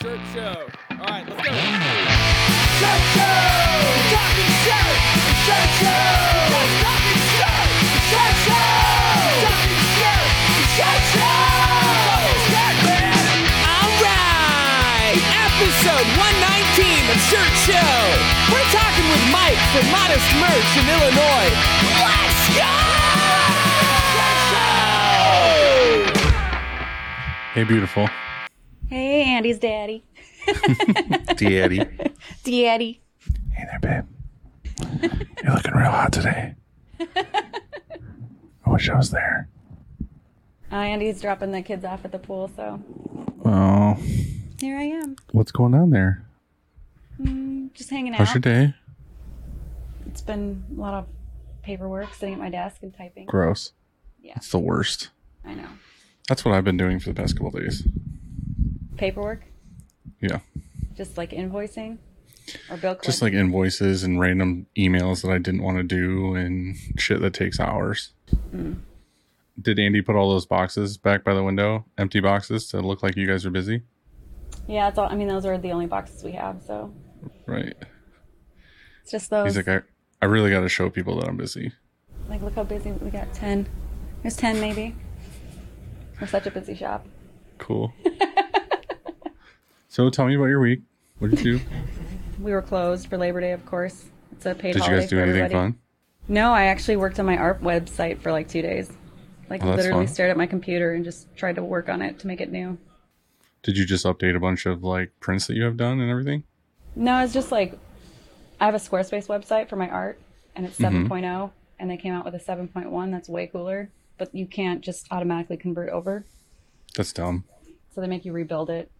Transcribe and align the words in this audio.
Shirt 0.00 0.20
Show. 0.32 0.54
All 0.94 1.10
right, 1.10 1.26
let's 1.26 1.42
go. 1.42 1.50
Shirt 1.50 3.02
Show! 3.18 3.34
Talking 4.14 4.52
shirt! 4.62 4.94
Shirt 5.42 5.70
Show! 5.74 6.14
Talking 6.86 7.18
shirt! 7.34 7.66
Shirt 8.06 8.34
Show! 8.46 8.62
Talking 9.42 9.82
shirt! 9.98 10.22
Shirt 10.78 11.02
Show! 11.18 11.50
Shirt 12.46 12.78
man! 12.86 13.42
All 13.66 13.90
right, 14.06 15.18
episode 15.50 16.06
119 16.14 17.10
of 17.10 17.18
Shirt 17.26 17.54
Show. 17.66 17.98
We're 18.54 18.70
talking 18.70 19.02
with 19.10 19.24
Mike 19.34 19.58
from 19.74 19.82
Modest 19.90 20.30
Merch 20.38 20.78
in 20.78 20.86
Illinois. 20.94 21.50
Let's 21.98 22.46
go! 22.54 22.70
Shirt 24.14 24.38
show. 24.46 24.78
Hey, 27.58 27.64
beautiful. 27.66 28.06
Andy's 29.38 29.60
daddy. 29.60 30.02
Daddy. 31.36 31.78
Daddy. 32.42 33.00
Hey 33.52 33.64
there, 33.70 33.78
babe. 33.80 34.04
You're 35.44 35.54
looking 35.54 35.74
real 35.74 35.92
hot 35.92 36.12
today. 36.12 36.56
I 36.98 37.24
wish 38.66 38.88
I 38.90 38.96
was 38.96 39.12
there. 39.12 39.48
Uh, 40.72 40.74
Andy's 40.74 41.20
dropping 41.20 41.52
the 41.52 41.62
kids 41.62 41.84
off 41.84 42.04
at 42.04 42.10
the 42.10 42.18
pool, 42.18 42.50
so 42.56 42.82
Oh, 43.44 43.94
here 44.60 44.76
I 44.76 44.82
am, 44.82 45.14
what's 45.30 45.52
going 45.52 45.72
on 45.76 45.90
there? 45.90 46.26
just 47.74 47.90
hanging 47.90 48.14
out. 48.14 48.18
How's 48.18 48.34
your 48.34 48.40
day? 48.40 48.74
It's 50.06 50.20
been 50.20 50.64
a 50.76 50.80
lot 50.80 50.94
of 50.94 51.06
paperwork, 51.62 52.12
sitting 52.12 52.34
at 52.34 52.40
my 52.40 52.50
desk 52.50 52.78
and 52.82 52.92
typing. 52.92 53.26
Gross. 53.26 53.70
Yeah. 54.20 54.32
It's 54.34 54.50
the 54.50 54.58
worst. 54.58 55.10
I 55.44 55.54
know. 55.54 55.68
That's 56.26 56.44
what 56.44 56.54
I've 56.56 56.64
been 56.64 56.76
doing 56.76 56.98
for 56.98 57.10
the 57.10 57.14
past 57.14 57.36
couple 57.36 57.52
days. 57.52 57.86
Paperwork, 58.98 59.42
Yeah. 60.20 60.40
just 60.96 61.16
like 61.16 61.30
invoicing 61.30 61.98
or 62.70 62.76
bill. 62.76 62.98
Just 63.02 63.22
like 63.22 63.32
invoices 63.32 64.02
and 64.04 64.20
random 64.20 64.66
emails 64.76 65.22
that 65.22 65.30
I 65.30 65.38
didn't 65.38 65.62
want 65.62 65.78
to 65.78 65.82
do 65.84 66.34
and 66.34 66.76
shit 66.98 67.20
that 67.20 67.34
takes 67.34 67.58
hours. 67.60 68.12
Mm. 68.54 68.80
Did 69.60 69.78
Andy 69.78 70.02
put 70.02 70.14
all 70.16 70.30
those 70.30 70.46
boxes 70.46 70.96
back 70.98 71.24
by 71.24 71.34
the 71.34 71.42
window, 71.42 71.84
empty 71.96 72.20
boxes, 72.20 72.68
to 72.68 72.80
look 72.80 73.02
like 73.02 73.16
you 73.16 73.26
guys 73.26 73.44
are 73.46 73.50
busy? 73.50 73.82
yeah, 74.66 74.88
it's 74.88 74.98
all. 74.98 75.08
I 75.10 75.14
mean, 75.16 75.28
those 75.28 75.44
are 75.46 75.56
the 75.58 75.72
only 75.72 75.86
boxes 75.86 76.22
we 76.22 76.32
have, 76.32 76.62
so 76.66 76.92
Right. 77.46 77.74
it's 79.02 79.10
just 79.10 79.30
those. 79.30 79.46
He's 79.54 79.56
like, 79.66 79.68
I, 79.68 79.80
I 80.22 80.26
really 80.26 80.50
got 80.50 80.60
to 80.60 80.68
show 80.68 80.90
people 80.90 81.18
that 81.20 81.28
I'm 81.28 81.36
busy. 81.36 81.72
like, 82.28 82.42
look 82.42 82.54
how 82.54 82.64
busy 82.64 82.92
we 82.92 83.10
got. 83.10 83.32
Ten. 83.32 83.66
There's 84.22 84.36
ten, 84.36 84.60
maybe. 84.60 84.94
We're 86.20 86.26
such 86.26 86.46
a 86.46 86.50
busy 86.50 86.74
shop. 86.74 87.06
Cool. 87.58 87.92
so 89.88 90.10
tell 90.10 90.26
me 90.26 90.34
about 90.34 90.46
your 90.46 90.60
week. 90.60 90.82
What 91.18 91.30
did 91.30 91.40
you 91.44 91.58
do? 91.58 91.64
We 92.40 92.52
were 92.52 92.62
closed 92.62 93.08
for 93.08 93.18
Labor 93.18 93.40
Day, 93.40 93.50
of 93.50 93.66
course. 93.66 94.04
It's 94.30 94.46
a 94.46 94.54
paid 94.54 94.74
Did 94.74 94.86
you 94.86 94.90
guys 94.96 95.08
do 95.08 95.18
anything 95.18 95.40
everybody. 95.42 95.54
fun? 95.72 95.78
No, 96.28 96.52
I 96.52 96.66
actually 96.66 96.94
worked 96.94 97.18
on 97.18 97.26
my 97.26 97.36
art 97.36 97.60
website 97.62 98.20
for 98.20 98.30
like 98.30 98.48
two 98.48 98.62
days. 98.62 98.92
Like 99.50 99.64
Oh, 99.64 99.70
literally 99.70 100.06
fun. 100.06 100.14
stared 100.14 100.30
at 100.30 100.36
my 100.36 100.46
computer 100.46 100.92
and 100.94 101.04
just 101.04 101.34
tried 101.34 101.56
to 101.56 101.64
work 101.64 101.88
on 101.88 102.00
it 102.00 102.20
to 102.20 102.28
make 102.28 102.40
it 102.40 102.52
new. 102.52 102.78
Did 103.64 103.76
you 103.76 103.84
just 103.84 104.06
update 104.06 104.36
a 104.36 104.38
bunch 104.38 104.66
of 104.66 104.84
like 104.84 105.10
prints 105.18 105.48
that 105.48 105.56
you 105.56 105.64
have 105.64 105.76
done 105.76 105.98
and 106.00 106.08
everything? 106.08 106.44
No, 106.94 107.18
it's 107.24 107.32
just 107.32 107.50
like 107.50 107.76
I 108.60 108.66
have 108.66 108.74
a 108.76 108.78
Squarespace 108.78 109.26
website 109.26 109.68
for 109.68 109.74
my 109.74 109.88
art 109.88 110.20
and 110.54 110.64
it's 110.64 110.78
Mm-hmm. 110.78 111.12
7.0 111.12 111.50
and 111.80 111.90
they 111.90 111.96
came 111.96 112.14
out 112.14 112.24
with 112.24 112.34
a 112.34 112.38
7.1 112.38 113.10
that's 113.10 113.28
way 113.28 113.48
cooler, 113.48 113.90
but 114.16 114.32
you 114.32 114.46
can't 114.46 114.80
just 114.80 115.08
automatically 115.10 115.56
convert 115.56 115.88
over. 115.90 116.24
That's 116.96 117.12
dumb. 117.12 117.42
So 117.92 118.00
they 118.00 118.06
make 118.06 118.24
you 118.24 118.32
rebuild 118.32 118.70
it. 118.70 118.92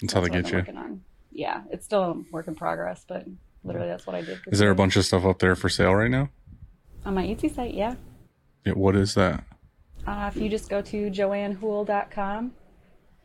That's 0.00 0.12
how 0.12 0.20
they 0.20 0.28
That's 0.28 0.44
what 0.50 0.54
I've 0.54 0.66
get 0.66 0.74
you. 0.74 0.80
On. 0.80 1.00
Yeah, 1.32 1.62
it's 1.70 1.84
still 1.84 2.02
a 2.02 2.14
work 2.32 2.48
in 2.48 2.54
progress, 2.54 3.04
but 3.06 3.26
literally 3.64 3.88
that's 3.88 4.06
what 4.06 4.16
I 4.16 4.22
did. 4.22 4.40
Is 4.46 4.58
there 4.58 4.70
a 4.70 4.74
bunch 4.74 4.96
of 4.96 5.04
stuff 5.04 5.24
up 5.24 5.38
there 5.38 5.54
for 5.56 5.68
sale 5.68 5.94
right 5.94 6.10
now? 6.10 6.30
on 7.06 7.14
my 7.14 7.24
Etsy 7.24 7.54
site? 7.54 7.72
Yeah. 7.72 7.94
Yeah, 8.64 8.72
what 8.72 8.96
is 8.96 9.14
that? 9.14 9.44
Uh, 10.06 10.30
if 10.34 10.40
you 10.40 10.48
just 10.48 10.68
go 10.68 10.82
to 10.82 11.10
joannehool.com, 11.10 12.52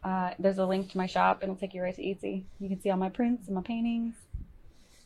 uh, 0.04 0.32
there's 0.40 0.60
a 0.60 0.66
link 0.66 0.92
to 0.92 0.98
my 0.98 1.08
shop. 1.08 1.42
and 1.42 1.52
It'll 1.52 1.60
take 1.60 1.74
you 1.74 1.82
right 1.82 1.96
to 1.96 2.02
Etsy. 2.02 2.44
You 2.60 2.70
can 2.70 2.80
see 2.80 2.90
all 2.92 2.98
my 2.98 3.10
prints 3.10 3.48
and 3.48 3.56
my 3.56 3.62
paintings. 3.62 4.16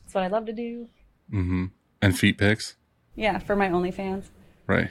That's 0.03 0.13
what 0.13 0.23
I 0.23 0.27
love 0.27 0.45
to 0.45 0.53
do. 0.53 0.89
Mm-hmm. 1.31 1.65
And 2.01 2.19
feet 2.19 2.37
pics? 2.37 2.75
Yeah, 3.15 3.39
for 3.39 3.55
my 3.55 3.69
OnlyFans. 3.69 4.25
Right. 4.67 4.89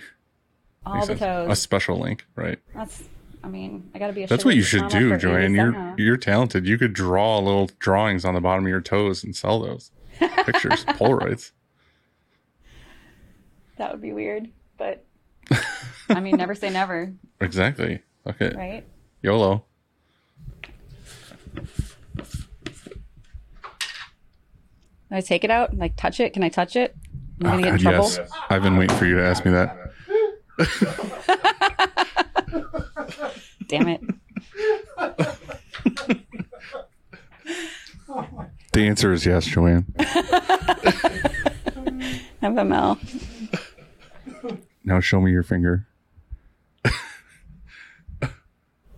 All 0.86 0.94
Makes 0.94 1.08
the 1.08 1.16
sense. 1.18 1.52
A 1.52 1.56
special 1.56 1.98
link, 1.98 2.26
right? 2.36 2.58
That's, 2.74 3.04
I 3.44 3.48
mean, 3.48 3.90
I 3.94 3.98
gotta 3.98 4.14
be 4.14 4.22
a 4.22 4.26
That's 4.26 4.44
what 4.44 4.56
you 4.56 4.62
should 4.62 4.88
do, 4.88 5.10
for 5.10 5.18
Joanne. 5.18 5.54
You're 5.54 5.72
somehow. 5.72 5.94
you're 5.98 6.16
talented. 6.16 6.66
You 6.66 6.78
could 6.78 6.94
draw 6.94 7.38
little 7.38 7.68
drawings 7.78 8.24
on 8.24 8.32
the 8.34 8.40
bottom 8.40 8.64
of 8.64 8.68
your 8.70 8.80
toes 8.80 9.22
and 9.22 9.36
sell 9.36 9.60
those 9.60 9.90
pictures, 10.18 10.84
Polaroids. 10.88 11.52
That 13.76 13.92
would 13.92 14.00
be 14.00 14.12
weird, 14.14 14.48
but 14.78 15.04
I 16.08 16.20
mean, 16.20 16.36
never 16.36 16.54
say 16.54 16.70
never, 16.70 17.12
Exactly. 17.40 18.00
Okay. 18.26 18.52
right? 18.56 18.86
YOLO. 19.22 19.64
Can 25.08 25.18
I 25.18 25.20
take 25.20 25.44
it 25.44 25.50
out? 25.50 25.76
Like, 25.76 25.96
touch 25.96 26.18
it? 26.20 26.32
Can 26.32 26.42
I 26.42 26.48
touch 26.48 26.76
it? 26.76 26.96
I'm 27.42 27.50
gonna 27.50 27.56
Oh, 27.58 27.62
get 27.64 27.74
in 27.74 27.78
trouble. 27.80 28.04
yes. 28.10 28.30
I've 28.48 28.62
been 28.62 28.76
waiting 28.76 28.96
for 28.96 29.06
you 29.06 29.16
to 29.16 29.24
ask 29.24 29.44
me 29.44 29.50
that. 29.52 29.76
Damn 33.68 33.88
it. 33.88 34.00
The 38.72 38.86
answer 38.88 39.12
is 39.12 39.24
yes, 39.26 39.44
Joanne. 39.46 39.84
FML. 42.42 42.98
Now 44.84 45.00
show 45.00 45.20
me 45.20 45.30
your 45.30 45.42
finger. 45.42 45.86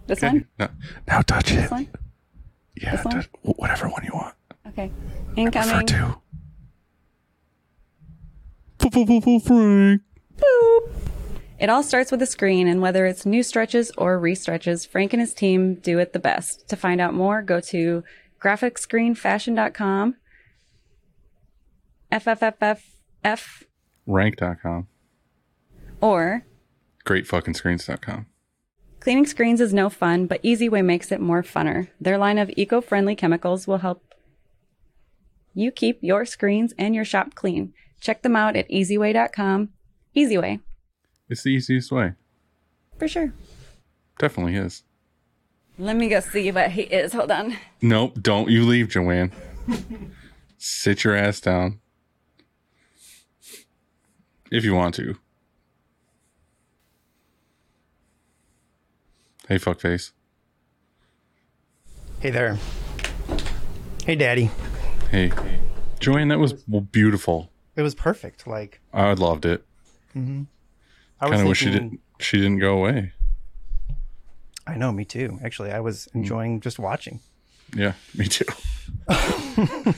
This 0.07 0.23
one? 0.23 0.47
Now, 0.59 0.71
now 1.09 1.21
touch 1.23 1.51
it. 1.51 1.57
This 1.57 1.71
one? 1.71 1.89
Yeah, 2.81 2.97
This 2.97 3.05
one? 3.05 3.15
touch- 3.15 3.29
whatever 3.43 3.89
one 3.89 4.05
you 4.05 4.11
want. 4.15 4.35
Okay. 4.69 4.91
Prefer 5.35 5.41
Incoming. 5.41 5.87
two. 5.87 5.97
Frank. 5.97 6.23
It 11.59 11.71
all 11.71 11.83
starts 11.83 12.11
with 12.11 12.21
a 12.21 12.27
screen, 12.27 12.69
and 12.69 12.83
whether 12.83 13.07
it's 13.07 13.25
new 13.25 13.43
stretches 13.43 13.91
or 13.97 14.21
restretches, 14.21 14.87
Frank 14.87 15.15
and 15.15 15.21
his 15.21 15.33
team 15.33 15.77
do 15.77 15.99
it 15.99 16.13
the 16.13 16.19
best. 16.19 16.69
To 16.69 16.77
find 16.77 17.01
out 17.01 17.15
more, 17.15 17.41
go 17.41 17.61
to 17.61 18.05
graphicscreenfashion.com, 18.43 20.17
FFFFF, 22.13 23.63
Rank.com. 24.07 24.87
or 26.01 26.45
Greatfuckingscreens.com. 27.05 28.27
cleaning 29.01 29.27
screens 29.27 29.61
is 29.61 29.73
no 29.73 29.89
fun, 29.89 30.27
but 30.27 30.43
Easiway 30.43 30.85
makes 30.85 31.11
it 31.11 31.21
more 31.21 31.43
funner. 31.43 31.89
Their 32.01 32.19
line 32.19 32.39
of 32.39 32.51
eco 32.57 32.81
friendly 32.81 33.17
chemicals 33.17 33.67
will 33.67 33.79
help 33.79 34.03
you 35.55 35.71
keep 35.71 35.99
your 36.03 36.27
screens 36.27 36.75
and 36.79 36.95
your 36.95 37.05
shop 37.05 37.35
clean. 37.35 37.73
Check 38.01 38.23
them 38.23 38.37
out 38.37 38.57
at 38.57 38.69
easiway.com. 38.69 39.71
Easiway, 40.15 40.61
It's 41.29 41.43
the 41.43 41.51
easiest 41.51 41.91
way. 41.93 42.13
for 42.99 43.09
sure. 43.09 43.33
Definitely 44.19 44.57
is. 44.57 44.83
Let 45.79 45.97
me 45.97 46.09
go 46.09 46.21
see 46.21 46.51
what 46.53 46.71
he 46.71 46.83
is. 46.83 47.13
Hold 47.13 47.31
on. 47.31 47.57
Nope, 47.83 48.17
don't 48.23 48.49
you 48.49 48.65
leave, 48.65 48.89
Joanne. 48.89 49.31
Sit 50.57 51.05
your 51.05 51.15
ass 51.15 51.41
down. 51.41 51.81
If 54.51 54.65
you 54.65 54.75
want 54.75 54.95
to. 54.95 55.17
Hey, 59.49 59.59
fuckface. 59.59 60.13
Hey 62.21 62.31
there. 62.31 62.59
Hey, 64.05 64.17
Daddy. 64.17 64.51
Hey. 65.11 65.31
Joanne, 66.01 66.29
that 66.29 66.39
was 66.39 66.53
beautiful. 66.55 67.51
It 67.77 67.83
was 67.83 67.95
perfect. 67.95 68.47
Like 68.47 68.81
I 68.93 69.13
loved 69.13 69.45
it. 69.45 69.65
Mm-hmm. 70.17 70.45
I 71.21 71.29
Kind 71.29 71.43
of 71.43 71.49
wish 71.49 71.59
she 71.59 71.71
didn't. 71.71 72.01
She 72.21 72.39
didn't 72.39 72.59
go 72.59 72.79
away. 72.79 73.13
I 74.67 74.77
know, 74.77 74.91
me 74.93 75.05
too. 75.05 75.39
Actually, 75.45 75.71
I 75.73 75.81
was 75.81 76.09
enjoying 76.15 76.61
just 76.61 76.79
watching. 76.79 77.21
Yeah, 77.75 77.93
me 78.15 78.27
too. 78.27 78.45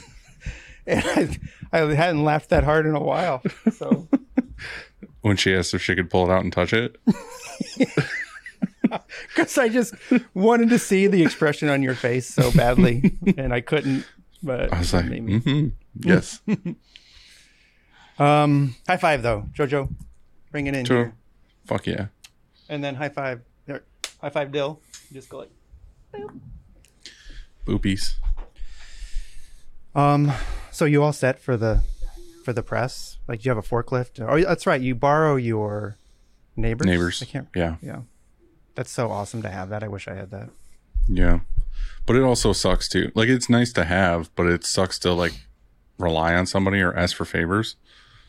And 0.89 1.39
I, 1.71 1.83
I 1.83 1.95
hadn't 1.95 2.25
laughed 2.25 2.49
that 2.49 2.65
hard 2.65 2.87
in 2.87 2.95
a 2.95 3.03
while. 3.03 3.43
So 3.73 4.09
When 5.21 5.37
she 5.37 5.55
asked 5.55 5.75
if 5.75 5.83
she 5.83 5.95
could 5.95 6.09
pull 6.09 6.25
it 6.31 6.33
out 6.33 6.43
and 6.43 6.53
touch 6.53 6.73
it, 6.73 6.97
because 9.29 9.59
I 9.59 9.69
just 9.69 9.93
wanted 10.33 10.71
to 10.71 10.79
see 10.79 11.07
the 11.09 11.23
expression 11.23 11.69
on 11.69 11.83
your 11.83 11.95
face 11.95 12.27
so 12.27 12.51
badly, 12.53 13.19
and 13.37 13.53
I 13.53 13.61
couldn't. 13.61 14.07
But 14.43 14.73
I 14.73 14.79
was 14.79 14.95
like, 14.95 15.07
maybe. 15.07 15.41
hmm 15.41 15.69
yes. 15.99 16.41
um, 18.19 18.77
high 18.87 18.97
five 18.97 19.23
though, 19.23 19.45
Jojo. 19.53 19.93
Bring 20.51 20.67
it 20.67 20.75
in 20.75 20.85
Sure. 20.85 20.97
here, 20.97 21.15
Fuck 21.67 21.87
yeah. 21.87 22.07
and 22.69 22.83
then 22.83 22.95
high 22.95 23.09
five. 23.11 23.43
There, 23.67 23.83
high 24.21 24.31
five, 24.31 24.51
Dill. 24.53 24.81
Just 25.13 25.29
go 25.29 25.39
like. 25.39 25.51
Boop. 26.15 26.41
Boopies. 27.67 28.15
Um, 29.95 30.33
so 30.71 30.85
you 30.85 31.03
all 31.03 31.13
set 31.13 31.39
for 31.39 31.57
the 31.57 31.83
for 32.45 32.53
the 32.53 32.63
press? 32.63 33.19
Like, 33.27 33.41
do 33.43 33.49
you 33.49 33.55
have 33.55 33.63
a 33.63 33.67
forklift? 33.69 34.21
Oh, 34.27 34.41
that's 34.43 34.67
right. 34.67 34.81
You 34.81 34.95
borrow 34.95 35.37
your 35.37 35.97
neighbors. 36.57 36.87
Neighbors. 36.87 37.23
I 37.23 37.27
can't. 37.27 37.49
Yeah. 37.55 37.77
Yeah, 37.83 38.01
that's 38.75 38.91
so 38.91 39.11
awesome 39.11 39.43
to 39.43 39.51
have 39.51 39.69
that. 39.71 39.83
I 39.83 39.89
wish 39.89 40.09
I 40.09 40.15
had 40.15 40.31
that. 40.31 40.49
Yeah. 41.09 41.41
But 42.07 42.17
it 42.17 42.23
also 42.23 42.53
sucks 42.53 42.89
too. 42.89 43.13
Like 43.15 43.29
it's 43.29 43.51
nice 43.51 43.73
to 43.75 43.85
have, 43.85 44.35
but 44.35 44.47
it 44.47 44.65
sucks 44.65 44.99
to 45.01 45.13
like 45.13 45.35
rely 45.99 46.35
on 46.35 46.47
somebody 46.47 46.81
or 46.81 46.95
ask 46.97 47.15
for 47.17 47.25
favors. 47.25 47.77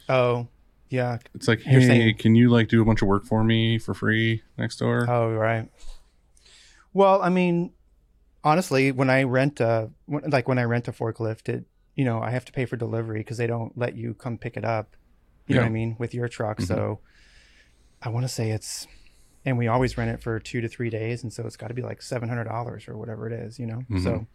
Oh, 0.09 0.47
yeah. 0.89 1.17
It's 1.35 1.47
like, 1.47 1.65
You're 1.65 1.81
hey, 1.81 1.87
saying- 1.87 2.17
can 2.17 2.35
you 2.35 2.49
like 2.49 2.67
do 2.67 2.81
a 2.81 2.85
bunch 2.85 3.01
of 3.01 3.07
work 3.07 3.25
for 3.25 3.43
me 3.43 3.77
for 3.77 3.93
free 3.93 4.43
next 4.57 4.77
door? 4.77 5.05
Oh, 5.09 5.33
right. 5.33 5.69
Well, 6.93 7.21
I 7.21 7.29
mean, 7.29 7.71
honestly, 8.43 8.91
when 8.91 9.09
I 9.09 9.23
rent 9.23 9.59
a 9.59 9.91
like 10.07 10.47
when 10.47 10.57
I 10.57 10.63
rent 10.63 10.87
a 10.87 10.91
forklift, 10.91 11.49
it 11.49 11.65
you 11.95 12.05
know 12.05 12.21
I 12.21 12.31
have 12.31 12.45
to 12.45 12.51
pay 12.51 12.65
for 12.65 12.75
delivery 12.77 13.19
because 13.19 13.37
they 13.37 13.47
don't 13.47 13.77
let 13.77 13.95
you 13.95 14.13
come 14.13 14.37
pick 14.37 14.57
it 14.57 14.65
up. 14.65 14.95
You 15.47 15.55
know 15.55 15.61
what 15.61 15.67
I 15.67 15.71
mean 15.71 15.95
with 15.97 16.13
your 16.13 16.27
truck. 16.27 16.57
Mm-hmm. 16.57 16.73
So 16.73 16.99
I 18.03 18.09
want 18.09 18.23
to 18.23 18.27
say 18.27 18.51
it's, 18.51 18.85
and 19.45 19.57
we 19.57 19.67
always 19.67 19.97
rent 19.97 20.11
it 20.11 20.21
for 20.21 20.39
two 20.39 20.61
to 20.61 20.67
three 20.67 20.91
days, 20.91 21.23
and 21.23 21.33
so 21.33 21.45
it's 21.45 21.57
got 21.57 21.67
to 21.67 21.73
be 21.73 21.81
like 21.81 22.01
seven 22.01 22.29
hundred 22.29 22.45
dollars 22.45 22.87
or 22.87 22.97
whatever 22.97 23.27
it 23.27 23.33
is. 23.33 23.59
You 23.59 23.65
know, 23.65 23.77
mm-hmm. 23.77 24.03
so 24.03 24.27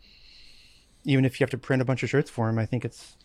even 1.04 1.24
if 1.24 1.38
you 1.38 1.44
have 1.44 1.50
to 1.50 1.58
print 1.58 1.82
a 1.82 1.84
bunch 1.84 2.02
of 2.02 2.10
shirts 2.10 2.30
for 2.30 2.48
him, 2.48 2.58
I 2.58 2.66
think 2.66 2.84
it's 2.84 3.16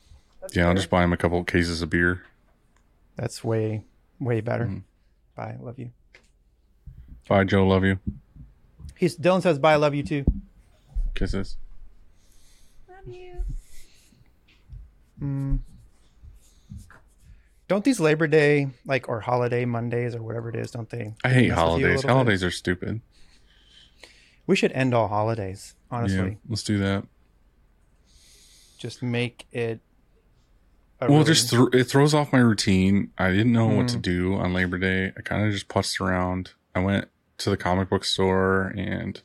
yeah, 0.54 0.68
I'll 0.68 0.76
just 0.76 0.90
buy 0.90 1.04
him 1.04 1.14
a 1.14 1.18
couple 1.18 1.44
cases 1.44 1.82
of 1.82 1.90
beer. 1.90 2.24
That's 3.20 3.44
way 3.44 3.84
way 4.20 4.40
better. 4.42 4.82
Bye, 5.36 5.58
love 5.60 5.78
you. 5.78 5.92
Bye, 7.28 7.44
Joe. 7.44 7.68
Love 7.68 7.84
you. 7.84 8.00
He's 8.98 9.18
Dylan 9.18 9.42
says 9.42 9.60
bye, 9.60 9.76
love 9.76 9.94
you 9.94 10.04
too. 10.04 10.26
Kisses. 11.16 11.58
Love 12.88 13.08
you. 13.14 13.36
Mm. 15.22 15.60
Don't 17.68 17.84
these 17.84 18.00
Labor 18.00 18.26
Day 18.28 18.70
like 18.86 19.08
or 19.10 19.20
holiday 19.20 19.64
Mondays 19.66 20.16
or 20.16 20.24
whatever 20.24 20.50
it 20.50 20.56
is? 20.56 20.72
Don't 20.72 20.90
they? 20.90 21.14
I 21.24 21.30
hate 21.30 21.36
mess 21.36 21.36
with 21.36 21.46
you 21.50 21.52
a 21.52 21.56
holidays. 21.56 22.02
bit? 22.02 22.12
Holidays 22.12 22.44
are 22.44 22.52
stupid. 22.52 23.02
We 24.48 24.56
should 24.56 24.72
end 24.72 24.94
all 24.96 25.08
holidays. 25.08 25.76
Honestly, 25.92 26.18
Yeah, 26.32 26.36
let's 26.48 26.64
do 26.64 26.80
that. 26.80 27.06
just 28.80 29.04
make 29.04 29.46
it. 29.52 29.82
Well, 31.02 31.10
really- 31.20 31.26
just 31.26 31.50
th- 31.50 31.70
it 31.74 31.86
throws 31.86 32.14
off 32.14 32.34
my 32.34 32.40
routine. 32.40 33.12
I 33.18 33.30
didn't 33.32 33.54
know 33.54 33.68
what 33.68 33.88
to 33.90 33.98
Mm. 33.98 34.02
do 34.02 34.34
on 34.36 34.54
Labor 34.54 34.78
Day. 34.78 35.14
I 35.18 35.22
kind 35.22 35.46
of 35.46 35.52
just 35.54 35.68
putzed 35.70 36.02
around. 36.02 36.52
I 36.76 36.80
went 36.80 37.08
to 37.40 37.50
the 37.50 37.58
comic 37.58 37.90
book 37.90 38.04
store 38.04 38.74
and 38.78 39.22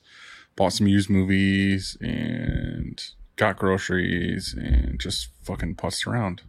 bought 0.56 0.73
some 0.73 0.87
used 0.87 1.11
movies 1.11 1.97
and 2.00 3.03
got 3.37 3.56
groceries 3.56 4.55
and 4.56 5.00
just 5.00 5.29
fucking 5.43 5.75
putzed 5.75 6.06
around. 6.06 6.43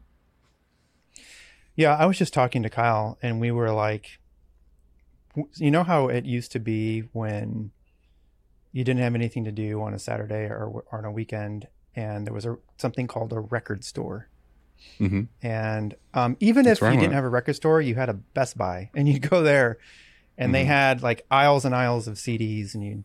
yeah. 1.75 1.95
I 1.95 2.05
was 2.05 2.17
just 2.17 2.33
talking 2.33 2.63
to 2.63 2.69
Kyle, 2.69 3.17
and 3.21 3.39
we 3.41 3.51
were 3.51 3.71
like, 3.71 4.19
you 5.57 5.71
know 5.71 5.83
how 5.83 6.07
it 6.07 6.23
used 6.25 6.51
to 6.53 6.59
be 6.59 7.01
when 7.11 7.71
you 8.71 8.83
didn't 8.83 9.01
have 9.01 9.15
anything 9.15 9.43
to 9.45 9.51
do 9.51 9.81
on 9.81 9.93
a 9.93 9.99
Saturday 9.99 10.45
or, 10.45 10.65
or 10.67 10.83
on 10.99 11.03
a 11.05 11.11
weekend, 11.11 11.67
and 11.95 12.25
there 12.25 12.33
was 12.33 12.45
a 12.45 12.57
something 12.77 13.07
called 13.07 13.33
a 13.33 13.39
record 13.39 13.83
store. 13.83 14.29
Hmm 14.97 15.23
And 15.41 15.95
um, 16.13 16.37
even 16.39 16.65
That's 16.65 16.81
if 16.81 16.91
you 16.91 16.97
didn't 16.97 17.13
have 17.13 17.23
a 17.23 17.29
record 17.29 17.55
store, 17.55 17.81
you 17.81 17.95
had 17.95 18.09
a 18.09 18.13
Best 18.13 18.57
Buy, 18.57 18.89
and 18.95 19.07
you'd 19.07 19.29
go 19.29 19.43
there, 19.43 19.77
and 20.37 20.53
they 20.53 20.63
Mhm. 20.63 20.67
had 20.67 21.03
like 21.03 21.25
aisles 21.29 21.65
and 21.65 21.75
aisles 21.75 22.07
of 22.07 22.15
CDs, 22.15 22.73
and 22.73 22.83
you 22.83 23.03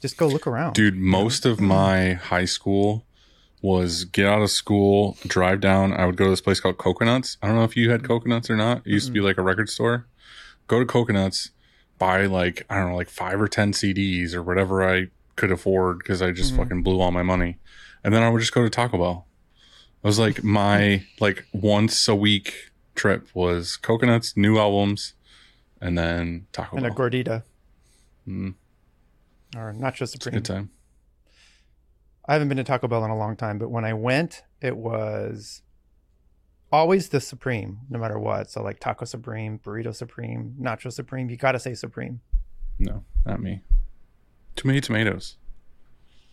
just 0.00 0.16
go 0.16 0.26
look 0.28 0.46
around. 0.46 0.74
Dude, 0.74 0.96
most 0.96 1.46
of 1.46 1.60
my 1.60 2.14
high 2.14 2.44
school 2.46 3.06
was 3.62 4.04
get 4.06 4.26
out 4.26 4.40
of 4.40 4.50
school, 4.50 5.18
drive 5.26 5.60
down. 5.60 5.92
I 5.92 6.06
would 6.06 6.16
go 6.16 6.24
to 6.24 6.30
this 6.30 6.40
place 6.40 6.60
called 6.60 6.78
Coconuts. 6.78 7.36
I 7.42 7.46
don't 7.46 7.56
know 7.56 7.64
if 7.64 7.76
you 7.76 7.90
had 7.90 8.02
Coconuts 8.02 8.48
or 8.48 8.56
not. 8.56 8.78
It 8.86 8.92
used 8.92 9.06
to 9.08 9.12
be 9.12 9.20
like 9.20 9.36
a 9.36 9.42
record 9.42 9.68
store. 9.68 10.06
Go 10.66 10.78
to 10.78 10.86
Coconuts, 10.86 11.50
buy 11.98 12.24
like, 12.26 12.64
I 12.70 12.78
don't 12.78 12.90
know, 12.90 12.96
like 12.96 13.10
five 13.10 13.40
or 13.40 13.48
10 13.48 13.72
CDs 13.72 14.34
or 14.34 14.42
whatever 14.42 14.82
I 14.88 15.08
could 15.36 15.52
afford 15.52 15.98
because 15.98 16.22
I 16.22 16.30
just 16.30 16.54
fucking 16.56 16.82
blew 16.82 17.00
all 17.00 17.10
my 17.10 17.22
money. 17.22 17.58
And 18.02 18.14
then 18.14 18.22
I 18.22 18.30
would 18.30 18.40
just 18.40 18.54
go 18.54 18.62
to 18.62 18.70
Taco 18.70 18.96
Bell. 18.96 19.26
It 20.02 20.06
was 20.06 20.18
like 20.18 20.42
my 20.42 21.04
like 21.20 21.46
once 21.52 22.08
a 22.08 22.14
week 22.14 22.70
trip 22.94 23.28
was 23.34 23.76
Coconuts, 23.76 24.36
new 24.36 24.58
albums, 24.58 25.14
and 25.80 25.96
then 25.98 26.46
Taco 26.52 26.76
and 26.76 26.86
a 26.86 26.90
gordita, 26.90 27.42
Mm. 28.28 28.54
or 29.56 29.72
nacho 29.74 30.06
supreme. 30.08 30.34
good 30.34 30.44
time. 30.44 30.70
I 32.26 32.34
haven't 32.34 32.48
been 32.48 32.58
to 32.58 32.64
Taco 32.64 32.86
Bell 32.88 33.04
in 33.04 33.10
a 33.10 33.16
long 33.16 33.36
time, 33.36 33.58
but 33.58 33.70
when 33.70 33.84
I 33.84 33.92
went, 33.94 34.44
it 34.60 34.76
was 34.76 35.62
always 36.70 37.08
the 37.08 37.20
supreme, 37.20 37.80
no 37.88 37.98
matter 37.98 38.18
what. 38.18 38.50
So 38.50 38.62
like 38.62 38.78
taco 38.78 39.04
supreme, 39.04 39.58
burrito 39.58 39.94
supreme, 39.94 40.54
nacho 40.60 40.92
supreme. 40.92 41.28
You 41.28 41.36
got 41.36 41.52
to 41.52 41.58
say 41.58 41.74
supreme. 41.74 42.20
No, 42.78 43.04
not 43.26 43.40
me. 43.42 43.62
Too 44.54 44.68
many 44.68 44.80
tomatoes. 44.80 45.36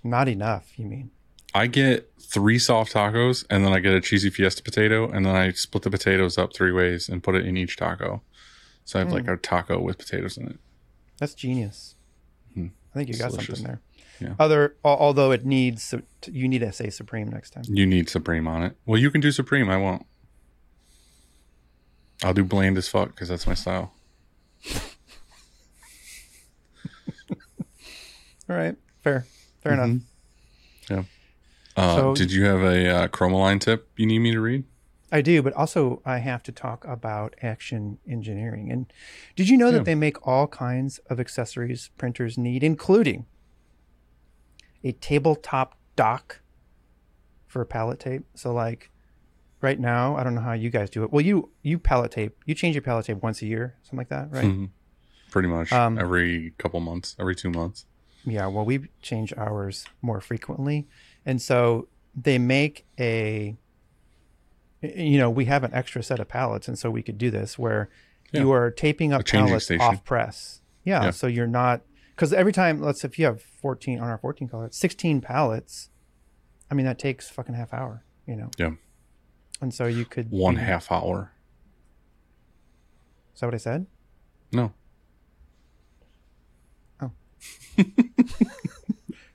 Not 0.04 0.28
enough. 0.28 0.78
You 0.78 0.86
mean? 0.86 1.12
I 1.57 1.68
get 1.68 2.12
three 2.21 2.59
soft 2.59 2.94
tacos 2.94 3.45
and 3.50 3.65
then 3.65 3.74
I 3.74 3.80
get 3.80 3.94
a 3.94 4.01
cheesy 4.01 4.30
fiesta 4.30 4.62
potato 4.62 5.09
and 5.09 5.25
then 5.25 5.36
I 5.36 5.51
split 5.51 5.83
the 5.83 5.89
potatoes 5.89 6.38
up 6.38 6.54
three 6.54 6.71
ways 6.71 7.09
and 7.09 7.24
put 7.24 7.36
it 7.36 7.45
in 7.45 7.57
each 7.57 7.77
taco. 7.77 8.21
So 8.86 9.00
I 9.00 9.01
have 9.01 9.07
Hmm. 9.09 9.15
like 9.15 9.27
a 9.27 9.38
taco 9.38 9.80
with 9.80 9.98
potatoes 9.98 10.38
in 10.38 10.48
it. 10.48 10.59
That's 11.19 11.33
genius. 11.33 11.95
Hmm. 12.54 12.68
I 12.94 12.98
think 13.00 13.09
you 13.09 13.13
It's 13.13 13.21
got 13.21 13.31
delicious. 13.31 13.59
something 13.59 13.65
there. 13.65 13.81
Yeah. 14.19 14.36
Other, 14.39 14.75
although 14.83 15.31
it 15.31 15.45
needs, 15.45 15.94
you 16.31 16.48
need 16.48 16.59
to 16.59 16.71
say 16.71 16.89
supreme 16.89 17.27
next 17.30 17.51
time. 17.51 17.63
You 17.68 17.86
need 17.86 18.09
Supreme 18.09 18.48
on 18.48 18.63
it. 18.63 18.75
Well, 18.86 19.00
you 19.00 19.09
can 19.12 19.21
do 19.21 19.31
Supreme. 19.31 19.69
I 19.69 19.77
won't. 19.77 20.06
I'll 22.24 22.33
do 22.33 22.44
bland 22.44 22.77
as 22.77 22.88
fuck 22.88 23.09
because 23.09 23.30
that's 23.30 23.45
my 23.48 23.54
style. 23.54 23.94
All 28.50 28.56
right, 28.56 28.75
fair, 29.04 29.25
fair 29.62 29.74
enough. 29.74 30.01
Yeah. 30.89 31.04
Uh, 31.78 31.96
So- 31.96 32.16
did 32.16 32.32
you 32.32 32.44
have 32.46 32.62
a 32.62 32.90
uh, 32.90 33.08
Chromaline 33.08 33.62
tip 33.62 33.88
you 33.96 34.06
need 34.08 34.20
me 34.20 34.32
to 34.32 34.42
read? 34.42 34.64
I 35.12 35.22
do, 35.22 35.42
but 35.42 35.54
also 35.54 36.02
I 36.06 36.18
have 36.18 36.44
to 36.44 36.52
talk 36.52 36.84
about 36.86 37.36
Action 37.42 38.00
Engineering. 38.10 38.70
And 38.72 38.92
did 39.38 39.48
you 39.48 39.56
know 39.56 39.68
Yeah. 39.68 39.74
that 39.78 39.86
they 39.86 39.96
make 39.96 40.26
all 40.28 40.48
kinds 40.48 40.98
of 41.10 41.20
accessories 41.20 41.92
printers 41.98 42.38
need, 42.38 42.62
including 42.64 43.26
a 44.84 44.92
tabletop 44.94 45.78
dock 45.96 46.42
for 47.46 47.64
pallet 47.64 48.00
tape? 48.00 48.26
So, 48.36 48.52
like 48.54 48.90
right 49.62 49.80
now, 49.80 50.18
I 50.18 50.24
don't 50.24 50.36
know 50.36 50.42
how 50.42 50.54
you 50.54 50.69
guys 50.69 50.90
do 50.90 51.04
it. 51.04 51.12
Well, 51.14 51.22
you 51.24 51.52
you 51.62 51.80
pallet 51.80 52.12
tape, 52.12 52.36
you 52.46 52.54
change 52.56 52.76
your 52.76 52.81
pallet 52.81 53.06
tape 53.06 53.22
once 53.24 53.42
a 53.42 53.46
year, 53.46 53.76
something 53.84 53.98
like 54.00 54.10
that, 54.10 54.30
right? 54.31 54.46
Mhm. 54.46 54.69
Pretty 55.31 55.48
much 55.48 55.72
Um, 55.72 55.98
every 55.98 56.54
couple 56.57 56.80
months, 56.81 57.16
every 57.19 57.36
two 57.36 57.50
months. 57.52 57.86
Yeah, 58.26 58.48
well, 58.48 58.66
we 58.66 58.90
change 59.02 59.31
ours 59.38 59.86
more 60.02 60.19
frequently, 60.19 60.86
and 61.28 61.40
so 61.42 61.88
they 62.16 62.40
make 62.40 62.86
a. 63.00 63.56
You 64.81 65.18
know, 65.18 65.30
we 65.30 65.46
have 65.46 65.64
an 65.64 65.74
extra 65.74 66.02
set 66.04 66.19
of 66.19 66.28
pallets, 66.28 66.68
and 66.68 66.78
so 66.78 66.90
we 66.92 67.02
could 67.04 67.18
do 67.18 67.30
this 67.31 67.57
where 67.57 67.90
Yeah. 68.31 68.42
you 68.42 68.52
are 68.52 68.69
taping 68.72 69.12
up 69.12 69.26
pallets 69.26 69.66
station. 69.66 69.81
off 69.81 70.04
press. 70.06 70.62
Yeah, 70.84 71.06
Yeah. 71.06 71.12
so 71.12 71.26
you're 71.28 71.48
not 71.48 71.81
because 72.16 72.31
every 72.31 72.52
time, 72.54 72.80
let's 72.81 73.04
if 73.04 73.18
you 73.19 73.26
have 73.26 73.42
14 73.42 74.00
on 74.00 74.07
our 74.07 74.18
14 74.19 74.48
color, 74.48 74.69
16 74.72 75.19
pallets. 75.22 75.90
I 76.69 76.76
mean, 76.76 76.86
that 76.86 77.00
takes 77.00 77.28
fucking 77.30 77.56
half 77.56 77.74
hour. 77.74 78.04
You 78.28 78.36
know, 78.36 78.52
Yeah. 78.57 78.72
and 79.62 79.74
so 79.74 79.86
you 79.88 80.06
could 80.06 80.30
One 80.31 80.56
be- 80.56 80.62
half 80.62 80.92
hour. 80.92 81.31
Is 83.34 83.40
that 83.42 83.48
what 83.48 83.56
I 83.56 83.57
said? 83.57 83.86
No. 84.52 84.74
Oh. 87.02 87.12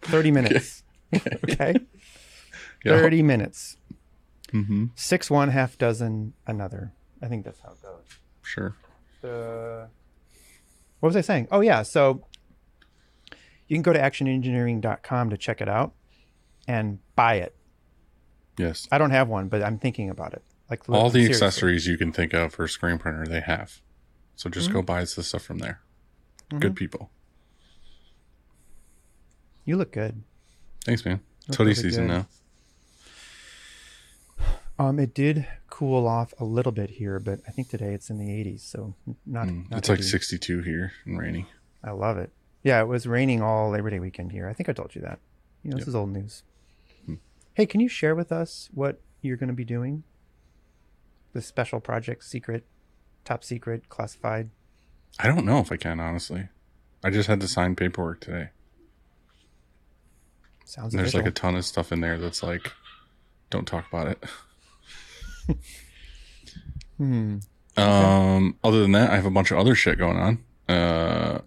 30 0.02 0.30
minutes. 0.30 0.81
okay, 1.44 1.74
Yeah. 2.84 2.98
30 3.00 3.22
minutes. 3.22 3.76
Mm-hmm. 4.52 4.86
Six 4.94 5.30
one, 5.30 5.48
half 5.48 5.78
dozen 5.78 6.34
another. 6.46 6.92
I 7.22 7.28
think 7.28 7.44
that's 7.44 7.60
how 7.60 7.72
it 7.72 7.82
goes. 7.82 8.04
Sure. 8.42 8.74
the 9.22 9.88
what 11.00 11.08
was 11.08 11.16
I 11.16 11.20
saying? 11.22 11.48
Oh 11.50 11.60
yeah, 11.60 11.82
so 11.82 12.24
you 13.68 13.76
can 13.76 13.82
go 13.82 13.92
to 13.92 13.98
actionengineering.com 13.98 15.30
to 15.30 15.36
check 15.36 15.60
it 15.60 15.68
out 15.68 15.92
and 16.68 16.98
buy 17.16 17.36
it. 17.36 17.54
Yes. 18.58 18.86
I 18.92 18.98
don't 18.98 19.10
have 19.10 19.28
one, 19.28 19.48
but 19.48 19.62
I'm 19.62 19.78
thinking 19.78 20.10
about 20.10 20.34
it. 20.34 20.42
Like 20.70 20.88
All 20.88 21.08
the 21.10 21.20
seriously. 21.22 21.32
accessories 21.46 21.86
you 21.86 21.96
can 21.96 22.12
think 22.12 22.34
of 22.34 22.52
for 22.54 22.64
a 22.64 22.68
screen 22.68 22.98
printer, 22.98 23.26
they 23.26 23.40
have. 23.40 23.80
So 24.36 24.50
just 24.50 24.66
Mm-hmm. 24.68 24.76
go 24.78 24.82
buy 24.82 25.00
the 25.00 25.06
stuff 25.06 25.42
from 25.42 25.58
there. 25.58 25.80
Good 26.58 26.76
people. 26.76 27.10
You 29.64 29.76
look 29.76 29.92
good. 29.92 30.22
Thanks, 30.84 31.04
man. 31.04 31.20
Look 31.48 31.76
season 31.76 32.06
good. 32.06 32.12
now. 32.12 32.26
Um, 34.78 34.98
it 34.98 35.14
did 35.14 35.46
cool 35.68 36.08
off 36.08 36.34
a 36.40 36.44
little 36.44 36.72
bit 36.72 36.90
here, 36.90 37.20
but 37.20 37.40
I 37.46 37.50
think 37.50 37.68
today 37.68 37.94
it's 37.94 38.10
in 38.10 38.18
the 38.18 38.26
80s, 38.28 38.60
so 38.60 38.94
not. 39.26 39.46
Mm, 39.46 39.70
not 39.70 39.78
it's 39.78 39.88
like 39.88 40.02
62 40.02 40.62
here 40.62 40.92
and 41.04 41.18
rainy. 41.18 41.46
I 41.84 41.90
love 41.92 42.18
it. 42.18 42.32
Yeah, 42.62 42.80
it 42.80 42.86
was 42.88 43.06
raining 43.06 43.42
all 43.42 43.70
Labor 43.70 43.90
Day 43.90 44.00
weekend 44.00 44.32
here. 44.32 44.48
I 44.48 44.52
think 44.54 44.68
I 44.68 44.72
told 44.72 44.94
you 44.94 45.02
that. 45.02 45.18
You 45.62 45.70
know, 45.70 45.76
this 45.76 45.82
Yep. 45.82 45.88
is 45.88 45.94
old 45.94 46.10
news. 46.10 46.42
Hey, 47.54 47.66
can 47.66 47.80
you 47.80 47.88
share 47.88 48.14
with 48.14 48.32
us 48.32 48.70
what 48.72 49.02
you're 49.20 49.36
going 49.36 49.48
to 49.50 49.54
be 49.54 49.64
doing? 49.64 50.04
The 51.34 51.42
special 51.42 51.80
project, 51.80 52.24
secret, 52.24 52.64
top 53.26 53.44
secret, 53.44 53.90
classified. 53.90 54.48
I 55.20 55.26
don't 55.26 55.44
know 55.44 55.58
if 55.58 55.70
I 55.70 55.76
can 55.76 56.00
honestly. 56.00 56.48
I 57.04 57.10
just 57.10 57.28
had 57.28 57.40
to 57.42 57.48
sign 57.48 57.76
paperwork 57.76 58.20
today. 58.20 58.50
Sounds 60.72 60.94
And 60.94 61.00
there's 61.00 61.14
like 61.14 61.26
a 61.26 61.30
ton 61.30 61.54
of 61.54 61.66
stuff 61.66 61.92
in 61.92 62.00
there 62.00 62.16
that's 62.16 62.42
like, 62.42 62.72
don't 63.50 63.66
talk 63.66 63.86
about 63.92 64.06
it. 64.08 64.24
Hmm. 66.98 67.38
Um, 67.76 68.56
other 68.62 68.80
than 68.80 68.92
that, 68.92 69.10
I 69.10 69.16
have 69.16 69.26
a 69.26 69.30
bunch 69.30 69.50
of 69.50 69.58
other 69.58 69.74
shit 69.74 69.98
going 69.98 70.18
on. 70.18 70.44
Uh, 70.68 71.40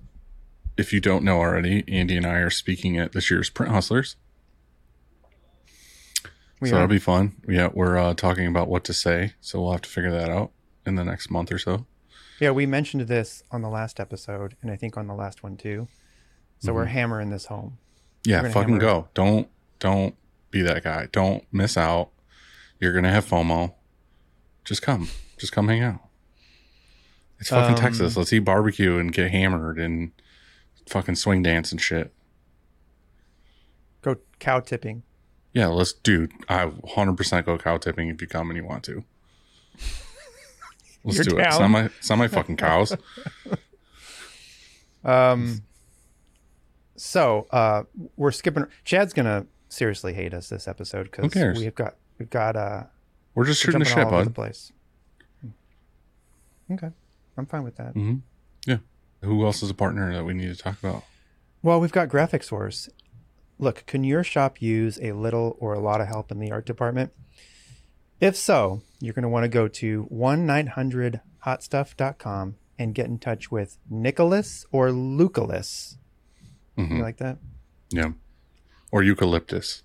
if 0.75 0.91
you 0.91 0.99
don't 0.99 1.23
know 1.23 1.37
already, 1.37 1.85
Andy 1.87 2.17
and 2.17 2.25
I 2.25 2.39
are 2.39 2.49
speaking 2.49 2.97
at 2.97 3.13
this 3.13 3.31
year's 3.31 3.49
Print 3.49 3.71
Hustlers. 3.71 4.17
We 6.59 6.67
so 6.67 6.75
are. 6.75 6.79
that'll 6.79 6.93
be 6.93 6.99
fun. 6.99 7.37
Yeah, 7.47 7.69
we're 7.73 7.97
uh, 7.97 8.15
talking 8.15 8.47
about 8.47 8.67
what 8.67 8.83
to 8.85 8.93
say, 8.93 9.33
so 9.39 9.61
we'll 9.61 9.71
have 9.71 9.83
to 9.83 9.89
figure 9.89 10.11
that 10.11 10.29
out 10.29 10.51
in 10.85 10.95
the 10.95 11.05
next 11.05 11.31
month 11.31 11.53
or 11.53 11.57
so. 11.59 11.85
Yeah, 12.41 12.51
we 12.51 12.65
mentioned 12.65 13.07
this 13.07 13.43
on 13.49 13.61
the 13.61 13.69
last 13.69 14.01
episode, 14.01 14.57
and 14.61 14.69
I 14.71 14.75
think 14.75 14.97
on 14.97 15.07
the 15.07 15.15
last 15.15 15.41
one 15.41 15.55
too. 15.55 15.87
So 16.59 16.73
we're 16.73 16.85
hammering 16.85 17.29
this 17.29 17.45
home. 17.45 17.77
Yeah, 18.25 18.41
fucking 18.43 18.53
hammer 18.53 18.77
it. 18.77 18.79
go. 18.79 19.07
Don't 19.13 19.47
don't 19.79 20.15
be 20.51 20.61
that 20.61 20.83
guy. 20.83 21.07
Don't 21.11 21.43
miss 21.51 21.77
out. 21.77 22.09
You're 22.79 22.93
gonna 22.93 23.11
have 23.11 23.25
FOMO. 23.25 23.73
Just 24.63 24.81
come. 24.81 25.09
Just 25.37 25.51
come 25.51 25.67
hang 25.67 25.81
out. 25.81 26.01
It's 27.39 27.49
fucking 27.49 27.75
Um, 27.75 27.81
Texas. 27.81 28.15
Let's 28.17 28.31
eat 28.33 28.39
barbecue 28.39 28.97
and 28.97 29.11
get 29.11 29.31
hammered 29.31 29.77
and 29.77 30.11
fucking 30.87 31.15
swing 31.15 31.43
dance 31.43 31.71
and 31.71 31.81
shit. 31.81 32.13
Go 34.01 34.17
cow 34.39 34.59
tipping. 34.59 35.03
Yeah, 35.53 35.67
let's 35.67 35.93
dude. 35.93 36.31
I 36.49 36.65
100% 36.65 37.45
go 37.45 37.57
cow 37.57 37.77
tipping 37.77 38.09
if 38.09 38.21
you 38.21 38.27
come 38.27 38.49
and 38.49 38.57
you 38.57 38.65
want 38.65 38.83
to. 38.85 39.03
Let's 41.03 41.17
You're 41.17 41.23
do 41.25 41.37
it. 41.37 41.45
It's 41.47 41.59
not 41.59 41.69
my 41.69 41.85
it's 41.85 42.09
not 42.09 42.17
my 42.17 42.27
fucking 42.27 42.57
cows. 42.57 42.95
Um. 45.03 45.61
So, 46.95 47.47
uh, 47.51 47.83
we're 48.15 48.31
skipping. 48.31 48.65
Chad's 48.83 49.13
gonna 49.13 49.45
seriously 49.69 50.13
hate 50.13 50.33
us 50.33 50.49
this 50.49 50.67
episode 50.67 51.09
because 51.11 51.33
we've 51.57 51.75
got 51.75 51.95
we've 52.19 52.29
got 52.29 52.55
uh 52.55 52.83
We're 53.33 53.45
just 53.45 53.61
shooting 53.61 53.79
the 53.79 53.85
shit, 53.85 53.97
all 53.99 54.13
over 54.13 54.23
the 54.23 54.29
bud. 54.29 54.35
place. 54.35 54.71
Okay, 56.71 56.89
I'm 57.37 57.45
fine 57.45 57.63
with 57.63 57.75
that. 57.77 57.93
hmm 57.93 58.15
Yeah. 58.65 58.77
Who 59.21 59.45
else 59.45 59.61
is 59.63 59.69
a 59.69 59.73
partner 59.75 60.11
that 60.13 60.23
we 60.23 60.33
need 60.33 60.55
to 60.55 60.57
talk 60.57 60.79
about? 60.79 61.03
Well, 61.61 61.79
we've 61.79 61.91
got 61.91 62.09
Graphic 62.09 62.41
Source. 62.43 62.89
Look, 63.59 63.85
can 63.85 64.03
your 64.03 64.23
shop 64.23 64.59
use 64.61 64.99
a 65.01 65.11
little 65.13 65.55
or 65.59 65.73
a 65.73 65.79
lot 65.79 66.01
of 66.01 66.07
help 66.07 66.31
in 66.31 66.39
the 66.39 66.51
art 66.51 66.65
department? 66.65 67.11
If 68.19 68.35
so, 68.35 68.81
you're 68.99 69.13
going 69.13 69.23
to 69.23 69.29
want 69.29 69.43
to 69.45 69.49
go 69.49 69.67
to 69.67 70.07
1-900-hotstuff.com 70.11 72.55
and 72.77 72.93
get 72.95 73.05
in 73.07 73.17
touch 73.19 73.51
with 73.51 73.77
Nicholas 73.89 74.65
or 74.71 74.89
Lucalis. 74.89 75.97
Mhm. 76.77 76.97
You 76.97 77.01
like 77.03 77.17
that? 77.17 77.37
Yeah. 77.89 78.11
Or 78.91 79.03
eucalyptus. 79.03 79.83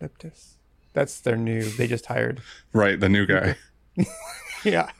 Liptus. 0.00 0.54
That's 0.92 1.20
their 1.20 1.36
new. 1.36 1.62
They 1.62 1.86
just 1.86 2.06
hired. 2.06 2.40
Right, 2.72 2.98
the 2.98 3.08
new 3.08 3.26
guy. 3.26 3.56
yeah, 4.64 4.90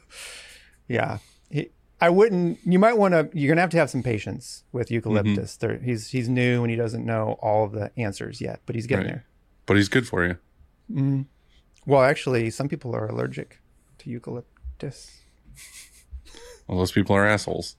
yeah. 0.88 1.18
He, 1.50 1.70
I 2.00 2.10
wouldn't. 2.10 2.58
You 2.64 2.78
might 2.78 2.96
want 2.98 3.12
to. 3.14 3.30
You're 3.32 3.48
gonna 3.48 3.60
have 3.60 3.70
to 3.70 3.76
have 3.78 3.90
some 3.90 4.02
patience 4.02 4.64
with 4.72 4.90
Eucalyptus. 4.90 5.56
Mm-hmm. 5.56 5.66
There, 5.66 5.78
he's 5.78 6.08
he's 6.08 6.28
new 6.28 6.62
and 6.62 6.70
he 6.70 6.76
doesn't 6.76 7.04
know 7.06 7.36
all 7.40 7.64
of 7.64 7.72
the 7.72 7.90
answers 7.96 8.40
yet, 8.40 8.60
but 8.66 8.74
he's 8.74 8.86
getting 8.86 9.04
Right. 9.06 9.12
there. 9.14 9.24
But 9.66 9.76
he's 9.76 9.88
good 9.88 10.06
for 10.08 10.24
you. 10.90 11.26
Well, 11.86 12.02
actually, 12.02 12.50
some 12.50 12.68
people 12.68 12.94
are 12.96 13.06
allergic 13.06 13.60
to 13.98 14.10
eucalyptus. 14.10 15.20
Well, 16.68 16.78
those 16.78 16.92
people 16.92 17.16
are 17.16 17.26
assholes. 17.26 17.76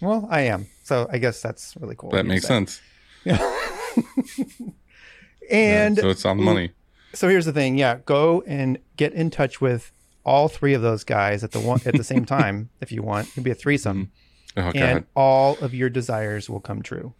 Well, 0.00 0.26
I 0.30 0.40
am. 0.42 0.66
So 0.82 1.08
I 1.12 1.18
guess 1.18 1.40
that's 1.42 1.76
really 1.78 1.94
cool. 1.96 2.10
That 2.10 2.26
makes 2.26 2.46
sense. 2.46 2.80
Yeah. 3.22 3.36
and 5.50 5.98
so 5.98 6.08
it's 6.08 6.24
on 6.24 6.38
the 6.38 6.42
money. 6.44 6.70
so 7.12 7.28
here's 7.28 7.44
the 7.44 7.52
thing. 7.52 7.76
Yeah, 7.76 7.98
go 8.06 8.42
and 8.46 8.78
get 8.96 9.12
in 9.12 9.30
touch 9.30 9.60
with 9.60 9.92
all 10.24 10.48
three 10.48 10.74
of 10.74 10.80
those 10.82 11.04
guys 11.04 11.42
at 11.44 11.50
the 11.52 11.60
one 11.60 11.80
at 11.84 11.96
the 11.96 12.04
same 12.04 12.24
time 12.38 12.70
if 12.80 12.92
you 12.92 13.02
want. 13.02 13.28
It'd 13.28 13.44
be 13.44 13.50
a 13.50 13.54
threesome, 13.54 14.10
Oh 14.56 14.72
god. 14.72 14.76
and 14.76 15.06
all 15.14 15.58
of 15.58 15.74
your 15.74 15.90
desires 15.90 16.48
will 16.48 16.60
come 16.60 16.82
true. 16.82 17.12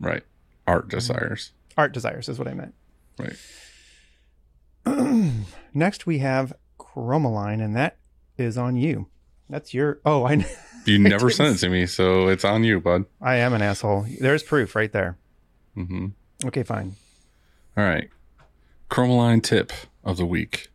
right. 0.00 0.22
Art 0.66 0.84
Mm-hmm. 0.88 0.96
desires. 0.96 1.52
Art 1.76 1.92
desires 1.92 2.28
is 2.28 2.38
what 2.38 2.48
I 2.48 2.54
meant. 2.54 2.74
Right. 3.18 3.36
Next, 5.74 6.06
we 6.06 6.18
have 6.18 6.52
Chromaline, 6.78 7.62
and 7.62 7.76
that 7.76 7.98
is 8.38 8.56
on 8.58 8.76
you. 8.76 9.08
That's 9.50 9.74
your. 9.74 10.00
Oh, 10.06 10.24
I 10.24 10.46
You 10.86 10.98
never 10.98 11.28
sent 11.30 11.56
it 11.56 11.58
to 11.58 11.68
me, 11.68 11.86
so 11.86 12.28
it's 12.28 12.44
on 12.44 12.64
you, 12.64 12.80
bud. 12.80 13.04
I 13.20 13.36
am 13.36 13.52
an 13.52 13.60
asshole. 13.62 14.06
There's 14.18 14.42
proof 14.42 14.74
right 14.74 14.90
there. 14.90 15.18
Mm-hmm. 15.76 16.06
Okay, 16.46 16.62
fine. 16.62 16.96
All 17.76 17.84
right. 17.84 18.08
Chromaline 18.90 19.42
tip 19.42 19.72
of 20.02 20.16
the 20.16 20.24
week. 20.24 20.68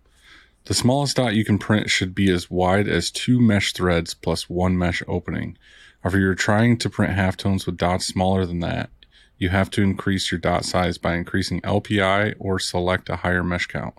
The 0.65 0.73
smallest 0.73 1.15
dot 1.15 1.33
you 1.35 1.43
can 1.43 1.57
print 1.57 1.89
should 1.89 2.13
be 2.13 2.31
as 2.31 2.49
wide 2.51 2.87
as 2.87 3.11
two 3.11 3.39
mesh 3.39 3.73
threads 3.73 4.13
plus 4.13 4.49
one 4.49 4.77
mesh 4.77 5.01
opening. 5.07 5.57
However, 6.01 6.19
you're 6.19 6.35
trying 6.35 6.77
to 6.79 6.89
print 6.89 7.15
halftones 7.15 7.65
with 7.65 7.77
dots 7.77 8.05
smaller 8.05 8.45
than 8.45 8.59
that. 8.59 8.89
You 9.37 9.49
have 9.49 9.69
to 9.71 9.81
increase 9.81 10.31
your 10.31 10.39
dot 10.39 10.65
size 10.65 10.97
by 10.97 11.15
increasing 11.15 11.61
LPI 11.61 12.35
or 12.39 12.59
select 12.59 13.09
a 13.09 13.17
higher 13.17 13.43
mesh 13.43 13.65
count. 13.65 13.95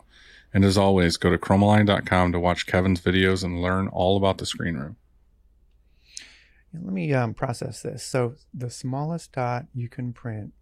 And 0.56 0.64
as 0.64 0.78
always, 0.78 1.18
go 1.18 1.28
to 1.28 1.36
chromaline.com 1.36 2.32
to 2.32 2.40
watch 2.40 2.66
Kevin's 2.66 3.02
videos 3.02 3.44
and 3.44 3.60
learn 3.60 3.88
all 3.88 4.16
about 4.16 4.38
the 4.38 4.46
screen 4.46 4.76
room. 4.76 4.96
Let 6.72 6.94
me 6.94 7.12
um, 7.12 7.34
process 7.34 7.82
this. 7.82 8.02
So 8.02 8.36
the 8.54 8.70
smallest 8.70 9.32
dot 9.32 9.66
you 9.74 9.90
can 9.90 10.14
print 10.14 10.54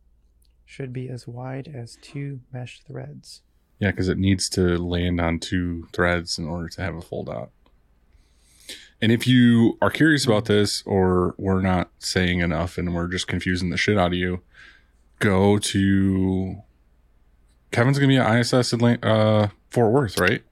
should 0.64 0.92
be 0.92 1.08
as 1.08 1.28
wide 1.28 1.70
as 1.72 1.96
two 2.02 2.40
mesh 2.52 2.82
threads. 2.82 3.42
Yeah, 3.78 3.92
because 3.92 4.08
it 4.08 4.18
needs 4.18 4.48
to 4.50 4.78
land 4.78 5.20
on 5.20 5.38
two 5.38 5.86
threads 5.92 6.40
in 6.40 6.48
order 6.48 6.68
to 6.70 6.82
have 6.82 6.96
a 6.96 7.00
full 7.00 7.22
dot. 7.22 7.50
And 9.00 9.12
if 9.12 9.28
you 9.28 9.78
are 9.80 9.90
curious 9.90 10.26
about 10.26 10.46
this, 10.46 10.82
or 10.84 11.36
we're 11.38 11.62
not 11.62 11.90
saying 12.00 12.40
enough 12.40 12.78
and 12.78 12.96
we're 12.96 13.06
just 13.06 13.28
confusing 13.28 13.70
the 13.70 13.76
shit 13.76 13.96
out 13.96 14.08
of 14.08 14.14
you, 14.14 14.42
go 15.20 15.56
to 15.58 16.64
Kevin's 17.70 18.00
going 18.00 18.10
to 18.10 18.14
be 18.16 18.18
at 18.18 18.40
ISS 18.40 18.72
Atlanta, 18.72 19.06
uh, 19.06 19.48
Fort 19.74 19.90
Worth, 19.90 20.20
right? 20.20 20.44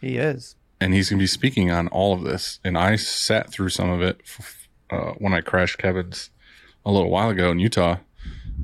He 0.00 0.18
is. 0.18 0.54
And 0.80 0.94
he's 0.94 1.10
going 1.10 1.18
to 1.18 1.22
be 1.22 1.26
speaking 1.26 1.72
on 1.72 1.88
all 1.88 2.14
of 2.14 2.22
this. 2.22 2.60
And 2.62 2.78
I 2.78 2.94
sat 2.94 3.50
through 3.50 3.70
some 3.70 3.90
of 3.90 4.00
it 4.00 4.20
f- 4.24 4.68
uh, 4.88 5.12
when 5.18 5.34
I 5.34 5.40
crashed 5.40 5.78
Kevin's 5.78 6.30
a 6.86 6.92
little 6.92 7.10
while 7.10 7.30
ago 7.30 7.50
in 7.50 7.58
Utah. 7.58 7.96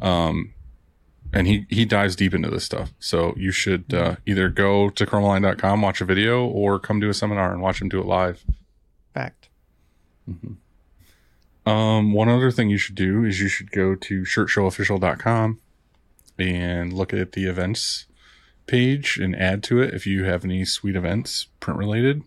Um, 0.00 0.55
and 1.33 1.49
he, 1.49 1.67
he 1.69 1.85
dives 1.85 2.14
deep 2.14 2.33
into 2.33 2.49
this 2.49 2.62
stuff. 2.62 2.93
So 3.00 3.35
you 3.37 3.50
should 3.50 3.93
uh, 3.93 4.17
either 4.25 4.49
go 4.49 4.88
to 4.88 5.05
chromaline.com, 5.05 5.83
watch 5.83 6.00
a 6.00 6.05
video, 6.05 6.47
or 6.47 6.78
come 6.78 7.00
to 7.00 7.09
a 7.09 7.14
seminar 7.14 7.52
and 7.52 7.61
watch 7.61 7.83
him 7.83 7.88
do 7.88 7.99
it 7.99 8.07
live. 8.07 8.45
Fact. 9.14 9.49
Um, 11.67 12.12
one 12.12 12.28
other 12.28 12.52
thing 12.52 12.71
you 12.71 12.78
should 12.78 12.95
do 12.95 13.25
is 13.25 13.40
you 13.40 13.49
should 13.49 13.73
go 13.73 13.97
to 13.97 14.23
shirtshowofficial.com 14.23 15.59
and 16.38 16.93
look 16.93 17.12
at 17.12 17.33
the 17.33 17.47
events 17.47 18.07
page 18.68 19.18
and 19.18 19.34
add 19.34 19.62
to 19.64 19.80
it 19.80 19.92
if 19.92 20.06
you 20.06 20.25
have 20.25 20.44
any 20.44 20.64
sweet 20.64 20.94
events 20.94 21.48
print 21.58 21.78
related. 21.78 22.22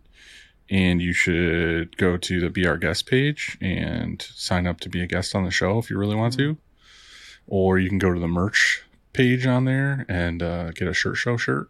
And 0.69 1.01
you 1.01 1.13
should 1.13 1.98
go 1.98 2.17
to 2.17 2.39
the 2.39 2.50
Be 2.50 2.65
Our 2.65 2.77
Guest 2.77 3.05
page 3.05 3.57
and 3.62 4.21
sign 4.21 4.67
up 4.67 4.79
to 4.81 4.89
be 4.89 5.01
a 5.01 5.07
guest 5.07 5.36
on 5.36 5.43
the 5.43 5.51
show 5.51 5.79
if 5.79 5.89
you 5.89 5.98
really 5.98 6.15
want 6.15 6.38
to. 6.38 6.57
Or 7.48 7.77
you 7.77 7.89
can 7.89 8.00
go 8.00 8.13
to 8.13 8.19
the 8.19 8.27
merch 8.27 8.83
page 9.13 9.45
on 9.45 9.65
there 9.65 10.05
and 10.07 10.41
uh, 10.41 10.71
get 10.71 10.88
a 10.88 10.93
shirt 10.93 11.17
show 11.17 11.36
shirt. 11.36 11.69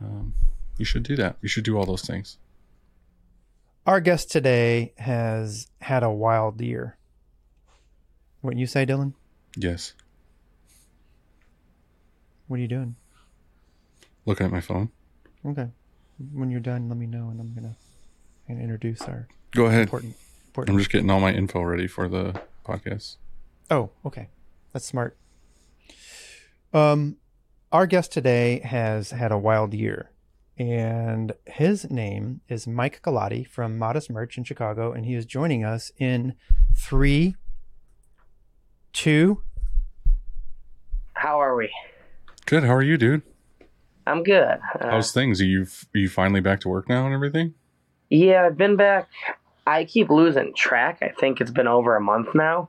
Um, 0.00 0.34
you 0.78 0.84
should 0.84 1.02
do 1.02 1.16
that. 1.16 1.36
You 1.40 1.48
should 1.48 1.64
do 1.64 1.76
all 1.76 1.86
those 1.86 2.02
things. 2.02 2.38
Our 3.86 4.00
guest 4.00 4.30
today 4.30 4.94
has 4.98 5.66
had 5.80 6.02
a 6.02 6.10
wild 6.10 6.60
year. 6.60 6.96
What 8.40 8.56
you 8.56 8.66
say, 8.66 8.86
Dylan? 8.86 9.14
Yes. 9.56 9.94
What 12.54 12.58
are 12.58 12.62
you 12.62 12.68
doing? 12.68 12.94
Looking 14.26 14.46
at 14.46 14.52
my 14.52 14.60
phone. 14.60 14.92
Okay. 15.44 15.70
When 16.32 16.52
you're 16.52 16.60
done, 16.60 16.88
let 16.88 16.96
me 16.96 17.04
know, 17.04 17.28
and 17.30 17.40
I'm 17.40 17.52
gonna, 17.52 17.74
I'm 18.48 18.54
gonna 18.54 18.60
introduce 18.62 19.02
our 19.02 19.26
Go 19.50 19.66
ahead. 19.66 19.80
important. 19.80 20.14
important. 20.46 20.72
I'm 20.72 20.78
just 20.78 20.92
getting 20.92 21.10
all 21.10 21.18
my 21.18 21.32
info 21.32 21.62
ready 21.62 21.88
for 21.88 22.06
the 22.08 22.40
podcast. 22.64 23.16
Oh, 23.72 23.90
okay. 24.06 24.28
That's 24.72 24.84
smart. 24.84 25.16
Um, 26.72 27.16
our 27.72 27.88
guest 27.88 28.12
today 28.12 28.60
has 28.60 29.10
had 29.10 29.32
a 29.32 29.36
wild 29.36 29.74
year, 29.74 30.12
and 30.56 31.32
his 31.46 31.90
name 31.90 32.40
is 32.48 32.68
Mike 32.68 33.02
Galati 33.02 33.44
from 33.44 33.76
Modest 33.76 34.10
Merch 34.10 34.38
in 34.38 34.44
Chicago, 34.44 34.92
and 34.92 35.06
he 35.06 35.16
is 35.16 35.26
joining 35.26 35.64
us 35.64 35.90
in 35.98 36.34
three, 36.72 37.34
two, 38.92 39.42
How 41.14 41.40
are 41.40 41.56
we? 41.56 41.68
Good. 42.46 42.64
How 42.64 42.74
are 42.74 42.82
you, 42.82 42.96
dude? 42.96 43.22
I'm 44.06 44.22
good. 44.22 44.58
Uh, 44.78 44.90
How's 44.90 45.12
things? 45.12 45.40
Are 45.40 45.46
you 45.46 45.62
are 45.62 45.98
you 45.98 46.08
finally 46.08 46.40
back 46.40 46.60
to 46.60 46.68
work 46.68 46.88
now 46.88 47.04
and 47.06 47.14
everything? 47.14 47.54
yeah, 48.10 48.44
I've 48.44 48.56
been 48.58 48.76
back. 48.76 49.08
I 49.66 49.84
keep 49.84 50.10
losing 50.10 50.52
track. 50.54 50.98
I 51.00 51.08
think 51.08 51.40
it's 51.40 51.50
been 51.50 51.66
over 51.66 51.96
a 51.96 52.00
month 52.00 52.28
now. 52.34 52.68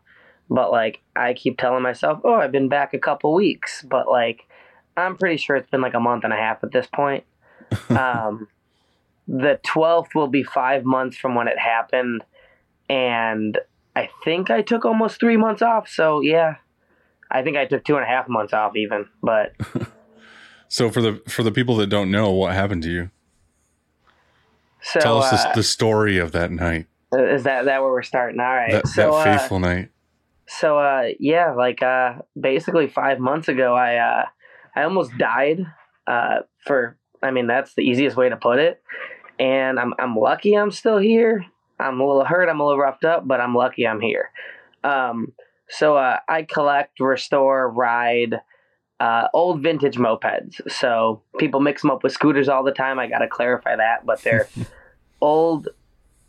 But 0.50 0.72
like 0.72 1.02
I 1.16 1.34
keep 1.34 1.58
telling 1.58 1.84
myself, 1.84 2.22
"Oh, 2.24 2.36
I've 2.36 2.52
been 2.54 2.70
back 2.70 2.94
a 2.94 3.00
couple 3.00 3.34
weeks." 3.34 3.84
But 3.88 4.08
like 4.08 4.48
I'm 4.96 5.18
pretty 5.18 5.38
sure 5.38 5.58
it's 5.58 5.70
been 5.70 5.82
like 5.82 5.94
a 5.94 6.00
month 6.00 6.24
and 6.24 6.32
a 6.32 6.38
half 6.38 6.64
at 6.64 6.72
this 6.72 6.88
point. 6.88 7.26
um 7.90 8.48
the 9.28 9.60
12th 9.66 10.14
will 10.14 10.28
be 10.28 10.44
5 10.44 10.86
months 10.86 11.18
from 11.18 11.34
when 11.34 11.48
it 11.48 11.58
happened 11.58 12.24
and 12.88 13.58
I 13.96 14.08
think 14.24 14.52
I 14.52 14.62
took 14.62 14.86
almost 14.86 15.20
3 15.20 15.36
months 15.36 15.64
off. 15.64 15.90
So, 15.90 16.22
yeah. 16.22 16.58
I 17.36 17.44
think 17.44 17.58
I 17.58 17.66
took 17.66 17.84
two 17.84 17.96
and 17.96 18.04
a 18.04 18.08
half 18.08 18.28
months 18.30 18.54
off 18.54 18.76
even, 18.76 19.06
but 19.22 19.54
So 20.68 20.90
for 20.90 21.02
the 21.02 21.22
for 21.28 21.44
the 21.44 21.52
people 21.52 21.76
that 21.78 21.88
don't 21.88 22.12
know, 22.12 22.32
what 22.32 22.54
happened 22.54 22.84
to 22.84 22.92
you? 22.92 23.10
so 24.82 25.00
Tell 25.00 25.22
us 25.22 25.32
uh, 25.32 25.50
the, 25.50 25.60
the 25.60 25.64
story 25.64 26.18
of 26.18 26.32
that 26.32 26.52
night, 26.52 26.88
is 27.14 27.44
that 27.44 27.66
that 27.66 27.82
where 27.82 27.92
we're 27.92 28.04
starting? 28.04 28.40
All 28.40 28.46
right. 28.46 28.72
that, 28.72 28.88
so 28.88 29.12
that 29.12 29.14
uh, 29.14 29.24
faithful 29.24 29.60
night. 29.60 29.90
So 30.48 30.78
uh 30.78 31.10
yeah, 31.20 31.54
like 31.54 31.82
uh 31.82 32.16
basically 32.40 32.88
5 32.88 33.20
months 33.20 33.48
ago 33.48 33.74
I 33.74 33.96
uh 33.96 34.26
I 34.76 34.84
almost 34.84 35.18
died 35.18 35.66
uh 36.08 36.40
for 36.66 36.98
I 37.24 37.32
mean 37.32 37.48
that's 37.48 37.74
the 37.74 37.82
easiest 37.82 38.18
way 38.18 38.30
to 38.30 38.38
put 38.38 38.60
it. 38.60 38.82
And 39.40 39.80
I'm 39.80 39.94
I'm 40.00 40.16
lucky 40.16 40.56
I'm 40.56 40.72
still 40.72 40.98
here. 40.98 41.46
I'm 41.80 42.00
a 42.00 42.08
little 42.08 42.26
hurt, 42.26 42.50
I'm 42.50 42.60
a 42.60 42.66
little 42.66 42.80
roughed 42.80 43.06
up, 43.06 43.28
but 43.28 43.40
I'm 43.40 43.56
lucky 43.56 43.88
I'm 43.88 44.02
here. 44.02 44.30
Um 44.84 45.34
so 45.70 45.96
uh 45.98 46.20
I 46.28 46.44
collect, 46.44 47.00
restore, 47.00 47.70
ride 47.70 48.40
uh, 49.00 49.28
old 49.34 49.62
vintage 49.62 49.98
mopeds. 49.98 50.62
So 50.72 51.22
people 51.38 51.60
mix 51.60 51.82
them 51.82 51.92
up 51.92 52.02
with 52.02 52.14
scooters 52.14 52.48
all 52.48 52.64
the 52.64 52.72
time. 52.72 52.98
I 52.98 53.08
got 53.08 53.20
to 53.20 53.28
clarify 53.28 53.76
that, 53.76 54.06
but 54.06 54.22
they're 54.22 54.48
old. 55.22 55.68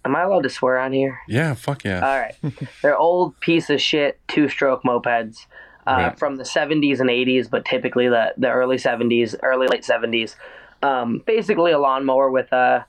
Am 0.05 0.15
I 0.17 0.23
allowed 0.23 0.43
to 0.43 0.49
swear 0.51 0.79
on 0.79 0.93
here? 0.93 1.19
Yeah, 1.29 1.55
fuck 1.55 1.85
yeah. 1.85 1.99
All 2.01 2.19
right. 2.21 2.35
They're 2.83 2.97
old 2.97 3.39
piece 3.41 3.71
of 3.71 3.81
shit 3.81 4.21
two 4.29 4.49
stroke 4.49 4.83
mopeds 4.85 5.47
uh, 5.87 5.93
Right. 5.93 6.19
from 6.19 6.37
the 6.37 6.45
70s 6.45 7.01
and 7.01 7.09
80s, 7.11 7.49
but 7.51 7.65
typically 7.65 8.09
the, 8.09 8.33
the 8.37 8.51
early 8.51 8.77
70s, 8.77 9.35
early 9.43 9.67
late 9.69 9.83
70s. 9.83 10.35
Um, 10.83 11.23
basically, 11.27 11.73
a 11.73 11.79
lawnmower 11.79 12.31
with 12.31 12.53
a, 12.53 12.87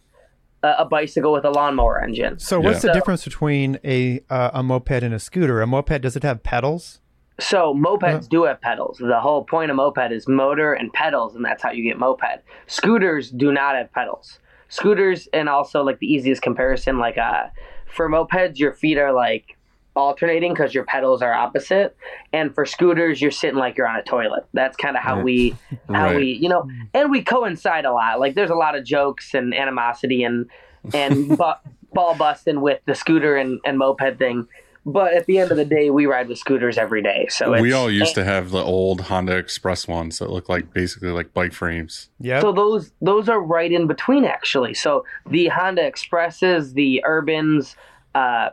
a 0.63 0.75
a 0.79 0.85
bicycle 0.85 1.31
with 1.31 1.45
a 1.45 1.49
lawnmower 1.51 2.01
engine. 2.03 2.39
So 2.39 2.59
what's 2.59 2.77
Yeah. 2.83 2.87
the 2.87 2.87
So- 2.89 2.93
difference 2.93 3.23
between 3.25 3.79
a 3.83 4.21
uh, 4.29 4.51
a 4.53 4.63
moped 4.63 5.03
and 5.03 5.13
a 5.13 5.19
scooter? 5.19 5.61
A 5.61 5.67
moped 5.67 6.01
does 6.01 6.15
it 6.15 6.23
have 6.23 6.43
pedals? 6.43 6.99
So 7.39 7.73
mopeds 7.75 8.23
Yeah. 8.23 8.27
do 8.29 8.43
have 8.45 8.59
pedals. 8.61 8.97
The 8.97 9.19
whole 9.19 9.43
point 9.43 9.69
of 9.69 9.77
moped 9.77 10.11
is 10.11 10.27
motor 10.27 10.73
and 10.73 10.91
pedals, 10.93 11.35
and 11.35 11.45
that's 11.45 11.61
how 11.61 11.71
you 11.71 11.83
get 11.83 11.99
moped. 11.99 12.41
Scooters 12.65 13.29
do 13.29 13.51
not 13.51 13.75
have 13.75 13.91
pedals. 13.93 14.39
Scooters, 14.69 15.27
and 15.33 15.47
also 15.47 15.83
like 15.83 15.99
the 15.99 16.11
easiest 16.11 16.41
comparison, 16.41 16.97
like 16.99 17.17
uh, 17.17 17.43
for 17.85 18.09
mopeds, 18.09 18.57
your 18.57 18.73
feet 18.73 18.97
are 18.97 19.13
like 19.13 19.56
alternating 19.98 20.54
because 20.54 20.74
your 20.74 20.86
pedals 20.86 21.22
are 21.22 21.34
opposite, 21.34 21.98
and 22.32 22.54
for 22.56 22.66
scooters, 22.66 23.22
you're 23.22 23.32
sitting 23.32 23.58
like 23.58 23.77
you're 23.77 23.88
on 23.88 23.96
a 23.98 24.04
toilet. 24.04 24.46
That's 24.54 24.77
kind 24.77 24.96
of 24.96 25.04
how 25.04 25.16
Right. 25.16 25.24
we, 25.25 25.56
how 25.89 26.06
Right. 26.06 26.16
we, 26.16 26.32
you 26.34 26.48
know, 26.50 26.70
and 26.94 27.12
we 27.12 27.22
coincide 27.24 27.86
a 27.86 27.92
lot. 27.92 28.20
Like 28.20 28.36
there's 28.36 28.50
a 28.51 28.56
lot 28.56 28.75
of 28.75 28.86
jokes 28.86 29.34
and 29.34 29.54
animosity 29.54 30.24
and 30.24 30.50
and 30.94 31.27
bu- 31.38 31.54
ball 31.94 32.16
busting 32.16 32.62
with 32.62 32.80
the 32.86 32.96
scooter 32.96 33.36
and, 33.36 33.60
and 33.66 33.77
moped 33.77 34.18
thing. 34.20 34.48
But 34.86 35.13
at 35.16 35.25
the 35.25 35.38
end 35.39 35.51
of 35.51 35.58
the 35.58 35.66
day, 35.66 35.89
we 35.89 36.06
ride 36.06 36.30
with 36.30 36.38
scooters 36.38 36.77
every 36.77 37.01
day. 37.01 37.27
So 37.30 37.60
we 37.60 37.74
all 37.74 37.92
used 37.92 38.16
to 38.16 38.24
have 38.24 38.51
the 38.51 38.63
old 38.63 39.01
Honda 39.01 39.36
Express 39.36 39.86
ones 39.86 40.18
that 40.20 40.29
look 40.29 40.48
like 40.48 40.74
basically 40.74 41.10
like 41.10 41.33
bike 41.33 41.51
frames. 41.51 42.10
Yeah. 42.22 42.40
So 42.40 42.53
those 42.53 42.94
those 43.01 43.27
are 43.27 43.42
right 43.42 43.70
in 43.70 43.88
between 43.88 44.24
actually. 44.24 44.74
So 44.74 45.03
the 45.29 45.48
Honda 45.48 45.86
Expresses, 45.86 46.74
the 46.74 47.03
Urbans, 47.05 47.75
uh, 48.16 48.51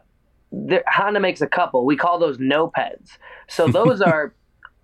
the, 0.69 0.83
Honda 0.87 1.21
makes 1.21 1.41
a 1.41 1.47
couple. 1.47 1.85
We 1.85 1.97
call 1.97 2.19
those 2.19 2.39
nopeds. 2.39 3.19
So 3.49 3.69
those 3.79 4.01
are 4.01 4.35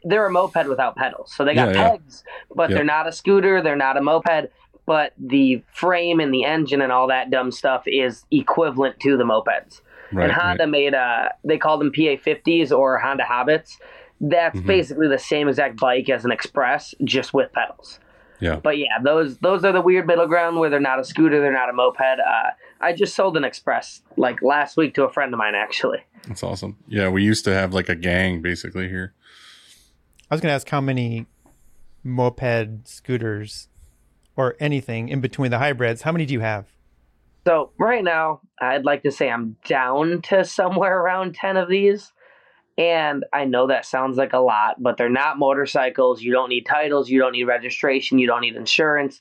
they're 0.05 0.27
a 0.27 0.31
moped 0.31 0.67
without 0.69 0.97
pedals. 0.97 1.33
So 1.37 1.45
they 1.45 1.55
got 1.55 1.75
Yeah, 1.75 1.83
yeah. 1.83 1.89
pegs, 1.91 2.25
but 2.55 2.71
Yep. 2.71 2.77
they're 2.77 2.85
not 2.85 3.07
a 3.07 3.13
scooter. 3.13 3.63
They're 3.63 3.77
not 3.77 3.97
a 3.97 4.01
moped. 4.01 4.49
But 4.87 5.13
the 5.19 5.63
frame 5.73 6.19
and 6.21 6.33
the 6.35 6.45
engine 6.45 6.81
and 6.81 6.91
all 6.91 7.07
that 7.09 7.31
dumb 7.31 7.53
stuff 7.53 7.83
is 7.87 8.25
equivalent 8.31 8.99
to 9.01 9.17
the 9.17 9.25
mopeds. 9.25 9.83
Right. 10.13 10.25
and 10.25 10.33
Honda 10.33 10.67
made 10.67 10.93
uh 10.95 11.29
they 11.45 11.57
called 11.57 11.81
them 11.81 11.93
PA50s 11.93 12.73
or 12.77 12.99
Honda 12.99 13.23
Hobbits. 13.23 13.77
That's 14.21 14.59
Mhm. 14.59 14.67
basically 14.67 15.07
the 15.09 15.19
same 15.19 15.49
exact 15.49 15.79
bike 15.79 16.09
as 16.11 16.25
an 16.25 16.33
Express, 16.33 16.95
just 17.05 17.33
with 17.33 17.53
pedals. 17.53 18.01
Yeah. 18.41 18.57
But 18.57 18.79
yeah, 18.79 18.99
those 19.03 19.39
those 19.39 19.65
are 19.65 19.73
the 19.73 19.81
weird 19.81 20.07
middle 20.07 20.27
ground 20.27 20.59
where 20.59 20.71
they're 20.71 20.81
not 20.81 20.99
a 20.99 21.05
scooter, 21.05 21.41
they're 21.41 21.53
not 21.53 21.69
a 21.69 21.73
moped. 21.73 22.01
Uh, 22.01 22.51
I 22.81 22.93
just 22.93 23.15
sold 23.15 23.37
an 23.37 23.45
Express 23.45 24.03
like 24.17 24.43
last 24.43 24.77
week 24.77 24.95
to 24.95 25.05
a 25.05 25.13
friend 25.13 25.33
of 25.33 25.39
mine 25.39 25.55
actually. 25.55 25.99
That's 26.27 26.43
awesome. 26.43 26.77
Yeah, 26.89 27.09
we 27.09 27.23
used 27.23 27.45
to 27.45 27.55
have 27.55 27.75
like 27.75 27.89
a 27.89 27.95
gang 27.95 28.41
basically 28.43 28.89
here. 28.89 29.15
I 30.31 30.35
was 30.35 30.41
going 30.41 30.51
to 30.51 30.55
ask 30.55 30.69
how 30.69 30.81
many 30.81 31.27
moped 32.05 32.89
scooters 32.89 33.69
or 34.37 34.57
anything 34.61 35.09
in 35.09 35.21
between 35.21 35.51
the 35.51 35.59
hybrids. 35.59 36.03
How 36.03 36.13
many 36.13 36.25
do 36.25 36.33
you 36.33 36.41
have? 36.41 36.67
So 37.47 37.73
right 37.79 38.05
now, 38.05 38.41
I'd 38.61 38.85
like 38.85 39.03
to 39.03 39.11
say 39.11 39.31
I'm 39.31 39.57
down 39.67 40.23
to 40.23 40.45
somewhere 40.45 41.01
around 41.01 41.35
ten 41.35 41.57
of 41.57 41.69
these. 41.69 42.13
And 42.81 43.27
I 43.35 43.45
know 43.45 43.67
that 43.67 43.85
sounds 43.85 44.17
like 44.17 44.33
a 44.33 44.39
lot, 44.39 44.83
but 44.83 44.97
they're 44.97 45.11
not 45.11 45.39
motorcycles. 45.39 46.23
You 46.23 46.33
don't 46.33 46.49
need 46.49 46.65
titles. 46.65 47.11
You 47.11 47.21
don't 47.21 47.33
need 47.33 47.45
registration. 47.45 48.19
You 48.19 48.27
don't 48.27 48.41
need 48.41 48.57
insurance. 48.57 49.21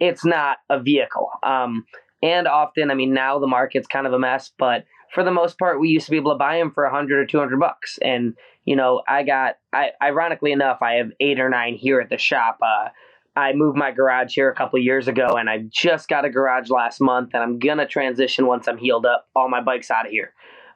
It's 0.00 0.24
not 0.24 0.56
a 0.68 0.80
vehicle. 0.80 1.30
Um, 1.44 1.86
and 2.20 2.48
often, 2.48 2.90
I 2.90 2.94
mean, 2.94 3.14
now 3.14 3.38
the 3.38 3.46
market's 3.46 3.86
kind 3.86 4.08
of 4.08 4.12
a 4.12 4.18
mess, 4.18 4.50
but 4.58 4.86
for 5.14 5.22
the 5.22 5.30
most 5.30 5.56
part, 5.56 5.78
we 5.78 5.88
used 5.88 6.06
to 6.06 6.10
be 6.10 6.16
able 6.16 6.32
to 6.32 6.38
buy 6.38 6.58
them 6.58 6.72
for 6.72 6.82
a 6.82 6.90
hundred 6.90 7.20
or 7.20 7.26
two 7.26 7.38
hundred 7.38 7.60
bucks. 7.60 7.96
And 8.02 8.34
you 8.64 8.74
know, 8.74 9.02
I 9.08 9.22
got, 9.22 9.54
I 9.72 9.90
ironically 10.02 10.50
enough, 10.50 10.78
I 10.82 10.94
have 10.94 11.12
eight 11.20 11.38
or 11.38 11.48
nine 11.48 11.76
here 11.76 12.00
at 12.00 12.10
the 12.10 12.18
shop. 12.18 12.58
Uh, 12.60 12.88
I 13.36 13.52
moved 13.52 13.78
my 13.78 13.92
garage 13.92 14.34
here 14.34 14.50
a 14.50 14.54
couple 14.56 14.80
years 14.80 15.06
ago, 15.06 15.36
and 15.38 15.48
I 15.48 15.66
just 15.70 16.08
got 16.08 16.24
a 16.24 16.30
garage 16.30 16.70
last 16.70 17.00
month, 17.00 17.30
and 17.34 17.42
I'm 17.44 17.60
gonna 17.60 17.86
transition 17.86 18.46
once 18.46 18.66
I'm 18.66 18.78
healed 18.78 19.06
up 19.06 19.28
all 19.36 19.48
my 19.48 19.60
bikes 19.60 19.92
out 19.92 20.06
of 20.06 20.10
here. 20.10 20.32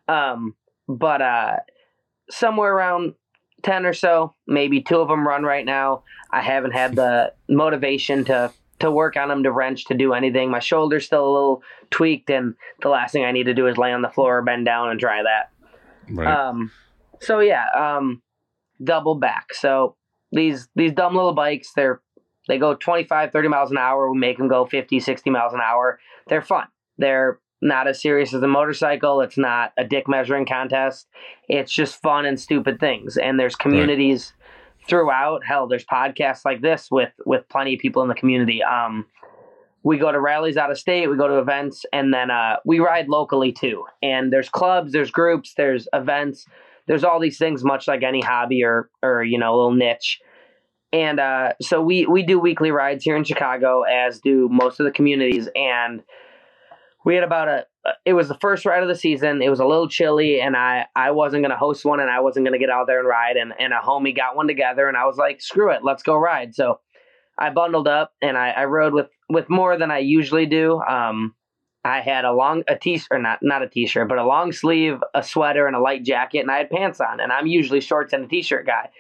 Um, 0.06 0.54
but 0.86 1.20
uh, 1.20 1.56
somewhere 2.30 2.74
around 2.74 3.14
ten 3.62 3.84
or 3.84 3.92
so, 3.92 4.34
maybe 4.46 4.80
two 4.80 4.96
of 4.96 5.08
them 5.08 5.26
run 5.26 5.42
right 5.42 5.64
now. 5.64 6.04
I 6.30 6.40
haven't 6.40 6.72
had 6.72 6.96
the 6.96 7.32
motivation 7.48 8.24
to 8.26 8.52
to 8.80 8.90
work 8.90 9.16
on 9.16 9.28
them, 9.28 9.42
to 9.42 9.52
wrench, 9.52 9.84
to 9.86 9.94
do 9.94 10.14
anything. 10.14 10.50
My 10.50 10.58
shoulder's 10.58 11.04
still 11.04 11.24
a 11.24 11.32
little 11.32 11.62
tweaked, 11.90 12.30
and 12.30 12.54
the 12.80 12.88
last 12.88 13.12
thing 13.12 13.24
I 13.24 13.32
need 13.32 13.44
to 13.44 13.54
do 13.54 13.66
is 13.66 13.76
lay 13.76 13.92
on 13.92 14.02
the 14.02 14.08
floor 14.08 14.38
or 14.38 14.42
bend 14.42 14.64
down 14.64 14.90
and 14.90 14.98
try 14.98 15.22
that. 15.22 15.50
Right. 16.10 16.26
Um, 16.26 16.70
so 17.20 17.40
yeah, 17.40 17.66
um, 17.76 18.22
double 18.82 19.14
back. 19.14 19.52
So 19.54 19.96
these 20.32 20.68
these 20.74 20.92
dumb 20.92 21.14
little 21.14 21.34
bikes, 21.34 21.72
they're 21.74 22.00
they 22.48 22.58
go 22.58 22.74
25, 22.74 23.32
30 23.32 23.48
miles 23.48 23.70
an 23.70 23.78
hour. 23.78 24.10
We 24.10 24.18
make 24.18 24.38
them 24.38 24.48
go 24.48 24.64
50, 24.64 24.98
60 24.98 25.30
miles 25.30 25.52
an 25.52 25.60
hour. 25.64 26.00
They're 26.26 26.42
fun. 26.42 26.66
They're 26.98 27.38
not 27.60 27.86
as 27.88 28.00
serious 28.00 28.32
as 28.32 28.42
a 28.42 28.48
motorcycle. 28.48 29.20
It's 29.20 29.38
not 29.38 29.72
a 29.76 29.84
dick 29.84 30.08
measuring 30.08 30.46
contest. 30.46 31.08
It's 31.48 31.72
just 31.72 32.00
fun 32.00 32.24
and 32.24 32.40
stupid 32.40 32.80
things. 32.80 33.16
And 33.16 33.38
there's 33.38 33.54
communities 33.54 34.32
throughout. 34.88 35.44
Hell, 35.44 35.66
there's 35.66 35.84
podcasts 35.84 36.44
like 36.44 36.62
this 36.62 36.88
with 36.90 37.12
with 37.26 37.48
plenty 37.48 37.74
of 37.74 37.80
people 37.80 38.02
in 38.02 38.08
the 38.08 38.14
community. 38.14 38.62
Um, 38.62 39.06
we 39.82 39.98
go 39.98 40.12
to 40.12 40.20
rallies 40.20 40.56
out 40.56 40.70
of 40.70 40.78
state, 40.78 41.08
we 41.08 41.16
go 41.16 41.28
to 41.28 41.38
events, 41.38 41.86
and 41.92 42.12
then 42.12 42.30
uh, 42.30 42.56
we 42.64 42.80
ride 42.80 43.08
locally 43.08 43.52
too. 43.52 43.84
And 44.02 44.32
there's 44.32 44.48
clubs, 44.48 44.92
there's 44.92 45.10
groups, 45.10 45.54
there's 45.56 45.88
events, 45.94 46.44
there's 46.86 47.04
all 47.04 47.18
these 47.18 47.38
things, 47.38 47.64
much 47.64 47.88
like 47.88 48.02
any 48.02 48.20
hobby 48.20 48.62
or 48.62 48.90
or 49.02 49.22
you 49.22 49.38
know, 49.38 49.54
a 49.54 49.56
little 49.56 49.74
niche. 49.74 50.20
And 50.92 51.20
uh, 51.20 51.52
so 51.62 51.80
we 51.80 52.06
we 52.06 52.22
do 52.22 52.38
weekly 52.38 52.70
rides 52.70 53.04
here 53.04 53.16
in 53.16 53.24
Chicago, 53.24 53.82
as 53.82 54.20
do 54.20 54.48
most 54.50 54.80
of 54.80 54.86
the 54.86 54.92
communities. 54.92 55.48
And 55.54 56.02
we 57.04 57.14
had 57.14 57.24
about 57.24 57.48
a 57.48 57.66
it 58.04 58.12
was 58.12 58.28
the 58.28 58.38
first 58.40 58.66
ride 58.66 58.82
of 58.82 58.88
the 58.88 58.94
season. 58.94 59.40
It 59.40 59.48
was 59.48 59.60
a 59.60 59.64
little 59.64 59.88
chilly, 59.88 60.40
and 60.40 60.56
I 60.56 60.86
I 60.94 61.12
wasn't 61.12 61.42
gonna 61.42 61.56
host 61.56 61.84
one, 61.84 62.00
and 62.00 62.10
I 62.10 62.20
wasn't 62.20 62.46
gonna 62.46 62.58
get 62.58 62.70
out 62.70 62.86
there 62.86 62.98
and 62.98 63.08
ride. 63.08 63.36
And 63.36 63.54
and 63.58 63.72
a 63.72 63.78
homie 63.78 64.14
got 64.14 64.36
one 64.36 64.46
together, 64.46 64.86
and 64.86 64.96
I 64.96 65.06
was 65.06 65.16
like, 65.16 65.40
screw 65.40 65.70
it, 65.72 65.82
let's 65.82 66.02
go 66.02 66.16
ride. 66.16 66.54
So 66.54 66.80
I 67.38 67.50
bundled 67.50 67.88
up 67.88 68.12
and 68.20 68.36
I, 68.36 68.50
I 68.50 68.64
rode 68.66 68.92
with 68.92 69.08
with 69.28 69.48
more 69.48 69.78
than 69.78 69.90
I 69.90 69.98
usually 69.98 70.46
do. 70.46 70.80
Um, 70.82 71.34
I 71.82 72.02
had 72.02 72.26
a 72.26 72.32
long 72.32 72.62
a 72.68 72.76
t 72.76 73.00
or 73.10 73.18
not 73.18 73.38
not 73.42 73.62
a 73.62 73.68
t 73.68 73.86
shirt, 73.86 74.08
but 74.08 74.18
a 74.18 74.24
long 74.24 74.52
sleeve, 74.52 74.98
a 75.14 75.22
sweater, 75.22 75.66
and 75.66 75.74
a 75.74 75.80
light 75.80 76.04
jacket, 76.04 76.40
and 76.40 76.50
I 76.50 76.58
had 76.58 76.70
pants 76.70 77.00
on. 77.00 77.20
And 77.20 77.32
I'm 77.32 77.46
usually 77.46 77.80
shorts 77.80 78.12
and 78.12 78.24
a 78.24 78.28
t 78.28 78.42
shirt 78.42 78.66
guy. 78.66 78.90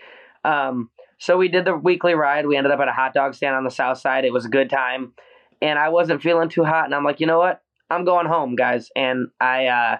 Um, 0.42 0.90
so 1.18 1.36
we 1.36 1.48
did 1.48 1.66
the 1.66 1.76
weekly 1.76 2.14
ride. 2.14 2.46
We 2.46 2.56
ended 2.56 2.72
up 2.72 2.80
at 2.80 2.88
a 2.88 2.92
hot 2.92 3.12
dog 3.12 3.34
stand 3.34 3.54
on 3.54 3.64
the 3.64 3.70
south 3.70 3.98
side. 3.98 4.24
It 4.24 4.32
was 4.32 4.46
a 4.46 4.50
good 4.50 4.70
time, 4.70 5.12
and 5.60 5.78
I 5.78 5.90
wasn't 5.90 6.22
feeling 6.22 6.48
too 6.48 6.64
hot. 6.64 6.86
And 6.86 6.94
I'm 6.94 7.04
like, 7.04 7.20
you 7.20 7.26
know 7.26 7.38
what? 7.38 7.60
I'm 7.90 8.04
going 8.04 8.26
home, 8.26 8.54
guys. 8.54 8.90
And 8.94 9.28
I 9.40 9.66
uh, 9.66 9.98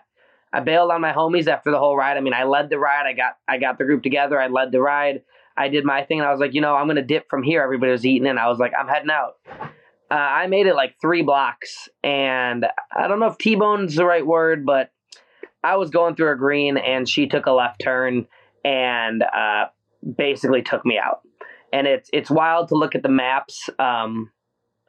I 0.53 0.61
bailed 0.61 0.90
on 0.90 1.00
my 1.00 1.12
homies 1.12 1.48
after 1.48 1.70
the 1.70 1.79
whole 1.79 1.96
ride. 1.96 2.16
I 2.16 2.20
mean, 2.20 2.35
I 2.35 2.44
led 2.44 2.70
the 2.70 2.79
ride. 2.79 3.07
I 3.07 3.12
got 3.12 3.37
I 3.48 3.59
got 3.59 3.79
the 3.79 3.85
group 3.85 4.03
together. 4.03 4.40
I 4.40 4.48
led 4.48 4.72
the 4.72 4.81
ride. 4.81 5.22
I 5.57 5.68
did 5.68 5.85
my 5.85 6.05
thing, 6.05 6.20
and 6.20 6.29
I 6.29 6.33
was 6.33 6.40
like, 6.40 6.55
you 6.55 6.61
know, 6.61 6.74
I'm 6.74 6.87
gonna 6.87 7.03
dip 7.03 7.29
from 7.29 7.42
here. 7.42 7.62
Everybody 7.62 7.92
was 7.92 8.07
eating, 8.07 8.29
and 8.29 8.38
I 8.38 8.48
was 8.48 8.59
like, 8.59 8.72
I'm 8.79 8.88
heading 8.88 9.11
out. 9.11 9.35
Uh, 10.11 10.14
I 10.14 10.46
made 10.48 10.66
it 10.66 10.74
like 10.74 10.94
three 11.00 11.22
blocks, 11.22 11.88
and 12.03 12.66
I 12.96 13.07
don't 13.07 13.20
know 13.20 13.26
if 13.26 13.38
T-bone's 13.38 13.94
the 13.94 14.05
right 14.05 14.26
word, 14.26 14.66
but 14.66 14.90
I 15.62 15.76
was 15.76 15.90
going 15.90 16.16
through 16.16 16.33
a 16.33 16.37
green, 16.37 16.79
and 16.79 17.09
she 17.09 17.29
took 17.29 17.46
a 17.46 17.53
left 17.53 17.81
turn 17.81 18.26
and 18.64 19.22
uh, 19.22 19.66
basically 20.16 20.62
took 20.62 20.85
me 20.85 20.98
out. 20.98 21.20
And 21.72 21.87
it's 21.87 22.11
it's 22.12 22.31
wild 22.31 22.68
to 22.68 22.74
look 22.74 22.94
at 22.94 23.03
the 23.03 23.09
maps 23.09 23.68
um, 23.79 24.33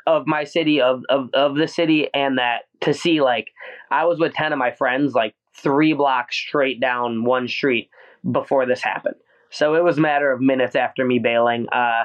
of 0.08 0.28
my 0.28 0.44
city, 0.44 0.82
of, 0.82 1.04
of 1.10 1.30
of 1.34 1.56
the 1.56 1.68
city, 1.68 2.08
and 2.14 2.38
that 2.38 2.64
to 2.82 2.94
see 2.94 3.22
like 3.22 3.52
I 3.90 4.06
was 4.06 4.20
with 4.20 4.34
ten 4.34 4.54
of 4.54 4.60
my 4.60 4.72
friends, 4.72 5.14
like 5.14 5.36
three 5.56 5.94
blocks 5.94 6.36
straight 6.36 6.80
down 6.80 7.24
one 7.24 7.48
street 7.48 7.90
before 8.30 8.66
this 8.66 8.82
happened. 8.82 9.16
So 9.50 9.76
it 9.76 9.84
was 9.84 9.98
a 9.98 10.02
matter 10.02 10.32
of 10.32 10.42
minutes 10.42 10.76
after 10.76 11.06
me 11.06 11.20
bailing. 11.20 11.68
Uh, 11.72 12.04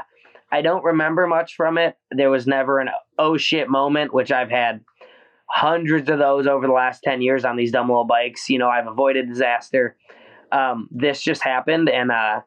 I 0.51 0.63
don't 0.63 0.85
remember 0.85 1.27
much 1.27 1.55
from 1.55 1.79
it. 1.79 1.97
There 2.11 2.31
was 2.31 2.47
never 2.47 2.81
an 2.81 2.89
oh 3.19 3.37
shit 3.37 3.69
moment, 3.69 4.13
which 4.13 4.33
I've 4.33 4.51
had 4.51 4.85
hundreds 5.49 6.09
of 6.09 6.19
those 6.19 6.47
over 6.47 6.67
the 6.67 6.73
last 6.73 7.03
10 7.03 7.23
years 7.23 7.45
on 7.45 7.57
these 7.57 7.73
dumb 7.73 7.89
little 7.89 8.05
bikes. 8.05 8.49
You 8.49 8.59
know, 8.59 8.69
I've 8.69 8.87
avoided 8.87 9.29
disaster. 9.29 9.97
Um, 10.53 10.89
this 10.91 11.23
just 11.23 11.43
happened. 11.43 11.89
And 11.89 12.11
uh, 12.11 12.41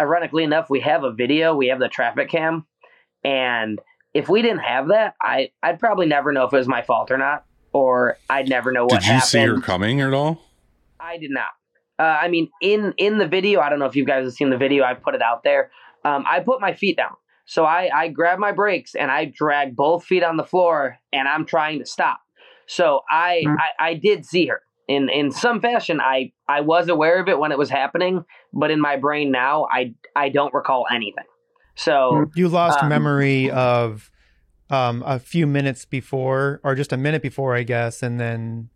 ironically 0.00 0.44
enough, 0.44 0.70
we 0.70 0.80
have 0.80 1.04
a 1.04 1.12
video, 1.12 1.54
we 1.54 1.68
have 1.68 1.78
the 1.78 1.88
traffic 1.88 2.30
cam. 2.30 2.66
And 3.24 3.78
if 4.14 4.28
we 4.28 4.42
didn't 4.42 4.60
have 4.60 4.88
that, 4.88 5.14
I, 5.22 5.50
I'd 5.62 5.78
probably 5.78 6.06
never 6.06 6.32
know 6.32 6.44
if 6.44 6.52
it 6.52 6.56
was 6.56 6.68
my 6.68 6.82
fault 6.82 7.10
or 7.10 7.18
not, 7.18 7.44
or 7.72 8.16
I'd 8.28 8.48
never 8.48 8.72
know 8.72 8.84
what 8.84 9.02
happened. 9.02 9.02
Did 9.02 9.06
you 9.06 9.12
happened. 9.14 9.28
see 9.28 9.38
her 9.40 9.60
coming 9.60 10.00
at 10.00 10.12
all? 10.12 10.42
I 10.98 11.18
did 11.18 11.30
not. 11.30 11.50
Uh, 11.98 12.18
I 12.22 12.28
mean, 12.28 12.48
in 12.62 12.94
in 12.96 13.18
the 13.18 13.26
video, 13.26 13.60
I 13.60 13.68
don't 13.68 13.78
know 13.78 13.86
if 13.86 13.94
you 13.94 14.06
guys 14.06 14.24
have 14.24 14.32
seen 14.32 14.50
the 14.50 14.56
video. 14.56 14.84
I 14.84 14.94
put 14.94 15.14
it 15.14 15.22
out 15.22 15.44
there. 15.44 15.70
Um, 16.04 16.24
I 16.26 16.40
put 16.40 16.60
my 16.60 16.72
feet 16.72 16.96
down, 16.96 17.14
so 17.44 17.64
I 17.64 17.90
I 17.94 18.08
grab 18.08 18.38
my 18.38 18.52
brakes 18.52 18.94
and 18.94 19.10
I 19.10 19.26
drag 19.26 19.76
both 19.76 20.04
feet 20.04 20.22
on 20.22 20.38
the 20.38 20.44
floor, 20.44 20.96
and 21.12 21.28
I'm 21.28 21.44
trying 21.44 21.78
to 21.80 21.86
stop. 21.86 22.20
So 22.66 23.02
I 23.10 23.44
I, 23.46 23.88
I 23.90 23.94
did 23.94 24.24
see 24.24 24.46
her 24.46 24.62
in 24.88 25.10
in 25.10 25.30
some 25.30 25.60
fashion. 25.60 26.00
I 26.00 26.32
I 26.48 26.62
was 26.62 26.88
aware 26.88 27.20
of 27.20 27.28
it 27.28 27.38
when 27.38 27.52
it 27.52 27.58
was 27.58 27.68
happening, 27.68 28.24
but 28.52 28.70
in 28.70 28.80
my 28.80 28.96
brain 28.96 29.30
now, 29.30 29.66
I 29.70 29.94
I 30.16 30.30
don't 30.30 30.54
recall 30.54 30.86
anything. 30.90 31.24
So 31.74 32.26
You 32.34 32.48
lost 32.48 32.82
Um, 32.82 32.88
memory 32.88 33.50
of 33.50 34.10
um, 34.70 35.02
a 35.06 35.18
few 35.18 35.46
minutes 35.46 35.84
before, 35.84 36.60
or 36.62 36.74
just 36.74 36.92
a 36.92 36.96
minute 36.96 37.22
before, 37.22 37.54
I 37.56 37.62
guess, 37.64 38.02
and 38.02 38.20
then 38.20 38.68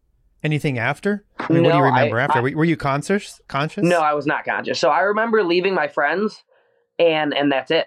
anything 0.43 0.79
after. 0.79 1.25
I 1.39 1.53
mean, 1.53 1.63
what 1.65 1.73
do 1.73 1.79
you 1.79 1.85
remember 1.85 2.19
I- 2.19 2.25
after? 2.25 2.39
I- 2.39 2.43
were, 2.43 2.51
were 2.51 2.65
you 2.65 2.77
conscious? 2.77 3.41
Conscious? 3.49 3.85
No, 3.85 4.01
I 4.01 4.15
was 4.15 4.27
not 4.27 4.45
conscious. 4.45 4.79
So 4.81 4.91
I 4.91 5.01
remember 5.01 5.43
leaving 5.45 5.75
my 5.75 5.89
friends, 5.89 6.43
and 6.99 7.33
and 7.35 7.51
that's 7.53 7.71
it. 7.71 7.87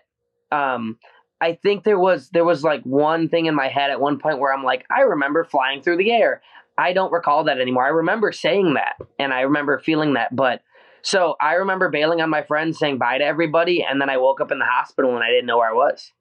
Um, 0.52 0.98
I 1.42 1.54
think 1.54 1.84
there 1.84 2.00
was 2.00 2.30
there 2.30 2.46
was 2.46 2.64
like 2.64 2.82
one 2.84 3.28
thing 3.30 3.46
in 3.48 3.56
my 3.56 3.68
head 3.68 3.90
at 3.92 4.00
one 4.00 4.20
point 4.20 4.40
where 4.40 4.54
I'm 4.54 4.64
like, 4.64 4.86
I 4.90 5.02
remember 5.02 5.44
flying 5.44 5.82
through 5.82 5.98
the 5.98 6.12
air. 6.12 6.42
I 6.78 6.94
don't 6.94 7.12
recall 7.12 7.44
that 7.46 7.60
anymore. 7.60 7.86
I 7.86 7.90
remember 7.90 8.32
saying 8.32 8.76
that, 8.76 8.94
and 9.20 9.34
I 9.34 9.42
remember 9.42 9.80
feeling 9.80 10.14
that, 10.14 10.36
but. 10.36 10.62
So 11.02 11.36
I 11.40 11.54
remember 11.54 11.90
bailing 11.90 12.22
on 12.22 12.30
my 12.30 12.44
friends, 12.44 12.80
saying 12.80 12.98
bye 12.98 13.18
to 13.18 13.24
everybody, 13.24 13.84
and 13.84 14.02
then 14.02 14.10
I 14.10 14.18
woke 14.18 14.42
up 14.42 14.52
in 14.52 14.60
the 14.60 14.66
hospital 14.66 15.16
and 15.16 15.24
I 15.24 15.30
didn't 15.30 15.46
know 15.46 15.58
where 15.58 15.70
I 15.70 15.74
was. 15.74 16.12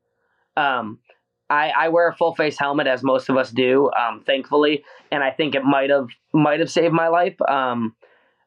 Um, 0.57 0.99
I, 1.49 1.73
I 1.77 1.89
wear 1.89 2.09
a 2.09 2.15
full 2.15 2.35
face 2.35 2.59
helmet 2.59 2.87
as 2.87 3.03
most 3.03 3.29
of 3.29 3.37
us 3.37 3.51
do, 3.51 3.91
um, 3.93 4.23
thankfully, 4.27 4.85
and 5.13 5.23
I 5.23 5.31
think 5.31 5.55
it 5.55 5.65
might 5.65 5.91
have 5.91 6.09
might 6.33 6.61
have 6.61 6.71
saved 6.71 6.93
my 6.93 7.09
life. 7.09 7.41
Um, 7.43 7.95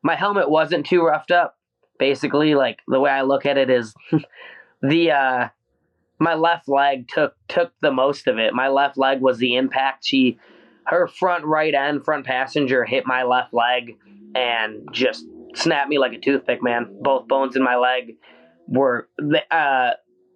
my 0.04 0.15
helmet 0.15 0.50
wasn't 0.50 0.86
too 0.86 1.04
roughed 1.04 1.32
up. 1.32 1.58
Basically, 1.98 2.56
like 2.56 2.80
the 2.88 3.00
way 3.00 3.10
I 3.10 3.22
look 3.22 3.46
at 3.46 3.58
it 3.58 3.70
is, 3.70 3.94
the 4.82 5.12
uh, 5.12 5.48
my 6.20 6.36
left 6.36 6.68
leg 6.68 7.08
took 7.08 7.36
took 7.48 7.72
the 7.82 7.92
most 7.92 8.28
of 8.28 8.38
it. 8.38 8.54
My 8.54 8.68
left 8.68 8.98
leg 8.98 9.22
was 9.22 9.38
the 9.38 9.56
impact. 9.56 10.06
She, 10.06 10.38
her 10.86 11.08
front 11.08 11.46
right 11.46 11.74
end, 11.74 12.04
front 12.04 12.26
passenger 12.26 12.84
hit 12.84 13.06
my 13.06 13.24
left 13.24 13.54
leg 13.54 13.98
and 14.36 14.88
just 14.92 15.26
snapped 15.56 15.90
me 15.90 15.98
like 15.98 16.14
a 16.14 16.20
toothpick. 16.20 16.62
Man, 16.62 16.98
both 17.02 17.28
bones 17.28 17.56
in 17.56 17.64
my 17.64 17.76
leg 17.76 18.18
were. 18.68 19.08
Uh, 19.52 19.92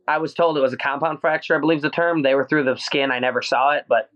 I 0.07 0.17
was 0.17 0.33
told 0.33 0.57
it 0.57 0.61
was 0.61 0.73
a 0.73 0.77
compound 0.77 1.21
fracture. 1.21 1.55
I 1.55 1.59
believe 1.59 1.77
is 1.77 1.83
the 1.83 1.89
term. 1.89 2.23
They 2.23 2.35
were 2.35 2.45
through 2.45 2.65
the 2.65 2.77
skin. 2.77 3.11
I 3.11 3.19
never 3.19 3.41
saw 3.41 3.71
it, 3.71 3.85
but 3.87 4.09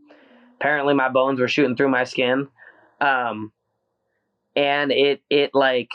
apparently 0.59 0.93
my 0.93 1.09
bones 1.09 1.39
were 1.39 1.47
shooting 1.47 1.75
through 1.75 1.89
my 1.89 2.03
skin. 2.03 2.47
Um, 2.99 3.51
and 4.55 4.91
it 4.91 5.21
it 5.29 5.51
like 5.53 5.89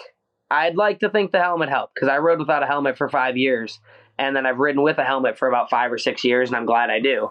I'd 0.51 0.77
like 0.77 1.01
to 1.01 1.11
think 1.11 1.33
the 1.33 1.41
helmet 1.41 1.69
helped 1.69 1.95
because 1.95 2.09
I 2.09 2.19
rode 2.19 2.39
without 2.39 2.63
a 2.63 2.67
helmet 2.67 2.97
for 2.97 3.09
five 3.09 3.37
years, 3.37 3.81
and 4.19 4.37
then 4.37 4.47
I've 4.47 4.59
ridden 4.59 4.83
with 4.83 4.99
a 4.99 5.05
helmet 5.05 5.39
for 5.39 5.49
about 5.49 5.69
five 5.69 5.93
or 5.93 5.99
six 5.99 6.25
years, 6.25 6.49
and 6.49 6.57
I'm 6.57 6.67
glad 6.67 6.91
I 6.91 7.01
do. 7.01 7.31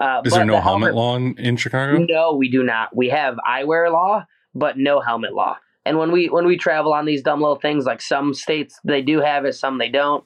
Uh, 0.00 0.22
Is 0.24 0.32
there 0.32 0.44
no 0.44 0.54
the 0.54 0.60
helmet 0.60 0.94
law 0.94 1.16
in, 1.16 1.36
in 1.38 1.56
Chicago? 1.56 1.98
No, 1.98 2.34
we 2.34 2.48
do 2.48 2.62
not. 2.62 2.94
We 2.96 3.08
have 3.08 3.36
eyewear 3.46 3.92
law, 3.92 4.26
but 4.54 4.78
no 4.78 5.00
helmet 5.00 5.34
law. 5.34 5.58
And 5.88 5.98
when 5.98 6.12
we 6.12 6.28
when 6.28 6.46
we 6.46 6.58
travel 6.58 6.92
on 6.92 7.06
these 7.06 7.22
dumb 7.22 7.40
little 7.40 7.56
things, 7.56 7.86
like 7.86 8.02
some 8.02 8.34
states 8.34 8.78
they 8.84 9.00
do 9.00 9.20
have 9.20 9.46
it, 9.46 9.54
some 9.54 9.78
they 9.78 9.88
don't. 9.88 10.22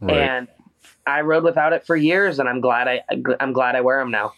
Right. 0.00 0.16
And 0.16 0.48
I 1.06 1.20
rode 1.20 1.44
without 1.44 1.72
it 1.72 1.86
for 1.86 1.96
years, 1.96 2.38
and 2.38 2.48
I'm 2.48 2.60
glad 2.60 2.88
I 2.88 3.02
I'm 3.38 3.52
glad 3.52 3.76
I 3.76 3.82
wear 3.82 3.98
them 4.00 4.10
now. 4.10 4.32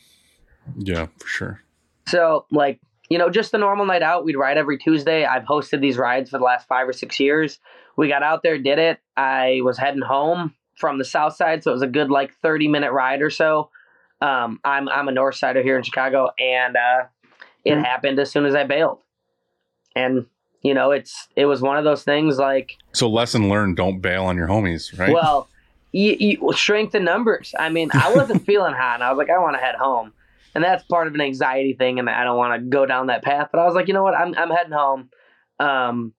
yeah, 0.77 1.07
for 1.19 1.27
sure. 1.27 1.63
So, 2.09 2.47
like, 2.51 2.81
you 3.09 3.19
know, 3.19 3.31
just 3.31 3.55
a 3.55 3.59
normal 3.59 3.87
night 3.87 4.03
out, 4.03 4.25
we'd 4.25 4.37
ride 4.37 4.57
every 4.57 4.79
Tuesday. 4.79 5.25
I've 5.25 5.45
hosted 5.45 5.81
these 5.81 5.97
rides 5.97 6.31
for 6.31 6.39
the 6.39 6.45
last 6.45 6.67
five 6.67 6.89
or 6.89 6.93
six 6.93 7.21
years. 7.21 7.59
We 7.97 8.09
got 8.09 8.23
out 8.23 8.43
there, 8.43 8.59
did 8.59 8.79
it. 8.79 8.99
I 9.17 9.61
was 9.63 9.79
heading 9.79 10.03
home 10.03 10.55
from 10.77 10.99
the 10.99 11.05
south 11.05 11.37
side, 11.37 11.63
so 11.63 11.71
it 11.71 11.75
was 11.75 11.83
a 11.83 11.87
good 11.87 12.11
like 12.11 12.35
30 12.43 12.69
minute 12.69 12.93
ride 12.93 13.23
or 13.23 13.31
so. 13.31 13.71
Um, 14.21 14.59
I'm 14.65 14.89
I'm 14.89 15.07
a 15.09 15.13
north 15.13 15.37
sider 15.37 15.63
here 15.63 15.77
in 15.77 15.85
Chicago, 15.85 16.31
and 16.39 16.77
uh, 16.77 17.05
it 17.65 17.79
happened 17.79 18.19
as 18.19 18.33
soon 18.33 18.45
as 18.47 18.55
I 18.55 18.65
bailed. 18.65 18.99
And 19.95 20.27
you 20.63 20.75
know, 20.75 20.91
it's 20.91 21.29
it 21.37 21.47
was 21.47 21.61
one 21.61 21.77
of 21.77 21.85
those 21.85 22.03
things 22.03 22.39
like 22.39 22.77
So 22.93 23.09
lesson 23.09 23.49
learned: 23.49 23.77
don't 23.77 24.01
bail 24.01 24.25
on 24.25 24.37
your 24.37 24.49
homies, 24.49 24.97
right? 24.99 25.13
well, 25.13 25.49
you, 25.93 26.17
you, 26.19 26.53
strength 26.53 26.95
in 26.95 27.05
numbers. 27.05 27.55
I 27.59 27.71
mean, 27.71 27.91
I 27.93 28.15
wasn't 28.15 28.45
feeling 28.47 28.75
hot, 28.75 28.95
and 28.95 29.05
I 29.05 29.11
was 29.11 29.19
like, 29.19 29.31
I 29.31 29.39
want 29.39 29.57
to 29.57 29.63
head 29.63 29.77
home, 29.77 30.13
and 30.55 30.63
that's 30.63 30.85
part 30.85 31.07
of 31.07 31.15
an 31.15 31.21
anxiety 31.21 31.75
thing, 31.75 31.99
and 31.99 32.11
I 32.11 32.25
don't 32.25 32.37
want 32.37 32.61
to 32.61 32.69
go 32.69 32.87
down 32.87 33.07
that 33.07 33.23
path. 33.23 33.49
But 33.53 33.61
I 33.61 33.67
was 33.67 33.75
like, 33.75 33.89
you 33.89 33.95
know 33.95 34.03
what, 34.03 34.15
I'm 34.15 34.35
I'm 34.37 34.51
heading 34.51 34.73
home, 34.73 35.11
um, 35.61 36.13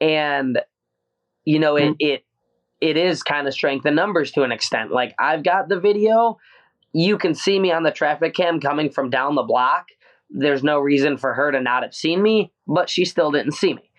and 0.00 0.60
you 1.44 1.58
know, 1.58 1.76
it 1.76 1.96
it 1.98 2.24
it 2.80 2.96
is 2.96 3.22
kind 3.22 3.46
of 3.46 3.54
strength 3.54 3.86
in 3.86 3.94
numbers 3.94 4.32
to 4.32 4.42
an 4.42 4.52
extent. 4.52 4.90
Like 4.90 5.14
I've 5.18 5.44
got 5.44 5.68
the 5.68 5.78
video, 5.78 6.38
you 6.92 7.16
can 7.16 7.34
see 7.34 7.58
me 7.58 7.72
on 7.72 7.84
the 7.84 7.90
traffic 7.90 8.34
cam 8.34 8.60
coming 8.60 8.90
from 8.90 9.10
down 9.10 9.34
the 9.34 9.42
block. 9.42 9.86
There's 10.32 10.62
no 10.62 10.78
reason 10.78 11.16
for 11.18 11.34
her 11.34 11.50
to 11.52 11.60
not 11.60 11.82
have 11.82 11.94
seen 11.94 12.22
me, 12.22 12.52
but 12.66 12.88
she 12.88 13.04
still 13.04 13.30
didn't 13.30 13.52
see 13.52 13.74
me. 13.74 13.90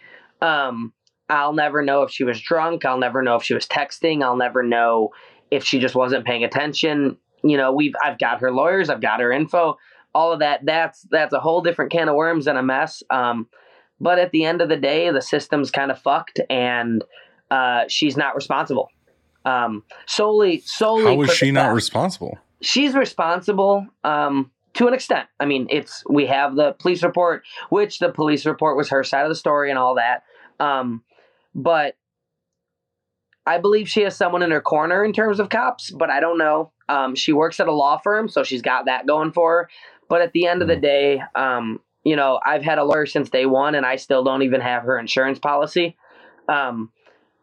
Um, 0.42 0.94
I'll 1.30 1.54
never 1.54 1.82
know 1.82 2.04
if 2.04 2.12
she 2.12 2.24
was 2.24 2.42
drunk. 2.42 2.86
I'll 2.86 2.98
never 2.98 3.22
know 3.22 3.36
if 3.36 3.44
she 3.44 3.54
was 3.54 3.68
texting. 3.68 4.24
I'll 4.24 4.36
never 4.36 4.64
know 4.64 5.10
if 5.52 5.64
she 5.64 5.80
just 5.80 5.96
wasn't 5.96 6.26
paying 6.26 6.44
attention. 6.44 7.18
You 7.44 7.58
know, 7.58 7.72
we've 7.72 7.94
I've 8.04 8.20
got 8.20 8.40
her 8.42 8.52
lawyers, 8.52 8.90
I've 8.90 9.02
got 9.02 9.20
her 9.20 9.32
info, 9.32 9.78
all 10.14 10.32
of 10.34 10.40
that. 10.40 10.62
That's 10.66 11.06
that's 11.12 11.34
a 11.34 11.40
whole 11.40 11.62
different 11.62 11.92
can 11.92 12.10
of 12.10 12.16
worms 12.16 12.48
and 12.48 12.58
a 12.58 12.64
mess. 12.64 13.04
Um, 13.10 13.48
but 14.00 14.20
at 14.20 14.32
the 14.32 14.46
end 14.46 14.62
of 14.62 14.70
the 14.70 14.78
day, 14.78 15.12
the 15.12 15.22
system's 15.22 15.72
kind 15.72 15.92
of 15.92 16.00
fucked, 16.00 16.40
and 16.50 17.04
uh, 17.52 17.84
she's 17.88 18.18
not 18.18 18.36
responsible. 18.36 18.90
Um, 19.46 19.84
solely, 20.08 20.62
solely. 20.66 21.04
How 21.04 21.16
was 21.16 21.34
she 21.34 21.52
not 21.52 21.74
responsible? 21.74 22.38
she's 22.64 22.96
responsible 22.96 23.86
um, 24.04 24.50
to 24.76 24.88
an 24.88 24.94
extent. 24.94 25.28
I 25.40 25.46
mean, 25.46 25.68
it's 25.70 26.04
we 26.10 26.26
have 26.28 26.56
the 26.56 26.74
police 26.74 27.04
report, 27.04 27.44
which 27.70 28.00
the 28.00 28.10
police 28.10 28.46
report 28.46 28.78
was 28.78 28.90
her 28.90 29.04
side 29.04 29.24
of 29.24 29.30
the 29.30 29.36
story 29.36 29.70
and 29.70 29.80
all 29.80 29.96
that. 29.96 30.24
Um, 30.60 31.04
but 31.54 31.96
I 33.46 33.58
believe 33.58 33.90
she 33.90 34.02
has 34.02 34.16
someone 34.16 34.42
in 34.42 34.52
her 34.52 34.62
corner 34.62 35.04
in 35.04 35.14
terms 35.14 35.40
of 35.40 35.50
cops, 35.50 35.92
but 35.92 36.10
I 36.10 36.20
don't 36.20 36.38
know. 36.38 36.72
Um, 36.90 37.16
she 37.16 37.34
works 37.34 37.60
at 37.60 37.68
a 37.68 37.74
law 37.74 37.98
firm, 37.98 38.30
so 38.30 38.44
she's 38.44 38.62
got 38.62 38.86
that 38.86 39.06
going 39.06 39.32
for 39.32 39.52
her. 39.52 39.70
But 40.10 40.22
at 40.22 40.32
the 40.34 40.48
end 40.48 40.62
of 40.62 40.68
the 40.68 40.76
day, 40.76 41.22
um, 41.36 41.80
you 42.04 42.16
know, 42.16 42.40
I've 42.46 42.64
had 42.64 42.78
a 42.78 42.84
lawyer 42.84 43.06
since 43.06 43.30
day 43.30 43.46
one, 43.46 43.76
and 43.76 43.86
I 43.86 43.98
still 43.98 44.24
don't 44.24 44.44
even 44.44 44.62
have 44.62 44.84
her 44.84 44.98
insurance 44.98 45.40
policy. 45.40 45.98
Um, 46.48 46.92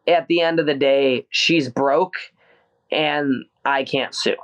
at 0.07 0.27
the 0.29 0.41
end 0.41 0.61
of 0.61 0.67
the 0.67 0.75
day, 0.75 1.27
she's 1.31 1.69
broke, 1.69 2.15
and 2.91 3.45
I 3.65 3.85
can't 3.85 4.15
sue. 4.15 4.37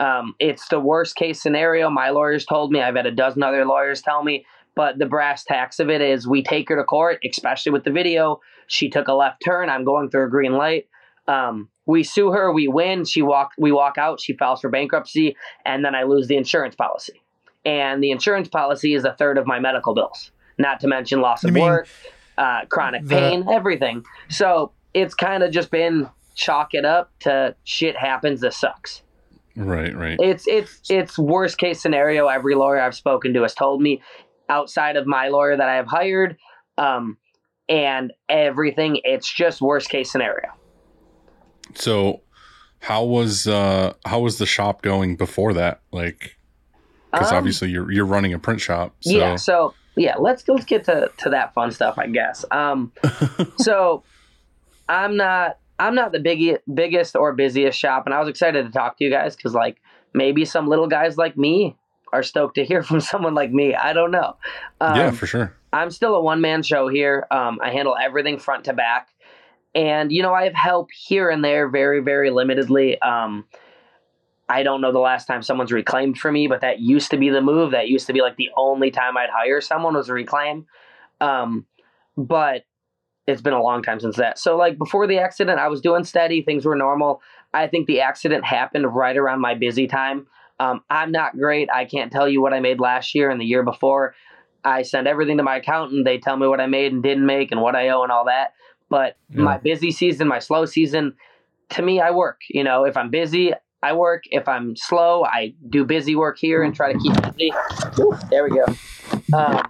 Um, 0.00 0.34
it's 0.40 0.66
the 0.68 0.80
worst 0.80 1.14
case 1.14 1.40
scenario. 1.40 1.90
My 1.90 2.10
lawyers 2.10 2.44
told 2.44 2.72
me. 2.72 2.80
I've 2.80 2.96
had 2.96 3.06
a 3.06 3.12
dozen 3.12 3.42
other 3.42 3.64
lawyers 3.64 4.02
tell 4.02 4.24
me. 4.24 4.44
But 4.74 4.98
the 4.98 5.06
brass 5.06 5.44
tacks 5.44 5.78
of 5.78 5.90
it 5.90 6.00
is 6.00 6.26
we 6.26 6.42
take 6.42 6.68
her 6.70 6.76
to 6.76 6.84
court, 6.84 7.18
especially 7.28 7.72
with 7.72 7.84
the 7.84 7.90
video. 7.90 8.40
She 8.66 8.88
took 8.88 9.08
a 9.08 9.12
left 9.12 9.42
turn. 9.44 9.68
I'm 9.68 9.84
going 9.84 10.10
through 10.10 10.26
a 10.26 10.30
green 10.30 10.52
light. 10.52 10.88
Um, 11.28 11.68
we 11.86 12.02
sue 12.02 12.30
her. 12.30 12.52
We 12.52 12.68
win. 12.68 13.04
She 13.04 13.20
walk. 13.20 13.50
We 13.58 13.72
walk 13.72 13.98
out. 13.98 14.20
She 14.20 14.36
files 14.36 14.60
for 14.60 14.70
bankruptcy, 14.70 15.36
and 15.66 15.84
then 15.84 15.94
I 15.94 16.04
lose 16.04 16.28
the 16.28 16.36
insurance 16.36 16.74
policy. 16.74 17.20
And 17.64 18.02
the 18.02 18.10
insurance 18.10 18.48
policy 18.48 18.94
is 18.94 19.04
a 19.04 19.12
third 19.12 19.36
of 19.38 19.46
my 19.46 19.58
medical 19.58 19.94
bills. 19.94 20.30
Not 20.56 20.80
to 20.80 20.88
mention 20.88 21.20
loss 21.20 21.44
of 21.44 21.52
mean 21.52 21.64
work, 21.64 21.88
uh, 22.38 22.64
chronic 22.68 23.04
the- 23.04 23.16
pain, 23.16 23.46
everything. 23.50 24.04
So 24.28 24.72
it's 24.94 25.14
kind 25.14 25.42
of 25.42 25.50
just 25.50 25.70
been 25.70 26.08
chalk 26.34 26.74
it 26.74 26.84
up 26.84 27.10
to 27.20 27.54
shit 27.64 27.96
happens. 27.96 28.40
This 28.40 28.56
sucks. 28.56 29.02
Right, 29.56 29.94
right. 29.94 30.18
It's 30.20 30.46
it's 30.46 30.80
it's 30.88 31.18
worst 31.18 31.58
case 31.58 31.80
scenario. 31.80 32.28
Every 32.28 32.54
lawyer 32.54 32.80
I've 32.80 32.94
spoken 32.94 33.34
to 33.34 33.42
has 33.42 33.54
told 33.54 33.82
me, 33.82 34.00
outside 34.48 34.96
of 34.96 35.06
my 35.06 35.28
lawyer 35.28 35.56
that 35.56 35.68
I 35.68 35.74
have 35.74 35.86
hired, 35.86 36.36
um, 36.78 37.16
and 37.68 38.12
everything. 38.28 39.00
It's 39.04 39.32
just 39.32 39.60
worst 39.60 39.88
case 39.88 40.10
scenario. 40.10 40.50
So, 41.74 42.22
how 42.80 43.04
was 43.04 43.46
uh 43.46 43.94
how 44.04 44.20
was 44.20 44.38
the 44.38 44.46
shop 44.46 44.82
going 44.82 45.16
before 45.16 45.52
that? 45.54 45.80
Like, 45.92 46.36
because 47.12 47.30
Um, 47.32 47.38
obviously 47.38 47.70
you're 47.70 47.90
you're 47.90 48.06
running 48.06 48.34
a 48.34 48.38
print 48.38 48.60
shop. 48.60 48.94
So, 49.00 49.10
Yeah. 49.10 49.36
So 49.36 49.74
yeah, 49.96 50.16
let's 50.16 50.46
let's 50.48 50.64
get 50.64 50.84
to 50.84 51.10
to 51.18 51.30
that 51.30 51.54
fun 51.54 51.70
stuff, 51.70 51.98
I 51.98 52.06
guess. 52.06 52.44
Um, 52.50 52.92
so 53.58 54.02
I'm 54.88 55.16
not 55.16 55.58
I'm 55.80 55.94
not 55.94 56.12
the 56.12 56.20
biggest 56.20 56.60
biggest 56.72 57.16
or 57.16 57.32
busiest 57.32 57.78
shop, 57.78 58.04
and 58.06 58.14
I 58.14 58.20
was 58.20 58.28
excited 58.28 58.66
to 58.66 58.70
talk 58.70 58.98
to 58.98 59.04
you 59.04 59.10
guys 59.10 59.34
because 59.34 59.54
like 59.54 59.80
maybe 60.12 60.44
some 60.44 60.68
little 60.68 60.86
guys 60.86 61.16
like 61.16 61.36
me 61.36 61.76
are 62.12 62.22
stoked 62.22 62.56
to 62.56 62.64
hear 62.64 62.82
from 62.84 63.00
someone 63.00 63.34
like 63.34 63.50
me. 63.50 63.74
I 63.74 63.92
don't 63.92 64.10
know. 64.10 64.36
Um, 64.80 64.96
yeah, 64.96 65.10
for 65.10 65.26
sure. 65.26 65.56
I'm 65.72 65.90
still 65.90 66.14
a 66.14 66.20
one 66.20 66.40
man 66.40 66.62
show 66.62 66.88
here. 66.88 67.26
Um, 67.30 67.58
I 67.62 67.70
handle 67.70 67.96
everything 68.00 68.38
front 68.38 68.64
to 68.64 68.72
back. 68.72 69.08
And, 69.74 70.10
you 70.10 70.22
know, 70.22 70.34
I 70.34 70.44
have 70.44 70.54
help 70.54 70.90
here 70.90 71.30
and 71.30 71.44
there 71.44 71.68
very, 71.68 72.00
very 72.00 72.30
limitedly. 72.30 73.00
Um, 73.06 73.44
I 74.48 74.64
don't 74.64 74.80
know 74.80 74.90
the 74.90 74.98
last 74.98 75.26
time 75.26 75.42
someone's 75.42 75.70
reclaimed 75.70 76.18
for 76.18 76.32
me, 76.32 76.48
but 76.48 76.62
that 76.62 76.80
used 76.80 77.12
to 77.12 77.16
be 77.16 77.28
the 77.28 77.40
move. 77.40 77.70
That 77.70 77.88
used 77.88 78.08
to 78.08 78.12
be 78.12 78.20
like 78.20 78.36
the 78.36 78.50
only 78.56 78.90
time 78.90 79.16
I'd 79.16 79.30
hire 79.30 79.60
someone 79.60 79.94
was 79.94 80.08
a 80.08 80.12
reclaim. 80.12 80.66
Um, 81.20 81.66
but 82.16 82.64
it's 83.30 83.42
been 83.42 83.52
a 83.52 83.62
long 83.62 83.82
time 83.82 84.00
since 84.00 84.16
that. 84.16 84.38
So, 84.38 84.56
like, 84.56 84.78
before 84.78 85.06
the 85.06 85.18
accident, 85.18 85.58
I 85.58 85.68
was 85.68 85.80
doing 85.80 86.04
steady. 86.04 86.42
Things 86.42 86.64
were 86.64 86.76
normal. 86.76 87.22
I 87.54 87.66
think 87.66 87.86
the 87.86 88.00
accident 88.00 88.44
happened 88.44 88.94
right 88.94 89.16
around 89.16 89.40
my 89.40 89.54
busy 89.54 89.86
time. 89.86 90.26
Um, 90.58 90.82
I'm 90.90 91.10
not 91.10 91.38
great. 91.38 91.68
I 91.74 91.84
can't 91.86 92.12
tell 92.12 92.28
you 92.28 92.42
what 92.42 92.52
I 92.52 92.60
made 92.60 92.80
last 92.80 93.14
year 93.14 93.30
and 93.30 93.40
the 93.40 93.46
year 93.46 93.62
before. 93.62 94.14
I 94.62 94.82
send 94.82 95.08
everything 95.08 95.38
to 95.38 95.42
my 95.42 95.56
accountant. 95.56 96.04
They 96.04 96.18
tell 96.18 96.36
me 96.36 96.46
what 96.46 96.60
I 96.60 96.66
made 96.66 96.92
and 96.92 97.02
didn't 97.02 97.24
make 97.24 97.50
and 97.50 97.62
what 97.62 97.74
I 97.74 97.88
owe 97.88 98.02
and 98.02 98.12
all 98.12 98.26
that. 98.26 98.52
But 98.90 99.16
Yeah. 99.30 99.44
my 99.44 99.56
busy 99.56 99.90
season, 99.90 100.28
my 100.28 100.38
slow 100.38 100.66
season, 100.66 101.14
to 101.70 101.82
me, 101.82 102.00
I 102.00 102.10
work. 102.10 102.40
You 102.50 102.62
know, 102.64 102.84
if 102.84 102.96
I'm 102.96 103.08
busy, 103.10 103.52
I 103.82 103.94
work. 103.94 104.24
If 104.30 104.48
I'm 104.48 104.76
slow, 104.76 105.24
I 105.24 105.54
do 105.70 105.84
busy 105.86 106.14
work 106.14 106.36
here 106.38 106.62
and 106.62 106.74
try 106.74 106.92
to 106.92 106.98
keep 106.98 107.14
busy. 107.22 107.52
There 108.30 108.44
we 108.44 108.50
go. 108.50 108.66
Um, 109.32 109.62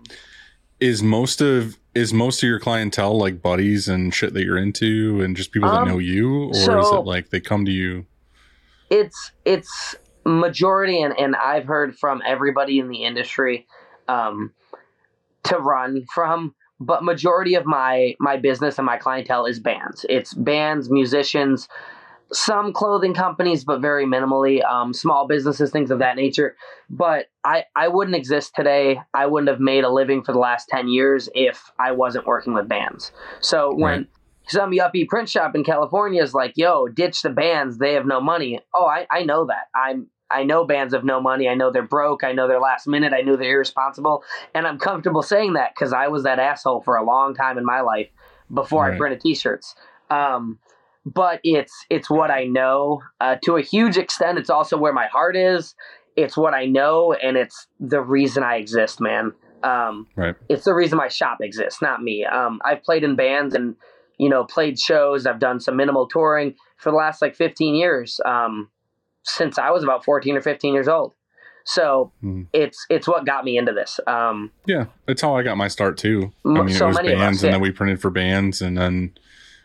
Is 0.80 1.02
most 1.02 1.40
of 1.40 1.76
is 1.94 2.12
most 2.12 2.42
of 2.42 2.48
your 2.48 2.61
clientele 2.61 3.18
like 3.18 3.42
buddies 3.42 3.88
and 3.88 4.14
shit 4.14 4.35
that 4.35 4.44
you're 4.44 4.59
into, 4.59 5.20
and 5.20 5.37
just 5.37 5.53
people 5.53 5.70
that 5.70 5.79
Um, 5.79 5.88
know 5.88 5.98
you, 5.98 6.44
or 6.44 6.79
is 6.79 6.92
it 6.92 7.05
like 7.05 7.31
they 7.31 7.40
come 7.40 7.64
to 7.64 7.72
you? 7.72 8.07
it's 8.90 9.33
it's 9.44 9.94
majority 10.24 11.00
and, 11.00 11.18
and 11.18 11.37
I've 11.37 11.64
heard 11.66 11.96
from 11.96 12.22
everybody 12.26 12.79
in 12.79 12.88
the 12.88 13.05
industry 13.05 13.66
um, 14.09 14.53
to 15.44 15.57
run 15.59 16.05
from 16.12 16.55
but 16.81 17.05
majority 17.05 17.55
of 17.55 17.66
my 17.66 18.14
my 18.18 18.37
business 18.37 18.79
and 18.79 18.87
my 18.87 18.96
clientele 18.96 19.46
is 19.46 19.61
bands 19.61 20.05
it's 20.09 20.35
bands 20.35 20.90
musicians 20.90 21.68
some 22.32 22.72
clothing 22.72 23.14
companies 23.14 23.64
but 23.64 23.80
very 23.80 24.06
minimally 24.06 24.64
um, 24.64 24.92
small 24.92 25.26
businesses 25.26 25.70
things 25.70 25.90
of 25.90 25.98
that 25.98 26.16
nature 26.16 26.56
but 26.88 27.26
I, 27.44 27.64
I 27.74 27.88
wouldn't 27.88 28.16
exist 28.16 28.54
today 28.54 29.00
i 29.14 29.26
wouldn't 29.26 29.48
have 29.48 29.60
made 29.60 29.84
a 29.84 29.90
living 29.90 30.22
for 30.22 30.32
the 30.32 30.38
last 30.38 30.68
10 30.68 30.88
years 30.88 31.28
if 31.34 31.70
i 31.78 31.90
wasn't 31.92 32.26
working 32.26 32.54
with 32.54 32.68
bands 32.68 33.12
so 33.40 33.74
when 33.74 33.98
Right. 34.00 34.06
some 34.46 34.72
yuppie 34.72 35.06
print 35.08 35.28
shop 35.28 35.54
in 35.54 35.62
California 35.62 36.20
is 36.20 36.34
like, 36.34 36.54
yo, 36.56 36.88
ditch 36.88 37.22
the 37.22 37.30
bands. 37.30 37.78
They 37.78 37.94
have 37.94 38.04
no 38.04 38.20
money. 38.20 38.58
Oh, 38.74 38.84
I, 38.86 39.06
I 39.10 39.22
know 39.22 39.46
that. 39.46 39.68
I'm 39.74 40.08
I 40.28 40.44
know 40.44 40.64
bands 40.64 40.94
have 40.94 41.04
no 41.04 41.20
money. 41.20 41.48
I 41.48 41.54
know 41.54 41.70
they're 41.70 41.82
broke. 41.82 42.24
I 42.24 42.32
know 42.32 42.46
they're 42.48 42.60
last 42.60 42.86
minute. 42.86 43.12
I 43.12 43.20
know 43.20 43.36
they're 43.36 43.50
irresponsible. 43.50 44.22
And 44.54 44.66
I'm 44.66 44.78
comfortable 44.78 45.22
saying 45.22 45.54
that 45.54 45.72
because 45.74 45.92
I 45.92 46.08
was 46.08 46.22
that 46.22 46.38
asshole 46.38 46.82
for 46.82 46.96
a 46.96 47.04
long 47.04 47.34
time 47.34 47.58
in 47.58 47.64
my 47.64 47.80
life 47.80 48.08
before 48.52 48.92
I 48.92 48.96
printed 48.96 49.20
t-shirts. 49.20 49.74
Um, 50.08 50.58
but 51.06 51.40
it's 51.44 51.72
it's 51.90 52.10
what 52.10 52.30
I 52.30 52.44
know. 52.44 53.00
Uh, 53.20 53.36
to 53.44 53.56
a 53.56 53.62
huge 53.62 53.96
extent, 53.96 54.38
it's 54.38 54.50
also 54.50 54.76
where 54.76 54.92
my 54.92 55.06
heart 55.06 55.36
is. 55.36 55.74
It's 56.16 56.36
what 56.36 56.54
I 56.54 56.66
know, 56.66 57.12
and 57.14 57.36
it's 57.36 57.66
the 57.78 58.00
reason 58.00 58.42
I 58.42 58.56
exist, 58.56 59.00
man. 59.00 59.32
Um, 59.62 60.06
Right. 60.16 60.34
it's 60.48 60.64
the 60.64 60.74
reason 60.74 60.98
my 60.98 61.08
shop 61.08 61.38
exists, 61.40 61.80
not 61.82 62.02
me. 62.02 62.24
Um, 62.24 62.60
I've 62.64 62.82
played 62.82 63.04
in 63.04 63.14
bands 63.16 63.54
and 63.54 63.76
you 64.18 64.28
know 64.28 64.44
played 64.44 64.78
shows. 64.78 65.26
I've 65.26 65.38
done 65.38 65.60
some 65.60 65.76
minimal 65.76 66.06
touring 66.08 66.54
for 66.78 66.90
the 66.90 66.96
last 66.96 67.22
like 67.22 67.34
15 67.36 67.74
years, 67.74 68.20
um, 68.24 68.70
since 69.22 69.58
I 69.58 69.70
was 69.70 69.82
about 69.82 70.04
14 70.04 70.36
or 70.36 70.40
15 70.40 70.74
years 70.74 70.88
old. 70.88 71.14
So 71.64 72.12
Hmm. 72.20 72.42
it's 72.52 72.84
it's 72.90 73.06
what 73.06 73.24
got 73.26 73.44
me 73.44 73.56
into 73.56 73.72
this. 73.72 74.00
Um, 74.06 74.50
Yeah, 74.66 74.86
that's 75.06 75.22
how 75.22 75.36
I 75.36 75.42
got 75.42 75.56
my 75.56 75.68
start 75.68 75.96
too. 75.96 76.32
I 76.44 76.62
mean, 76.62 76.70
so 76.70 76.86
it 76.86 76.88
was 76.88 76.98
of 76.98 77.04
us, 77.06 77.12
bands, 77.12 77.44
and 77.44 77.52
then 77.52 77.60
we 77.60 77.70
printed 77.70 78.00
for 78.00 78.10
bands, 78.10 78.60
and 78.62 78.76
then 78.76 79.12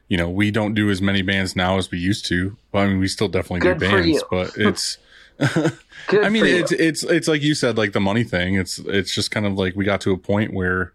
you 0.08 0.18
know 0.18 0.30
we 0.30 0.52
don't 0.52 0.74
do 0.74 0.90
as 0.90 1.02
many 1.02 1.22
bands 1.22 1.56
now 1.56 1.78
as 1.78 1.92
we 1.92 1.98
used 1.98 2.26
to. 2.28 2.58
Well, 2.72 2.84
I 2.84 2.88
mean, 2.88 3.00
we 3.00 3.08
still 3.08 3.28
definitely 3.28 3.62
Good 3.62 3.80
do 3.80 3.90
bands, 3.90 4.24
but 4.30 4.52
it's. 4.58 4.98
I 5.40 6.30
mean, 6.30 6.46
it's 6.46 6.72
it's 6.72 7.04
it's 7.04 7.28
like 7.28 7.42
you 7.42 7.56
said, 7.56 7.78
like 7.78 7.94
the 7.94 8.00
money 8.00 8.24
thing. 8.24 8.56
It's 8.56 8.80
it's 8.80 9.14
just 9.14 9.32
kind 9.32 9.46
of 9.46 9.54
like 9.54 9.76
we 9.76 9.84
got 9.84 10.02
to 10.02 10.12
a 10.12 10.18
point 10.18 10.54
where, 10.54 10.94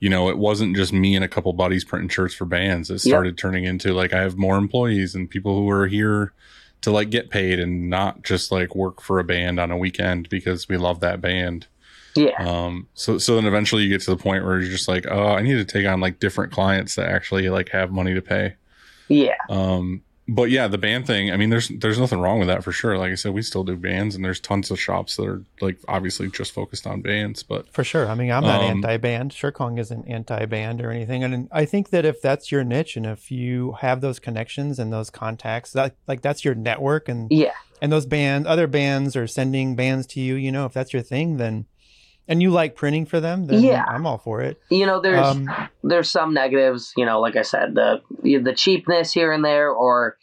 you 0.00 0.10
know, 0.10 0.28
it 0.28 0.36
wasn't 0.38 0.76
just 0.76 0.92
me 0.92 1.14
and 1.14 1.24
a 1.24 1.28
couple 1.28 1.52
buddies 1.52 1.84
printing 1.84 2.08
shirts 2.10 2.34
for 2.34 2.44
bands. 2.44 2.90
It 2.90 2.94
Yep. 2.94 3.00
started 3.00 3.38
turning 3.38 3.64
into 3.64 3.92
like 3.94 4.12
I 4.12 4.20
have 4.20 4.36
more 4.36 4.58
employees 4.58 5.14
and 5.14 5.30
people 5.30 5.54
who 5.56 5.70
are 5.70 5.86
here 5.86 6.32
to 6.82 6.90
like 6.90 7.10
get 7.10 7.30
paid 7.30 7.58
and 7.60 7.88
not 7.88 8.22
just 8.22 8.50
like 8.50 8.74
work 8.74 9.00
for 9.00 9.18
a 9.18 9.24
band 9.24 9.60
on 9.60 9.70
a 9.70 9.76
weekend 9.78 10.28
because 10.28 10.68
we 10.68 10.76
love 10.76 11.00
that 11.00 11.20
band. 11.20 11.66
Yeah. 12.14 12.32
Um, 12.38 12.88
so 12.94 13.18
so 13.18 13.36
then 13.36 13.46
eventually 13.46 13.82
you 13.84 13.88
get 13.88 14.00
to 14.02 14.10
the 14.10 14.16
point 14.16 14.44
where 14.44 14.60
you're 14.60 14.70
just 14.70 14.88
like, 14.88 15.06
oh, 15.10 15.26
I 15.28 15.42
need 15.42 15.54
to 15.54 15.64
take 15.64 15.86
on 15.86 16.00
like 16.00 16.18
different 16.18 16.52
clients 16.52 16.94
that 16.96 17.08
actually 17.08 17.48
like 17.48 17.68
have 17.70 17.90
money 17.92 18.14
to 18.14 18.22
pay. 18.22 18.54
yeah. 19.08 19.34
Um, 19.48 20.02
but 20.32 20.48
yeah, 20.50 20.68
the 20.68 20.78
band 20.78 21.08
thing. 21.08 21.32
I 21.32 21.36
mean, 21.36 21.50
there's 21.50 21.66
there's 21.68 21.98
nothing 21.98 22.20
wrong 22.20 22.38
with 22.38 22.46
that 22.46 22.62
for 22.62 22.70
sure. 22.70 22.96
Like 22.96 23.10
I 23.10 23.16
said, 23.16 23.32
we 23.34 23.42
still 23.42 23.64
do 23.64 23.74
bands, 23.74 24.14
and 24.14 24.24
there's 24.24 24.38
tons 24.38 24.70
of 24.70 24.78
shops 24.78 25.16
that 25.16 25.26
are 25.26 25.42
like 25.60 25.78
obviously 25.88 26.30
just 26.30 26.52
focused 26.52 26.86
on 26.86 27.00
bands. 27.00 27.42
But 27.42 27.68
For 27.72 27.82
sure. 27.82 28.06
I 28.08 28.14
mean, 28.14 28.30
I'm 28.30 28.44
not 28.44 28.62
Um, 28.62 28.70
anti-band. 28.84 29.32
Shirkong 29.32 29.80
isn't 29.80 30.06
anti-band 30.06 30.82
or 30.82 30.92
anything. 30.92 31.24
And 31.24 31.48
I 31.50 31.64
think 31.64 31.90
that 31.90 32.04
if 32.04 32.22
that's 32.22 32.52
your 32.52 32.62
niche 32.62 32.96
and 32.96 33.06
if 33.06 33.32
you 33.32 33.72
have 33.80 34.02
those 34.02 34.20
connections 34.20 34.78
and 34.78 34.92
those 34.92 35.10
contacts, 35.10 35.72
that 35.72 35.96
like 36.06 36.22
that's 36.22 36.44
your 36.44 36.54
network 36.54 37.08
and 37.08 37.26
Yeah. 37.32 37.50
and 37.82 37.90
those 37.90 38.06
band 38.06 38.46
other 38.46 38.68
bands 38.68 39.16
are 39.16 39.26
sending 39.26 39.74
bands 39.74 40.06
to 40.08 40.20
you, 40.20 40.36
you 40.36 40.52
know, 40.52 40.64
if 40.64 40.72
that's 40.72 40.92
your 40.92 41.02
thing, 41.02 41.38
then 41.38 41.66
and 42.30 42.40
you 42.40 42.50
like 42.50 42.76
printing 42.76 43.04
for 43.04 43.20
them, 43.20 43.46
then 43.46 43.62
Yeah. 43.62 43.84
I'm 43.86 44.06
all 44.06 44.16
for 44.18 44.40
it. 44.40 44.58
You 44.70 44.86
know, 44.86 45.00
there's 45.00 45.18
Um, 45.26 45.50
there's 45.82 46.10
some 46.10 46.32
negatives. 46.32 46.92
You 46.96 47.04
know, 47.04 47.20
like 47.20 47.36
I 47.36 47.42
said, 47.42 47.74
the 47.74 48.00
the 48.22 48.54
cheapness 48.54 49.12
here 49.12 49.32
and 49.32 49.44
there, 49.44 49.70
or 49.70 50.16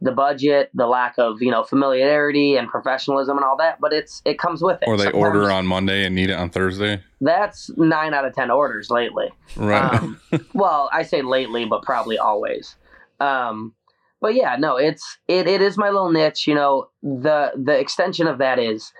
the 0.00 0.10
budget, 0.10 0.68
the 0.74 0.88
lack 0.88 1.14
of 1.18 1.40
you 1.40 1.50
know 1.52 1.62
familiarity 1.62 2.56
and 2.56 2.68
professionalism 2.68 3.36
and 3.36 3.44
all 3.46 3.56
that. 3.58 3.78
But 3.80 3.92
it's 3.92 4.20
it 4.24 4.38
comes 4.38 4.60
with 4.60 4.82
it. 4.82 4.88
or 4.88 4.96
they 4.96 5.04
Sometimes 5.04 5.22
order 5.22 5.50
on 5.52 5.66
Monday 5.66 6.04
and 6.04 6.14
need 6.16 6.28
it 6.30 6.34
on 6.34 6.50
Thursday. 6.50 7.00
That's 7.20 7.70
nine 7.76 8.12
out 8.12 8.24
of 8.26 8.34
ten 8.34 8.50
orders 8.50 8.90
lately. 8.90 9.30
Right. 9.56 9.94
Um, 9.94 10.20
well, 10.54 10.90
I 10.92 11.04
say 11.04 11.22
lately, 11.22 11.64
but 11.64 11.82
probably 11.82 12.18
always. 12.18 12.74
Um, 13.20 13.74
but 14.20 14.34
yeah, 14.34 14.56
no, 14.58 14.76
it's 14.76 15.18
it, 15.28 15.46
it 15.46 15.62
is 15.62 15.78
my 15.78 15.90
little 15.90 16.10
niche. 16.10 16.48
You 16.48 16.56
know, 16.56 16.88
the 17.02 17.52
the 17.56 17.78
extension 17.78 18.26
of 18.26 18.38
that 18.38 18.58
is 18.58 18.92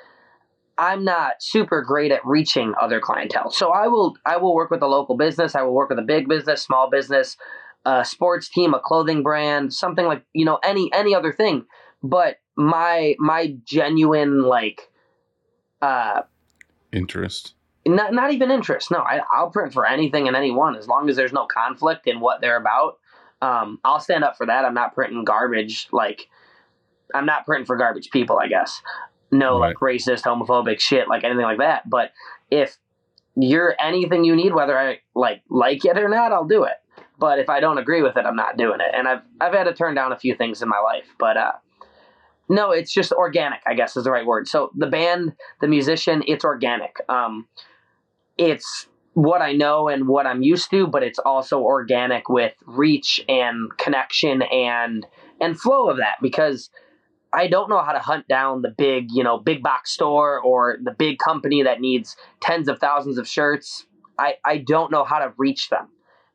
I'm 0.83 1.05
not 1.05 1.41
super 1.41 1.81
great 1.81 2.11
at 2.11 2.27
reaching 2.27 2.75
other 2.81 2.99
clientele. 2.99 3.53
So 3.53 3.71
I 3.71 3.87
will 3.87 4.17
I 4.27 4.37
will 4.39 4.53
work 4.53 4.69
with 4.73 4.83
a 4.83 4.89
local 4.89 5.17
business. 5.17 5.55
I 5.55 5.63
will 5.63 5.75
work 5.75 5.91
with 5.91 5.99
a 6.01 6.03
big 6.03 6.29
business, 6.29 6.61
small 6.61 6.91
business, 6.91 7.37
a 7.87 8.05
sports 8.05 8.49
team, 8.49 8.75
a 8.75 8.81
clothing 8.81 9.23
brand, 9.23 9.73
something 9.73 10.05
like 10.05 10.25
you 10.33 10.45
know 10.45 10.59
any 10.65 10.91
any 10.93 11.15
other 11.15 11.33
thing. 11.33 11.67
But 12.03 12.39
my 12.57 13.15
my 13.21 13.55
genuine 13.65 14.43
like 14.43 14.91
uh 15.81 16.23
Interest. 16.93 17.55
not 17.87 18.13
not 18.13 18.33
even 18.33 18.51
interest. 18.51 18.91
No, 18.91 18.99
I, 18.99 19.21
I'll 19.33 19.51
print 19.51 19.73
for 19.73 19.87
anything 19.87 20.27
and 20.27 20.37
anyone 20.37 20.75
as 20.75 20.89
long 20.89 21.09
as 21.09 21.15
there's 21.15 21.33
no 21.33 21.47
conflict 21.47 22.09
in 22.09 22.19
what 22.19 22.41
they're 22.41 22.57
about. 22.57 22.99
Um, 23.41 23.79
I'll 23.85 24.01
stand 24.01 24.25
up 24.25 24.37
for 24.37 24.47
that. 24.47 24.65
I'm 24.65 24.75
not 24.75 24.97
printing 24.97 25.23
garbage. 25.23 25.87
Like 25.93 26.29
I'm 27.15 27.25
not 27.25 27.47
printing 27.47 27.67
for 27.67 27.77
garbage 27.77 28.11
people. 28.11 28.41
I 28.41 28.49
guess 28.49 28.83
no 29.33 29.57
like 29.57 29.77
racist, 29.79 30.23
homophobic 30.23 30.79
shit, 30.79 31.09
like 31.09 31.25
anything 31.25 31.43
like 31.43 31.59
that. 31.59 31.89
But 31.89 32.13
if 32.51 32.77
you're 33.35 33.75
anything 33.81 34.25
you 34.25 34.37
need, 34.37 34.55
whether 34.55 34.79
I 34.79 35.01
like 35.15 35.43
like 35.49 35.85
it 35.85 35.99
or 35.99 36.09
not, 36.09 36.33
I'll 36.33 36.47
do 36.47 36.65
it. 36.65 36.75
But 37.19 37.39
if 37.39 37.49
I 37.49 37.61
don't 37.61 37.79
agree 37.79 38.03
with 38.03 38.17
it, 38.17 38.27
I'm 38.27 38.37
not 38.37 38.57
doing 38.57 38.81
it. 38.81 38.95
And 38.95 39.09
I've 39.09 39.23
I've 39.41 39.55
had 39.55 39.65
to 39.65 39.75
turn 39.75 39.95
down 39.95 40.13
a 40.13 40.19
few 40.19 40.35
things 40.35 40.63
in 40.63 40.69
my 40.69 40.79
life, 40.79 41.07
but 41.19 41.37
uh, 41.37 41.53
no, 42.49 42.71
it's 42.71 42.93
just 42.93 43.13
organic. 43.13 43.61
I 43.67 43.75
guess 43.75 43.97
is 43.97 44.05
the 44.05 44.11
right 44.11 44.27
word. 44.27 44.47
So 44.47 44.71
the 44.77 44.87
band, 44.87 45.33
the 45.61 45.69
musician, 45.69 46.23
it's 46.27 46.45
organic. 46.45 46.97
Um, 47.09 47.49
it's 48.37 48.87
what 49.15 49.43
I 49.43 49.53
know 49.53 49.89
and 49.89 50.09
what 50.09 50.27
I'm 50.27 50.43
used 50.43 50.71
to, 50.71 50.87
but 50.87 51.03
it's 51.03 51.19
also 51.19 51.61
organic 51.61 52.29
with 52.29 52.55
reach 52.67 53.25
and 53.29 53.75
connection 53.79 54.43
and 54.43 55.07
and 55.41 55.59
flow 55.59 55.89
of 55.89 55.99
that 55.99 56.17
because 56.21 56.71
I 57.35 57.47
don't 57.49 57.71
know 57.71 57.83
how 57.83 57.93
to 57.93 57.99
hunt 57.99 58.29
down 58.29 58.63
the 58.63 58.71
big, 58.77 59.09
you 59.11 59.25
know, 59.25 59.39
big 59.39 59.63
box 59.63 59.91
store 59.93 60.39
or 60.41 60.77
the 60.83 60.93
big 60.93 61.19
company 61.19 61.63
that 61.63 61.81
needs 61.81 62.17
tens 62.41 62.69
of 62.69 62.79
thousands 62.79 63.19
of 63.19 63.27
shirts. 63.27 63.87
I, 64.19 64.35
I 64.45 64.59
don't 64.59 64.91
know 64.93 65.05
how 65.05 65.19
to 65.19 65.33
reach 65.39 65.71
them. 65.71 65.89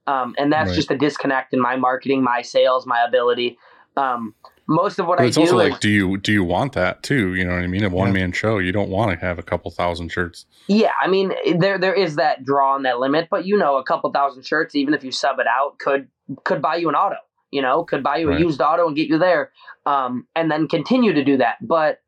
Um, 0.08 0.34
and 0.38 0.52
that's 0.52 0.70
Right. 0.70 0.76
just 0.76 0.92
a 0.92 0.98
disconnect 0.98 1.54
in 1.54 1.60
my 1.60 1.76
marketing, 1.76 2.24
my 2.24 2.42
sales, 2.42 2.86
my 2.88 3.04
ability. 3.04 3.58
Um, 3.96 4.34
most 4.68 5.00
of 5.00 5.06
what 5.08 5.18
But 5.18 5.24
I 5.24 5.28
it's 5.28 5.36
do 5.38 5.42
also 5.42 5.60
is, 5.60 5.72
like, 5.72 5.80
do 5.80 5.90
you 5.90 6.18
do 6.18 6.34
you 6.34 6.44
want 6.44 6.74
that 6.74 7.04
too? 7.04 7.36
You 7.36 7.46
know 7.46 7.54
what 7.56 7.64
I 7.64 7.68
mean? 7.68 7.84
A 7.84 7.90
one 7.90 8.12
man 8.12 8.32
show, 8.32 8.58
you 8.58 8.72
don't 8.72 8.90
want 8.90 9.12
to 9.12 9.26
have 9.26 9.40
a 9.40 9.44
couple 9.44 9.72
thousand 9.72 10.10
shirts. 10.12 10.46
yeah, 10.68 10.92
I 11.02 11.08
mean, 11.08 11.32
there 11.58 11.78
there 11.78 11.94
is 11.94 12.16
that 12.16 12.44
draw 12.44 12.74
on 12.76 12.84
that 12.84 13.00
limit, 13.00 13.28
but 13.32 13.46
you 13.46 13.58
know, 13.58 13.78
a 13.78 13.84
couple 13.84 14.12
thousand 14.12 14.44
shirts, 14.46 14.76
even 14.76 14.94
if 14.94 15.04
you 15.04 15.12
sub 15.12 15.40
it 15.40 15.48
out, 15.48 15.78
could 15.80 16.08
could 16.44 16.62
buy 16.62 16.76
you 16.78 16.90
an 16.90 16.96
auto. 16.96 17.16
You 17.52 17.62
know, 17.62 17.84
could 17.84 18.04
buy 18.04 18.18
you 18.18 18.30
Right. 18.30 18.38
a 18.38 18.40
used 18.40 18.62
auto 18.62 18.88
and 18.88 18.96
get 18.96 19.08
you 19.08 19.18
there, 19.18 19.52
um, 19.86 20.28
and 20.36 20.52
then 20.52 20.68
continue 20.68 21.14
to 21.14 21.24
do 21.24 21.38
that. 21.38 21.58
But 21.62 22.00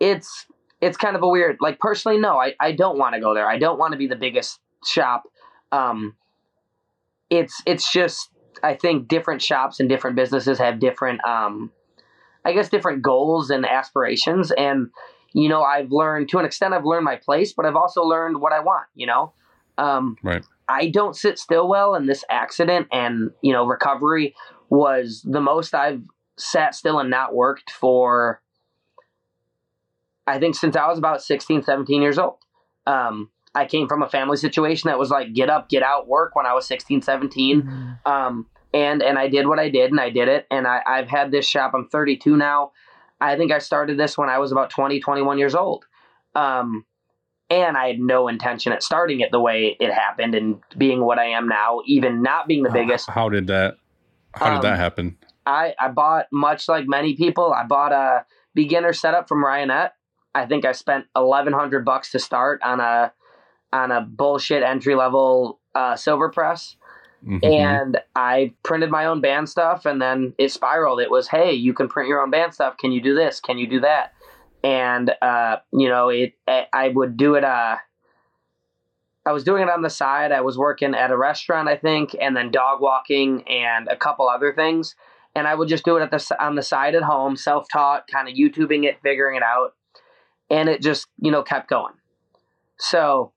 it's 0.00 0.46
it's 0.80 0.96
kind 0.96 1.14
of 1.16 1.22
a 1.22 1.28
weird. 1.28 1.56
Like 1.60 1.78
personally, 1.78 2.18
no, 2.18 2.38
I 2.38 2.54
I 2.60 2.72
don't 2.72 2.98
want 2.98 3.14
to 3.14 3.20
go 3.20 3.34
there. 3.34 3.48
I 3.48 3.58
don't 3.58 3.78
want 3.78 3.92
to 3.92 3.98
be 3.98 4.08
the 4.08 4.16
biggest 4.16 4.58
shop. 4.84 5.24
Um, 5.70 6.16
it's 7.30 7.62
it's 7.66 7.90
just 7.90 8.28
I 8.62 8.74
think 8.74 9.08
different 9.08 9.42
shops 9.42 9.80
and 9.80 9.88
different 9.88 10.16
businesses 10.16 10.58
have 10.58 10.78
different 10.78 11.24
um, 11.24 11.70
I 12.44 12.52
guess 12.52 12.68
different 12.68 13.02
goals 13.02 13.50
and 13.50 13.64
aspirations 13.64 14.50
and 14.52 14.88
you 15.32 15.48
know 15.48 15.62
I've 15.62 15.90
learned 15.90 16.28
to 16.30 16.38
an 16.38 16.44
extent 16.44 16.74
I've 16.74 16.84
learned 16.84 17.04
my 17.04 17.16
place 17.16 17.52
but 17.52 17.64
I've 17.64 17.76
also 17.76 18.02
learned 18.02 18.40
what 18.40 18.52
I 18.52 18.60
want 18.60 18.86
you 18.94 19.06
know 19.06 19.32
um, 19.78 20.16
Right. 20.22 20.44
I 20.68 20.88
don't 20.88 21.16
sit 21.16 21.38
still 21.38 21.68
well 21.68 21.94
and 21.94 22.08
this 22.08 22.24
accident 22.28 22.88
and 22.92 23.30
you 23.40 23.52
know 23.52 23.64
recovery 23.64 24.34
was 24.76 25.24
the 25.28 25.40
most 25.40 25.74
I've 25.74 26.02
sat 26.36 26.74
still 26.74 26.98
and 26.98 27.10
not 27.10 27.34
worked 27.34 27.70
for 27.70 28.40
I 30.26 30.38
think 30.38 30.54
since 30.54 30.76
I 30.76 30.86
was 30.86 30.98
about 30.98 31.22
16 31.22 31.62
17 31.62 32.02
years 32.02 32.18
old 32.18 32.38
um, 32.86 33.30
I 33.54 33.66
came 33.66 33.86
from 33.86 34.02
a 34.02 34.08
family 34.08 34.36
situation 34.36 34.88
that 34.88 34.98
was 34.98 35.10
like 35.10 35.34
get 35.34 35.50
up 35.50 35.68
get 35.68 35.82
out 35.82 36.08
work 36.08 36.34
when 36.34 36.46
I 36.46 36.54
was 36.54 36.66
16 36.66 37.02
17 37.02 37.98
um, 38.06 38.46
and 38.74 39.02
and 39.02 39.18
I 39.18 39.28
did 39.28 39.46
what 39.46 39.58
I 39.58 39.68
did, 39.68 39.90
and 39.90 40.00
I 40.00 40.10
did 40.10 40.28
it, 40.28 40.46
and 40.50 40.66
I, 40.66 40.80
I've 40.86 41.08
had 41.08 41.30
this 41.30 41.46
shop. 41.46 41.72
I'm 41.74 41.88
32 41.88 42.36
now. 42.36 42.72
I 43.20 43.36
think 43.36 43.52
I 43.52 43.58
started 43.58 43.98
this 43.98 44.18
when 44.18 44.28
I 44.28 44.38
was 44.38 44.50
about 44.50 44.70
20, 44.70 44.98
21 44.98 45.38
years 45.38 45.54
old, 45.54 45.84
um, 46.34 46.84
and 47.50 47.76
I 47.76 47.88
had 47.88 48.00
no 48.00 48.28
intention 48.28 48.72
at 48.72 48.82
starting 48.82 49.20
it 49.20 49.30
the 49.30 49.40
way 49.40 49.76
it 49.78 49.92
happened 49.92 50.34
and 50.34 50.60
being 50.76 51.04
what 51.04 51.18
I 51.18 51.26
am 51.26 51.46
now, 51.46 51.82
even 51.86 52.22
not 52.22 52.48
being 52.48 52.62
the 52.62 52.70
biggest. 52.70 53.08
How 53.08 53.28
did 53.28 53.46
that? 53.48 53.76
How 54.34 54.50
did 54.50 54.56
Um, 54.56 54.62
that 54.62 54.78
happen? 54.78 55.18
I 55.46 55.74
I 55.80 55.88
bought 55.88 56.26
much 56.32 56.68
like 56.68 56.86
many 56.86 57.16
people. 57.16 57.52
I 57.52 57.64
bought 57.64 57.92
a 57.92 58.24
beginner 58.54 58.92
setup 58.92 59.28
from 59.28 59.44
Ryonet. 59.44 59.90
I 60.34 60.46
think 60.46 60.64
I 60.64 60.72
spent 60.72 61.06
1,100 61.14 61.84
bucks 61.84 62.10
to 62.12 62.18
start 62.18 62.62
on 62.62 62.80
a 62.80 63.12
on 63.72 63.90
a 63.90 64.00
bullshit 64.02 64.62
entry 64.62 64.94
level 64.94 65.58
uh, 65.74 65.96
silver 65.96 66.28
press 66.28 66.76
Mhm. 67.26 67.44
and 67.44 68.00
I 68.16 68.52
printed 68.62 68.90
my 68.90 69.06
own 69.06 69.20
band 69.20 69.48
stuff, 69.48 69.86
and 69.86 70.02
then 70.02 70.34
it 70.38 70.50
spiraled. 70.50 71.00
It 71.00 71.10
was, 71.10 71.28
hey, 71.28 71.52
you 71.52 71.72
can 71.72 71.88
print 71.88 72.08
your 72.08 72.20
own 72.20 72.30
band 72.30 72.52
stuff. 72.52 72.76
Can 72.76 72.92
you 72.92 73.00
do 73.00 73.14
this? 73.14 73.40
Can 73.40 73.58
you 73.58 73.66
do 73.66 73.80
that? 73.80 74.12
And 74.64 75.12
uh, 75.22 75.58
you 75.72 75.88
know, 75.88 76.08
it. 76.08 76.34
I 76.46 76.88
would 76.88 77.16
do 77.16 77.34
it. 77.36 77.44
Uh, 77.44 77.76
I 79.24 79.32
was 79.32 79.44
doing 79.44 79.62
it 79.62 79.70
on 79.70 79.82
the 79.82 79.90
side. 79.90 80.32
I 80.32 80.40
was 80.40 80.58
working 80.58 80.94
at 80.94 81.10
a 81.10 81.16
restaurant, 81.16 81.68
I 81.68 81.76
think, 81.76 82.16
and 82.20 82.36
then 82.36 82.50
dog 82.50 82.80
walking 82.80 83.46
and 83.48 83.86
a 83.88 83.96
couple 83.96 84.28
other 84.28 84.52
things. 84.52 84.96
And 85.34 85.46
I 85.46 85.54
would 85.54 85.68
just 85.68 85.84
do 85.84 85.96
it 85.96 86.02
at 86.02 86.10
the 86.10 86.36
on 86.44 86.56
the 86.56 86.62
side 86.62 86.94
at 86.94 87.02
home, 87.02 87.36
self 87.36 87.66
taught, 87.72 88.06
kind 88.08 88.28
of 88.28 88.34
YouTubing 88.34 88.84
it, 88.84 89.00
figuring 89.02 89.36
it 89.36 89.42
out, 89.42 89.74
and 90.50 90.68
it 90.68 90.82
just 90.82 91.06
you 91.18 91.30
know 91.30 91.42
kept 91.42 91.70
going. 91.70 91.94
So 92.78 93.32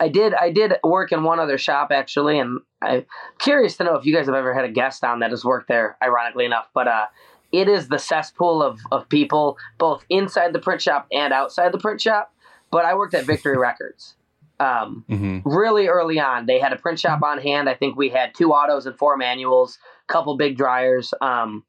I 0.00 0.08
did 0.08 0.34
I 0.34 0.50
did 0.50 0.74
work 0.84 1.12
in 1.12 1.22
one 1.22 1.40
other 1.40 1.56
shop 1.56 1.90
actually, 1.92 2.38
and 2.38 2.58
I'm 2.82 3.06
curious 3.38 3.76
to 3.78 3.84
know 3.84 3.94
if 3.94 4.04
you 4.04 4.14
guys 4.14 4.26
have 4.26 4.34
ever 4.34 4.52
had 4.52 4.64
a 4.64 4.70
guest 4.70 5.02
on 5.02 5.20
that 5.20 5.30
has 5.30 5.44
worked 5.44 5.68
there. 5.68 5.96
Ironically 6.02 6.44
enough, 6.44 6.68
but 6.74 6.88
uh, 6.88 7.06
it 7.52 7.68
is 7.68 7.88
the 7.88 7.98
cesspool 7.98 8.62
of 8.62 8.80
of 8.92 9.08
people 9.08 9.56
both 9.78 10.04
inside 10.10 10.52
the 10.52 10.58
print 10.58 10.82
shop 10.82 11.06
and 11.10 11.32
outside 11.32 11.72
the 11.72 11.78
print 11.78 12.02
shop. 12.02 12.34
But 12.70 12.84
I 12.84 12.94
worked 12.94 13.14
at 13.14 13.24
Victory 13.24 13.56
Records. 13.56 14.14
Um, 14.60 15.04
Mhm. 15.08 15.42
really 15.44 15.86
early 15.88 16.18
on, 16.18 16.46
they 16.46 16.58
had 16.58 16.72
a 16.72 16.76
print 16.76 16.98
shop 16.98 17.22
on 17.22 17.38
hand. 17.38 17.68
I 17.68 17.74
think 17.74 17.96
we 17.96 18.08
had 18.08 18.34
two 18.34 18.52
autos 18.52 18.86
and 18.86 18.98
four 18.98 19.16
manuals, 19.16 19.78
couple 20.08 20.36
big 20.36 20.56
dryers. 20.56 21.14
Um, 21.20 21.64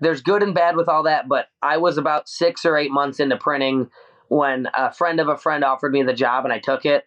there's 0.00 0.20
good 0.20 0.42
and 0.42 0.54
bad 0.54 0.76
with 0.76 0.88
all 0.88 1.04
that, 1.04 1.26
but 1.26 1.48
I 1.62 1.78
was 1.78 1.98
about 1.98 2.28
six 2.28 2.64
or 2.64 2.76
eight 2.76 2.90
months 2.90 3.18
into 3.18 3.36
printing 3.36 3.90
when 4.28 4.68
a 4.74 4.92
friend 4.92 5.20
of 5.20 5.28
a 5.28 5.36
friend 5.36 5.64
offered 5.64 5.92
me 5.92 6.02
the 6.02 6.12
job, 6.12 6.44
and 6.44 6.52
I 6.52 6.58
took 6.58 6.84
it. 6.84 7.06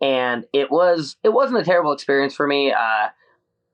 And 0.00 0.46
it 0.52 0.70
was 0.70 1.16
it 1.22 1.32
wasn't 1.32 1.60
a 1.60 1.64
terrible 1.64 1.92
experience 1.92 2.34
for 2.34 2.46
me. 2.46 2.72
Uh, 2.72 3.08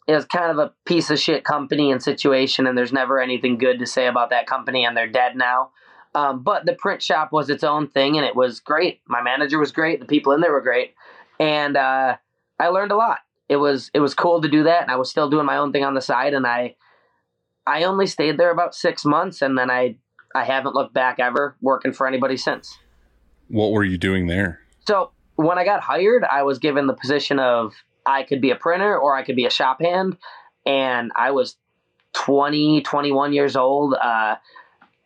it 0.07 0.15
was 0.15 0.25
kind 0.27 0.51
of 0.51 0.59
a 0.59 0.73
piece 0.85 1.11
of 1.11 1.19
shit 1.19 1.45
company 1.45 1.91
and 1.93 2.03
situation, 2.03 2.67
and 2.67 2.77
there's 2.77 2.93
never 2.93 3.21
anything 3.21 3.57
good 3.57 3.79
to 3.79 3.87
say 3.87 4.07
about 4.07 4.31
that 4.31 4.47
company, 4.47 4.85
and 4.85 4.97
they're 4.97 5.07
dead 5.07 5.37
now. 5.37 5.71
Um, 6.15 6.43
but 6.43 6.67
the 6.67 6.73
print 6.75 7.03
shop 7.03 7.33
was 7.33 7.51
its 7.51 7.63
own 7.63 7.89
thing, 7.89 8.17
and 8.17 8.27
it 8.27 8.35
was 8.35 8.61
great. 8.61 9.01
My 9.07 9.23
manager 9.23 9.59
was 9.59 9.73
great. 9.73 10.01
The 10.01 10.07
people 10.07 10.33
in 10.33 10.41
there 10.41 10.53
were 10.53 10.61
great, 10.61 10.95
and 11.39 11.77
uh, 11.77 12.17
I 12.59 12.69
learned 12.69 12.93
a 12.93 12.97
lot. 12.97 13.19
It 13.49 13.57
was 13.57 13.91
it 13.95 14.01
was 14.01 14.15
cool 14.15 14.41
to 14.41 14.49
do 14.49 14.65
that, 14.65 14.83
and 14.83 14.91
I 14.91 14.97
was 14.97 15.11
still 15.11 15.29
doing 15.31 15.47
my 15.47 15.57
own 15.57 15.73
thing 15.73 15.85
on 15.85 15.95
the 15.95 16.01
side. 16.01 16.35
And 16.35 16.47
I 16.47 16.77
I 17.67 17.85
only 17.85 18.07
stayed 18.07 18.39
there 18.39 18.51
about 18.51 18.75
six 18.75 19.05
months, 19.05 19.43
and 19.43 19.57
then 19.57 19.71
I 19.71 19.97
I 20.35 20.45
haven't 20.45 20.75
looked 20.75 20.95
back 20.95 21.19
ever 21.19 21.57
working 21.61 21.93
for 21.93 22.07
anybody 22.07 22.37
since. 22.37 22.79
What 23.49 23.73
were 23.73 23.85
you 23.85 23.99
doing 23.99 24.27
there? 24.27 24.61
So 24.87 25.11
when 25.37 25.59
I 25.59 25.65
got 25.65 25.81
hired, 25.81 26.25
I 26.25 26.43
was 26.43 26.59
given 26.59 26.87
the 26.87 26.95
position 26.95 27.39
of 27.39 27.75
I 28.07 28.23
could 28.23 28.41
be 28.41 28.51
a 28.51 28.57
printer 28.57 28.97
or 28.97 29.15
I 29.15 29.23
could 29.23 29.37
be 29.37 29.47
a 29.47 29.51
shop 29.51 29.81
hand. 29.81 30.17
And 30.67 31.13
I 31.15 31.31
was 31.31 31.57
20, 32.15 32.83
21 32.83 33.33
years 33.33 33.55
old. 33.55 33.95
Uh, 33.95 34.37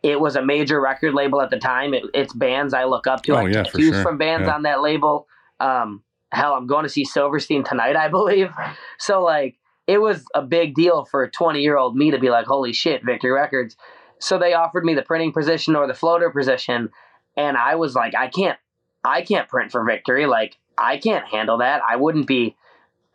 it 0.03 0.19
was 0.19 0.35
a 0.35 0.45
major 0.45 0.79
record 0.81 1.13
label 1.13 1.41
at 1.41 1.49
the 1.49 1.57
time. 1.57 1.93
It, 1.93 2.03
it's 2.13 2.33
bands 2.33 2.73
I 2.73 2.83
look 2.83 3.07
up 3.07 3.23
to. 3.23 3.33
Oh, 3.33 3.37
I 3.37 3.47
yeah, 3.47 3.63
for 3.63 3.79
sure. 3.79 4.03
from 4.03 4.17
bands 4.17 4.47
Yeah. 4.47 4.55
on 4.55 4.63
that 4.63 4.81
label. 4.81 5.27
Um, 5.59 6.03
hell, 6.31 6.53
I'm 6.53 6.67
going 6.67 6.83
to 6.83 6.89
see 6.89 7.05
Silverstein 7.05 7.63
tonight, 7.63 7.95
I 7.95 8.07
believe. 8.09 8.51
So, 8.99 9.23
like, 9.23 9.57
it 9.87 9.99
was 9.99 10.25
a 10.35 10.41
big 10.41 10.75
deal 10.75 11.05
for 11.05 11.23
a 11.23 11.31
20 11.31 11.61
year 11.61 11.77
old 11.77 11.95
me 11.95 12.11
to 12.11 12.19
be 12.19 12.29
like, 12.29 12.45
holy 12.45 12.73
shit, 12.73 13.03
Victory 13.05 13.31
Records. 13.31 13.75
So 14.19 14.37
they 14.37 14.53
offered 14.53 14.85
me 14.85 14.93
the 14.93 15.01
printing 15.01 15.33
position 15.33 15.75
or 15.75 15.87
the 15.87 15.93
floater 15.93 16.29
position. 16.29 16.89
And 17.35 17.57
I 17.57 17.75
was 17.75 17.95
like, 17.95 18.13
I 18.15 18.27
can't 18.27 18.57
I 19.05 19.21
can't 19.21 19.49
print 19.49 19.71
for 19.71 19.83
victory. 19.83 20.25
Like, 20.25 20.57
I 20.77 20.97
can't 20.97 21.25
handle 21.27 21.57
that. 21.57 21.81
I 21.87 21.97
wouldn't 21.97 22.27
be. 22.27 22.55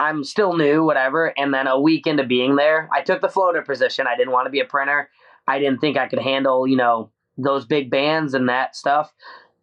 I'm 0.01 0.23
still 0.23 0.55
new, 0.57 0.85
whatever. 0.85 1.33
And 1.39 1.53
then 1.53 1.67
a 1.67 1.81
week 1.81 2.07
into 2.07 2.25
being 2.25 2.57
there, 2.57 2.89
I 2.93 3.01
took 3.01 3.21
the 3.21 3.29
floater 3.29 3.63
position. 3.63 4.07
I 4.07 4.17
didn't 4.17 4.33
want 4.33 4.47
to 4.47 4.51
be 4.51 4.61
a 4.61 4.65
printer. 4.67 5.09
I 5.49 5.59
didn't 5.59 5.81
think 5.81 5.97
I 5.97 6.09
could 6.09 6.19
handle, 6.19 6.67
you 6.67 6.77
know, 6.77 7.11
those 7.39 7.65
big 7.65 7.91
bands 7.91 8.35
and 8.35 8.49
that 8.49 8.77
stuff. 8.77 9.13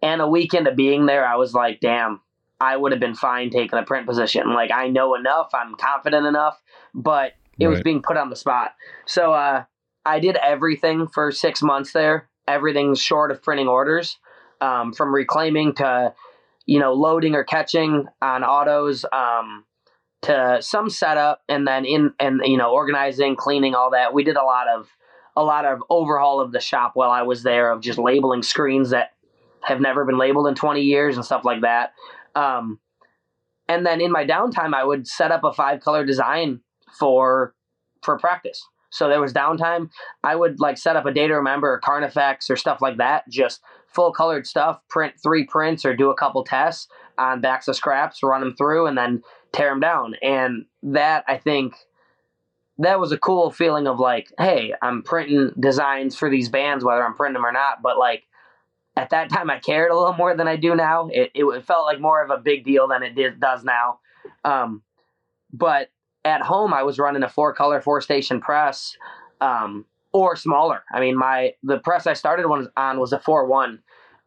And 0.01 0.21
a 0.21 0.27
week 0.27 0.53
into 0.53 0.73
being 0.73 1.05
there, 1.05 1.25
I 1.25 1.35
was 1.35 1.53
like, 1.53 1.79
damn, 1.79 2.21
I 2.59 2.75
would 2.75 2.91
have 2.91 2.99
been 2.99 3.15
fine 3.15 3.49
taking 3.49 3.77
a 3.77 3.83
print 3.83 4.07
position. 4.07 4.53
Like, 4.53 4.71
I 4.71 4.87
know 4.87 5.15
enough. 5.15 5.51
I'm 5.53 5.75
confident 5.75 6.25
enough. 6.25 6.61
But 6.93 7.33
it 7.59 7.67
was 7.67 7.81
being 7.81 8.01
put 8.01 8.17
on 8.17 8.29
the 8.29 8.35
spot. 8.35 8.73
So 9.05 9.33
uh, 9.33 9.63
I 10.05 10.19
did 10.19 10.37
everything 10.37 11.07
for 11.07 11.31
six 11.31 11.61
months 11.61 11.93
there, 11.93 12.29
everything 12.47 12.95
short 12.95 13.31
of 13.31 13.41
printing 13.41 13.67
orders 13.67 14.17
um, 14.61 14.93
from 14.93 15.13
reclaiming 15.13 15.73
to 15.75 16.13
you 16.65 16.79
know 16.79 16.93
loading 16.93 17.35
or 17.35 17.43
catching 17.43 18.07
on 18.21 18.43
autos 18.43 19.05
um, 19.13 19.65
to 20.23 20.57
some 20.61 20.89
setup 20.89 21.41
and 21.47 21.67
then 21.67 21.85
in 21.85 22.11
and 22.19 22.41
you 22.43 22.57
know 22.57 22.71
organizing 22.71 23.35
cleaning 23.35 23.75
all 23.75 23.91
that 23.91 24.13
we 24.13 24.23
did 24.23 24.35
a 24.35 24.43
lot 24.43 24.67
of 24.67 24.87
a 25.35 25.43
lot 25.43 25.65
of 25.65 25.83
overhaul 25.89 26.39
of 26.39 26.51
the 26.51 26.59
shop 26.59 26.91
while 26.95 27.11
i 27.11 27.21
was 27.21 27.43
there 27.43 27.71
of 27.71 27.81
just 27.81 27.99
labeling 27.99 28.43
screens 28.43 28.89
that 28.89 29.11
have 29.65 29.81
never 29.81 30.05
been 30.05 30.17
labeled 30.17 30.47
in 30.47 30.55
20 30.55 30.81
years 30.81 31.15
and 31.15 31.25
stuff 31.25 31.43
like 31.43 31.61
that. 31.61 31.93
Um, 32.35 32.79
and 33.67 33.83
then 33.83 33.99
in 33.99 34.11
my 34.11 34.25
downtime 34.25 34.73
i 34.73 34.83
would 34.83 35.07
set 35.07 35.31
up 35.31 35.43
a 35.43 35.51
five 35.51 35.81
color 35.81 36.05
design 36.05 36.61
for 36.99 37.55
for 38.03 38.17
practice. 38.19 38.63
So 38.91 39.09
there 39.09 39.19
was 39.19 39.33
downtime. 39.33 39.89
I 40.23 40.35
would 40.35 40.59
like 40.59 40.77
set 40.77 40.95
up 40.95 41.05
a 41.05 41.13
day 41.13 41.27
to 41.27 41.33
remember 41.33 41.73
or 41.73 41.79
carnifex 41.79 42.49
or 42.49 42.55
stuff 42.55 42.81
like 42.81 42.97
that 42.97 43.27
just 43.29 43.59
full 43.87 44.11
colored 44.13 44.45
stuff, 44.45 44.79
print 44.89 45.15
three 45.21 45.45
prints 45.45 45.85
or 45.85 45.95
do 45.95 46.11
a 46.11 46.15
couple 46.15 46.43
tests 46.43 46.87
on 47.17 47.41
backs 47.41 47.67
of 47.67 47.75
scraps, 47.75 48.21
run 48.23 48.41
them 48.41 48.55
through, 48.55 48.85
and 48.85 48.97
then 48.97 49.21
tear 49.51 49.69
them 49.69 49.79
down. 49.79 50.15
And 50.21 50.65
that, 50.83 51.23
I 51.27 51.37
think, 51.37 51.73
that 52.79 52.99
was 52.99 53.11
a 53.11 53.17
cool 53.17 53.51
feeling 53.51 53.87
of 53.87 53.99
like, 53.99 54.31
hey, 54.37 54.73
I'm 54.81 55.01
printing 55.03 55.51
designs 55.59 56.15
for 56.15 56.29
these 56.29 56.49
bands, 56.49 56.83
whether 56.83 57.05
I'm 57.05 57.15
printing 57.15 57.35
them 57.35 57.45
or 57.45 57.51
not. 57.51 57.81
But 57.81 57.97
like, 57.97 58.23
at 58.97 59.09
that 59.09 59.29
time, 59.29 59.49
I 59.49 59.59
cared 59.59 59.91
a 59.91 59.95
little 59.95 60.13
more 60.13 60.35
than 60.35 60.47
I 60.47 60.55
do 60.55 60.75
now. 60.75 61.09
It, 61.11 61.31
it 61.33 61.65
felt 61.65 61.85
like 61.85 61.99
more 61.99 62.23
of 62.23 62.29
a 62.29 62.37
big 62.37 62.63
deal 62.63 62.87
than 62.87 63.03
it 63.03 63.15
did, 63.15 63.39
does 63.39 63.63
now. 63.63 63.99
Um, 64.43 64.83
but 65.51 65.89
at 66.23 66.41
home, 66.41 66.73
I 66.73 66.83
was 66.83 66.97
running 66.97 67.23
a 67.23 67.29
four 67.29 67.53
color, 67.53 67.81
four 67.81 68.01
station 68.01 68.39
press. 68.41 68.95
Um, 69.41 69.85
or 70.15 70.37
smaller. 70.37 70.83
I 70.93 71.01
mean, 71.01 71.17
my 71.17 71.55
the 71.61 71.77
press 71.77 72.07
I 72.07 72.13
started 72.13 72.47
one 72.47 72.69
on 72.77 73.01
was 73.01 73.11
a 73.11 73.19
four 73.19 73.45
one, 73.47 73.79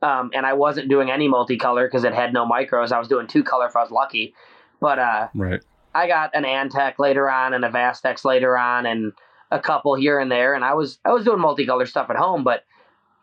um, 0.03 0.31
and 0.35 0.45
I 0.45 0.53
wasn't 0.53 0.91
doing 0.91 1.11
any 1.11 1.29
multicolor 1.29 1.87
because 1.87 2.05
it 2.05 2.13
had 2.13 2.35
no 2.35 2.47
micros. 2.47 2.93
I 2.93 2.99
was 2.99 3.09
doing 3.09 3.27
two 3.27 3.43
color 3.43 3.67
if 3.67 3.75
I 3.75 3.81
was 3.81 3.91
lucky, 3.91 4.35
but 4.81 4.99
uh, 4.99 5.29
Right. 5.35 5.63
I 5.99 6.07
got 6.07 6.31
an 6.37 6.45
Antec 6.45 7.01
later 7.01 7.29
on 7.29 7.55
and 7.55 7.65
a 7.65 7.69
Vastex 7.69 8.25
later 8.25 8.57
on 8.57 8.87
and 8.87 9.13
a 9.51 9.59
couple 9.59 9.97
here 9.97 10.21
and 10.21 10.31
there. 10.31 10.55
And 10.55 10.65
I 10.65 10.75
was 10.75 11.01
I 11.05 11.13
was 11.13 11.25
doing 11.25 11.41
multicolor 11.41 11.89
stuff 11.89 12.09
at 12.09 12.17
home, 12.17 12.45
but 12.45 12.65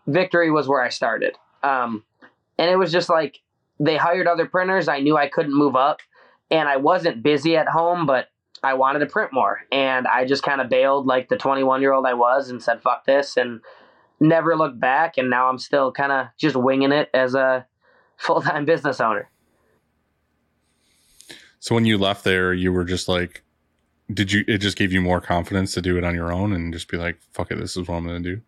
Victory 0.07 0.51
was 0.51 0.67
where 0.67 0.81
I 0.81 0.89
started. 0.89 1.37
Um, 1.63 2.03
and 2.59 2.69
it 2.69 2.75
was 2.75 2.91
just 2.91 3.07
like 3.07 3.39
they 3.79 3.95
hired 3.95 4.27
other 4.27 4.45
printers. 4.45 4.89
I 4.89 4.99
knew 4.99 5.15
I 5.15 5.29
couldn't 5.29 5.57
move 5.57 5.77
up, 5.77 6.01
and 6.51 6.67
I 6.67 6.75
wasn't 6.75 7.23
busy 7.23 7.55
at 7.55 7.69
home, 7.69 8.05
but 8.05 8.27
I 8.61 8.73
wanted 8.73 8.99
to 8.99 9.05
print 9.05 9.31
more. 9.31 9.61
And 9.71 10.05
I 10.05 10.25
just 10.25 10.43
kind 10.43 10.59
of 10.59 10.67
bailed 10.67 11.05
like 11.05 11.29
the 11.29 11.37
21 11.37 11.81
year 11.81 11.93
old 11.93 12.05
I 12.05 12.13
was 12.13 12.49
and 12.49 12.61
said 12.61 12.81
fuck 12.81 13.05
this 13.05 13.37
and 13.37 13.61
never 14.19 14.57
looked 14.57 14.81
back. 14.81 15.17
And 15.17 15.29
now 15.29 15.47
I'm 15.47 15.59
still 15.59 15.93
kind 15.93 16.11
of 16.11 16.27
just 16.37 16.57
winging 16.57 16.91
it 16.91 17.09
as 17.13 17.35
a 17.35 17.65
full 18.17 18.41
time 18.41 18.65
business 18.65 18.99
owner. 18.99 19.29
So 21.65 21.73
when 21.73 21.85
you 21.85 21.97
left 21.97 22.23
there, 22.23 22.53
you 22.53 22.71
were 22.71 22.83
just 22.83 23.07
like, 23.07 23.43
did 24.13 24.31
you? 24.31 24.45
It 24.47 24.59
just 24.59 24.77
gave 24.77 24.93
you 24.93 25.01
more 25.01 25.19
confidence 25.19 25.73
to 25.73 25.81
do 25.81 25.97
it 25.97 26.03
on 26.03 26.13
your 26.13 26.31
own 26.31 26.53
and 26.53 26.71
just 26.71 26.87
be 26.87 26.95
like, 26.95 27.17
"Fuck 27.33 27.49
it, 27.49 27.57
this 27.57 27.75
is 27.75 27.87
what 27.87 27.95
I'm 27.95 28.07
to 28.07 28.19
do." 28.19 28.41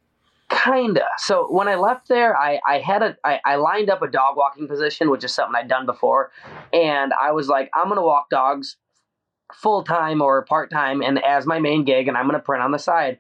Kinda. 0.51 1.03
So 1.17 1.47
when 1.51 1.67
I 1.67 1.73
left 1.73 2.09
there, 2.09 2.37
I, 2.37 2.59
I 2.67 2.77
had 2.77 3.01
a 3.01 3.17
I, 3.23 3.39
I 3.43 3.55
lined 3.55 3.89
up 3.89 4.03
a 4.03 4.07
dog 4.07 4.37
walking 4.37 4.67
position, 4.67 5.09
which 5.09 5.23
is 5.23 5.33
something 5.33 5.55
I'd 5.55 5.67
done 5.67 5.87
before, 5.87 6.31
and 6.71 7.11
I 7.19 7.31
was 7.31 7.47
like, 7.47 7.71
I'm 7.73 7.89
gonna 7.89 8.03
walk 8.03 8.29
dogs 8.29 8.77
full 9.51 9.81
time 9.81 10.21
or 10.21 10.45
part 10.45 10.69
time, 10.69 11.01
and 11.01 11.17
as 11.25 11.47
my 11.47 11.57
main 11.57 11.85
gig, 11.85 12.07
and 12.07 12.15
I'm 12.15 12.27
gonna 12.27 12.37
print 12.37 12.61
on 12.61 12.71
the 12.71 12.77
side. 12.77 13.17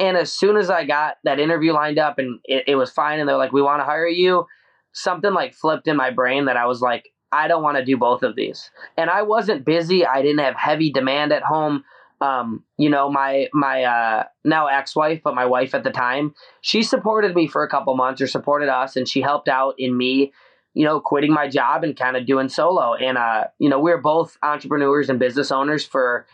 And 0.00 0.16
as 0.16 0.32
soon 0.32 0.56
as 0.56 0.68
I 0.68 0.84
got 0.84 1.18
that 1.22 1.38
interview 1.38 1.72
lined 1.72 2.00
up, 2.00 2.18
and 2.18 2.40
it, 2.42 2.64
it 2.66 2.74
was 2.74 2.90
fine, 2.90 3.20
and 3.20 3.28
they're 3.28 3.36
like, 3.36 3.52
we 3.52 3.62
want 3.62 3.78
to 3.82 3.84
hire 3.84 4.08
you, 4.08 4.46
something 4.94 5.32
like 5.32 5.54
flipped 5.54 5.86
in 5.86 5.96
my 5.96 6.10
brain 6.10 6.46
that 6.46 6.56
I 6.56 6.66
was 6.66 6.80
like, 6.80 7.12
I 7.32 7.48
don't 7.48 7.62
want 7.62 7.76
to 7.76 7.84
do 7.84 7.96
both 7.96 8.22
of 8.22 8.36
these. 8.36 8.70
And 8.96 9.10
I 9.10 9.22
wasn't 9.22 9.64
busy. 9.64 10.06
I 10.06 10.22
didn't 10.22 10.40
have 10.40 10.56
heavy 10.56 10.90
demand 10.90 11.32
at 11.32 11.42
home. 11.42 11.84
Um, 12.20 12.64
you 12.76 12.90
know, 12.90 13.10
my 13.10 13.48
my 13.52 13.84
uh, 13.84 14.24
now 14.44 14.66
ex-wife, 14.66 15.20
but 15.22 15.34
my 15.34 15.46
wife 15.46 15.74
at 15.74 15.84
the 15.84 15.90
time, 15.90 16.34
she 16.62 16.82
supported 16.82 17.34
me 17.34 17.46
for 17.46 17.62
a 17.62 17.68
couple 17.68 17.94
months 17.94 18.20
or 18.20 18.26
supported 18.26 18.68
us, 18.68 18.96
and 18.96 19.08
she 19.08 19.20
helped 19.20 19.48
out 19.48 19.74
in 19.78 19.96
me, 19.96 20.32
you 20.74 20.84
know, 20.84 20.98
quitting 21.00 21.32
my 21.32 21.48
job 21.48 21.84
and 21.84 21.96
kind 21.96 22.16
of 22.16 22.26
doing 22.26 22.48
solo. 22.48 22.94
And 22.94 23.16
uh, 23.18 23.44
you 23.58 23.68
know, 23.68 23.78
we 23.78 23.92
we're 23.92 23.98
both 23.98 24.36
entrepreneurs 24.42 25.08
and 25.08 25.18
business 25.18 25.52
owners 25.52 25.84
for. 25.84 26.26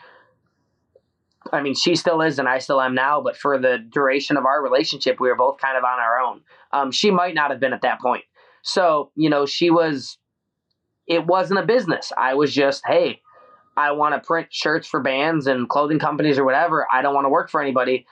I 1.52 1.60
mean, 1.60 1.74
she 1.74 1.94
still 1.94 2.22
is, 2.22 2.38
and 2.38 2.48
I 2.48 2.58
still 2.58 2.80
am 2.80 2.94
now. 2.94 3.20
But 3.20 3.36
for 3.36 3.58
the 3.58 3.76
duration 3.76 4.38
of 4.38 4.46
our 4.46 4.62
relationship, 4.62 5.20
we 5.20 5.28
were 5.28 5.36
both 5.36 5.58
kind 5.58 5.76
of 5.76 5.84
on 5.84 6.00
our 6.00 6.18
own. 6.18 6.40
Um, 6.72 6.90
she 6.90 7.10
might 7.10 7.34
not 7.34 7.50
have 7.50 7.60
been 7.60 7.74
at 7.74 7.82
that 7.82 8.00
point. 8.00 8.24
So, 8.62 9.10
you 9.14 9.28
know, 9.28 9.44
she 9.44 9.68
was 9.68 10.16
it 11.06 11.26
wasn't 11.26 11.60
a 11.60 11.66
business. 11.66 12.12
I 12.16 12.34
was 12.34 12.52
just, 12.52 12.82
hey, 12.86 13.20
I 13.76 13.92
want 13.92 14.14
to 14.14 14.26
print 14.26 14.48
shirts 14.50 14.86
for 14.86 15.00
bands 15.00 15.46
and 15.46 15.68
clothing 15.68 15.98
companies 15.98 16.38
or 16.38 16.44
whatever. 16.44 16.86
I 16.92 17.02
don't 17.02 17.14
want 17.14 17.24
to 17.24 17.30
work 17.30 17.50
for 17.50 17.60
anybody. 17.60 18.06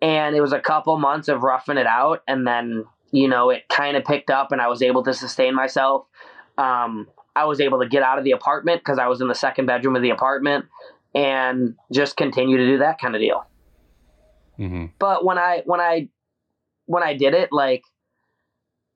And 0.00 0.36
it 0.36 0.40
was 0.40 0.52
a 0.52 0.60
couple 0.60 0.96
months 0.98 1.28
of 1.28 1.42
roughing 1.42 1.76
it 1.76 1.86
out. 1.86 2.22
And 2.28 2.46
then, 2.46 2.84
you 3.10 3.28
know, 3.28 3.50
it 3.50 3.68
kind 3.68 3.96
of 3.96 4.04
picked 4.04 4.30
up 4.30 4.52
and 4.52 4.60
I 4.60 4.68
was 4.68 4.80
able 4.80 5.02
to 5.04 5.12
sustain 5.12 5.54
myself. 5.54 6.06
Um, 6.56 7.08
I 7.34 7.44
was 7.44 7.60
able 7.60 7.80
to 7.80 7.88
get 7.88 8.02
out 8.02 8.18
of 8.18 8.24
the 8.24 8.30
apartment 8.32 8.80
because 8.80 8.98
I 8.98 9.08
was 9.08 9.20
in 9.20 9.28
the 9.28 9.34
second 9.34 9.66
bedroom 9.66 9.96
of 9.96 10.02
the 10.02 10.10
apartment 10.10 10.66
and 11.14 11.74
just 11.92 12.16
continue 12.16 12.56
to 12.56 12.66
do 12.66 12.78
that 12.78 13.00
kind 13.00 13.14
of 13.14 13.20
deal. 13.20 13.44
hmm 14.56 14.86
But 14.98 15.24
when 15.24 15.38
I, 15.38 15.62
when 15.64 15.80
I, 15.80 16.08
when 16.86 17.02
I 17.02 17.14
did 17.14 17.34
it, 17.34 17.50
like, 17.52 17.82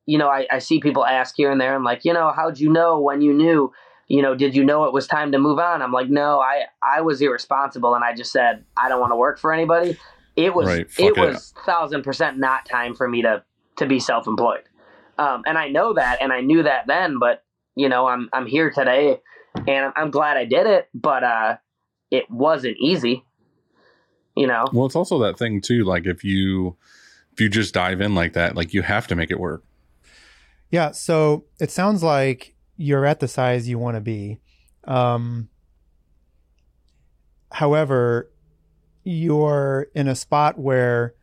you 0.06 0.18
know, 0.18 0.28
I, 0.28 0.46
I 0.50 0.58
see 0.58 0.80
people 0.80 1.04
ask 1.04 1.34
here 1.36 1.50
and 1.50 1.60
there 1.60 1.74
and 1.74 1.84
like, 1.84 2.04
you 2.04 2.12
know, 2.12 2.32
how'd 2.34 2.58
you 2.58 2.70
know 2.70 3.00
when 3.00 3.20
you 3.22 3.32
knew, 3.32 3.72
you 4.08 4.20
know, 4.22 4.34
did 4.34 4.54
you 4.54 4.64
know 4.64 4.84
it 4.84 4.92
was 4.92 5.06
time 5.06 5.32
to 5.32 5.38
move 5.38 5.58
on? 5.58 5.80
I'm 5.80 5.92
like, 5.92 6.08
no, 6.10 6.40
I, 6.40 6.64
I 6.82 7.00
was 7.02 7.20
irresponsible 7.20 7.94
and 7.94 8.02
I 8.04 8.14
just 8.14 8.32
said, 8.32 8.64
I 8.76 8.88
don't 8.88 9.00
want 9.00 9.12
to 9.12 9.16
work 9.16 9.38
for 9.38 9.52
anybody. 9.52 9.96
It 10.34 10.54
was, 10.54 10.66
Right, 10.66 10.86
it 10.98 11.16
it. 11.16 11.18
was 11.18 11.54
thousand 11.64 12.02
percent 12.02 12.38
not 12.38 12.66
time 12.66 12.94
for 12.94 13.08
me 13.08 13.22
to, 13.22 13.44
to 13.76 13.86
be 13.86 14.00
self-employed. 14.00 14.64
Um, 15.18 15.42
and 15.46 15.56
I 15.56 15.68
know 15.68 15.94
that, 15.94 16.18
and 16.20 16.32
I 16.32 16.40
knew 16.40 16.62
that 16.64 16.86
then, 16.86 17.18
but 17.18 17.44
you 17.76 17.88
know, 17.88 18.06
I'm, 18.06 18.28
I'm 18.32 18.46
here 18.46 18.70
today 18.70 19.20
and 19.54 19.68
I'm- 19.84 19.92
I'm 19.96 20.10
glad 20.10 20.36
I 20.36 20.44
did 20.46 20.66
it, 20.66 20.88
but, 20.94 21.22
uh, 21.22 21.56
it 22.10 22.30
wasn't 22.30 22.76
easy, 22.78 23.24
you 24.36 24.46
know? 24.46 24.66
Well, 24.72 24.86
it's 24.86 24.96
also 24.96 25.18
that 25.20 25.38
thing 25.38 25.60
too. 25.60 25.84
Like 25.84 26.06
if 26.06 26.24
you 26.24 26.76
if 27.32 27.40
you 27.40 27.48
just 27.48 27.72
dive 27.72 28.00
in 28.02 28.14
like 28.14 28.34
that, 28.34 28.54
like 28.56 28.74
you 28.74 28.82
have 28.82 29.06
to 29.06 29.14
make 29.14 29.30
it 29.30 29.40
work. 29.40 29.64
Yeah, 30.72 30.90
so 30.92 31.44
it 31.60 31.70
sounds 31.70 32.02
like 32.02 32.54
you're 32.78 33.04
at 33.04 33.20
the 33.20 33.28
size 33.28 33.68
you 33.68 33.78
want 33.78 33.96
to 33.96 34.00
be. 34.00 34.40
Um, 34.84 35.50
however, 37.50 38.30
you're 39.04 39.88
in 39.94 40.08
a 40.08 40.14
spot 40.14 40.58
where 40.58 41.14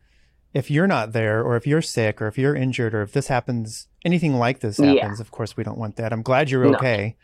if 0.54 0.70
you're 0.70 0.86
not 0.86 1.12
there, 1.12 1.42
or 1.42 1.56
if 1.56 1.66
you're 1.66 1.82
sick, 1.82 2.22
or 2.22 2.28
if 2.28 2.38
you're 2.38 2.54
injured, 2.56 2.94
or 2.94 3.02
if 3.02 3.12
this 3.12 3.26
happens, 3.26 3.88
anything 4.04 4.34
like 4.34 4.60
this 4.60 4.78
Yeah. 4.78 4.94
happens, 4.94 5.18
of 5.20 5.30
course, 5.30 5.56
we 5.56 5.64
don't 5.64 5.78
want 5.78 5.96
that. 5.96 6.12
I'm 6.12 6.22
glad 6.22 6.50
you're 6.50 6.64
No. 6.66 6.74
okay. 6.74 7.16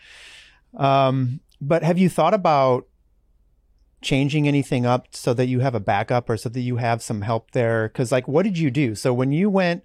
Um, 0.76 1.40
but 1.60 1.82
have 1.84 1.96
you 1.98 2.08
thought 2.08 2.34
about 2.34 2.86
changing 4.02 4.46
anything 4.46 4.84
up 4.84 5.08
so 5.12 5.32
that 5.34 5.46
you 5.46 5.60
have 5.60 5.74
a 5.74 5.80
backup 5.80 6.28
or 6.30 6.36
so 6.36 6.48
that 6.48 6.60
you 6.60 6.76
have 6.76 7.02
some 7.02 7.22
help 7.22 7.52
there? 7.52 7.88
Because, 7.88 8.10
like, 8.12 8.28
what 8.28 8.42
did 8.44 8.58
you 8.58 8.70
do? 8.70 8.94
So 8.96 9.12
when 9.14 9.32
you 9.32 9.48
went, 9.50 9.82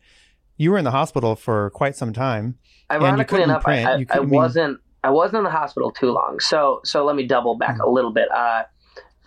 you 0.61 0.71
were 0.71 0.77
in 0.77 0.85
the 0.85 0.91
hospital 0.91 1.35
for 1.35 1.69
quite 1.71 1.95
some 1.95 2.13
time. 2.13 2.57
Ironically 2.91 3.41
enough, 3.41 3.63
print, 3.63 3.87
I, 3.87 3.91
you 3.95 3.97
I, 3.97 4.01
I 4.01 4.05
couldn't- 4.05 4.19
I 4.19 4.25
mean- 4.25 4.29
wasn't 4.43 4.77
I 5.03 5.09
wasn't 5.09 5.37
in 5.39 5.43
the 5.45 5.49
hospital 5.61 5.91
too 5.91 6.11
long. 6.11 6.39
So 6.39 6.79
so 6.83 7.03
let 7.05 7.15
me 7.15 7.25
double 7.25 7.55
back 7.57 7.77
Mm. 7.77 7.85
a 7.87 7.89
little 7.89 8.11
bit. 8.13 8.29
Uh, 8.31 8.63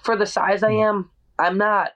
for 0.04 0.16
the 0.16 0.26
size 0.26 0.62
I 0.62 0.70
Mm. 0.72 0.88
am, 0.88 1.10
I'm 1.38 1.58
not 1.58 1.90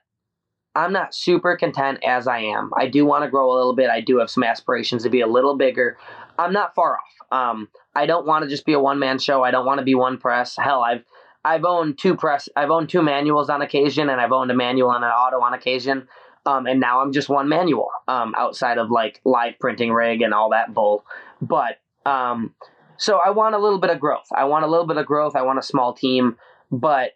I'm 0.75 0.93
not 0.93 1.15
super 1.15 1.55
content 1.57 1.99
as 2.05 2.27
I 2.27 2.39
am. 2.39 2.71
I 2.77 2.87
do 2.87 3.05
want 3.05 3.23
to 3.23 3.29
grow 3.29 3.51
a 3.51 3.55
little 3.57 3.73
bit. 3.75 3.89
I 3.89 4.01
do 4.01 4.17
have 4.19 4.29
some 4.29 4.43
aspirations 4.43 5.03
to 5.03 5.09
be 5.09 5.21
a 5.21 5.27
little 5.27 5.55
bigger. 5.57 5.97
I'm 6.37 6.53
not 6.53 6.75
far 6.75 6.97
off. 6.97 7.37
Um, 7.39 7.67
I 7.95 8.05
don't 8.05 8.25
want 8.27 8.43
to 8.43 8.49
just 8.49 8.65
be 8.65 8.73
a 8.73 8.79
one 8.79 8.99
man 8.99 9.17
show. 9.19 9.43
I 9.43 9.51
don't 9.51 9.65
want 9.65 9.79
to 9.79 9.85
be 9.85 9.95
one 9.95 10.17
press. 10.17 10.55
Hell, 10.57 10.81
I've 10.83 11.03
I've 11.45 11.63
owned 11.63 11.97
two 11.97 12.15
press. 12.15 12.49
I've 12.57 12.69
owned 12.69 12.89
two 12.89 13.01
manuals 13.01 13.49
on 13.49 13.61
occasion, 13.61 14.09
and 14.09 14.19
I've 14.21 14.31
owned 14.33 14.51
a 14.51 14.53
manual 14.53 14.91
and 14.91 15.03
an 15.05 15.11
auto 15.11 15.39
on 15.41 15.53
occasion. 15.53 16.07
Um, 16.45 16.65
and 16.65 16.79
now 16.79 17.01
I'm 17.01 17.11
just 17.11 17.29
one 17.29 17.49
manual. 17.49 17.89
Um, 18.07 18.33
outside 18.37 18.77
of 18.77 18.89
like 18.89 19.21
live 19.25 19.59
printing 19.59 19.91
rig 19.91 20.21
and 20.21 20.33
all 20.33 20.49
that 20.51 20.73
bull. 20.73 21.05
But 21.41 21.79
um, 22.05 22.55
so 22.97 23.19
I 23.23 23.29
want 23.29 23.55
a 23.55 23.59
little 23.59 23.79
bit 23.79 23.89
of 23.89 23.99
growth. 23.99 24.27
I 24.35 24.45
want 24.45 24.65
a 24.65 24.67
little 24.67 24.87
bit 24.87 24.97
of 24.97 25.05
growth. 25.05 25.35
I 25.35 25.41
want 25.41 25.59
a 25.59 25.63
small 25.63 25.93
team, 25.93 26.37
but 26.71 27.11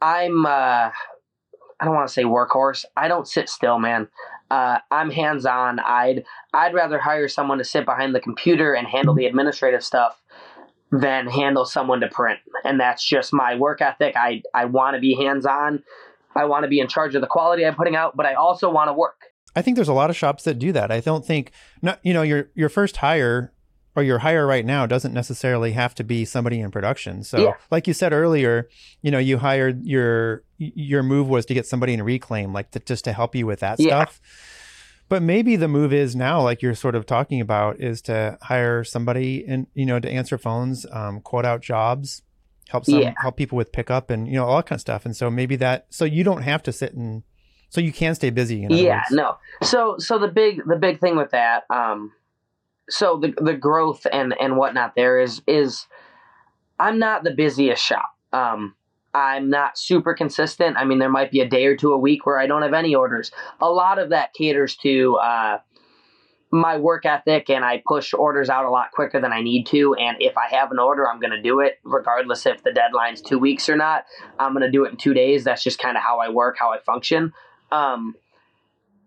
I'm 0.00 0.46
uh, 0.46 0.90
I 1.82 1.84
don't 1.84 1.94
want 1.94 2.06
to 2.06 2.12
say 2.12 2.24
workhorse. 2.24 2.84
I 2.96 3.08
don't 3.08 3.26
sit 3.26 3.48
still, 3.48 3.78
man. 3.78 4.08
Uh, 4.50 4.78
I'm 4.90 5.10
hands 5.10 5.46
on. 5.46 5.78
I'd 5.80 6.24
I'd 6.52 6.74
rather 6.74 6.98
hire 6.98 7.28
someone 7.28 7.58
to 7.58 7.64
sit 7.64 7.84
behind 7.84 8.14
the 8.14 8.20
computer 8.20 8.74
and 8.74 8.86
handle 8.86 9.14
the 9.14 9.26
administrative 9.26 9.82
stuff 9.82 10.22
than 10.92 11.26
handle 11.26 11.64
someone 11.64 12.00
to 12.00 12.08
print. 12.08 12.38
And 12.64 12.78
that's 12.78 13.04
just 13.04 13.32
my 13.32 13.56
work 13.56 13.80
ethic. 13.80 14.14
I 14.16 14.42
I 14.54 14.66
want 14.66 14.94
to 14.94 15.00
be 15.00 15.14
hands 15.14 15.46
on. 15.46 15.82
I 16.34 16.44
want 16.46 16.64
to 16.64 16.68
be 16.68 16.80
in 16.80 16.88
charge 16.88 17.14
of 17.14 17.20
the 17.20 17.26
quality 17.26 17.64
I'm 17.66 17.74
putting 17.74 17.96
out, 17.96 18.16
but 18.16 18.26
I 18.26 18.34
also 18.34 18.70
want 18.70 18.88
to 18.88 18.92
work. 18.92 19.20
I 19.54 19.62
think 19.62 19.74
there's 19.76 19.88
a 19.88 19.92
lot 19.92 20.08
of 20.10 20.16
shops 20.16 20.44
that 20.44 20.58
do 20.58 20.72
that. 20.72 20.90
I 20.90 21.00
don't 21.00 21.24
think 21.26 21.52
not 21.82 21.98
you 22.02 22.14
know 22.14 22.22
your 22.22 22.48
your 22.54 22.68
first 22.68 22.96
hire 22.98 23.52
or 23.94 24.02
your 24.02 24.20
hire 24.20 24.46
right 24.46 24.64
now 24.64 24.86
doesn't 24.86 25.12
necessarily 25.12 25.72
have 25.72 25.94
to 25.94 26.02
be 26.04 26.24
somebody 26.24 26.58
in 26.60 26.70
production. 26.70 27.22
So 27.22 27.38
Yeah. 27.38 27.52
like 27.70 27.86
you 27.86 27.92
said 27.92 28.14
earlier, 28.14 28.66
you 29.02 29.10
know, 29.10 29.18
you 29.18 29.36
hired 29.38 29.84
your 29.84 30.44
your 30.56 31.02
move 31.02 31.28
was 31.28 31.44
to 31.46 31.54
get 31.54 31.66
somebody 31.66 31.92
in 31.92 32.02
reclaim 32.02 32.54
like 32.54 32.70
to, 32.70 32.78
just 32.80 33.04
to 33.04 33.12
help 33.12 33.34
you 33.34 33.46
with 33.46 33.60
that 33.60 33.78
Yeah. 33.78 33.88
stuff. 34.04 34.20
But 35.10 35.20
maybe 35.22 35.56
the 35.56 35.68
move 35.68 35.92
is 35.92 36.16
now 36.16 36.40
like 36.40 36.62
you're 36.62 36.74
sort 36.74 36.94
of 36.94 37.04
talking 37.04 37.38
about 37.42 37.78
is 37.80 38.00
to 38.02 38.38
hire 38.40 38.82
somebody 38.84 39.44
and 39.46 39.66
you 39.74 39.84
know 39.84 40.00
to 40.00 40.08
answer 40.10 40.38
phones, 40.38 40.86
um, 40.90 41.20
quote 41.20 41.44
out 41.44 41.60
jobs, 41.60 42.22
help 42.72 42.84
some 42.86 43.00
Yeah. 43.00 43.14
help 43.20 43.36
people 43.36 43.56
with 43.56 43.70
pickup 43.70 44.10
and 44.10 44.26
you 44.26 44.34
know 44.34 44.44
all 44.46 44.56
that 44.56 44.66
kind 44.66 44.76
of 44.76 44.80
stuff. 44.80 45.04
And 45.04 45.14
so 45.16 45.30
maybe 45.30 45.54
that 45.56 45.86
so 45.90 46.04
you 46.04 46.24
don't 46.24 46.42
have 46.42 46.62
to 46.64 46.72
sit 46.72 46.94
and 46.94 47.22
so 47.68 47.80
you 47.80 47.92
can 47.92 48.14
stay 48.14 48.30
busy. 48.30 48.66
Yeah 48.68 48.96
words. 48.96 49.10
no 49.12 49.36
so 49.62 49.96
so 49.98 50.18
the 50.18 50.28
big 50.28 50.62
the 50.66 50.76
big 50.76 50.98
thing 51.00 51.16
with 51.16 51.30
that 51.30 51.64
um 51.70 52.12
so 52.90 53.16
the 53.18 53.32
the 53.40 53.54
growth 53.54 54.06
and 54.12 54.34
and 54.40 54.56
whatnot 54.56 54.94
there 54.96 55.20
is 55.20 55.40
is 55.46 55.86
i'm 56.80 56.98
not 56.98 57.22
the 57.24 57.30
busiest 57.30 57.82
shop 57.82 58.10
um 58.32 58.74
i'm 59.14 59.48
not 59.48 59.78
super 59.78 60.12
consistent 60.14 60.76
i 60.76 60.84
mean 60.84 60.98
there 60.98 61.08
might 61.08 61.30
be 61.30 61.40
a 61.40 61.48
day 61.48 61.64
or 61.66 61.76
two 61.76 61.92
a 61.92 61.98
week 61.98 62.26
where 62.26 62.38
i 62.38 62.46
don't 62.46 62.62
have 62.62 62.74
any 62.74 62.94
orders 62.94 63.30
a 63.60 63.70
lot 63.70 63.98
of 63.98 64.10
that 64.10 64.34
caters 64.34 64.76
to 64.76 65.16
uh 65.16 65.58
my 66.52 66.76
work 66.76 67.06
ethic 67.06 67.48
and 67.48 67.64
I 67.64 67.82
push 67.86 68.12
orders 68.12 68.50
out 68.50 68.66
a 68.66 68.70
lot 68.70 68.92
quicker 68.92 69.20
than 69.20 69.32
I 69.32 69.40
need 69.40 69.66
to. 69.68 69.94
And 69.94 70.18
if 70.20 70.34
I 70.36 70.54
have 70.54 70.70
an 70.70 70.78
order, 70.78 71.08
I'm 71.08 71.18
going 71.18 71.30
to 71.30 71.40
do 71.40 71.60
it 71.60 71.78
regardless 71.82 72.44
if 72.44 72.62
the 72.62 72.72
deadline's 72.72 73.22
two 73.22 73.38
weeks 73.38 73.68
or 73.68 73.76
not. 73.76 74.04
I'm 74.38 74.52
going 74.52 74.64
to 74.64 74.70
do 74.70 74.84
it 74.84 74.90
in 74.90 74.96
two 74.98 75.14
days. 75.14 75.44
That's 75.44 75.64
just 75.64 75.78
kind 75.78 75.96
of 75.96 76.02
how 76.02 76.20
I 76.20 76.28
work, 76.28 76.56
how 76.58 76.70
I 76.70 76.78
function. 76.78 77.32
Um, 77.70 78.14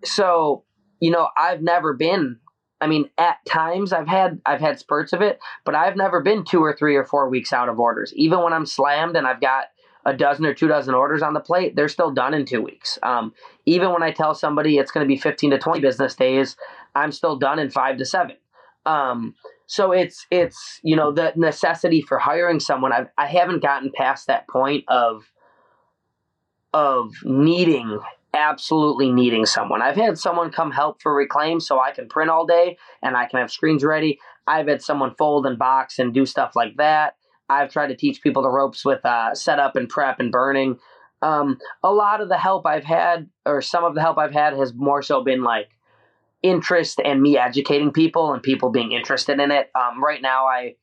so 0.06 0.64
you 1.00 1.12
know 1.12 1.30
i've 1.38 1.62
never 1.62 1.94
been 1.94 2.38
i 2.82 2.88
mean 2.88 3.10
at 3.18 3.38
times 3.48 3.92
i've 3.92 4.08
had 4.08 4.40
i've 4.46 4.62
had 4.62 4.80
spurts 4.80 5.14
of 5.14 5.22
it 5.22 5.40
but 5.66 5.76
i've 5.76 5.96
never 5.96 6.22
been 6.22 6.44
two 6.44 6.64
or 6.64 6.76
three 6.76 6.96
or 6.96 7.06
four 7.06 7.30
weeks 7.30 7.52
out 7.52 7.70
of 7.70 7.80
orders 7.80 8.14
even 8.16 8.42
when 8.42 8.54
i'm 8.54 8.66
slammed 8.66 9.16
and 9.16 9.28
i've 9.28 9.42
got 9.42 9.66
a 10.06 10.16
dozen 10.16 10.46
or 10.46 10.54
two 10.54 10.68
dozen 10.68 10.94
orders 10.94 11.22
on 11.22 11.34
the 11.34 11.40
plate 11.40 11.76
they're 11.76 11.90
still 11.90 12.12
done 12.12 12.34
in 12.34 12.46
two 12.46 12.62
weeks. 12.62 13.00
Um, 13.04 13.34
even 13.66 13.92
when 13.92 14.04
i 14.04 14.12
tell 14.12 14.36
somebody 14.36 14.78
it's 14.78 14.92
going 14.92 15.06
to 15.06 15.08
be 15.08 15.18
15 15.18 15.52
to 15.52 15.58
20 15.58 15.80
business 15.82 16.16
days 16.16 16.56
i'm 16.96 17.12
still 17.12 17.36
done 17.36 17.60
in 17.60 17.70
five 17.70 17.98
to 17.98 18.06
seven. 18.06 18.38
Um, 18.86 19.34
so 19.68 19.92
it's 19.92 20.28
it's 20.30 20.80
you 20.84 20.96
know 20.96 21.12
the 21.12 21.34
necessity 21.36 22.02
for 22.02 22.20
hiring 22.20 22.60
someone 22.60 22.92
I've, 22.94 23.08
i 23.18 23.26
haven't 23.26 23.62
gotten 23.62 23.92
past 23.94 24.28
that 24.28 24.48
point 24.48 24.86
of 24.88 25.24
of 26.74 27.14
needing 27.24 28.00
absolutely 28.34 29.10
needing 29.10 29.46
someone. 29.46 29.82
I've 29.82 29.96
had 29.96 30.18
someone 30.18 30.52
come 30.52 30.70
help 30.70 31.02
for 31.02 31.16
reclaim 31.16 31.60
so 31.60 31.80
i 31.80 31.92
can 31.92 32.08
print 32.08 32.30
all 32.30 32.46
day 32.46 32.78
and 33.02 33.16
i 33.16 33.26
can 33.26 33.40
have 33.40 33.52
screens 33.52 33.84
ready. 33.84 34.20
I've 34.46 34.68
had 34.68 34.82
someone 34.82 35.16
fold 35.16 35.46
and 35.46 35.58
box 35.58 35.98
and 35.98 36.14
do 36.14 36.26
stuff 36.26 36.52
like 36.56 36.78
that 36.78 37.16
i've 37.50 37.72
tried 37.72 37.88
to 37.88 37.96
teach 37.96 38.22
people 38.22 38.44
the 38.44 38.50
ropes 38.50 38.84
with 38.86 39.06
uh, 39.06 39.34
setup 39.34 39.76
and 39.76 39.90
prep 39.90 40.20
and 40.20 40.32
burning 40.32 40.78
um, 41.22 41.58
a 41.84 41.92
lot 41.92 42.22
of 42.22 42.30
the 42.30 42.38
help 42.38 42.66
i've 42.66 42.84
had 42.84 43.30
or 43.46 43.62
some 43.62 43.84
of 43.84 43.96
the 43.96 44.02
help 44.02 44.18
i've 44.18 44.34
had 44.34 44.54
has 44.54 44.74
more 44.74 45.02
so 45.02 45.24
been 45.24 45.44
like 45.44 45.70
interest 46.46 47.02
and 47.04 47.22
me 47.22 47.38
educating 47.38 47.92
people 47.92 48.32
and 48.32 48.44
people 48.44 48.70
being 48.70 48.92
interested 48.92 49.40
in 49.40 49.50
it. 49.50 49.72
Um, 49.74 50.04
right 50.04 50.22
now, 50.22 50.46
I 50.46 50.76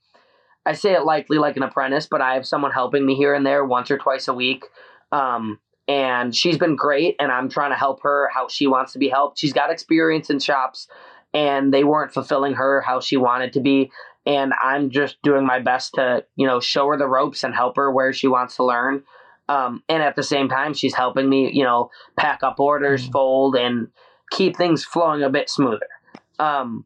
I 0.67 0.73
say 0.75 0.93
it 0.95 1.05
likely 1.05 1.39
like 1.39 1.57
an 1.57 1.63
apprentice, 1.63 2.07
but 2.07 2.21
I 2.21 2.35
have 2.35 2.47
someone 2.47 2.73
helping 2.73 3.07
me 3.07 3.15
here 3.15 3.35
and 3.35 3.47
there 3.47 3.65
once 3.65 3.91
or 3.91 3.99
twice 3.99 4.29
a 4.29 4.35
week. 4.35 4.65
Um, 5.11 5.59
and 5.89 6.35
she's 6.35 6.59
been 6.59 6.77
great, 6.77 7.17
and 7.19 7.33
I'm 7.33 7.49
trying 7.49 7.71
to 7.71 7.77
help 7.77 8.03
her 8.03 8.29
how 8.33 8.49
she 8.49 8.67
wants 8.67 8.93
to 8.93 8.99
be 8.99 9.09
helped. 9.09 9.39
She's 9.39 9.53
got 9.53 9.71
experience 9.71 10.31
in 10.31 10.39
shops, 10.39 10.89
and 11.35 11.73
they 11.73 11.85
weren't 11.85 12.13
fulfilling 12.13 12.55
her 12.55 12.81
how 12.81 13.01
she 13.01 13.17
wanted 13.17 13.53
to 13.55 13.61
be. 13.61 13.91
And 14.25 14.53
I'm 14.63 14.91
just 14.91 15.21
doing 15.23 15.45
my 15.45 15.59
best 15.59 15.95
to, 15.95 16.25
you 16.37 16.47
know, 16.47 16.61
show 16.61 16.87
her 16.89 16.97
the 16.97 17.09
ropes 17.09 17.43
and 17.43 17.55
help 17.55 17.77
her 17.77 17.91
where 17.91 18.13
she 18.13 18.29
wants 18.29 18.57
to 18.57 18.65
learn. 18.65 19.03
Um, 19.49 19.83
and 19.89 20.03
at 20.03 20.17
the 20.17 20.23
same 20.23 20.49
time, 20.49 20.75
she's 20.75 20.95
helping 20.95 21.29
me, 21.29 21.51
you 21.53 21.65
know, 21.65 21.91
pack 22.17 22.43
up 22.43 22.61
orders, 22.61 23.07
fold, 23.09 23.57
and 23.57 23.89
keep 24.31 24.57
things 24.57 24.85
flowing 24.85 25.23
a 25.23 25.31
bit 25.31 25.51
smoother. 25.51 25.89
Um, 26.39 26.85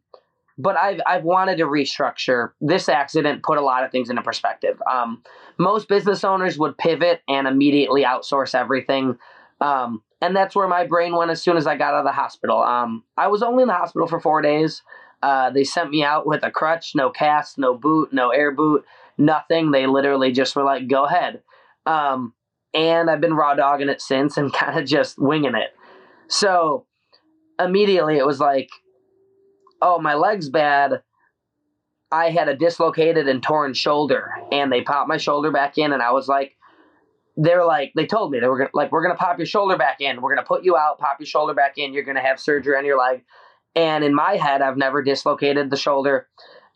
but 0.59 0.77
I've 0.77 1.01
I've 1.07 1.25
wanted 1.25 1.59
to 1.59 1.65
restructure. 1.65 2.53
This 2.61 2.89
accident 2.89 3.43
put 3.43 3.59
a 3.59 3.63
lot 3.63 3.85
of 3.85 3.91
things 3.91 4.11
into 4.11 4.23
perspective. 4.23 4.81
Um, 4.91 5.23
most 5.59 5.89
business 5.89 6.25
owners 6.25 6.59
would 6.59 6.79
pivot 6.79 7.23
and 7.29 7.47
immediately 7.47 8.05
outsource 8.05 8.55
everything, 8.55 9.19
um, 9.61 10.03
and 10.23 10.35
that's 10.35 10.57
where 10.57 10.69
my 10.69 10.87
brain 10.87 11.15
went 11.15 11.31
as 11.31 11.43
soon 11.43 11.57
as 11.57 11.67
I 11.67 11.77
got 11.77 11.95
out 11.95 12.01
of 12.01 12.05
the 12.05 12.13
hospital. 12.13 12.63
Um, 12.63 13.05
I 13.17 13.29
was 13.29 13.43
only 13.43 13.63
in 13.63 13.69
the 13.69 13.75
hospital 13.75 14.09
for 14.09 14.19
four 14.19 14.41
days. 14.41 14.83
Uh, 15.27 15.51
they 15.51 15.65
sent 15.65 15.91
me 15.91 16.05
out 16.05 16.25
with 16.25 16.45
a 16.45 16.53
crutch, 16.53 16.93
no 16.95 17.11
cast, 17.11 17.59
no 17.59 17.75
boot, 17.77 18.13
no 18.13 18.31
air 18.31 18.53
boot, 18.53 18.85
nothing. 19.19 19.73
They 19.73 19.89
literally 19.89 20.31
just 20.31 20.55
were 20.55 20.63
like, 20.63 20.87
"Go 20.87 21.05
ahead." 21.05 21.43
Um, 21.85 22.33
and 22.73 23.11
I've 23.11 23.21
been 23.21 23.35
raw 23.35 23.55
dogging 23.55 23.89
it 23.89 24.01
since 24.01 24.37
and 24.37 24.53
kind 24.61 24.79
of 24.79 24.87
just 24.87 25.19
winging 25.19 25.57
it. 25.57 25.75
So 26.29 26.87
immediately 27.59 28.19
it 28.19 28.25
was 28.25 28.39
like, 28.39 28.71
oh, 29.83 29.99
my 29.99 30.15
leg's 30.15 30.49
bad. 30.49 31.03
I 32.13 32.31
had 32.31 32.49
a 32.49 32.55
dislocated 32.55 33.27
and 33.27 33.43
torn 33.43 33.75
shoulder, 33.75 34.31
and 34.53 34.71
they 34.71 34.83
popped 34.83 35.09
my 35.09 35.17
shoulder 35.17 35.51
back 35.51 35.77
in, 35.77 35.93
and 35.93 36.03
I 36.03 36.13
was 36.13 36.29
like, 36.29 36.53
they're 37.37 37.65
like, 37.65 37.95
they 37.97 38.07
told 38.07 38.31
me 38.31 38.39
they 38.39 38.47
were 38.47 38.71
like, 38.75 38.93
we're 38.93 39.03
gonna 39.03 39.17
pop 39.17 39.39
your 39.41 39.47
shoulder 39.47 39.77
back 39.77 40.01
in, 40.01 40.23
we're 40.23 40.33
gonna 40.33 40.47
put 40.47 40.63
you 40.63 40.77
out, 40.77 41.01
pop 41.01 41.19
your 41.19 41.27
shoulder 41.27 41.53
back 41.53 41.79
in, 41.79 41.93
you're 41.93 42.05
gonna 42.05 42.23
have 42.23 42.39
surgery 42.39 42.77
on 42.77 42.85
your 42.85 42.97
leg. 42.97 43.25
And 43.77 44.03
in 44.03 44.15
my 44.15 44.37
head, 44.37 44.63
I've 44.63 44.79
never 44.79 45.03
dislocated 45.03 45.71
the 45.71 45.77
shoulder. 45.77 46.27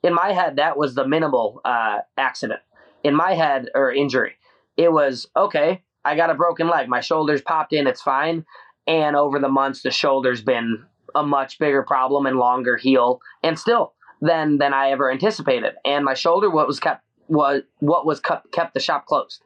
In 0.03 0.14
my 0.14 0.32
head, 0.32 0.57
that 0.57 0.76
was 0.76 0.94
the 0.94 1.09
minimal 1.09 1.61
uh, 1.64 2.01
accident. 2.16 2.61
In 3.03 3.16
my 3.16 3.32
head, 3.32 3.70
or 3.74 3.90
injury, 3.90 4.34
it 4.76 4.92
was 4.92 5.26
okay. 5.34 5.82
I 6.05 6.14
got 6.14 6.30
a 6.30 6.34
broken 6.34 6.68
leg. 6.68 6.88
My 6.88 7.01
shoulder's 7.01 7.40
popped 7.40 7.72
in. 7.72 7.86
It's 7.86 8.03
fine. 8.03 8.44
And 8.86 9.16
over 9.16 9.38
the 9.38 9.48
months, 9.48 9.82
the 9.82 9.90
shoulder's 9.90 10.42
been 10.42 10.84
a 11.14 11.22
much 11.22 11.59
bigger 11.59 11.82
problem 11.82 12.26
and 12.26 12.38
longer 12.38 12.76
heal, 12.76 13.20
and 13.42 13.59
still 13.59 13.94
than 14.20 14.59
than 14.59 14.74
I 14.74 14.90
ever 14.90 15.11
anticipated. 15.11 15.74
And 15.84 16.05
my 16.05 16.14
shoulder, 16.14 16.51
what 16.51 16.66
was 16.66 16.78
kept 16.78 17.03
was 17.28 17.62
what 17.78 18.07
was 18.07 18.20
kept, 18.20 18.53
kept 18.53 18.74
the 18.74 18.80
shop 18.80 19.07
closed. 19.07 19.42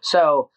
So 0.00 0.50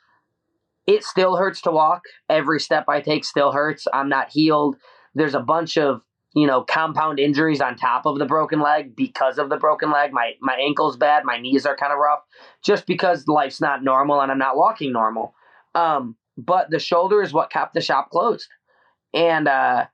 it 0.88 1.04
still 1.04 1.38
hurts 1.38 1.62
to 1.62 1.72
walk. 1.72 2.04
Every 2.30 2.60
step 2.60 2.86
I 2.89 3.02
take 3.02 3.24
still 3.24 3.52
hurts. 3.52 3.88
I'm 3.93 4.10
not 4.10 4.32
healed. 4.32 4.76
There's 5.16 5.36
a 5.36 5.39
bunch 5.39 5.78
of 5.78 6.02
you 6.34 6.48
know 6.48 6.64
compound 6.64 7.20
injuries 7.20 7.62
on 7.62 7.76
top 7.76 8.06
of 8.06 8.20
the 8.20 8.26
broken 8.26 8.62
leg 8.62 8.96
because 8.96 9.38
of 9.38 9.50
the 9.50 9.58
broken 9.58 9.92
leg. 9.92 10.12
My 10.14 10.34
my 10.42 10.56
ankle's 10.56 10.98
bad. 10.98 11.26
My 11.26 11.38
knees 11.38 11.66
are 11.66 11.76
kind 11.76 11.92
of 11.92 12.00
rough, 12.00 12.22
just 12.64 12.86
because 12.86 13.28
life's 13.28 13.62
not 13.62 13.84
normal 13.84 14.22
and 14.22 14.32
I'm 14.32 14.38
not 14.38 14.58
walking 14.58 14.92
normal. 14.92 15.34
Um, 15.76 16.16
but 16.38 16.70
the 16.70 16.80
shoulder 16.80 17.22
is 17.22 17.34
what 17.34 17.50
kept 17.50 17.74
the 17.74 17.82
shop 17.82 18.10
closed. 18.10 18.48
And 19.14 19.48
uh, 19.48 19.86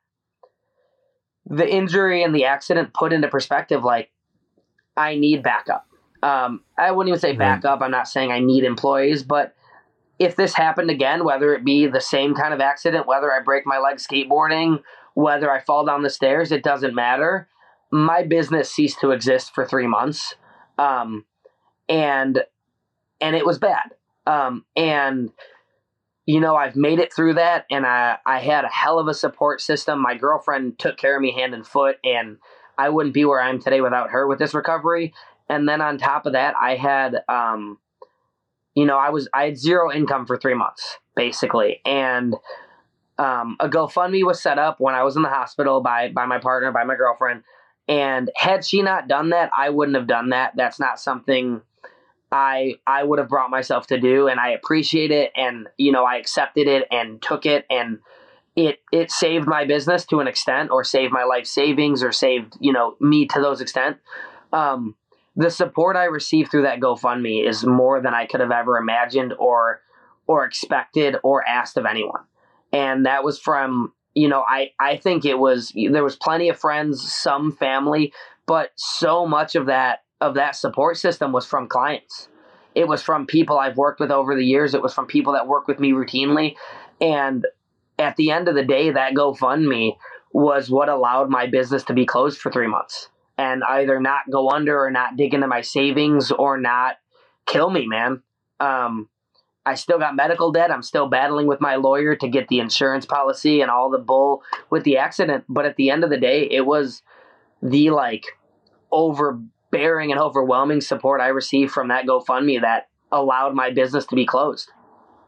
the 1.46 1.68
injury 1.68 2.24
and 2.24 2.36
the 2.36 2.46
accident 2.46 2.94
put 2.94 3.14
into 3.14 3.28
perspective, 3.28 3.84
like, 3.84 4.12
I 4.96 5.16
need 5.16 5.44
backup. 5.44 5.88
Um, 6.24 6.64
I 6.78 6.92
wouldn't 6.92 7.10
even 7.10 7.20
say 7.20 7.34
backup. 7.34 7.82
I'm 7.82 7.92
not 7.92 8.08
saying 8.08 8.32
I 8.32 8.40
need 8.40 8.64
employees, 8.64 9.24
but 9.24 9.54
if 10.20 10.36
this 10.36 10.54
happened 10.54 10.90
again, 10.90 11.24
whether 11.24 11.54
it 11.54 11.64
be 11.64 11.86
the 11.86 12.02
same 12.02 12.34
kind 12.34 12.54
of 12.54 12.60
accident, 12.60 13.08
whether 13.08 13.32
I 13.32 13.40
break 13.42 13.66
my 13.68 13.78
leg 13.78 13.98
skateboarding, 13.98 14.82
whether 15.18 15.52
I 15.52 15.62
fall 15.62 15.84
down 15.84 16.04
the 16.04 16.12
stairs, 16.12 16.52
it 16.52 16.62
doesn't 16.62 16.94
matter. 16.94 17.50
My 17.92 18.22
business 18.22 18.72
ceased 18.72 19.00
to 19.02 19.10
exist 19.10 19.52
for 19.52 19.66
three 19.66 19.88
months, 19.88 20.36
um, 20.78 21.26
and 21.90 22.44
and 23.20 23.36
it 23.36 23.44
was 23.44 23.58
bad. 23.58 23.96
Um, 24.28 24.64
and 24.76 25.32
you 26.28 26.40
know, 26.40 26.56
I've 26.56 26.76
made 26.76 27.00
it 27.00 27.12
through 27.12 27.36
that 27.36 27.66
and 27.72 27.84
I, 27.86 28.18
I 28.28 28.40
had 28.40 28.66
a 28.66 28.68
hell 28.68 29.00
of 29.00 29.08
a 29.08 29.14
support 29.16 29.60
system. 29.60 30.00
My 30.02 30.14
girlfriend 30.14 30.78
took 30.78 30.98
care 30.98 31.16
of 31.16 31.22
me 31.22 31.32
hand 31.32 31.54
and 31.54 31.66
foot, 31.66 31.98
and 32.04 32.38
I 32.78 32.90
wouldn't 32.90 33.14
be 33.16 33.26
where 33.26 33.42
I 33.42 33.50
am 33.50 33.60
today 33.60 33.82
without 33.82 34.12
her 34.12 34.28
with 34.28 34.38
this 34.38 34.54
recovery. 34.54 35.14
And 35.50 35.68
then 35.68 35.82
on 35.82 35.98
top 35.98 36.26
of 36.28 36.34
that, 36.34 36.54
I 36.62 36.76
had, 36.76 37.24
um, 37.30 37.80
you 38.76 38.86
know, 38.86 38.98
I 38.98 39.10
was, 39.10 39.30
I 39.34 39.46
had 39.46 39.58
zero 39.58 39.92
income 39.92 40.28
for 40.28 40.38
three 40.38 40.54
months 40.54 40.98
basically. 41.16 41.82
And, 41.86 42.36
um, 43.18 43.58
a 43.60 43.68
GoFundMe 43.68 44.24
was 44.24 44.42
set 44.42 44.60
up 44.60 44.80
when 44.80 44.96
I 44.96 45.04
was 45.04 45.16
in 45.16 45.24
the 45.24 45.30
hospital 45.30 45.82
by, 45.82 46.10
by 46.10 46.26
my 46.26 46.40
partner, 46.40 46.72
by 46.72 46.84
my 46.84 46.96
girlfriend. 46.96 47.44
And 47.88 48.30
had 48.36 48.66
she 48.66 48.82
not 48.82 49.08
done 49.08 49.30
that, 49.30 49.50
I 49.58 49.70
wouldn't 49.70 49.98
have 49.98 50.08
done 50.08 50.30
that. 50.30 50.54
That's 50.56 50.80
not 50.80 51.00
something 51.00 51.62
I 52.32 52.76
I 52.86 53.04
would 53.04 53.20
have 53.20 53.30
brought 53.30 53.50
myself 53.50 53.88
to 53.88 54.00
do 54.00 54.28
and 54.28 54.40
I 54.40 54.50
appreciate 54.50 55.12
it 55.12 55.32
and 55.36 55.68
you 55.78 55.92
know 55.92 56.04
I 56.04 56.18
accepted 56.18 56.68
it 56.68 56.86
and 56.92 57.22
took 57.22 57.46
it 57.46 57.66
and 57.70 58.00
it 58.56 58.80
it 58.92 59.12
saved 59.12 59.48
my 59.48 59.66
business 59.66 60.06
to 60.08 60.20
an 60.20 60.28
extent 60.28 60.72
or 60.72 60.84
saved 60.84 61.14
my 61.14 61.24
life 61.24 61.46
savings 61.46 62.04
or 62.04 62.12
saved 62.12 62.58
you 62.60 62.74
know 62.74 62.96
me 63.00 63.28
to 63.28 63.40
those 63.40 63.62
extent 63.62 63.98
um, 64.52 64.96
the 65.36 65.50
support 65.50 65.96
I 65.96 66.06
received 66.06 66.52
through 66.52 66.64
that 66.64 66.80
GoFundMe 66.80 67.48
is 67.48 67.66
more 67.66 68.02
than 68.02 68.14
I 68.14 68.26
could 68.26 68.40
have 68.40 68.52
ever 68.52 68.78
imagined 68.78 69.34
or 69.40 69.82
or 70.26 70.44
expected 70.44 71.16
or 71.24 71.48
asked 71.48 71.78
of 71.78 71.86
anyone 71.86 72.24
and 72.78 73.06
that 73.06 73.24
was 73.24 73.40
from 73.40 73.92
you 74.14 74.28
know 74.28 74.44
I 74.48 74.72
I 74.80 74.98
think 74.98 75.26
it 75.26 75.40
was 75.40 75.74
there 75.76 76.04
was 76.04 76.16
plenty 76.16 76.50
of 76.50 76.60
friends 76.60 77.12
some 77.12 77.52
family 77.52 78.14
but 78.46 78.72
so 78.76 79.26
much 79.28 79.56
of 79.56 79.66
that 79.68 80.04
of 80.22 80.36
that 80.36 80.56
support 80.56 80.98
system 80.98 81.32
was 81.32 81.46
from 81.46 81.68
clients. 81.68 82.30
It 82.74 82.88
was 82.88 83.04
from 83.04 83.28
people 83.28 83.60
I've 83.60 83.78
worked 83.78 84.00
with 84.00 84.12
over 84.12 84.36
the 84.36 84.46
years. 84.46 84.74
It 84.74 84.82
was 84.82 84.94
from 84.94 85.06
people 85.06 85.34
that 85.34 85.48
work 85.48 85.68
with 85.68 85.80
me 85.80 85.92
routinely. 85.92 86.56
And 87.00 87.46
at 88.00 88.16
the 88.16 88.32
end 88.32 88.48
of 88.48 88.56
the 88.56 88.64
day, 88.64 88.92
that 88.92 89.14
GoFundMe 89.14 89.98
was 90.32 90.70
what 90.70 90.90
allowed 90.90 91.30
my 91.30 91.48
business 91.48 91.84
to 91.84 91.94
be 91.94 92.06
closed 92.06 92.40
for 92.40 92.52
three 92.52 92.68
months 92.68 93.10
and 93.38 93.64
either 93.64 94.00
not 94.00 94.22
go 94.32 94.50
under 94.50 94.84
or 94.84 94.92
not 94.92 95.18
dig 95.18 95.34
into 95.34 95.48
my 95.48 95.62
savings 95.62 96.32
or 96.32 96.58
not 96.58 96.96
kill 97.46 97.70
me, 97.70 97.86
man. 97.88 98.24
Um, 98.60 99.10
I 99.68 99.76
still 99.76 100.00
got 100.00 100.16
medical 100.16 100.54
debt. 100.54 100.72
I'm 100.72 100.82
still 100.82 101.10
battling 101.10 101.46
with 101.46 101.60
my 101.60 101.76
lawyer 101.76 102.16
to 102.16 102.28
get 102.30 102.48
the 102.48 102.60
insurance 102.60 103.06
policy 103.06 103.60
and 103.60 103.70
all 103.70 103.90
the 103.90 103.98
bull 103.98 104.42
with 104.70 104.86
the 104.86 104.96
accident. 104.96 105.44
But 105.50 105.66
at 105.66 105.76
the 105.76 105.90
end 105.90 106.06
of 106.06 106.10
the 106.10 106.18
day, 106.18 106.48
it 106.50 106.66
was 106.66 107.04
the 107.62 107.90
like 107.90 108.24
overbearing 108.94 110.14
and 110.14 110.22
overwhelming 110.22 110.80
support 110.80 111.20
I 111.20 111.28
received 111.28 111.74
from 111.74 111.90
that 111.90 112.06
GoFundMe 112.06 112.62
that 112.62 112.88
allowed 113.12 113.56
my 113.56 113.70
business 113.72 114.06
to 114.06 114.16
be 114.16 114.26
closed, 114.26 114.72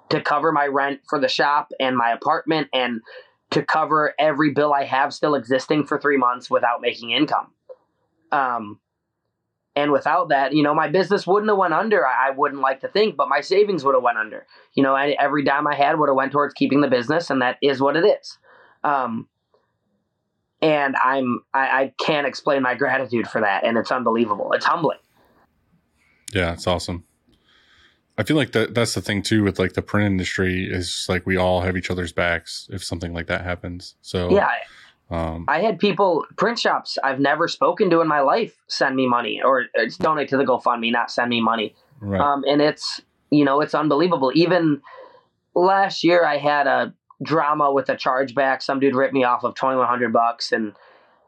to 0.08 0.22
cover 0.22 0.54
my 0.54 0.68
rent 0.68 1.02
for 1.10 1.20
the 1.20 1.28
shop 1.28 1.74
and 1.78 1.98
my 1.98 2.12
apartment, 2.12 2.70
and 2.74 3.02
to 3.50 3.62
cover 3.62 4.14
every 4.18 4.52
bill 4.52 4.74
I 4.74 4.86
have 4.86 5.14
still 5.14 5.36
existing 5.36 5.86
for 5.86 6.00
three 6.00 6.18
months 6.18 6.50
without 6.50 6.80
making 6.80 7.12
income. 7.12 7.52
Um, 8.32 8.80
and 9.76 9.92
without 9.92 10.30
that, 10.30 10.54
you 10.54 10.64
know, 10.64 10.74
my 10.74 10.90
business 10.90 11.26
wouldn't 11.26 11.50
have 11.50 11.58
went 11.58 11.74
under. 11.74 12.06
I 12.06 12.32
wouldn't 12.32 12.62
like 12.62 12.82
to 12.82 12.88
think, 12.88 13.16
but 13.16 13.30
my 13.30 13.42
savings 13.42 13.84
would 13.84 13.96
have 13.96 14.04
went 14.04 14.18
under. 14.18 14.46
You 14.74 14.84
know, 14.84 14.96
every 14.96 15.44
dime 15.44 15.68
I 15.68 15.76
had 15.76 16.00
would 16.00 16.10
have 16.10 16.16
went 16.16 16.32
towards 16.32 16.54
keeping 16.54 16.82
the 16.82 16.88
business, 16.88 17.30
and 17.30 17.42
that 17.42 17.58
is 17.62 17.80
what 17.80 17.96
it 17.96 18.06
is. 18.06 18.38
Um, 18.84 19.28
and 20.62 20.96
I'm 21.02 21.42
I, 21.54 21.60
I 21.60 21.94
can't 22.00 22.28
explain 22.28 22.62
my 22.62 22.76
gratitude 22.76 23.28
for 23.28 23.42
that, 23.42 23.64
and 23.64 23.78
it's 23.78 23.92
unbelievable. 23.92 24.52
It's 24.54 24.66
humbling. 24.66 24.98
Yeah, 26.34 26.54
it's 26.54 26.68
awesome. 26.68 27.06
I 28.18 28.24
feel 28.24 28.36
like 28.36 28.52
that 28.52 28.76
that's 28.76 28.96
the 28.96 29.02
thing 29.02 29.22
too 29.22 29.44
with 29.44 29.60
like 29.60 29.74
the 29.74 29.82
print 29.82 30.08
industry 30.08 30.70
is 30.70 31.06
like 31.08 31.26
we 31.26 31.38
all 31.38 31.62
have 31.62 31.78
each 31.78 31.90
other's 31.90 32.12
backs 32.12 32.68
if 32.70 32.84
something 32.84 33.14
like 33.14 33.28
that 33.28 33.46
happens. 33.46 33.96
So 34.02 34.30
Yeah, 34.30 34.50
um, 35.12 35.46
I 35.48 35.62
had 35.62 35.80
people 35.80 36.26
print 36.38 36.60
shops 36.60 36.98
I've 37.04 37.20
never 37.20 37.48
spoken 37.48 37.90
to 37.90 38.02
in 38.02 38.08
my 38.08 38.20
life 38.22 38.56
send 38.68 38.96
me 38.96 39.08
money 39.08 39.42
or 39.44 39.66
uh, 39.80 39.86
donate 40.00 40.30
to 40.30 40.38
the 40.38 40.44
GoFundMe, 40.44 40.92
not 40.92 41.10
send 41.10 41.30
me 41.30 41.42
money. 41.42 41.76
right. 42.00 42.22
Um, 42.22 42.44
and 42.48 42.62
it's 42.62 43.02
you 43.32 43.44
know 43.44 43.62
it's 43.62 43.74
unbelievable. 43.74 44.32
Even 44.36 44.82
last 45.56 46.04
year, 46.04 46.26
I 46.26 46.38
had 46.38 46.68
a 46.68 46.94
drama 47.24 47.72
with 47.72 47.90
a 47.90 47.96
chargeback. 47.96 48.62
Some 48.62 48.80
dude 48.80 48.96
ripped 48.96 49.14
me 49.14 49.24
off 49.24 49.44
of 49.44 49.56
twenty 49.56 49.78
one 49.78 49.88
hundred 49.88 50.14
bucks, 50.14 50.52
and 50.52 50.74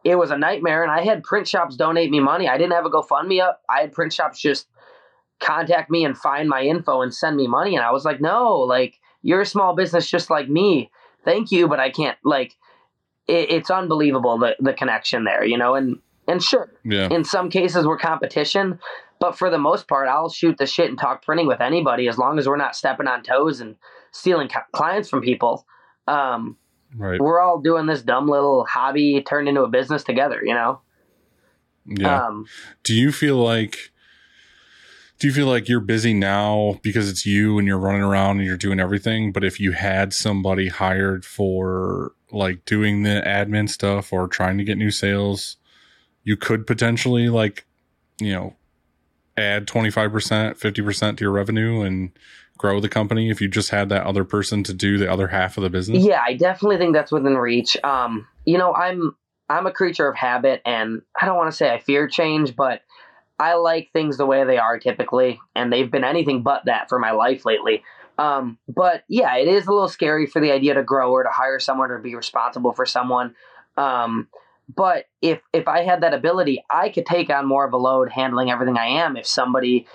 it 0.04 0.16
was 0.16 0.32
a 0.32 0.38
nightmare. 0.38 0.84
And 0.84 0.92
I 0.92 1.04
had 1.04 1.24
print 1.24 1.48
shops 1.48 1.76
donate 1.76 2.12
me 2.12 2.20
money. 2.20 2.48
I 2.48 2.58
didn't 2.58 2.74
have 2.74 2.86
a 2.86 2.90
GoFundMe 2.90 3.42
up. 3.42 3.62
I 3.70 3.82
had 3.82 3.94
print 3.94 4.14
shops 4.14 4.40
just 4.40 4.68
contact 5.40 5.90
me 5.90 6.06
and 6.06 6.16
find 6.16 6.48
my 6.48 6.62
info 6.62 7.02
and 7.02 7.14
send 7.14 7.36
me 7.36 7.48
money. 7.48 7.76
And 7.76 7.84
I 7.84 7.92
was 7.92 8.06
like, 8.06 8.22
no, 8.22 8.58
like 8.60 9.00
you're 9.24 9.42
a 9.42 9.46
small 9.46 9.76
business 9.76 10.10
just 10.10 10.30
like 10.30 10.50
me. 10.50 10.92
Thank 11.26 11.52
you, 11.52 11.68
but 11.68 11.80
I 11.80 11.90
can't 11.90 12.18
like. 12.24 12.56
It, 13.32 13.50
it's 13.52 13.70
unbelievable 13.72 14.38
the 14.38 14.56
the 14.60 14.74
connection 14.74 15.24
there, 15.24 15.44
you 15.44 15.58
know. 15.58 15.76
And 15.76 16.00
and 16.28 16.42
sure, 16.44 16.72
yeah. 16.86 17.08
in 17.10 17.24
some 17.24 17.50
cases 17.50 17.86
we're 17.88 17.98
competition 17.98 18.80
but 19.20 19.38
for 19.38 19.50
the 19.50 19.58
most 19.58 19.88
part 19.88 20.08
i'll 20.08 20.30
shoot 20.30 20.56
the 20.58 20.66
shit 20.68 20.88
and 20.90 20.98
talk 20.98 21.24
printing 21.26 21.48
with 21.48 21.60
anybody 21.62 22.08
as 22.08 22.18
long 22.18 22.38
as 22.40 22.48
we're 22.48 22.58
not 22.58 22.76
stepping 22.76 23.08
on 23.08 23.22
toes 23.24 23.60
and 23.60 23.76
stealing 24.12 24.48
ca- 24.48 24.66
clients 24.72 25.10
from 25.10 25.22
people 25.22 25.66
um, 26.08 26.58
Right. 26.96 27.20
we're 27.20 27.40
all 27.40 27.60
doing 27.60 27.86
this 27.88 28.02
dumb 28.04 28.28
little 28.28 28.66
hobby 28.66 29.22
turned 29.28 29.48
into 29.50 29.62
a 29.64 29.68
business 29.68 30.04
together 30.04 30.40
you 30.44 30.54
know 30.54 30.82
Yeah. 31.88 32.28
um, 32.28 32.46
do 32.84 32.94
you 32.94 33.12
feel 33.12 33.38
like 33.38 33.92
do 35.20 35.28
you 35.28 35.34
feel 35.34 35.48
like 35.48 35.68
you're 35.70 35.80
busy 35.80 36.14
now 36.14 36.80
because 36.84 37.10
it's 37.10 37.26
you 37.26 37.58
and 37.58 37.68
you're 37.68 37.78
running 37.80 38.02
around 38.04 38.38
and 38.38 38.46
you're 38.48 38.58
doing 38.58 38.80
everything 38.80 39.32
but 39.32 39.44
if 39.44 39.60
you 39.60 39.72
had 39.74 40.14
somebody 40.14 40.68
hired 40.68 41.26
for 41.26 42.14
like 42.32 42.66
doing 42.66 43.04
the 43.04 43.22
admin 43.26 43.70
stuff 43.70 44.12
or 44.12 44.28
trying 44.28 44.58
to 44.58 44.64
get 44.64 44.78
new 44.78 44.92
sales 44.92 45.58
you 46.24 46.38
could 46.38 46.68
potentially 46.68 47.30
like 47.30 47.66
you 48.20 48.32
know 48.32 48.56
add 49.38 49.66
25% 49.66 50.12
50% 50.60 51.18
to 51.18 51.24
your 51.24 51.32
revenue 51.32 51.82
and 51.82 52.12
grow 52.58 52.80
the 52.80 52.90
company 52.90 53.30
if 53.30 53.42
you 53.42 53.48
just 53.48 53.70
had 53.70 53.90
that 53.90 54.06
other 54.06 54.24
person 54.24 54.62
to 54.64 54.74
do 54.74 54.98
the 54.98 55.12
other 55.12 55.28
half 55.28 55.58
of 55.58 55.64
the 55.64 55.70
business? 55.70 56.04
Yeah 56.04 56.22
i 56.26 56.34
definitely 56.34 56.78
think 56.78 56.94
that's 56.94 57.12
within 57.12 57.38
reach. 57.38 57.78
Um, 57.84 58.28
you 58.46 58.58
know 58.58 58.74
i'm 58.74 59.16
i'm 59.50 59.66
a 59.66 59.72
creature 59.72 60.08
of 60.08 60.16
habit 60.16 60.62
and 60.66 61.02
i 61.20 61.26
don't 61.26 61.38
want 61.38 61.52
to 61.52 61.56
say 61.56 61.74
i 61.74 61.80
fear 61.80 62.08
change 62.08 62.56
but 62.56 62.82
i 63.40 63.54
like 63.56 63.90
things 63.94 64.18
the 64.18 64.26
way 64.26 64.44
they 64.44 64.58
are 64.58 64.80
typically 64.80 65.40
and 65.56 65.72
they've 65.72 65.92
been 65.92 66.04
anything 66.04 66.44
but 66.44 66.66
that 66.66 66.90
for 66.90 67.00
my 67.00 67.12
life 67.12 67.46
lately 67.46 67.84
um, 68.18 68.58
but 68.68 69.04
yeah 69.08 69.36
it 69.36 69.48
is 69.48 69.68
a 69.68 69.72
little 69.72 69.90
scary 69.90 70.26
for 70.26 70.40
the 70.40 70.52
idea 70.52 70.74
to 70.74 70.84
grow 70.84 71.12
or 71.12 71.24
to 71.24 71.30
hire 71.30 71.60
someone 71.60 71.92
or 71.92 71.98
be 72.00 72.16
responsible 72.16 72.74
for 72.74 72.86
someone. 72.86 73.36
Um, 73.78 74.28
but 74.76 75.06
if 75.22 75.42
if 75.54 75.68
i 75.68 75.84
had 75.84 76.02
that 76.02 76.14
ability 76.14 76.64
i 76.72 76.90
could 76.90 77.06
take 77.06 77.30
on 77.30 77.48
more 77.48 77.66
of 77.66 77.74
a 77.74 77.78
load 77.78 78.10
handling 78.10 78.52
everything 78.52 78.78
i 78.78 78.88
am. 78.88 79.18
If 79.18 79.28
somebody 79.28 79.88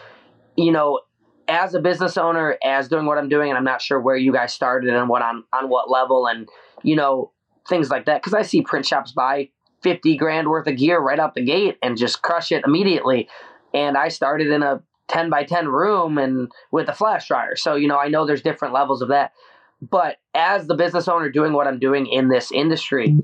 you 0.56 0.72
know 0.72 1.00
as 1.48 1.74
a 1.74 1.80
business 1.80 2.16
owner 2.16 2.58
as 2.64 2.88
doing 2.88 3.06
what 3.06 3.18
i'm 3.18 3.28
doing 3.28 3.50
and 3.50 3.58
i'm 3.58 3.64
not 3.64 3.80
sure 3.80 4.00
where 4.00 4.16
you 4.16 4.32
guys 4.32 4.52
started 4.52 4.92
and 4.92 5.08
what 5.08 5.22
on 5.22 5.44
on 5.52 5.68
what 5.68 5.90
level 5.90 6.26
and 6.26 6.48
you 6.82 6.96
know 6.96 7.32
things 7.68 7.90
like 7.90 8.06
that. 8.06 8.22
Because 8.22 8.34
i 8.34 8.42
see 8.42 8.62
print 8.62 8.86
shops 8.86 9.12
buy 9.12 9.48
50 9.82 10.16
grand 10.16 10.48
worth 10.48 10.66
of 10.66 10.76
gear 10.76 10.98
right 10.98 11.18
out 11.18 11.34
the 11.34 11.44
gate 11.44 11.78
and 11.82 11.96
just 11.96 12.22
crush 12.22 12.50
it 12.50 12.64
immediately. 12.66 13.28
And 13.72 13.96
i 13.96 14.08
started 14.08 14.48
in 14.48 14.62
a 14.62 14.82
10 15.09 15.30
by 15.30 15.44
10 15.44 15.68
room 15.68 16.18
and 16.18 16.50
with 16.70 16.88
a 16.88 16.94
flash 16.94 17.28
dryer 17.28 17.57
so 17.57 17.74
you 17.74 17.88
know 17.88 17.98
i 17.98 18.09
know 18.09 18.26
there's 18.26 18.42
different 18.42 18.74
levels 18.74 19.02
of 19.02 19.09
that 19.09 19.32
but 19.80 20.16
as 20.34 20.66
the 20.66 20.74
business 20.74 21.09
owner 21.09 21.30
doing 21.30 21.52
what 21.52 21.66
i'm 21.66 21.78
doing 21.78 22.07
in 22.07 22.28
this 22.28 22.50
industry 22.52 23.16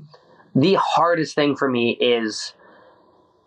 the 0.55 0.75
hardest 0.79 1.35
thing 1.35 1.55
for 1.55 1.69
me 1.69 1.97
is 1.99 2.53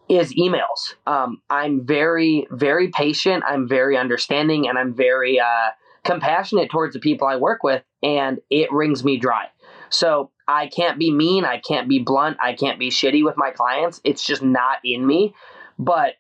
is 0.08 0.34
emails. 0.34 0.94
Um, 1.06 1.42
I'm 1.50 1.84
very, 1.84 2.46
very 2.50 2.88
patient. 2.88 3.42
I'm 3.46 3.68
very 3.68 3.96
understanding, 3.96 4.68
and 4.68 4.78
I'm 4.78 4.94
very 4.94 5.40
uh, 5.40 5.70
compassionate 6.04 6.70
towards 6.70 6.94
the 6.94 7.00
people 7.00 7.26
I 7.26 7.36
work 7.36 7.62
with, 7.62 7.82
and 8.02 8.38
it 8.50 8.70
wrings 8.72 9.04
me 9.04 9.16
dry. 9.16 9.46
So 9.90 10.30
I 10.48 10.68
can't 10.68 10.98
be 10.98 11.12
mean. 11.12 11.44
I 11.44 11.58
can't 11.58 11.88
be 11.88 11.98
blunt. 11.98 12.36
I 12.42 12.54
can't 12.54 12.78
be 12.78 12.90
shitty 12.90 13.24
with 13.24 13.36
my 13.36 13.50
clients. 13.50 14.00
It's 14.04 14.24
just 14.24 14.42
not 14.42 14.78
in 14.84 15.06
me. 15.06 15.34
But 15.78 16.14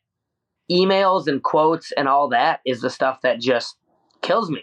emails 0.70 1.26
and 1.26 1.42
quotes 1.42 1.92
and 1.92 2.08
all 2.08 2.28
that 2.28 2.60
is 2.64 2.80
the 2.80 2.90
stuff 2.90 3.20
that 3.22 3.40
just 3.40 3.76
kills 4.22 4.50
me. 4.50 4.62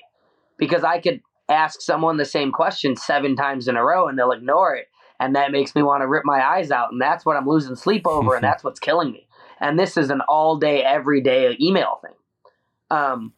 Because 0.58 0.84
I 0.84 1.00
could 1.00 1.22
ask 1.50 1.82
someone 1.82 2.18
the 2.18 2.26
same 2.26 2.52
question 2.52 2.96
seven 2.96 3.36
times 3.36 3.68
in 3.68 3.76
a 3.76 3.84
row 3.84 4.08
and 4.08 4.18
they'll 4.18 4.32
ignore 4.32 4.76
it. 4.76 4.88
And 5.20 5.36
that 5.36 5.52
makes 5.52 5.76
me 5.76 5.84
want 5.84 6.02
to 6.02 6.08
rip 6.08 6.24
my 6.26 6.46
eyes 6.46 6.72
out. 6.72 6.92
And 6.92 7.02
that's 7.02 7.26
what 7.26 7.38
i'm 7.38 7.48
losing 7.48 7.76
sleep 7.76 8.06
over 8.08 8.36
and 8.36 8.44
that's 8.44 8.64
what's 8.64 8.80
killing 8.80 9.12
me. 9.12 9.28
And 9.60 9.80
this 9.80 9.98
is 9.98 10.10
an 10.10 10.22
all 10.28 10.58
day 10.58 10.84
every 10.84 11.22
day 11.22 11.56
email 11.60 12.00
thing. 12.02 12.16
Um, 12.90 13.34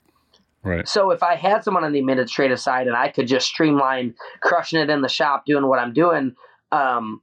right. 0.64 0.88
so 0.88 1.12
if 1.12 1.24
i 1.24 1.36
had 1.36 1.64
someone 1.64 1.86
on 1.86 1.94
the 1.94 2.00
administrative 2.00 2.60
side 2.60 2.88
and 2.88 2.96
i 2.96 3.08
could 3.08 3.28
just 3.28 3.48
streamline 3.48 4.16
crushing 4.42 4.82
it 4.82 4.90
in 4.90 5.02
the 5.02 5.08
shop 5.08 5.46
doing 5.46 5.68
what 5.68 5.80
i'm 5.80 5.94
doing 5.94 6.36
um, 6.74 7.22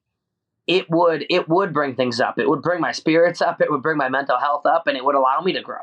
it 0.67 0.89
would 0.91 1.25
it 1.29 1.49
would 1.49 1.73
bring 1.73 1.95
things 1.95 2.21
up 2.21 2.39
it 2.39 2.49
would 2.49 2.63
bring 2.63 2.81
my 2.81 2.93
spirits 2.93 3.41
up 3.43 3.61
it 3.61 3.71
would 3.71 3.83
bring 3.83 3.97
my 3.99 4.09
mental 4.09 4.39
health 4.39 4.65
up 4.67 4.87
and 4.87 4.97
it 4.97 5.05
would 5.05 5.15
allow 5.15 5.41
me 5.41 5.53
to 5.53 5.61
grow 5.63 5.81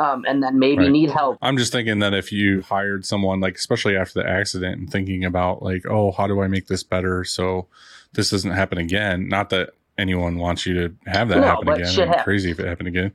um, 0.00 0.24
and 0.28 0.42
then 0.42 0.58
maybe 0.58 0.84
Right. 0.84 0.92
need 0.92 1.10
help 1.10 1.38
I'm 1.42 1.56
just 1.56 1.72
thinking 1.72 1.98
that 2.00 2.14
if 2.14 2.30
you 2.32 2.62
hired 2.62 3.04
someone, 3.04 3.40
like 3.40 3.56
especially 3.56 3.96
after 3.96 4.22
the 4.22 4.28
accident, 4.28 4.78
and 4.78 4.90
thinking 4.90 5.24
about 5.24 5.62
like, 5.62 5.84
oh, 5.88 6.12
how 6.12 6.26
do 6.26 6.40
I 6.40 6.48
make 6.48 6.66
this 6.68 6.82
better 6.82 7.24
so 7.24 7.66
this 8.12 8.30
doesn't 8.30 8.52
happen 8.52 8.78
again? 8.78 9.28
Not 9.28 9.50
that 9.50 9.70
anyone 9.96 10.38
wants 10.38 10.66
you 10.66 10.74
to 10.74 10.94
have 11.10 11.28
that 11.28 11.38
No, 11.40 11.46
happen 11.46 11.68
again. 11.68 11.86
shit 11.86 12.06
happens. 12.08 12.24
crazy 12.24 12.50
if 12.50 12.60
it 12.60 12.66
happened 12.66 12.88
again. 12.88 13.12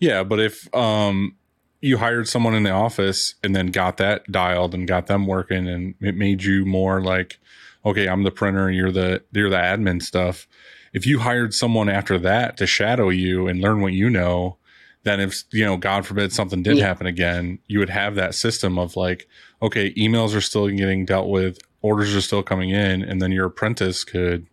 Yeah, 0.00 0.24
but 0.24 0.40
if 0.40 0.72
um 0.74 1.36
you 1.80 1.98
hired 1.98 2.28
someone 2.28 2.54
in 2.54 2.62
the 2.62 2.70
office 2.70 3.34
and 3.44 3.54
then 3.54 3.66
got 3.68 3.96
that 3.98 4.30
dialed 4.30 4.74
and 4.74 4.88
got 4.88 5.06
them 5.06 5.26
working, 5.26 5.68
and 5.68 5.94
it 6.00 6.16
made 6.16 6.42
you 6.42 6.64
more 6.64 7.00
like, 7.02 7.38
okay, 7.84 8.08
I'm 8.08 8.22
the 8.22 8.30
printer, 8.30 8.70
you're 8.70 8.92
the 8.92 9.22
you're 9.32 9.50
the 9.50 9.56
admin 9.56 10.02
stuff. 10.02 10.46
If 10.92 11.06
you 11.06 11.18
hired 11.20 11.52
someone 11.54 11.88
after 11.88 12.18
that 12.20 12.56
to 12.58 12.66
shadow 12.66 13.08
you 13.08 13.48
and 13.48 13.60
learn 13.60 13.80
what 13.80 13.92
you 13.92 14.08
know, 14.08 14.58
then 15.02 15.20
if 15.20 15.42
you 15.52 15.64
know 15.64 15.76
god 15.76 16.06
forbid 16.06 16.32
something 16.32 16.62
did 16.62 16.78
Yeah. 16.78 16.86
happen 16.86 17.06
again 17.06 17.58
you 17.66 17.78
would 17.78 17.90
have 17.90 18.14
that 18.14 18.34
system 18.34 18.78
of 18.78 18.96
like 18.96 19.28
okay 19.60 19.92
emails 19.94 20.34
are 20.34 20.40
still 20.40 20.66
getting 20.68 21.04
dealt 21.04 21.28
with 21.28 21.58
orders 21.82 22.16
are 22.16 22.22
still 22.22 22.42
coming 22.42 22.70
in 22.70 23.02
and 23.02 23.20
then 23.20 23.30
your 23.30 23.44
apprentice 23.44 24.02
could 24.02 24.46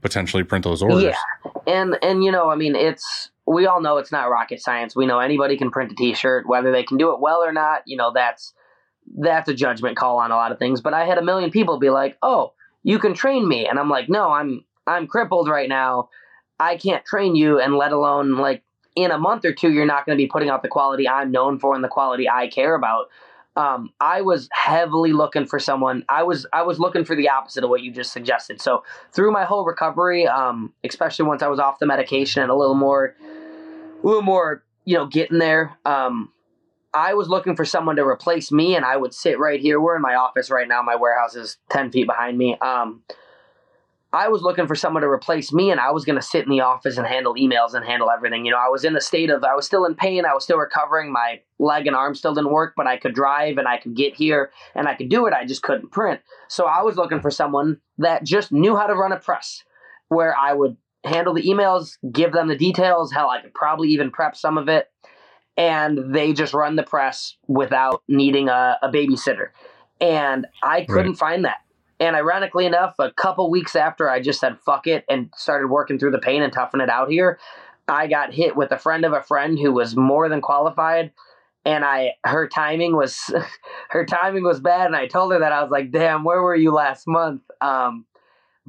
potentially 0.00 0.44
print 0.44 0.64
those 0.64 0.82
orders 0.82 1.02
Yeah. 1.02 1.50
and 1.66 1.98
and 2.02 2.24
you 2.24 2.32
know 2.32 2.48
i 2.50 2.56
mean 2.56 2.74
it's 2.74 3.30
we 3.46 3.66
all 3.66 3.82
know 3.82 3.98
it's 3.98 4.10
not 4.10 4.30
rocket 4.30 4.60
science 4.62 4.96
we 4.96 5.04
know 5.04 5.18
anybody 5.18 5.58
can 5.58 5.70
print 5.70 5.92
a 5.92 5.94
t-shirt 5.94 6.48
whether 6.48 6.72
they 6.72 6.84
can 6.84 6.96
do 6.96 7.12
it 7.12 7.20
well 7.20 7.42
or 7.44 7.52
not 7.52 7.82
you 7.86 7.98
know 7.98 8.12
that's 8.14 8.54
that's 9.18 9.48
a 9.50 9.54
judgment 9.54 9.96
call 9.98 10.16
on 10.18 10.30
a 10.30 10.36
lot 10.36 10.52
of 10.52 10.58
things 10.58 10.80
but 10.80 10.94
i 10.94 11.04
had 11.04 11.18
a 11.18 11.22
million 11.22 11.50
people 11.50 11.78
be 11.78 11.90
like 11.90 12.16
oh 12.22 12.52
you 12.82 12.98
can 12.98 13.14
train 13.14 13.46
me. 13.48 13.66
And 13.66 13.78
i'm 13.78 13.88
like 13.88 14.08
no 14.08 14.30
i'm 14.30 14.64
i'm 14.86 15.06
crippled 15.06 15.48
right 15.48 15.68
now. 15.68 16.08
I 16.58 16.76
can't 16.76 17.04
train 17.04 17.34
you. 17.34 17.58
And 17.60 17.76
let 17.76 17.92
alone 17.92 18.36
like 18.36 18.62
in 18.94 19.10
a 19.10 19.18
month 19.18 19.44
or 19.44 19.52
two 19.52 19.72
you're 19.72 19.86
not 19.86 20.04
going 20.06 20.16
to 20.16 20.22
be 20.22 20.28
putting 20.28 20.50
out 20.50 20.62
the 20.62 20.68
quality 20.68 21.08
i'm 21.08 21.30
known 21.30 21.58
for 21.58 21.74
and 21.74 21.82
the 21.82 21.88
quality 21.88 22.28
i 22.28 22.46
care 22.48 22.74
about. 22.74 23.06
Um, 23.54 23.90
i 24.00 24.22
was 24.22 24.48
heavily 24.52 25.12
looking 25.12 25.46
for 25.46 25.58
someone. 25.58 26.04
I 26.08 26.22
was 26.22 26.46
i 26.52 26.62
was 26.62 26.78
looking 26.78 27.04
for 27.04 27.14
the 27.14 27.28
opposite 27.28 27.64
of 27.64 27.70
what 27.70 27.82
you 27.82 27.92
just 27.92 28.12
suggested. 28.12 28.60
So 28.60 28.82
through 29.12 29.32
my 29.32 29.44
whole 29.44 29.64
recovery, 29.64 30.26
um, 30.26 30.72
especially 30.84 31.26
once 31.26 31.42
I 31.42 31.48
was 31.48 31.58
off 31.58 31.78
the 31.78 31.86
medication 31.86 32.42
and 32.42 32.50
a 32.50 32.54
little 32.54 32.74
more, 32.74 33.14
a 34.02 34.06
little 34.06 34.22
more, 34.22 34.64
you 34.84 34.96
know, 34.96 35.06
getting 35.06 35.38
there. 35.38 35.76
Um, 35.84 36.32
I 36.94 37.14
was 37.14 37.28
looking 37.28 37.56
for 37.56 37.64
someone 37.64 37.96
to 37.96 38.02
replace 38.02 38.52
me, 38.52 38.76
and 38.76 38.84
I 38.84 38.96
would 38.96 39.14
sit 39.14 39.38
right 39.38 39.60
here. 39.60 39.80
We're 39.80 39.96
in 39.96 40.02
my 40.02 40.14
office 40.14 40.50
right 40.50 40.68
now. 40.68 40.82
My 40.82 40.96
warehouse 40.96 41.34
is 41.34 41.56
ten 41.70 41.90
feet 41.90 42.06
behind 42.06 42.36
me. 42.36 42.58
Um, 42.60 43.02
I 44.14 44.28
was 44.28 44.42
looking 44.42 44.66
for 44.66 44.74
someone 44.74 45.00
to 45.00 45.08
replace 45.08 45.54
me, 45.54 45.70
and 45.70 45.80
I 45.80 45.90
was 45.90 46.04
going 46.04 46.16
to 46.16 46.22
sit 46.22 46.44
in 46.44 46.50
the 46.50 46.60
office 46.60 46.98
and 46.98 47.06
handle 47.06 47.34
emails 47.34 47.72
and 47.72 47.82
handle 47.82 48.10
everything. 48.10 48.44
You 48.44 48.52
know, 48.52 48.58
I 48.58 48.68
was 48.68 48.84
in 48.84 48.94
a 48.94 49.00
state 49.00 49.30
of, 49.30 49.42
I 49.42 49.54
was 49.54 49.64
still 49.64 49.86
in 49.86 49.94
pain. 49.94 50.26
I 50.26 50.34
was 50.34 50.44
still 50.44 50.58
recovering. 50.58 51.10
My 51.10 51.40
leg 51.58 51.86
and 51.86 51.96
arm 51.96 52.14
still 52.14 52.34
didn't 52.34 52.52
work, 52.52 52.74
but 52.76 52.86
I 52.86 52.98
could 52.98 53.14
drive 53.14 53.56
and 53.56 53.66
I 53.66 53.78
could 53.78 53.96
get 53.96 54.14
here 54.14 54.50
and 54.74 54.86
I 54.86 54.96
could 54.96 55.08
do 55.08 55.24
it. 55.24 55.32
I 55.32 55.46
just 55.46 55.62
couldn't 55.62 55.92
print. 55.92 56.20
So 56.48 56.66
I 56.66 56.82
was 56.82 56.96
looking 56.96 57.22
for 57.22 57.30
someone 57.30 57.80
that 57.96 58.22
just 58.22 58.52
knew 58.52 58.76
how 58.76 58.86
to 58.86 58.94
run 58.94 59.12
a 59.12 59.18
press, 59.18 59.64
where 60.08 60.36
I 60.36 60.52
would 60.52 60.76
handle 61.04 61.32
the 61.32 61.44
emails, 61.44 61.96
give 62.12 62.32
them 62.32 62.48
the 62.48 62.56
details. 62.56 63.12
Hell, 63.12 63.30
I 63.30 63.40
could 63.40 63.54
probably 63.54 63.88
even 63.88 64.10
prep 64.10 64.36
some 64.36 64.58
of 64.58 64.68
it. 64.68 64.91
And 65.56 66.14
they 66.14 66.32
just 66.32 66.54
run 66.54 66.76
the 66.76 66.82
press 66.82 67.36
without 67.46 68.02
needing 68.08 68.48
a, 68.48 68.78
a 68.82 68.90
babysitter. 68.90 69.48
And 70.00 70.46
I 70.62 70.84
couldn't 70.84 71.14
find 71.14 71.44
that. 71.44 71.58
And 72.00 72.16
ironically 72.16 72.66
enough, 72.66 72.94
a 72.98 73.12
couple 73.12 73.48
weeks 73.48 73.76
after 73.76 74.10
I 74.10 74.20
just 74.20 74.40
said 74.40 74.58
fuck 74.66 74.88
it 74.88 75.04
and 75.08 75.30
started 75.36 75.68
working 75.68 75.98
through 76.00 76.10
the 76.10 76.18
pain 76.18 76.42
and 76.42 76.52
toughing 76.52 76.80
it 76.80 76.90
out 76.90 77.10
here, 77.10 77.38
I 77.86 78.08
got 78.08 78.34
hit 78.34 78.56
with 78.56 78.72
a 78.72 78.78
friend 78.78 79.04
of 79.04 79.12
a 79.12 79.22
friend 79.22 79.56
who 79.56 79.72
was 79.72 79.94
more 79.94 80.28
than 80.28 80.40
qualified. 80.40 81.12
And 81.64 81.84
I, 81.84 82.14
her 82.24 82.48
timing 82.48 82.96
was, 82.96 83.32
her 83.90 84.04
timing 84.04 84.42
was 84.42 84.58
bad. 84.58 84.86
And 84.86 84.96
I 84.96 85.06
told 85.06 85.32
her 85.32 85.38
that 85.38 85.52
I 85.52 85.62
was 85.62 85.70
like, 85.70 85.92
damn, 85.92 86.24
where 86.24 86.42
were 86.42 86.56
you 86.56 86.72
last 86.72 87.04
month? 87.06 87.42
Um, 87.60 88.04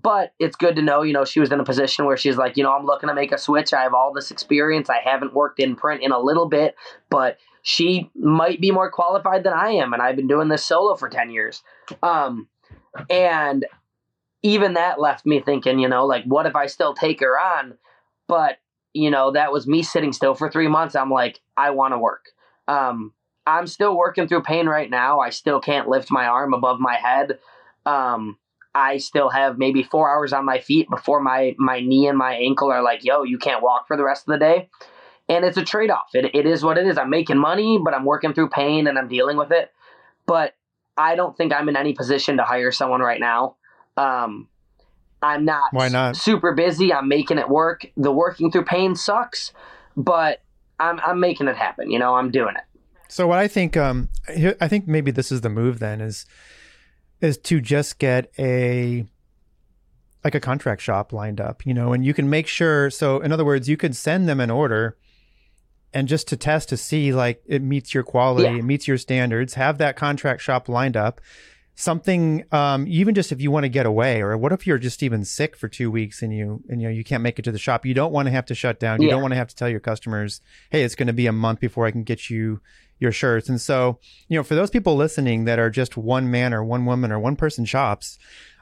but 0.01 0.33
it's 0.39 0.55
good 0.55 0.75
to 0.75 0.81
know, 0.81 1.03
you 1.03 1.13
know, 1.13 1.25
she 1.25 1.39
was 1.39 1.51
in 1.51 1.59
a 1.59 1.63
position 1.63 2.05
where 2.05 2.17
she's 2.17 2.37
like, 2.37 2.57
you 2.57 2.63
know, 2.63 2.73
I'm 2.73 2.85
looking 2.85 3.09
to 3.09 3.15
make 3.15 3.31
a 3.31 3.37
switch. 3.37 3.73
I 3.73 3.81
have 3.81 3.93
all 3.93 4.11
this 4.13 4.31
experience. 4.31 4.89
I 4.89 4.99
haven't 5.03 5.33
worked 5.33 5.59
in 5.59 5.75
print 5.75 6.01
in 6.01 6.11
a 6.11 6.19
little 6.19 6.47
bit, 6.47 6.75
but 7.09 7.37
she 7.61 8.09
might 8.15 8.59
be 8.59 8.71
more 8.71 8.89
qualified 8.89 9.43
than 9.43 9.53
I 9.53 9.69
am. 9.69 9.93
And 9.93 10.01
I've 10.01 10.15
been 10.15 10.27
doing 10.27 10.49
this 10.49 10.65
solo 10.65 10.95
for 10.95 11.09
10 11.09 11.29
years. 11.29 11.61
Um, 12.01 12.47
and 13.09 13.65
even 14.41 14.73
that 14.73 14.99
left 14.99 15.25
me 15.25 15.39
thinking, 15.39 15.79
you 15.79 15.87
know, 15.87 16.05
like, 16.05 16.25
what 16.25 16.45
if 16.45 16.55
I 16.55 16.65
still 16.65 16.93
take 16.93 17.21
her 17.21 17.39
on? 17.39 17.77
But, 18.27 18.57
you 18.93 19.11
know, 19.11 19.31
that 19.31 19.51
was 19.51 19.67
me 19.67 19.83
sitting 19.83 20.11
still 20.11 20.33
for 20.33 20.49
three 20.49 20.67
months. 20.67 20.95
I'm 20.95 21.11
like, 21.11 21.39
I 21.55 21.69
want 21.69 21.93
to 21.93 21.97
work. 21.99 22.25
Um, 22.67 23.13
I'm 23.45 23.67
still 23.67 23.95
working 23.95 24.27
through 24.27 24.43
pain 24.43 24.67
right 24.67 24.89
now. 24.89 25.19
I 25.19 25.29
still 25.29 25.59
can't 25.59 25.87
lift 25.87 26.11
my 26.11 26.25
arm 26.25 26.53
above 26.53 26.79
my 26.79 26.95
head. 26.95 27.39
Um, 27.85 28.37
I 28.75 28.97
still 28.97 29.29
have 29.29 29.57
maybe 29.57 29.83
four 29.83 30.09
hours 30.09 30.33
on 30.33 30.45
my 30.45 30.59
feet 30.59 30.89
before 30.89 31.19
my 31.19 31.55
my 31.57 31.79
knee 31.79 32.07
and 32.07 32.17
my 32.17 32.35
ankle 32.35 32.71
are 32.71 32.81
like, 32.81 33.03
yo, 33.03 33.23
you 33.23 33.37
can't 33.37 33.61
walk 33.61 33.87
for 33.87 33.95
the 33.95 34.03
rest 34.03 34.27
of 34.27 34.33
the 34.33 34.39
day. 34.39 34.69
And 35.29 35.45
it's 35.45 35.57
a 35.57 35.63
trade 35.63 35.89
off. 35.89 36.09
It, 36.13 36.35
it 36.35 36.45
is 36.45 36.63
what 36.63 36.77
it 36.77 36.85
is. 36.85 36.97
I'm 36.97 37.09
making 37.09 37.37
money, 37.37 37.79
but 37.83 37.93
I'm 37.93 38.03
working 38.03 38.33
through 38.33 38.49
pain 38.49 38.87
and 38.87 38.97
I'm 38.97 39.07
dealing 39.07 39.37
with 39.37 39.51
it. 39.51 39.71
But 40.25 40.55
I 40.97 41.15
don't 41.15 41.37
think 41.37 41.53
I'm 41.53 41.69
in 41.69 41.77
any 41.77 41.93
position 41.93 42.37
to 42.37 42.43
hire 42.43 42.71
someone 42.71 43.01
right 43.01 43.19
now. 43.19 43.55
Um, 43.95 44.49
I'm 45.21 45.45
not, 45.45 45.71
Why 45.71 45.87
not? 45.87 46.17
super 46.17 46.53
busy. 46.53 46.93
I'm 46.93 47.07
making 47.07 47.37
it 47.37 47.47
work. 47.47 47.85
The 47.95 48.11
working 48.11 48.51
through 48.51 48.65
pain 48.65 48.95
sucks, 48.95 49.53
but 49.95 50.41
I'm, 50.79 50.99
I'm 50.99 51.19
making 51.19 51.47
it 51.47 51.55
happen. 51.55 51.89
You 51.89 51.99
know, 51.99 52.15
I'm 52.15 52.29
doing 52.29 52.55
it. 52.55 52.63
So 53.07 53.27
what 53.27 53.39
I 53.39 53.47
think, 53.47 53.77
um, 53.77 54.09
I 54.59 54.67
think 54.67 54.87
maybe 54.87 55.11
this 55.11 55.31
is 55.31 55.41
the 55.41 55.49
move 55.49 55.79
then 55.79 56.01
is, 56.01 56.25
is 57.23 57.37
to 57.37 57.61
just 57.61 57.99
get 57.99 58.31
a, 58.37 59.05
like 60.23 60.35
a 60.35 60.39
contract 60.39 60.81
shop 60.81 61.11
lined 61.13 61.39
up, 61.41 61.65
you 61.65 61.73
know, 61.73 61.93
and 61.93 62.05
you 62.05 62.13
can 62.13 62.29
make 62.29 62.47
sure. 62.47 62.89
So 62.89 63.19
in 63.19 63.31
other 63.31 63.45
words, 63.45 63.67
you 63.69 63.77
could 63.77 63.95
send 63.95 64.27
them 64.27 64.39
an 64.39 64.51
order 64.51 64.97
and 65.93 66.07
just 66.07 66.27
to 66.29 66.37
test 66.37 66.69
to 66.69 66.77
see 66.77 67.13
like 67.13 67.41
it 67.45 67.61
meets 67.61 67.93
your 67.93 68.03
quality, 68.03 68.49
Yeah. 68.49 68.59
it 68.59 68.63
meets 68.63 68.87
your 68.87 68.97
standards, 68.97 69.53
have 69.53 69.77
that 69.77 69.95
contract 69.95 70.41
shop 70.41 70.67
lined 70.67 70.97
up. 70.97 71.21
Something, 71.75 72.43
um, 72.51 72.85
even 72.87 73.15
just 73.15 73.31
if 73.31 73.41
you 73.41 73.49
want 73.49 73.63
to 73.63 73.69
get 73.69 73.87
away, 73.87 74.21
or 74.21 74.37
what 74.37 74.51
if 74.51 74.67
you're 74.67 74.77
just 74.77 75.01
even 75.01 75.25
sick 75.25 75.55
for 75.57 75.67
two 75.67 75.89
weeks 75.89 76.21
and 76.21 76.31
you 76.31 76.61
and 76.69 76.79
you 76.81 76.87
know 76.87 76.93
you 76.93 77.03
can't 77.03 77.23
make 77.23 77.39
it 77.39 77.41
to 77.43 77.51
the 77.51 77.57
shop, 77.57 77.83
you 77.83 77.95
don't 77.95 78.13
want 78.13 78.27
to 78.27 78.31
have 78.31 78.45
to 78.45 78.55
shut 78.55 78.79
down. 78.79 79.01
You 79.01 79.07
Yeah. 79.07 79.13
don't 79.13 79.21
want 79.23 79.31
to 79.31 79.37
have 79.37 79.47
to 79.47 79.55
tell 79.55 79.69
your 79.69 79.79
customers, 79.79 80.39
"Hey, 80.69 80.83
it's 80.83 80.93
going 80.93 81.07
to 81.07 81.13
be 81.13 81.25
a 81.25 81.31
month 81.31 81.59
before 81.59 81.87
I 81.87 81.91
can 81.91 82.03
get 82.03 82.29
you 82.29 82.61
your 82.99 83.11
shirts." 83.11 83.49
And 83.49 83.59
so, 83.59 83.97
you 84.27 84.37
know, 84.37 84.43
for 84.43 84.53
those 84.53 84.69
people 84.69 84.95
listening 84.95 85.45
that 85.45 85.57
are 85.57 85.71
just 85.71 85.97
one 85.97 86.29
man 86.29 86.53
or 86.53 86.63
one 86.63 86.85
woman 86.85 87.11
or 87.11 87.19
one 87.19 87.35
person 87.35 87.65
shops, 87.65 88.19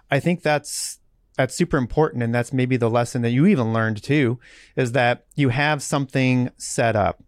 I 0.09 0.21
think 0.21 0.41
that's 0.41 0.99
that's 1.35 1.55
super 1.55 1.77
important 1.77 2.23
and 2.23 2.33
that's 2.33 2.53
maybe 2.53 2.77
the 2.77 2.89
lesson 2.89 3.23
that 3.23 3.31
you 3.31 3.45
even 3.45 3.73
learned 3.73 4.01
too 4.01 4.39
is 4.77 4.93
that 4.93 5.25
you 5.35 5.49
have 5.49 5.81
something 5.81 6.49
set 6.57 6.95
up 6.95 7.23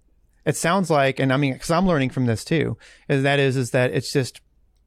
it 0.46 0.58
sounds 0.58 0.90
like 0.90 1.20
and 1.20 1.32
i 1.32 1.38
mean 1.38 1.54
because 1.54 1.72
i'm 1.72 1.88
learning 1.88 2.10
from 2.10 2.26
this 2.26 2.44
too 2.44 2.78
is 3.08 3.24
that 3.24 3.40
is 3.40 3.56
is 3.56 3.72
that 3.72 3.92
it's 3.92 4.12
just 4.12 4.42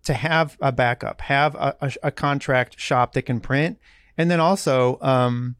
to 0.06 0.14
have 0.14 0.56
a 0.60 0.72
backup 0.72 1.20
have 1.22 1.54
a, 1.54 1.74
a, 1.80 1.92
a 2.04 2.10
contract 2.10 2.78
shop 2.80 3.12
that 3.12 3.22
can 3.22 3.40
print 3.40 3.78
and 4.18 4.30
then 4.30 4.40
also 4.40 4.98
um 5.02 5.56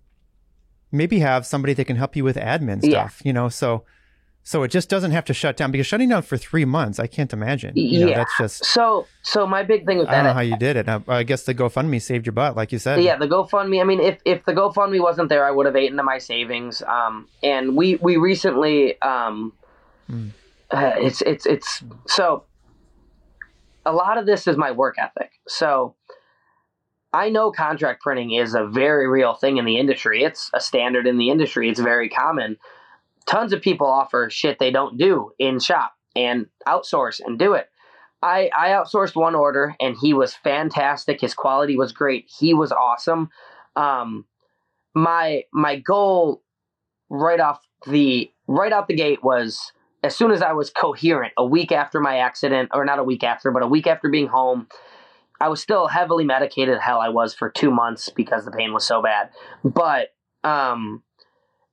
maybe 0.92 1.18
have 1.18 1.44
somebody 1.44 1.72
that 1.74 1.84
can 1.84 1.96
help 1.96 2.16
you 2.16 2.24
with 2.24 2.36
admin 2.36 2.80
Yeah. 2.82 2.90
stuff 3.08 3.22
you 3.24 3.32
know 3.32 3.48
so 3.48 3.84
so 4.42 4.62
it 4.62 4.68
just 4.70 4.88
doesn't 4.88 5.10
have 5.10 5.24
to 5.24 5.34
shut 5.34 5.56
down 5.56 5.72
because 5.72 5.88
shutting 5.88 6.08
down 6.08 6.22
for 6.22 6.36
three 6.36 6.64
months 6.64 7.00
i 7.00 7.08
can't 7.08 7.32
imagine 7.32 7.72
you 7.76 7.98
know 8.00 8.08
Yeah. 8.10 8.18
that's 8.18 8.38
just 8.38 8.64
So, 8.64 9.06
so 9.22 9.44
my 9.46 9.62
big 9.64 9.84
thing 9.86 9.98
with 9.98 10.06
that, 10.06 10.12
i 10.14 10.16
don't 10.18 10.26
know 10.26 10.32
how 10.34 10.40
you 10.40 10.56
did 10.56 10.76
it 10.76 10.88
I, 10.88 11.00
I 11.08 11.22
guess 11.24 11.42
the 11.42 11.54
gofundme 11.54 12.00
saved 12.00 12.24
your 12.26 12.32
butt 12.32 12.54
like 12.56 12.70
you 12.70 12.78
said 12.78 13.02
yeah, 13.02 13.16
the 13.16 13.26
GoFundMe. 13.26 13.80
I 13.80 13.84
mean, 13.84 14.00
if 14.00 14.20
if 14.24 14.44
the 14.44 14.54
GoFundMe 14.54 15.00
wasn't 15.02 15.28
there, 15.28 15.44
I 15.44 15.50
would 15.50 15.66
have 15.66 15.74
ate 15.76 15.90
into 15.90 16.02
my 16.04 16.18
savings. 16.18 16.80
Um, 16.82 17.28
and 17.42 17.76
we 17.76 17.96
we 17.96 18.16
recently, 18.16 19.00
um, 19.02 19.52
Hmm. 20.08 20.28
uh, 20.70 20.92
it's 21.06 21.20
it's 21.22 21.44
it's 21.46 21.82
so. 22.06 22.44
A 23.86 23.92
lot 23.92 24.18
of 24.18 24.26
this 24.26 24.46
is 24.46 24.56
my 24.58 24.72
work 24.72 24.96
ethic. 24.98 25.30
So, 25.48 25.94
I 27.12 27.30
know 27.30 27.50
contract 27.50 28.02
printing 28.02 28.32
is 28.32 28.54
a 28.54 28.66
very 28.66 29.08
real 29.08 29.32
thing 29.32 29.56
in 29.56 29.64
the 29.64 29.78
industry. 29.78 30.22
It's 30.22 30.50
a 30.52 30.60
standard 30.60 31.06
in 31.06 31.16
the 31.16 31.30
industry. 31.30 31.70
It's 31.70 31.80
very 31.80 32.10
common. 32.10 32.58
Tons 33.24 33.54
of 33.54 33.62
people 33.62 33.86
offer 33.86 34.28
shit 34.28 34.58
they 34.58 34.70
don't 34.70 34.98
do 34.98 35.30
in 35.38 35.58
shop 35.58 35.94
and 36.14 36.46
outsource 36.66 37.20
and 37.24 37.38
do 37.38 37.54
it. 37.54 37.70
I, 38.22 38.50
I 38.56 38.68
outsourced 38.68 39.14
one 39.14 39.34
order 39.34 39.74
and 39.80 39.96
he 40.00 40.12
was 40.12 40.34
fantastic. 40.34 41.20
His 41.20 41.32
quality 41.32 41.76
was 41.76 41.92
great. 41.92 42.28
He 42.38 42.52
was 42.52 42.72
awesome. 42.72 43.30
Um, 43.76 44.26
my 44.94 45.44
my 45.52 45.78
goal 45.78 46.42
right 47.10 47.40
off 47.40 47.60
the 47.86 48.30
right 48.46 48.72
out 48.72 48.88
the 48.88 48.94
gate 48.94 49.22
was 49.22 49.72
as 50.02 50.16
soon 50.16 50.30
as 50.30 50.42
I 50.42 50.52
was 50.52 50.70
coherent, 50.70 51.32
a 51.36 51.44
week 51.44 51.72
after 51.72 52.00
my 52.00 52.18
accident, 52.18 52.70
or 52.72 52.84
not 52.84 52.98
a 52.98 53.04
week 53.04 53.24
after, 53.24 53.50
but 53.50 53.62
a 53.62 53.66
week 53.66 53.86
after 53.86 54.08
being 54.08 54.28
home, 54.28 54.68
I 55.40 55.48
was 55.48 55.60
still 55.60 55.88
heavily 55.88 56.24
medicated. 56.24 56.78
Hell, 56.78 57.00
I 57.00 57.08
was 57.08 57.34
for 57.34 57.50
two 57.50 57.70
months 57.70 58.08
because 58.08 58.44
the 58.44 58.50
pain 58.50 58.72
was 58.72 58.86
so 58.86 59.02
bad. 59.02 59.30
But 59.64 60.14
um, 60.44 61.02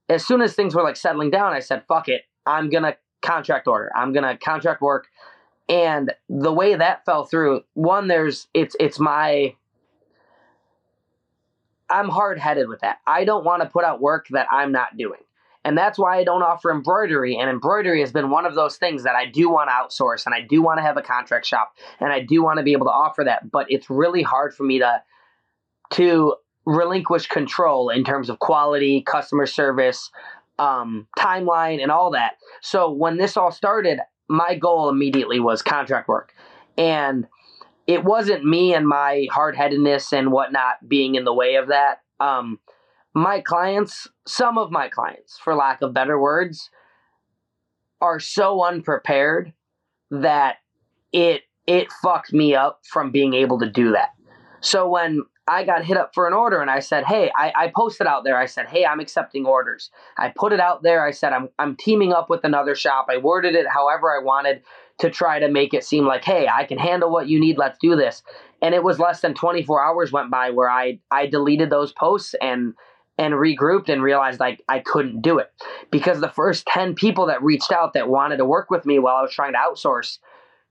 as 0.09 0.25
soon 0.25 0.41
as 0.41 0.53
things 0.53 0.75
were 0.75 0.83
like 0.83 0.97
settling 0.97 1.29
down, 1.29 1.53
I 1.53 1.59
said, 1.59 1.83
"Fuck 1.87 2.09
it, 2.09 2.23
I'm 2.45 2.69
gonna 2.69 2.95
contract 3.21 3.67
order. 3.67 3.91
I'm 3.95 4.13
gonna 4.13 4.37
contract 4.37 4.81
work." 4.81 5.07
And 5.69 6.13
the 6.27 6.51
way 6.51 6.75
that 6.75 7.05
fell 7.05 7.25
through, 7.25 7.61
one, 7.73 8.07
there's 8.07 8.47
it's 8.53 8.75
it's 8.79 8.99
my 8.99 9.55
I'm 11.89 12.09
hard 12.09 12.39
headed 12.39 12.67
with 12.67 12.81
that. 12.81 12.97
I 13.05 13.23
don't 13.23 13.45
want 13.45 13.61
to 13.61 13.69
put 13.69 13.85
out 13.85 14.01
work 14.01 14.27
that 14.31 14.47
I'm 14.51 14.71
not 14.71 14.97
doing. 14.97 15.19
And 15.65 15.77
that's 15.77 15.97
why 15.97 16.17
I 16.17 16.23
don't 16.23 16.43
offer 16.43 16.71
embroidery. 16.71 17.37
And 17.37 17.49
embroidery 17.49 18.01
has 18.01 18.11
been 18.11 18.29
one 18.29 18.45
of 18.45 18.55
those 18.55 18.75
things 18.75 19.03
that 19.03 19.15
I 19.15 19.25
do 19.25 19.49
want 19.49 19.69
to 19.69 19.73
outsource 19.73 20.25
and 20.25 20.35
I 20.35 20.41
do 20.41 20.61
want 20.61 20.79
to 20.79 20.83
have 20.83 20.97
a 20.97 21.01
contract 21.01 21.45
shop 21.45 21.73
and 21.99 22.11
I 22.11 22.19
do 22.19 22.43
want 22.43 22.57
to 22.57 22.63
be 22.63 22.73
able 22.73 22.85
to 22.87 22.91
offer 22.91 23.23
that. 23.23 23.49
But 23.49 23.67
it's 23.69 23.89
really 23.89 24.21
hard 24.21 24.53
for 24.53 24.63
me 24.63 24.79
to 24.79 25.01
to 25.91 26.35
relinquish 26.65 27.27
control 27.27 27.89
in 27.89 28.03
terms 28.03 28.29
of 28.29 28.39
quality, 28.39 29.01
customer 29.01 29.45
service, 29.45 30.09
um, 30.59 31.07
timeline, 31.17 31.81
and 31.81 31.91
all 31.91 32.11
that. 32.11 32.33
So 32.61 32.91
when 32.91 33.17
this 33.17 33.37
all 33.37 33.51
started, 33.51 33.99
my 34.29 34.55
goal 34.55 34.89
immediately 34.89 35.39
was 35.39 35.61
contract 35.61 36.07
work. 36.07 36.33
And 36.77 37.27
it 37.85 38.03
wasn't 38.03 38.45
me 38.45 38.73
and 38.73 38.87
my 38.87 39.27
hard 39.29 39.55
headedness 39.55 40.13
and 40.13 40.31
whatnot 40.31 40.87
being 40.87 41.15
in 41.15 41.25
the 41.25 41.33
way 41.33 41.55
of 41.55 41.67
that. 41.67 42.01
Um, 42.19 42.59
my 43.13 43.41
clients, 43.41 44.07
some 44.27 44.57
of 44.57 44.71
my 44.71 44.89
clients, 44.89 45.37
for 45.37 45.55
lack 45.55 45.81
of 45.81 45.93
better 45.93 46.19
words, 46.19 46.69
are 48.01 48.19
so 48.19 48.63
unprepared 48.63 49.53
that 50.11 50.57
it 51.11 51.43
it 51.65 51.91
fucked 52.01 52.33
me 52.33 52.53
up 52.55 52.81
from 52.91 53.11
being 53.11 53.33
able 53.33 53.59
to 53.59 53.69
do 53.69 53.91
that. 53.93 54.09
So 54.61 54.89
when 54.89 55.23
I 55.47 55.63
got 55.63 55.85
hit 55.85 55.97
up 55.97 56.11
for 56.13 56.27
an 56.27 56.33
order 56.33 56.61
and 56.61 56.69
I 56.69 56.79
said, 56.79 57.05
Hey, 57.05 57.31
I, 57.37 57.53
I 57.55 57.71
posted 57.75 58.07
out 58.07 58.23
there, 58.23 58.37
I 58.37 58.45
said, 58.45 58.67
Hey, 58.67 58.85
I'm 58.85 58.99
accepting 58.99 59.45
orders. 59.45 59.89
I 60.17 60.33
put 60.35 60.51
it 60.53 60.59
out 60.59 60.83
there, 60.83 61.05
I 61.05 61.11
said 61.11 61.33
I'm 61.33 61.49
I'm 61.59 61.75
teaming 61.77 62.13
up 62.13 62.29
with 62.29 62.43
another 62.43 62.75
shop. 62.75 63.07
I 63.09 63.17
worded 63.17 63.55
it 63.55 63.67
however 63.67 64.11
I 64.11 64.23
wanted 64.23 64.63
to 64.99 65.09
try 65.09 65.39
to 65.39 65.49
make 65.49 65.73
it 65.73 65.83
seem 65.83 66.05
like, 66.05 66.23
hey, 66.23 66.47
I 66.47 66.65
can 66.65 66.77
handle 66.77 67.11
what 67.11 67.27
you 67.27 67.39
need, 67.39 67.57
let's 67.57 67.79
do 67.79 67.95
this. 67.95 68.21
And 68.61 68.75
it 68.75 68.83
was 68.83 68.99
less 68.99 69.21
than 69.21 69.33
24 69.33 69.83
hours 69.83 70.11
went 70.11 70.31
by 70.31 70.51
where 70.51 70.69
I 70.69 70.99
I 71.11 71.27
deleted 71.27 71.69
those 71.69 71.93
posts 71.93 72.35
and 72.41 72.73
and 73.17 73.33
regrouped 73.33 73.89
and 73.89 74.01
realized 74.01 74.39
like 74.39 74.63
I 74.67 74.79
couldn't 74.79 75.21
do 75.21 75.37
it 75.37 75.51
because 75.91 76.19
the 76.19 76.29
first 76.29 76.65
10 76.67 76.95
people 76.95 77.27
that 77.27 77.43
reached 77.43 77.71
out 77.71 77.93
that 77.93 78.09
wanted 78.09 78.37
to 78.37 78.45
work 78.45 78.69
with 78.69 78.85
me 78.85 78.99
while 78.99 79.15
I 79.15 79.21
was 79.21 79.33
trying 79.33 79.53
to 79.53 79.59
outsource 79.59 80.17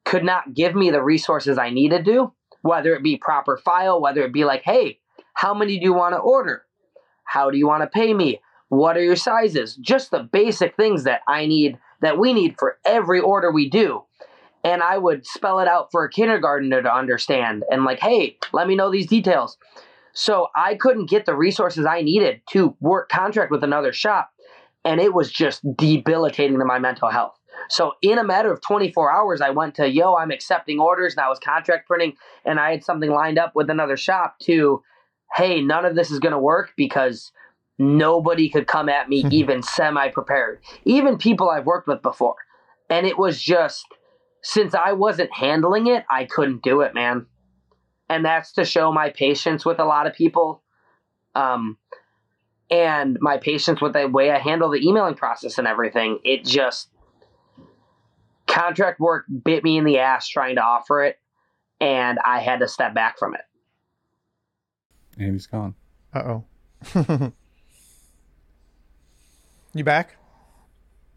could 0.04 0.24
not 0.24 0.54
give 0.54 0.74
me 0.74 0.90
the 0.90 1.02
resources 1.02 1.58
I 1.58 1.70
needed 1.70 2.04
to, 2.04 2.12
do, 2.12 2.32
whether 2.62 2.94
it 2.94 3.02
be 3.02 3.16
proper 3.16 3.56
file, 3.56 4.00
whether 4.00 4.22
it 4.22 4.32
be 4.32 4.44
like, 4.44 4.62
hey, 4.62 4.98
how 5.34 5.54
many 5.54 5.78
do 5.78 5.84
you 5.84 5.92
want 5.92 6.14
to 6.14 6.18
order? 6.18 6.64
How 7.24 7.50
do 7.50 7.58
you 7.58 7.66
want 7.66 7.82
to 7.82 7.86
pay 7.86 8.12
me? 8.12 8.40
What 8.68 8.96
are 8.96 9.04
your 9.04 9.16
sizes? 9.16 9.76
Just 9.76 10.10
the 10.10 10.22
basic 10.22 10.76
things 10.76 11.04
that 11.04 11.20
I 11.28 11.46
need, 11.46 11.78
that 12.00 12.18
we 12.18 12.32
need 12.32 12.56
for 12.58 12.78
every 12.84 13.20
order 13.20 13.52
we 13.52 13.68
do. 13.68 14.04
And 14.64 14.82
I 14.82 14.98
would 14.98 15.26
spell 15.26 15.58
it 15.60 15.68
out 15.68 15.88
for 15.90 16.04
a 16.04 16.10
kindergartner 16.10 16.82
to 16.82 16.94
understand 16.94 17.64
and, 17.70 17.84
like, 17.84 18.00
hey, 18.00 18.38
let 18.52 18.68
me 18.68 18.76
know 18.76 18.90
these 18.90 19.06
details. 19.06 19.58
So 20.12 20.48
I 20.54 20.74
couldn't 20.74 21.08
get 21.08 21.26
the 21.26 21.34
resources 21.34 21.86
I 21.86 22.02
needed 22.02 22.42
to 22.50 22.76
work 22.80 23.08
contract 23.08 23.50
with 23.50 23.64
another 23.64 23.92
shop. 23.92 24.30
And 24.84 25.00
it 25.00 25.14
was 25.14 25.30
just 25.30 25.62
debilitating 25.76 26.58
to 26.58 26.64
my 26.64 26.78
mental 26.78 27.08
health. 27.08 27.38
So 27.68 27.92
in 28.02 28.18
a 28.18 28.24
matter 28.24 28.52
of 28.52 28.60
24 28.60 29.12
hours, 29.12 29.40
I 29.40 29.50
went 29.50 29.74
to, 29.76 29.88
yo, 29.88 30.14
I'm 30.14 30.30
accepting 30.30 30.80
orders 30.80 31.14
and 31.14 31.20
I 31.24 31.28
was 31.28 31.38
contract 31.38 31.86
printing 31.86 32.14
and 32.44 32.58
I 32.58 32.72
had 32.72 32.84
something 32.84 33.10
lined 33.10 33.38
up 33.38 33.52
with 33.54 33.70
another 33.70 33.96
shop 33.96 34.38
to, 34.42 34.82
hey, 35.36 35.60
none 35.60 35.84
of 35.84 35.94
this 35.94 36.10
is 36.10 36.18
going 36.18 36.32
to 36.32 36.38
work 36.38 36.72
because 36.76 37.32
nobody 37.78 38.48
could 38.48 38.66
come 38.66 38.88
at 38.88 39.08
me 39.08 39.24
even 39.30 39.62
semi 39.62 40.08
prepared. 40.08 40.60
Even 40.84 41.16
people 41.18 41.48
I've 41.48 41.66
worked 41.66 41.88
with 41.88 42.02
before. 42.02 42.36
And 42.90 43.06
it 43.06 43.18
was 43.18 43.40
just, 43.40 43.86
since 44.42 44.74
I 44.74 44.92
wasn't 44.92 45.32
handling 45.32 45.86
it, 45.86 46.04
I 46.10 46.24
couldn't 46.24 46.62
do 46.62 46.80
it, 46.80 46.94
man. 46.94 47.26
And 48.12 48.24
that's 48.26 48.52
to 48.52 48.64
show 48.66 48.92
my 48.92 49.08
patience 49.08 49.64
with 49.64 49.78
a 49.78 49.86
lot 49.86 50.06
of 50.06 50.12
people. 50.12 50.62
Um, 51.34 51.78
and 52.70 53.16
my 53.20 53.38
patience 53.38 53.80
with 53.80 53.94
the 53.94 54.06
way 54.06 54.30
I 54.30 54.38
handle 54.38 54.68
the 54.68 54.86
emailing 54.86 55.14
process 55.14 55.56
and 55.56 55.66
everything. 55.66 56.18
It 56.22 56.44
just 56.44 56.90
contract 58.46 59.00
work 59.00 59.24
bit 59.42 59.64
me 59.64 59.78
in 59.78 59.84
the 59.84 59.98
ass 59.98 60.28
trying 60.28 60.56
to 60.56 60.62
offer 60.62 61.04
it, 61.04 61.18
and 61.80 62.18
I 62.24 62.40
had 62.40 62.60
to 62.60 62.68
step 62.68 62.94
back 62.94 63.18
from 63.18 63.34
it. 63.34 63.40
And 65.18 65.32
he's 65.32 65.46
gone. 65.46 65.74
Uh 66.14 66.40
oh. 66.94 67.32
you 69.74 69.84
back? 69.84 70.16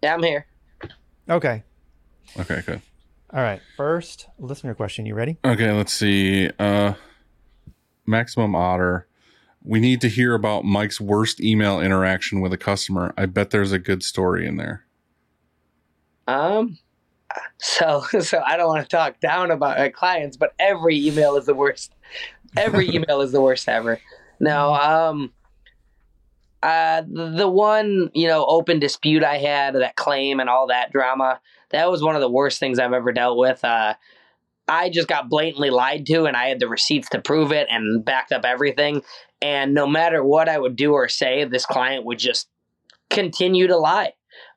Yeah, 0.02 0.14
I'm 0.14 0.24
here. 0.24 0.46
Okay. 1.30 1.64
Okay, 2.40 2.62
good. 2.66 2.82
All 3.36 3.42
right. 3.42 3.62
First 3.76 4.28
listener 4.40 4.74
question. 4.74 5.06
You 5.06 5.14
ready? 5.14 5.38
Okay, 5.44 5.70
let's 5.70 5.92
see. 5.92 6.50
Uh 6.58 6.94
Maximum 8.06 8.56
Otter. 8.56 9.08
We 9.62 9.82
need 9.82 10.00
to 10.02 10.08
hear 10.08 10.36
about 10.36 10.64
Mike's 10.64 11.02
worst 11.02 11.42
email 11.42 11.82
interaction 11.82 12.40
with 12.40 12.54
a 12.54 12.58
customer. 12.58 13.14
I 13.18 13.26
bet 13.26 13.50
there's 13.50 13.74
a 13.74 13.80
good 13.80 14.04
story 14.04 14.48
in 14.48 14.56
there. 14.56 14.86
Um, 16.28 16.78
so 17.58 18.02
so 18.22 18.42
I 18.46 18.56
don't 18.56 18.70
want 18.70 18.84
to 18.84 18.90
talk 18.90 19.20
down 19.20 19.52
about 19.52 19.78
my 19.80 19.90
clients, 19.90 20.38
but 20.38 20.54
every 20.58 21.06
email 21.06 21.36
is 21.36 21.46
the 21.46 21.56
worst. 21.56 21.94
Every 22.56 22.88
email 22.96 23.20
is 23.20 23.34
the 23.34 23.42
worst 23.42 23.68
ever. 23.68 24.00
No, 24.40 24.74
um, 24.76 25.34
uh, 26.64 27.02
the 27.06 27.50
one 27.50 28.12
you 28.14 28.28
know 28.28 28.46
open 28.46 28.80
dispute 28.80 29.26
I 29.26 29.40
had, 29.40 29.76
that 29.76 29.98
claim 29.98 30.40
and 30.40 30.50
all 30.50 30.68
that 30.68 30.94
drama, 30.94 31.42
that 31.72 31.90
was 31.90 32.04
one 32.04 32.16
of 32.16 32.22
the 32.22 32.30
worst 32.30 32.60
things 32.60 32.80
I've 32.80 32.94
ever 32.94 33.12
dealt 33.12 33.38
with. 33.38 33.64
Uh, 33.64 33.96
I 34.68 34.90
just 34.90 35.08
got 35.08 35.30
blatantly 35.30 35.70
lied 35.70 36.06
to, 36.08 36.26
and 36.26 36.36
I 36.36 36.48
had 36.48 36.60
the 36.60 36.68
receipts 36.68 37.10
to 37.10 37.22
prove 37.22 37.52
it 37.52 37.68
and 37.70 38.04
backed 38.04 38.32
up 38.32 38.46
everything. 38.46 39.04
And 39.42 39.74
no 39.74 39.86
matter 39.86 40.24
what 40.24 40.50
I 40.50 40.58
would 40.58 40.76
do 40.76 40.94
or 40.94 41.08
say, 41.08 41.44
this 41.46 41.66
client 41.66 42.06
would 42.06 42.20
just 42.20 42.48
continue 43.10 43.68
to 43.68 43.78
lie. 43.78 44.14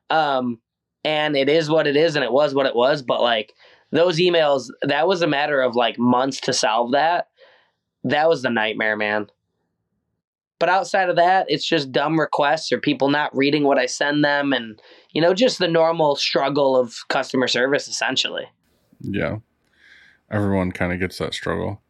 Um, 0.09 0.59
and 1.03 1.35
it 1.35 1.49
is 1.49 1.69
what 1.69 1.87
it 1.87 1.95
is, 1.95 2.15
and 2.15 2.25
it 2.25 2.31
was 2.31 2.55
what 2.55 2.65
it 2.65 2.75
was. 2.75 3.01
But 3.03 3.21
like 3.21 3.53
those 3.91 4.17
emails, 4.17 4.67
that 4.81 5.07
was 5.07 5.21
a 5.21 5.27
matter 5.27 5.61
of 5.61 5.75
like 5.75 5.99
months 5.99 6.39
to 6.41 6.53
solve 6.53 6.91
that. 6.93 7.27
That 8.03 8.29
was 8.29 8.41
the 8.41 8.49
nightmare, 8.49 8.95
man. 8.95 9.27
But 10.59 10.69
outside 10.69 11.09
of 11.09 11.15
that, 11.15 11.45
it's 11.49 11.65
just 11.65 11.91
dumb 11.91 12.19
requests 12.19 12.71
or 12.71 12.79
people 12.79 13.09
not 13.09 13.35
reading 13.35 13.63
what 13.63 13.79
I 13.79 13.85
send 13.85 14.25
them, 14.25 14.53
and 14.53 14.81
you 15.13 15.21
know, 15.21 15.33
just 15.33 15.59
the 15.59 15.67
normal 15.67 16.15
struggle 16.15 16.75
of 16.75 16.95
customer 17.07 17.47
service, 17.47 17.87
essentially. 17.87 18.45
Yeah. 19.01 19.37
Everyone 20.31 20.71
kind 20.71 20.93
of 20.93 20.99
gets 20.99 21.17
that 21.17 21.33
struggle. 21.33 21.81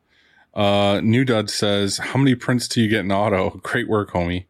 Uh 0.54 1.02
New 1.04 1.26
Dud 1.26 1.50
says, 1.50 1.98
How 1.98 2.18
many 2.18 2.36
prints 2.36 2.68
do 2.68 2.82
you 2.82 2.90
get 2.90 3.02
in 3.02 3.12
auto? 3.12 3.50
Great 3.64 3.88
work, 3.88 4.12
homie. 4.12 4.46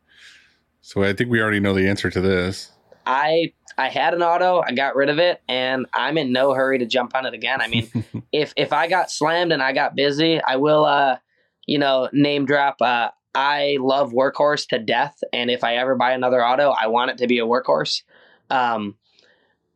So 0.81 1.03
I 1.03 1.13
think 1.13 1.29
we 1.29 1.41
already 1.41 1.59
know 1.59 1.73
the 1.73 1.87
answer 1.87 2.09
to 2.09 2.21
this. 2.21 2.71
I 3.05 3.53
I 3.77 3.89
had 3.89 4.13
an 4.13 4.21
auto, 4.21 4.61
I 4.65 4.73
got 4.73 4.95
rid 4.95 5.09
of 5.09 5.19
it, 5.19 5.41
and 5.47 5.85
I'm 5.93 6.17
in 6.17 6.33
no 6.33 6.53
hurry 6.53 6.79
to 6.79 6.85
jump 6.85 7.15
on 7.15 7.25
it 7.25 7.33
again. 7.33 7.61
I 7.61 7.67
mean, 7.67 7.89
if 8.31 8.53
if 8.55 8.73
I 8.73 8.87
got 8.87 9.11
slammed 9.11 9.51
and 9.51 9.63
I 9.63 9.73
got 9.73 9.95
busy, 9.95 10.41
I 10.41 10.57
will 10.57 10.85
uh 10.85 11.17
you 11.65 11.79
know, 11.79 12.09
name 12.13 12.45
drop 12.45 12.81
uh 12.81 13.09
I 13.35 13.77
love 13.79 14.11
workhorse 14.11 14.67
to 14.69 14.79
death, 14.79 15.17
and 15.33 15.51
if 15.51 15.63
I 15.63 15.75
ever 15.75 15.95
buy 15.95 16.13
another 16.13 16.43
auto, 16.43 16.71
I 16.71 16.87
want 16.87 17.11
it 17.11 17.17
to 17.19 17.27
be 17.27 17.39
a 17.39 17.45
workhorse. 17.45 18.01
Um 18.49 18.95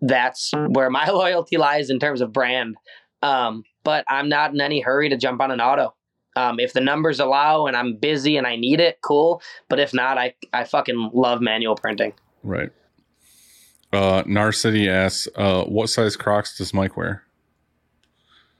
that's 0.01 0.51
where 0.53 0.89
my 0.89 1.05
loyalty 1.09 1.57
lies 1.57 1.89
in 1.89 1.99
terms 1.99 2.21
of 2.21 2.33
brand. 2.33 2.75
Um, 3.21 3.63
but 3.83 4.03
I'm 4.09 4.27
not 4.27 4.53
in 4.53 4.59
any 4.59 4.81
hurry 4.81 5.09
to 5.09 5.17
jump 5.17 5.41
on 5.41 5.49
an 5.49 5.61
auto. 5.61 5.95
Um, 6.35 6.59
if 6.59 6.73
the 6.73 6.81
numbers 6.81 7.19
allow 7.19 7.67
and 7.67 7.77
I'm 7.77 7.95
busy 7.95 8.37
and 8.37 8.45
I 8.45 8.55
need 8.55 8.79
it, 8.79 8.99
cool. 9.01 9.41
But 9.69 9.79
if 9.79 9.93
not, 9.93 10.17
I, 10.17 10.33
I 10.51 10.63
fucking 10.65 11.11
love 11.13 11.41
manual 11.41 11.75
printing. 11.75 12.13
Right. 12.43 12.71
Uh 13.93 14.23
Narcity 14.23 14.89
asks, 14.89 15.27
uh, 15.35 15.63
what 15.65 15.87
size 15.87 16.17
Crocs 16.17 16.57
does 16.57 16.73
Mike 16.73 16.97
wear? 16.97 17.23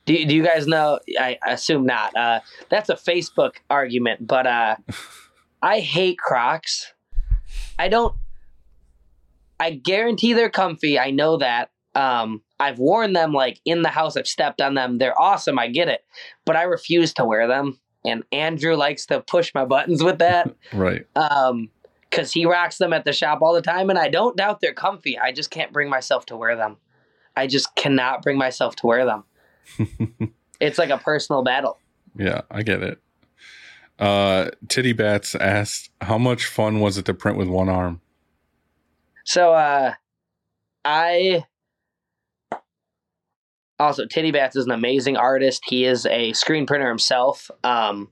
Do, 0.05 0.26
do 0.26 0.36
you 0.36 0.43
guys 0.43 0.68
know? 0.68 0.99
I 1.20 1.39
assume 1.47 1.86
not. 1.86 2.16
Uh, 2.16 2.41
that's 2.70 2.89
a 2.89 2.95
Facebook 2.95 3.53
argument, 3.70 4.28
but 4.28 4.45
uh, 4.45 4.76
I 5.61 5.80
hate 5.80 6.18
Crocs. 6.20 6.93
I 7.80 7.88
don't. 7.88 8.14
I 9.60 9.72
guarantee 9.72 10.34
they're 10.34 10.49
comfy. 10.49 10.99
I 10.99 11.12
know 11.12 11.38
that. 11.38 11.70
Um, 11.95 12.41
I've 12.60 12.80
worn 12.80 13.14
them 13.14 13.34
like 13.34 13.60
in 13.66 13.82
the 13.84 13.89
house. 13.89 14.18
I've 14.18 14.28
stepped 14.28 14.62
on 14.62 14.74
them. 14.74 14.97
They're 14.97 15.20
awesome. 15.20 15.60
I 15.60 15.68
get 15.68 15.88
it, 15.89 16.01
but 16.45 16.56
I 16.56 16.64
refuse 16.64 17.14
to 17.16 17.26
wear 17.26 17.47
them. 17.47 17.80
And 18.06 18.24
Andrew 18.32 18.76
likes 18.76 19.06
to 19.08 19.22
push 19.22 19.54
my 19.54 19.64
buttons 19.66 20.04
with 20.04 20.20
that. 20.20 20.54
Right. 20.74 21.06
um, 21.16 21.70
because 22.10 22.32
he 22.32 22.45
rocks 22.45 22.78
them 22.78 22.93
at 22.93 23.06
the 23.06 23.14
shop 23.14 23.39
all 23.41 23.56
the 23.56 23.62
time, 23.62 23.89
and 23.89 23.97
I 23.97 24.08
don't 24.08 24.38
doubt 24.38 24.62
they're 24.62 24.72
comfy. 24.72 25.18
I 25.18 25.32
just 25.32 25.49
can't 25.49 25.74
bring 25.74 25.89
myself 25.89 26.28
to 26.28 26.38
wear 26.38 26.56
them. 26.56 26.78
I 27.36 27.47
just 27.47 27.76
cannot 27.76 28.22
bring 28.22 28.38
myself 28.38 28.76
to 28.78 28.86
wear 28.88 29.04
them. 29.04 29.24
it's 30.60 30.78
like 30.78 30.91
a 30.91 30.99
personal 30.99 31.43
battle. 31.43 31.80
Yeah, 32.16 32.41
I 32.51 32.62
get 32.62 32.84
it. 32.84 32.99
Uh 33.97 34.51
Titty 34.68 34.93
Bats 34.93 35.34
asked, 35.34 35.89
How 36.01 36.20
much 36.20 36.45
fun 36.45 36.80
was 36.80 36.99
it 36.99 37.06
to 37.06 37.16
print 37.16 37.36
with 37.38 37.47
one 37.47 37.68
arm? 37.70 37.99
So, 39.24 39.53
uh, 39.53 39.93
I 40.86 41.45
also 43.80 44.05
Titty 44.05 44.32
Bats 44.32 44.55
is 44.55 44.65
an 44.65 44.71
amazing 44.71 45.17
artist. 45.17 45.63
He 45.65 45.86
is 45.86 46.05
a 46.05 46.34
screen 46.34 46.65
printer 46.65 46.88
himself, 46.88 47.49
um, 47.63 48.09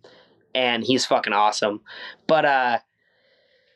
and 0.53 0.83
he's 0.83 1.05
fucking 1.05 1.33
awesome. 1.33 1.81
But 2.27 2.45
uh, 2.45 2.79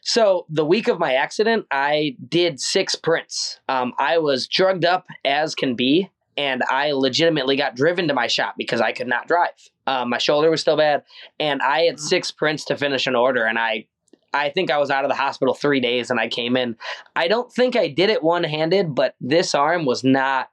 so 0.01 0.45
the 0.49 0.65
week 0.65 0.87
of 0.87 0.99
my 0.99 1.13
accident, 1.13 1.65
I 1.71 2.15
did 2.27 2.59
six 2.59 2.95
prints. 2.95 3.59
Um, 3.67 3.93
I 3.97 4.17
was 4.19 4.47
drugged 4.47 4.85
up 4.85 5.07
as 5.23 5.55
can 5.55 5.75
be, 5.75 6.09
and 6.37 6.61
I 6.69 6.91
legitimately 6.91 7.55
got 7.55 7.75
driven 7.75 8.07
to 8.09 8.13
my 8.13 8.27
shop 8.27 8.55
because 8.57 8.81
I 8.81 8.91
could 8.91 9.07
not 9.07 9.27
drive. 9.27 9.51
Um, 9.87 10.09
my 10.09 10.17
shoulder 10.17 10.49
was 10.49 10.61
still 10.61 10.77
bad, 10.77 11.03
and 11.39 11.61
I 11.61 11.81
had 11.81 11.99
six 11.99 12.31
prints 12.31 12.65
to 12.65 12.77
finish 12.77 13.07
an 13.07 13.15
order, 13.15 13.45
and 13.45 13.57
I. 13.57 13.87
I 14.35 14.49
think 14.49 14.69
I 14.69 14.77
was 14.77 14.89
out 14.89 15.05
of 15.05 15.09
the 15.09 15.15
hospital 15.15 15.53
three 15.53 15.79
days 15.79 16.09
and 16.09 16.19
I 16.19 16.27
came 16.27 16.57
in. 16.57 16.75
I 17.15 17.27
don't 17.27 17.51
think 17.51 17.75
I 17.75 17.87
did 17.87 18.09
it 18.09 18.23
one 18.23 18.43
handed, 18.43 18.93
but 18.93 19.15
this 19.21 19.55
arm 19.55 19.85
was 19.85 20.03
not 20.03 20.49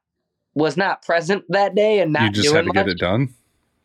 was 0.55 0.77
not 0.77 1.03
present 1.03 1.45
that 1.49 1.75
day 1.75 2.01
and 2.01 2.13
not 2.13 2.23
you 2.23 2.31
just 2.31 2.49
doing 2.49 2.57
had 2.57 2.63
to 2.63 2.67
much. 2.69 2.75
get 2.75 2.89
it 2.89 2.99
done? 2.99 3.35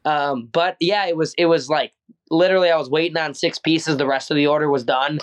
Um, 0.06 0.50
but 0.52 0.78
yeah, 0.80 1.06
it 1.08 1.18
was 1.18 1.34
it 1.38 1.48
was 1.48 1.70
like 1.70 1.94
literally 2.30 2.70
I 2.70 2.78
was 2.78 2.90
waiting 2.90 3.18
on 3.18 3.34
six 3.34 3.60
pieces. 3.60 3.98
The 3.98 4.08
rest 4.08 4.32
of 4.32 4.36
the 4.36 4.48
order 4.48 4.70
was 4.70 4.84
done, 4.84 5.20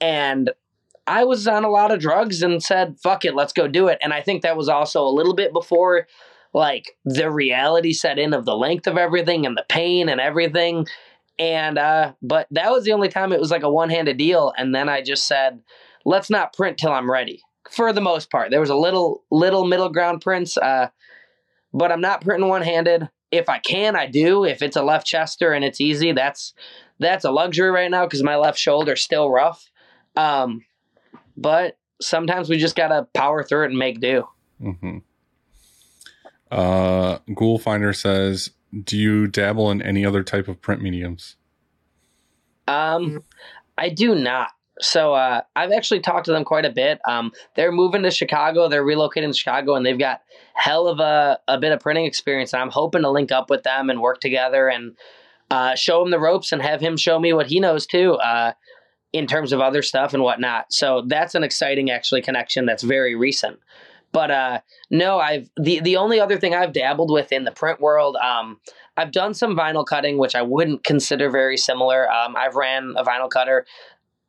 and 0.00 0.50
I 1.06 1.24
was 1.24 1.46
on 1.46 1.64
a 1.64 1.70
lot 1.70 1.92
of 1.92 2.00
drugs 2.00 2.42
and 2.42 2.62
said, 2.62 2.96
"Fuck 3.02 3.24
it, 3.24 3.34
let's 3.34 3.52
go 3.52 3.68
do 3.68 3.88
it." 3.88 3.98
And 4.02 4.12
I 4.12 4.22
think 4.22 4.42
that 4.42 4.56
was 4.56 4.68
also 4.68 5.06
a 5.06 5.10
little 5.10 5.34
bit 5.34 5.52
before 5.52 6.06
like 6.52 6.96
the 7.04 7.30
reality 7.30 7.92
set 7.92 8.18
in 8.18 8.32
of 8.32 8.44
the 8.44 8.56
length 8.56 8.86
of 8.86 8.96
everything 8.96 9.44
and 9.44 9.56
the 9.56 9.66
pain 9.68 10.08
and 10.08 10.20
everything. 10.20 10.86
And 11.38 11.78
uh, 11.78 12.12
but 12.22 12.46
that 12.50 12.70
was 12.70 12.84
the 12.84 12.92
only 12.92 13.08
time 13.08 13.32
it 13.32 13.40
was 13.40 13.50
like 13.50 13.62
a 13.62 13.70
one 13.70 13.90
handed 13.90 14.16
deal. 14.16 14.52
And 14.56 14.74
then 14.74 14.88
I 14.88 15.02
just 15.02 15.26
said, 15.26 15.60
"Let's 16.04 16.30
not 16.30 16.52
print 16.52 16.78
till 16.78 16.92
I'm 16.92 17.10
ready." 17.10 17.42
For 17.70 17.92
the 17.92 18.00
most 18.00 18.30
part, 18.30 18.50
there 18.50 18.60
was 18.60 18.70
a 18.70 18.76
little 18.76 19.24
little 19.30 19.64
middle 19.64 19.88
ground 19.88 20.20
prints. 20.20 20.56
Uh, 20.56 20.88
but 21.72 21.90
I'm 21.90 22.00
not 22.00 22.22
printing 22.22 22.48
one 22.48 22.62
handed. 22.62 23.08
If 23.32 23.48
I 23.48 23.58
can, 23.58 23.96
I 23.96 24.06
do. 24.06 24.44
If 24.44 24.62
it's 24.62 24.76
a 24.76 24.82
left 24.82 25.06
chester 25.06 25.52
and 25.52 25.64
it's 25.64 25.80
easy, 25.80 26.12
that's 26.12 26.54
that's 27.00 27.24
a 27.24 27.32
luxury 27.32 27.70
right 27.70 27.90
now 27.90 28.06
because 28.06 28.22
my 28.22 28.36
left 28.36 28.58
shoulder's 28.58 29.02
still 29.02 29.28
rough. 29.28 29.68
Um, 30.16 30.64
but 31.36 31.76
sometimes 32.00 32.48
we 32.48 32.58
just 32.58 32.76
gotta 32.76 33.08
power 33.12 33.42
through 33.42 33.64
it 33.64 33.70
and 33.70 33.78
make 33.78 34.00
do. 34.00 34.28
Mm-hmm. 34.62 34.98
Uh, 36.50 37.18
Ghoul 37.34 37.58
Finder 37.58 37.92
says, 37.92 38.50
"Do 38.82 38.96
you 38.96 39.26
dabble 39.26 39.70
in 39.70 39.82
any 39.82 40.04
other 40.04 40.22
type 40.22 40.48
of 40.48 40.60
print 40.60 40.82
mediums?" 40.82 41.36
Um, 42.66 43.22
I 43.76 43.90
do 43.90 44.14
not. 44.14 44.50
So 44.80 45.14
uh, 45.14 45.42
I've 45.54 45.70
actually 45.70 46.00
talked 46.00 46.26
to 46.26 46.32
them 46.32 46.44
quite 46.44 46.64
a 46.64 46.70
bit. 46.70 47.00
Um, 47.06 47.32
they're 47.54 47.70
moving 47.70 48.02
to 48.02 48.10
Chicago. 48.10 48.68
They're 48.68 48.84
relocating 48.84 49.28
to 49.28 49.38
Chicago, 49.38 49.74
and 49.74 49.86
they've 49.86 49.98
got 49.98 50.22
hell 50.54 50.88
of 50.88 50.98
a, 50.98 51.38
a 51.46 51.58
bit 51.58 51.72
of 51.72 51.80
printing 51.80 52.06
experience. 52.06 52.52
And 52.52 52.60
I'm 52.60 52.70
hoping 52.70 53.02
to 53.02 53.10
link 53.10 53.30
up 53.30 53.50
with 53.50 53.62
them 53.62 53.88
and 53.88 54.00
work 54.00 54.20
together 54.20 54.68
and 54.68 54.96
uh, 55.50 55.76
show 55.76 56.02
him 56.02 56.10
the 56.10 56.18
ropes 56.18 56.50
and 56.50 56.60
have 56.60 56.80
him 56.80 56.96
show 56.96 57.20
me 57.20 57.32
what 57.32 57.46
he 57.46 57.60
knows 57.60 57.86
too, 57.86 58.14
uh, 58.14 58.52
in 59.12 59.28
terms 59.28 59.52
of 59.52 59.60
other 59.60 59.82
stuff 59.82 60.12
and 60.12 60.24
whatnot. 60.24 60.72
So 60.72 61.04
that's 61.06 61.36
an 61.36 61.44
exciting 61.44 61.90
actually 61.90 62.22
connection 62.22 62.66
that's 62.66 62.82
very 62.82 63.14
recent. 63.14 63.60
But 64.14 64.30
uh, 64.30 64.60
no, 64.90 65.18
I've 65.18 65.50
the 65.56 65.80
the 65.80 65.96
only 65.96 66.20
other 66.20 66.38
thing 66.38 66.54
I've 66.54 66.72
dabbled 66.72 67.10
with 67.10 67.32
in 67.32 67.42
the 67.42 67.50
print 67.50 67.80
world. 67.80 68.16
Um, 68.16 68.60
I've 68.96 69.10
done 69.10 69.34
some 69.34 69.56
vinyl 69.56 69.84
cutting, 69.84 70.18
which 70.18 70.36
I 70.36 70.42
wouldn't 70.42 70.84
consider 70.84 71.28
very 71.28 71.56
similar. 71.56 72.10
Um, 72.10 72.36
I've 72.36 72.54
ran 72.54 72.94
a 72.96 73.02
vinyl 73.02 73.28
cutter. 73.28 73.66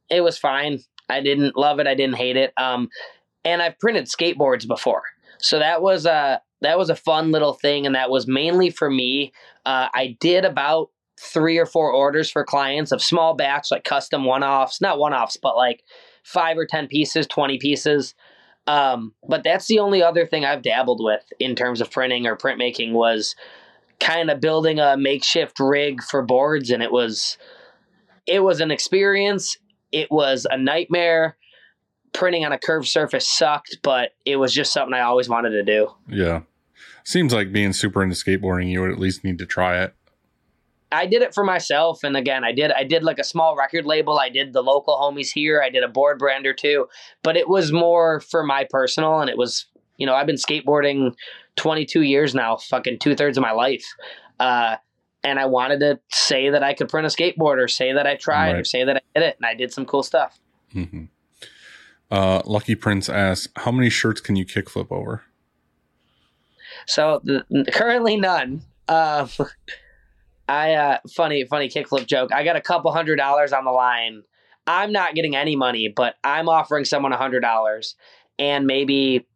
It 0.10 0.22
was 0.22 0.40
fine. 0.40 0.80
I 1.08 1.22
didn't 1.22 1.56
love 1.56 1.80
it. 1.80 1.86
I 1.86 1.94
didn't 1.94 2.16
hate 2.16 2.36
it. 2.36 2.52
Um, 2.58 2.90
and 3.46 3.62
I've 3.62 3.78
printed 3.78 4.08
skateboards 4.08 4.68
before, 4.68 5.04
so 5.38 5.60
that 5.60 5.84
was 5.84 6.08
a 6.08 6.42
that 6.62 6.80
was 6.80 6.90
a 6.90 6.96
fun 6.96 7.32
little 7.32 7.54
thing, 7.54 7.86
and 7.86 7.94
that 7.94 8.10
was 8.10 8.28
mainly 8.28 8.72
for 8.72 8.90
me. 8.90 9.34
Uh, 9.68 9.90
I 9.94 10.18
did 10.20 10.46
about 10.46 10.90
three 11.20 11.60
or 11.60 11.68
four 11.68 11.92
orders 11.92 12.32
for 12.32 12.44
clients 12.44 12.92
of 12.92 13.04
small 13.04 13.36
batch, 13.36 13.70
like 13.70 13.84
custom 13.84 14.26
one 14.26 14.44
offs, 14.44 14.82
not 14.82 14.98
one 14.98 15.14
offs, 15.14 15.38
but 15.38 15.56
like 15.56 15.84
five 16.24 16.58
or 16.58 16.66
ten 16.66 16.88
pieces, 16.88 17.28
twenty 17.28 17.60
pieces. 17.60 18.16
Um, 18.68 19.14
but 19.28 19.44
that's 19.44 19.68
the 19.68 19.80
only 19.80 20.02
other 20.02 20.26
thing 20.26 20.44
I've 20.44 20.64
dabbled 20.64 21.00
with 21.04 21.24
in 21.40 21.56
terms 21.56 21.82
of 21.82 21.92
printing 21.92 22.26
or 22.26 22.36
printmaking 22.36 22.94
was 22.94 23.36
kind 24.00 24.30
of 24.30 24.42
building 24.42 24.80
a 24.80 24.98
makeshift 24.98 25.60
rig 25.60 26.02
for 26.02 26.22
boards, 26.22 26.72
and 26.72 26.82
it 26.82 26.92
was 26.92 27.38
it 28.26 28.44
was 28.44 28.60
an 28.60 28.72
experience. 28.72 29.58
It 29.92 30.10
was 30.12 30.48
a 30.50 30.58
nightmare. 30.58 31.38
Printing 32.14 32.46
on 32.46 32.54
a 32.54 32.58
curved 32.58 32.88
surface 32.88 33.28
sucked, 33.28 33.80
but 33.84 34.12
it 34.24 34.38
was 34.38 34.54
just 34.54 34.72
something 34.72 34.94
I 34.94 35.02
always 35.02 35.28
wanted 35.28 35.50
to 35.50 35.64
do. 35.64 35.90
Yeah. 36.08 36.42
Seems 37.04 37.34
like 37.34 37.52
being 37.52 37.74
super 37.74 38.02
into 38.02 38.16
skateboarding, 38.16 38.70
you 38.70 38.80
would 38.82 38.92
at 38.92 39.00
least 39.00 39.26
need 39.26 39.38
to 39.40 39.46
try 39.46 39.84
it. 39.84 39.94
I 40.96 41.06
did 41.06 41.22
it 41.22 41.34
for 41.34 41.44
myself, 41.44 42.04
and 42.04 42.16
again, 42.16 42.44
I 42.44 42.52
did 42.52 42.72
I 42.72 42.84
did 42.84 43.04
like 43.04 43.20
a 43.20 43.24
small 43.24 43.56
record 43.56 43.86
label. 43.86 44.18
I 44.18 44.30
did 44.30 44.54
the 44.54 44.64
local 44.64 44.98
homies 44.98 45.32
here. 45.34 45.62
I 45.62 45.70
did 45.70 45.84
a 45.84 45.88
board 45.88 46.20
brand 46.20 46.48
or 46.48 46.54
two, 46.54 46.88
but 47.22 47.36
it 47.36 47.50
was 47.50 47.72
more 47.72 48.22
for 48.22 48.44
my 48.44 48.66
personal, 48.70 49.20
and 49.20 49.30
it 49.30 49.38
was 49.38 49.66
you 49.98 50.06
know 50.06 50.16
I've 50.16 50.28
been 50.28 50.38
skateboarding 50.38 51.14
22 51.58 52.02
years 52.02 52.34
now, 52.34 52.58
fucking 52.58 53.00
two 53.00 53.16
thirds 53.16 53.38
of 53.38 53.42
my 53.42 53.52
life, 53.52 53.86
uh, 54.40 54.78
and 55.24 55.40
I 55.40 55.46
wanted 55.46 55.80
to 55.82 56.00
say 56.12 56.50
that 56.50 56.64
I 56.64 56.74
could 56.74 56.90
print 56.90 57.06
a 57.06 57.10
skateboard, 57.10 57.62
or 57.62 57.68
say 57.68 57.94
that 57.94 58.08
I 58.08 58.16
tried, 58.16 58.56
or 58.56 58.64
say 58.64 58.84
that 58.84 58.96
I 58.98 59.20
did 59.20 59.28
it, 59.28 59.36
and 59.38 59.46
I 59.46 59.54
did 59.54 59.74
some 59.74 59.86
cool 59.86 60.04
stuff. 60.04 60.40
hmm 60.72 61.06
Uh, 62.10 62.42
Lucky 62.46 62.76
Prince 62.76 63.10
asks, 63.10 63.50
"How 63.58 63.72
many 63.72 63.90
shirts 63.90 64.22
can 64.22 64.36
you 64.36 64.46
kickflip 64.46 64.92
over?" 64.92 65.24
So 66.88 67.22
the, 67.24 67.66
currently 67.74 68.16
none. 68.18 68.62
Um, 68.88 69.30
I 70.48 70.74
uh, 70.74 70.98
funny 71.16 71.46
funny 71.46 71.70
kickflip 71.70 72.06
joke. 72.06 72.32
I 72.32 72.44
got 72.44 72.56
a 72.56 72.62
couple 72.62 72.92
hundred 72.92 73.18
dollars 73.18 73.54
on 73.54 73.66
the 73.66 73.72
line. 73.72 74.24
I'm 74.68 74.92
not 74.92 75.16
getting 75.16 75.36
any 75.36 75.56
money, 75.56 75.88
but 75.88 76.16
I'm 76.24 76.50
offering 76.50 76.86
someone 76.86 77.14
a 77.14 77.18
hundred 77.18 77.42
dollars, 77.42 77.96
and 78.38 78.66
maybe 78.66 79.28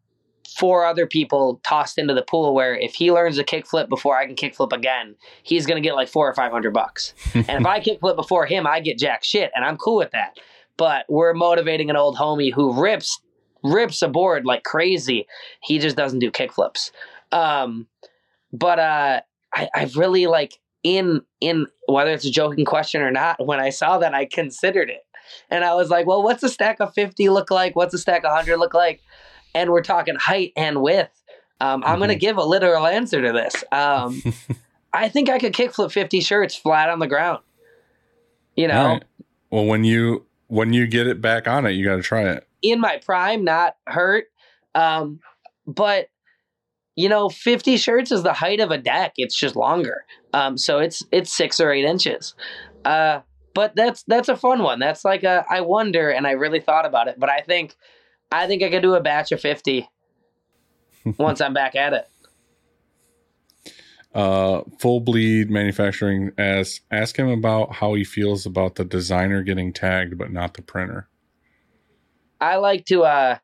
four 0.57 0.85
other 0.85 1.05
people 1.05 1.61
tossed 1.63 1.97
into 1.97 2.13
the 2.13 2.21
pool. 2.21 2.53
Where 2.53 2.75
if 2.75 2.93
he 2.93 3.11
learns 3.11 3.37
a 3.37 3.43
kickflip 3.43 3.89
before 3.89 4.17
I 4.17 4.25
can 4.25 4.35
kickflip 4.35 4.71
again, 4.71 5.15
he's 5.43 5.65
gonna 5.65 5.81
get 5.81 5.95
like 5.95 6.09
four 6.09 6.29
or 6.29 6.33
five 6.33 6.51
hundred 6.51 6.73
bucks. 6.73 7.13
and 7.33 7.49
if 7.49 7.65
I 7.65 7.79
kickflip 7.79 8.15
before 8.15 8.45
him, 8.45 8.67
I 8.67 8.79
get 8.79 8.99
jack 8.99 9.23
shit, 9.23 9.51
and 9.55 9.65
I'm 9.65 9.77
cool 9.77 9.97
with 9.97 10.11
that. 10.11 10.37
But 10.77 11.05
we're 11.09 11.33
motivating 11.33 11.89
an 11.89 11.97
old 11.97 12.17
homie 12.17 12.53
who 12.53 12.79
rips 12.79 13.19
rips 13.63 14.01
a 14.01 14.07
board 14.07 14.45
like 14.45 14.63
crazy. 14.63 15.27
He 15.61 15.79
just 15.79 15.97
doesn't 15.97 16.19
do 16.19 16.31
kickflips. 16.31 16.91
Um, 17.31 17.87
but 18.53 18.79
uh, 18.79 19.21
I, 19.53 19.69
I've 19.75 19.95
really 19.95 20.27
like 20.27 20.59
in 20.83 21.21
in 21.41 21.67
whether 21.87 22.11
it's 22.11 22.25
a 22.25 22.31
joking 22.31 22.65
question 22.65 23.01
or 23.01 23.11
not. 23.11 23.45
When 23.45 23.59
I 23.59 23.69
saw 23.69 23.97
that, 23.99 24.13
I 24.13 24.25
considered 24.25 24.89
it, 24.89 25.05
and 25.49 25.63
I 25.63 25.75
was 25.75 25.89
like, 25.89 26.05
well, 26.05 26.23
what's 26.23 26.43
a 26.43 26.49
stack 26.49 26.79
of 26.79 26.93
fifty 26.93 27.29
look 27.29 27.51
like? 27.51 27.75
What's 27.75 27.93
a 27.93 27.97
stack 27.97 28.23
of 28.23 28.31
hundred 28.31 28.57
look 28.57 28.73
like? 28.73 29.01
And 29.55 29.71
we're 29.71 29.81
talking 29.81 30.15
height 30.15 30.53
and 30.55 30.81
width. 30.81 31.11
Um, 31.61 31.83
I'm 31.85 31.99
gonna 31.99 32.15
give 32.15 32.37
a 32.37 32.43
literal 32.43 32.85
answer 32.87 33.21
to 33.21 33.31
this. 33.31 33.63
Um, 33.71 34.21
I 34.93 35.09
think 35.09 35.29
I 35.29 35.39
could 35.39 35.53
kickflip 35.53 35.91
fifty 35.91 36.21
shirts 36.21 36.55
flat 36.55 36.89
on 36.89 36.99
the 36.99 37.07
ground. 37.07 37.39
You 38.55 38.67
know, 38.67 38.85
right. 38.85 39.03
Well, 39.49 39.65
when 39.65 39.83
you 39.83 40.25
when 40.47 40.73
you 40.73 40.87
get 40.87 41.07
it 41.07 41.21
back 41.21 41.47
on 41.47 41.65
it, 41.65 41.71
you 41.71 41.85
got 41.85 41.97
to 41.97 42.01
try 42.01 42.23
it. 42.23 42.47
in 42.61 42.79
my 42.79 42.97
prime, 42.97 43.43
not 43.43 43.77
hurt. 43.87 44.25
Um, 44.75 45.19
but 45.65 46.09
you 46.99 47.07
know, 47.07 47.29
50 47.29 47.77
shirts 47.77 48.11
is 48.11 48.23
the 48.23 48.33
height 48.33 48.59
of 48.59 48.71
a 48.71 48.77
deck. 48.77 49.13
It's 49.15 49.33
just 49.33 49.55
longer. 49.55 50.03
Um, 50.33 50.57
so 50.57 50.79
it's 50.79 51.01
it's 51.13 51.33
six 51.33 51.61
or 51.61 51.71
eight 51.71 51.85
inches. 51.85 52.35
Uh, 52.83 53.21
but 53.53 53.73
that's 53.73 54.03
that's 54.03 54.27
a 54.27 54.35
fun 54.35 54.61
one. 54.63 54.79
That's 54.79 55.05
like 55.05 55.23
a 55.23 55.45
I 55.49 55.61
wonder, 55.61 56.09
and 56.09 56.27
I 56.27 56.31
really 56.31 56.59
thought 56.59 56.85
about 56.85 57.07
it. 57.07 57.17
But 57.17 57.29
I 57.29 57.39
think 57.39 57.77
I 58.33 58.47
think 58.47 58.63
I 58.63 58.69
could 58.69 58.81
do 58.81 58.95
a 58.95 58.99
batch 58.99 59.31
of 59.31 59.39
50 59.39 59.87
once 61.17 61.39
I'm 61.39 61.53
back 61.53 61.73
at 61.73 61.93
it. 61.93 62.09
Uh, 64.13 64.63
Full 64.79 64.99
Bleed 64.99 65.49
Manufacturing 65.49 66.31
asks, 66.37 66.81
ask 66.91 67.15
him 67.15 67.29
about 67.29 67.75
how 67.75 67.93
he 67.93 68.03
feels 68.03 68.45
about 68.45 68.75
the 68.75 68.83
designer 68.83 69.41
getting 69.41 69.71
tagged, 69.71 70.17
but 70.17 70.33
not 70.33 70.55
the 70.55 70.61
printer. 70.61 71.07
I 72.41 72.57
like 72.57 72.85
to 72.87 73.03
uh 73.03 73.37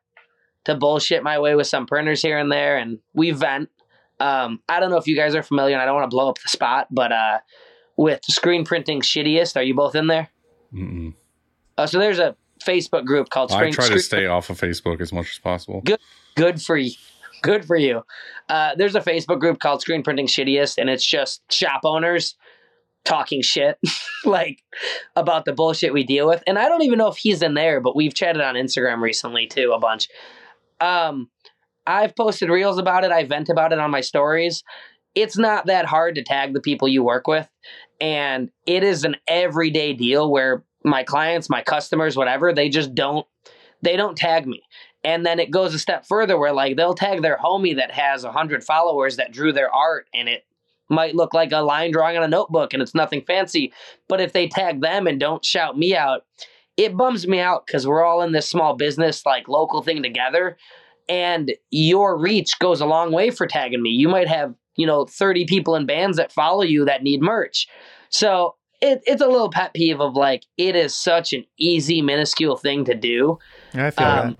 to 0.66 0.74
bullshit 0.74 1.22
my 1.22 1.38
way 1.38 1.54
with 1.54 1.68
some 1.68 1.86
printers 1.86 2.20
here 2.20 2.38
and 2.38 2.50
there, 2.50 2.76
and 2.76 2.98
we 3.14 3.30
vent. 3.30 3.70
Um, 4.18 4.60
I 4.68 4.80
don't 4.80 4.90
know 4.90 4.96
if 4.96 5.06
you 5.06 5.16
guys 5.16 5.34
are 5.34 5.42
familiar, 5.42 5.74
and 5.74 5.82
I 5.82 5.86
don't 5.86 5.94
want 5.94 6.10
to 6.10 6.14
blow 6.14 6.28
up 6.28 6.38
the 6.42 6.48
spot, 6.48 6.88
but 6.90 7.12
uh, 7.12 7.38
with 7.96 8.20
screen 8.24 8.64
printing 8.64 9.00
shittiest, 9.00 9.56
are 9.56 9.62
you 9.62 9.74
both 9.74 9.94
in 9.94 10.08
there? 10.08 10.28
Mm-mm. 10.74 11.14
Uh, 11.78 11.86
so 11.86 12.00
there's 12.00 12.18
a 12.18 12.36
Facebook 12.64 13.04
group 13.04 13.30
called 13.30 13.52
I 13.52 13.56
Screen. 13.56 13.72
try 13.72 13.88
to 13.88 14.00
stay 14.00 14.26
off 14.26 14.50
of 14.50 14.58
Facebook 14.58 15.00
as 15.00 15.12
much 15.12 15.30
as 15.30 15.38
possible. 15.38 15.82
Good. 15.84 16.00
Good 16.34 16.60
for 16.60 16.76
you. 16.76 16.92
Good 17.42 17.64
for 17.64 17.76
you. 17.76 18.02
Uh, 18.48 18.74
there's 18.76 18.96
a 18.96 19.00
Facebook 19.00 19.38
group 19.38 19.60
called 19.60 19.82
Screen 19.82 20.02
Printing 20.02 20.26
Shittiest, 20.26 20.78
and 20.78 20.90
it's 20.90 21.04
just 21.04 21.42
shop 21.52 21.82
owners 21.84 22.34
talking 23.04 23.40
shit 23.40 23.78
like 24.24 24.64
about 25.14 25.44
the 25.44 25.52
bullshit 25.52 25.92
we 25.92 26.02
deal 26.02 26.26
with. 26.26 26.42
And 26.46 26.58
I 26.58 26.68
don't 26.68 26.82
even 26.82 26.98
know 26.98 27.08
if 27.08 27.18
he's 27.18 27.40
in 27.40 27.54
there, 27.54 27.80
but 27.80 27.94
we've 27.94 28.14
chatted 28.14 28.42
on 28.42 28.56
Instagram 28.56 29.00
recently 29.00 29.46
too 29.46 29.72
a 29.72 29.78
bunch. 29.78 30.08
Um, 30.80 31.30
I've 31.86 32.16
posted 32.16 32.48
reels 32.48 32.78
about 32.78 33.04
it. 33.04 33.12
I 33.12 33.24
vent 33.24 33.48
about 33.48 33.72
it 33.72 33.78
on 33.78 33.90
my 33.90 34.00
stories. 34.00 34.62
It's 35.14 35.38
not 35.38 35.66
that 35.66 35.86
hard 35.86 36.16
to 36.16 36.22
tag 36.22 36.52
the 36.52 36.60
people 36.60 36.88
you 36.88 37.02
work 37.02 37.26
with, 37.26 37.48
and 38.00 38.50
it 38.66 38.82
is 38.82 39.04
an 39.04 39.16
everyday 39.26 39.94
deal 39.94 40.30
where 40.30 40.64
my 40.84 41.02
clients, 41.02 41.48
my 41.48 41.62
customers, 41.62 42.16
whatever, 42.16 42.52
they 42.52 42.68
just 42.68 42.94
don't 42.94 43.26
they 43.82 43.96
don't 43.96 44.16
tag 44.16 44.46
me. 44.46 44.62
And 45.04 45.24
then 45.24 45.38
it 45.38 45.50
goes 45.50 45.74
a 45.74 45.78
step 45.78 46.06
further 46.06 46.38
where 46.38 46.52
like 46.52 46.76
they'll 46.76 46.94
tag 46.94 47.22
their 47.22 47.38
homie 47.38 47.76
that 47.76 47.92
has 47.92 48.24
a 48.24 48.32
hundred 48.32 48.64
followers 48.64 49.16
that 49.16 49.32
drew 49.32 49.52
their 49.52 49.72
art 49.72 50.08
and 50.14 50.28
it 50.28 50.44
might 50.88 51.14
look 51.14 51.34
like 51.34 51.52
a 51.52 51.58
line 51.58 51.92
drawing 51.92 52.16
on 52.16 52.22
a 52.22 52.28
notebook 52.28 52.72
and 52.72 52.82
it's 52.82 52.94
nothing 52.94 53.22
fancy. 53.26 53.72
But 54.08 54.20
if 54.20 54.32
they 54.32 54.48
tag 54.48 54.80
them 54.80 55.06
and 55.06 55.20
don't 55.20 55.44
shout 55.44 55.76
me 55.76 55.94
out, 55.94 56.22
it 56.76 56.96
bums 56.96 57.26
me 57.26 57.40
out 57.40 57.66
because 57.66 57.86
we're 57.86 58.04
all 58.04 58.22
in 58.22 58.32
this 58.32 58.48
small 58.48 58.74
business 58.74 59.24
like 59.24 59.48
local 59.48 59.82
thing 59.82 60.02
together. 60.02 60.56
And 61.08 61.52
your 61.70 62.18
reach 62.18 62.58
goes 62.58 62.80
a 62.80 62.86
long 62.86 63.12
way 63.12 63.30
for 63.30 63.46
tagging 63.46 63.82
me. 63.82 63.90
You 63.90 64.08
might 64.08 64.28
have, 64.28 64.54
you 64.76 64.86
know, 64.86 65.04
30 65.06 65.46
people 65.46 65.76
in 65.76 65.86
bands 65.86 66.16
that 66.16 66.32
follow 66.32 66.62
you 66.62 66.84
that 66.84 67.02
need 67.02 67.22
merch. 67.22 67.66
So 68.10 68.56
it, 68.80 69.00
it's 69.06 69.22
a 69.22 69.26
little 69.28 69.48
pet 69.50 69.72
peeve 69.72 70.00
of 70.00 70.14
like, 70.14 70.44
it 70.58 70.74
is 70.76 70.94
such 70.94 71.32
an 71.32 71.44
easy, 71.58 72.02
minuscule 72.02 72.56
thing 72.56 72.84
to 72.86 72.94
do. 72.94 73.38
I 73.72 73.90
feel 73.90 74.06
Um, 74.06 74.28
that. 74.30 74.36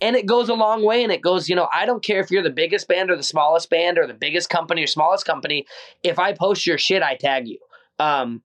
and 0.00 0.16
it 0.16 0.26
goes 0.26 0.48
a 0.48 0.54
long 0.54 0.84
way 0.84 1.02
and 1.02 1.12
it 1.12 1.20
goes 1.22 1.48
you 1.48 1.54
know 1.56 1.68
i 1.72 1.86
don't 1.86 2.02
care 2.02 2.20
if 2.20 2.30
you're 2.30 2.42
the 2.42 2.50
biggest 2.50 2.88
band 2.88 3.10
or 3.10 3.16
the 3.16 3.22
smallest 3.22 3.70
band 3.70 3.96
or 3.96 4.06
the 4.06 4.12
biggest 4.14 4.50
company 4.50 4.82
or 4.82 4.86
smallest 4.86 5.24
company 5.24 5.64
if 6.02 6.18
i 6.18 6.32
post 6.32 6.66
your 6.66 6.76
shit 6.76 7.02
i 7.02 7.14
tag 7.14 7.46
you 7.46 7.58
um 8.00 8.42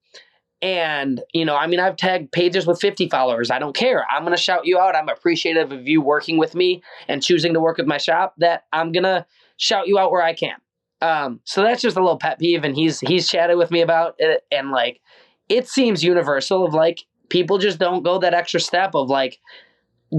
and 0.61 1.21
you 1.33 1.45
know 1.45 1.55
i 1.55 1.67
mean 1.67 1.79
i've 1.79 1.95
tagged 1.95 2.31
pages 2.31 2.67
with 2.67 2.79
50 2.81 3.09
followers 3.09 3.49
i 3.49 3.59
don't 3.59 3.75
care 3.75 4.05
i'm 4.11 4.23
gonna 4.23 4.37
shout 4.37 4.65
you 4.65 4.77
out 4.77 4.95
i'm 4.95 5.07
appreciative 5.07 5.71
of 5.71 5.87
you 5.87 6.01
working 6.01 6.37
with 6.37 6.53
me 6.53 6.83
and 7.07 7.23
choosing 7.23 7.53
to 7.53 7.59
work 7.59 7.77
with 7.77 7.87
my 7.87 7.97
shop 7.97 8.33
that 8.37 8.65
i'm 8.73 8.91
gonna 8.91 9.25
shout 9.57 9.87
you 9.87 9.97
out 9.97 10.11
where 10.11 10.21
i 10.21 10.33
can 10.33 10.55
um 11.01 11.39
so 11.45 11.61
that's 11.61 11.81
just 11.81 11.95
a 11.95 12.01
little 12.01 12.17
pet 12.17 12.39
peeve 12.39 12.63
and 12.63 12.75
he's 12.75 12.99
he's 12.99 13.29
chatted 13.29 13.57
with 13.57 13.71
me 13.71 13.81
about 13.81 14.15
it 14.19 14.43
and 14.51 14.71
like 14.71 14.99
it 15.47 15.67
seems 15.67 16.03
universal 16.03 16.65
of 16.65 16.73
like 16.73 17.05
people 17.29 17.57
just 17.57 17.79
don't 17.79 18.03
go 18.03 18.19
that 18.19 18.33
extra 18.33 18.59
step 18.59 18.95
of 18.95 19.09
like 19.09 19.39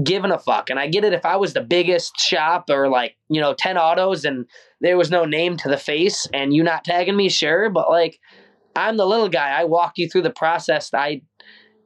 giving 0.03 0.31
a 0.31 0.39
fuck. 0.39 0.69
And 0.69 0.79
I 0.79 0.87
get 0.87 1.03
it 1.03 1.13
if 1.13 1.25
I 1.25 1.35
was 1.35 1.53
the 1.53 1.61
biggest 1.61 2.17
shop 2.17 2.69
or 2.69 2.87
like, 2.89 3.17
you 3.29 3.41
know, 3.41 3.53
10 3.53 3.77
autos 3.77 4.23
and 4.23 4.45
there 4.79 4.97
was 4.97 5.11
no 5.11 5.25
name 5.25 5.57
to 5.57 5.69
the 5.69 5.77
face 5.77 6.27
and 6.33 6.53
you 6.53 6.63
not 6.63 6.85
tagging 6.85 7.15
me, 7.15 7.29
sure. 7.29 7.69
But 7.69 7.89
like, 7.89 8.19
I'm 8.75 8.97
the 8.97 9.05
little 9.05 9.29
guy. 9.29 9.49
I 9.49 9.65
walked 9.65 9.97
you 9.97 10.09
through 10.09 10.23
the 10.23 10.29
process. 10.29 10.93
I 10.93 11.21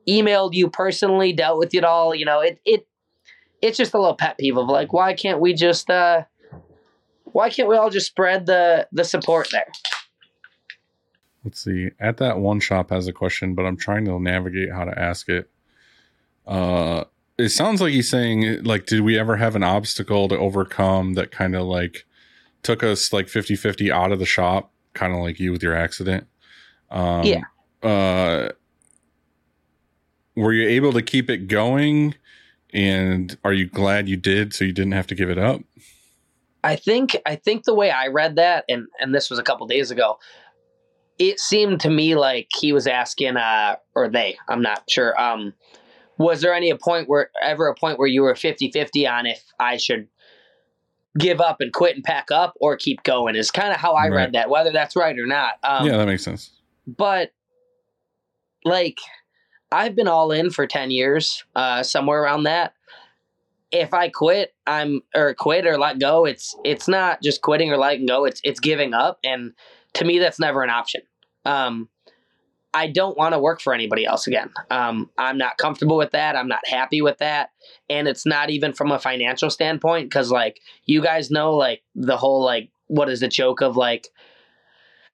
emailed 0.08 0.54
you 0.54 0.70
personally, 0.70 1.34
dealt 1.34 1.60
with 1.60 1.74
it 1.74 1.84
all. 1.84 2.14
You 2.14 2.26
know, 2.26 2.42
it, 2.42 2.60
it, 2.66 2.88
it's 3.62 3.78
just 3.78 3.94
a 3.94 4.00
little 4.00 4.16
pet 4.16 4.38
peeve 4.38 4.58
of 4.58 4.68
like, 4.68 4.94
why 4.94 5.14
can't 5.14 5.40
we 5.40 5.54
just, 5.54 5.90
uh, 5.90 6.24
why 7.24 7.50
can't 7.50 7.68
we 7.68 7.76
all 7.76 7.90
just 7.90 8.08
spread 8.08 8.46
the, 8.46 8.88
the 8.92 9.04
support 9.04 9.50
there? 9.52 9.68
Let's 11.44 11.64
see. 11.64 11.90
At 12.00 12.18
that 12.18 12.40
one 12.40 12.60
shop 12.60 12.90
has 12.90 13.08
a 13.08 13.14
question, 13.14 13.56
but 13.56 13.66
I'm 13.66 13.78
trying 13.78 14.06
to 14.06 14.20
navigate 14.20 14.72
how 14.72 14.86
to 14.86 14.98
ask 14.98 15.30
it. 15.30 15.50
Uh, 16.48 17.06
it 17.38 17.50
sounds 17.50 17.82
like 17.82 17.92
he's 17.92 18.10
saying 18.10 18.64
like 18.64 18.86
did 18.86 19.02
we 19.02 19.18
ever 19.18 19.38
have 19.38 19.56
an 19.56 19.64
obstacle 19.64 20.28
to 20.28 20.38
overcome 20.38 21.14
that 21.14 21.32
kind 21.32 21.56
of 21.56 21.64
like 21.64 22.06
took 22.64 22.84
us 22.84 23.12
like 23.12 23.28
50-50 23.28 23.92
out 23.92 24.12
of 24.12 24.20
the 24.20 24.26
shop 24.26 24.72
kind 24.94 25.14
of 25.14 25.20
like 25.20 25.40
you 25.40 25.52
with 25.52 25.62
your 25.62 25.76
accident 25.76 26.28
um 26.92 27.26
Yeah. 27.26 27.42
uh 27.84 28.50
were 30.36 30.54
you 30.54 30.68
able 30.68 30.92
to 30.94 31.02
keep 31.02 31.30
it 31.30 31.48
going 31.48 32.16
and 32.74 33.38
are 33.44 33.54
you 33.54 33.66
glad 33.66 34.10
you 34.10 34.18
did 34.18 34.54
so 34.54 34.66
you 34.66 34.74
didn't 34.74 34.92
have 34.94 35.08
to 35.08 35.16
give 35.16 35.30
it 35.30 35.38
up 35.38 35.62
I 36.64 36.76
think 36.76 37.16
I 37.28 37.36
think 37.36 37.66
the 37.66 37.76
way 37.76 37.92
I 37.92 38.08
read 38.08 38.38
that, 38.38 38.66
and 38.68 38.88
and 39.00 39.14
this 39.14 39.30
was 39.30 39.38
a 39.38 39.44
couple 39.44 39.68
days 39.68 39.92
ago, 39.92 40.18
it 41.20 41.40
seemed 41.40 41.80
to 41.82 41.92
me 41.92 42.16
like 42.16 42.48
he 42.58 42.74
was 42.74 42.88
asking, 42.88 43.38
uh, 43.38 43.76
or 43.94 44.10
they, 44.10 44.36
I'm 44.50 44.64
not 44.64 44.82
sure. 44.90 45.20
Um, 45.22 45.54
was 46.18 46.42
there 46.42 46.56
any 46.56 46.72
a 46.72 46.76
point 46.76 47.08
where 47.08 47.30
ever 47.44 47.68
a 47.68 47.76
point 47.76 48.00
where 48.00 48.08
you 48.08 48.24
were 48.24 48.34
50-50 48.34 49.08
on 49.08 49.28
if 49.28 49.44
I 49.60 49.78
should 49.78 50.08
give 51.20 51.40
up 51.40 51.58
and 51.62 51.72
quit 51.72 51.96
and 51.96 52.04
pack 52.04 52.32
up 52.32 52.56
or 52.60 52.76
keep 52.78 53.04
going? 53.04 53.36
Is 53.36 53.52
kind 53.52 53.70
of 53.72 53.78
how 53.78 53.94
I 53.94 54.08
Right. 54.08 54.16
read 54.16 54.34
that, 54.34 54.50
whether 54.50 54.72
that's 54.72 54.96
right 54.96 55.16
or 55.20 55.28
not. 55.28 55.56
Um, 55.64 55.86
yeah 55.86 55.98
that 55.98 56.08
makes 56.08 56.24
sense 56.24 56.50
but 56.88 57.32
like 58.64 59.00
I've 59.72 59.96
been 59.96 60.08
all 60.08 60.32
in 60.32 60.52
for 60.52 60.68
10 60.68 60.92
years, 60.92 61.44
uh, 61.56 61.84
somewhere 61.84 62.24
around 62.24 62.44
that. 62.44 62.74
If 63.72 63.94
I 63.94 64.10
quit, 64.10 64.54
I'm 64.66 65.02
or 65.14 65.34
quit 65.34 65.66
or 65.66 65.78
let 65.78 66.00
go, 66.00 66.26
it's 66.26 66.56
it's 66.64 66.88
not 66.88 67.22
just 67.22 67.42
quitting 67.42 67.72
or 67.72 67.78
letting 67.78 68.06
go, 68.06 68.24
it's 68.26 68.40
it's 68.44 68.60
giving 68.60 68.94
up 68.94 69.20
and 69.24 69.54
to 69.96 70.06
me 70.06 70.20
that's 70.20 70.40
never 70.40 70.64
an 70.64 70.70
option. 70.70 71.02
Um 71.46 71.90
I 72.74 72.88
don't 72.88 73.18
want 73.18 73.34
to 73.34 73.40
work 73.40 73.60
for 73.62 73.74
anybody 73.74 74.06
else 74.06 74.28
again. 74.28 74.52
Um 74.72 75.10
I'm 75.18 75.38
not 75.38 75.58
comfortable 75.58 75.98
with 75.98 76.12
that. 76.12 76.38
I'm 76.38 76.48
not 76.48 76.66
happy 76.66 77.02
with 77.02 77.18
that. 77.18 77.50
And 77.90 78.08
it's 78.08 78.26
not 78.26 78.50
even 78.50 78.72
from 78.72 78.92
a 78.92 79.00
financial 79.00 79.50
standpoint 79.50 80.10
cuz 80.12 80.32
like 80.32 80.62
you 80.86 81.02
guys 81.02 81.30
know 81.30 81.54
like 81.56 81.82
the 81.96 82.18
whole 82.18 82.46
like 82.46 82.70
what 82.88 83.10
is 83.10 83.20
the 83.20 83.28
joke 83.28 83.62
of 83.62 83.76
like 83.76 84.08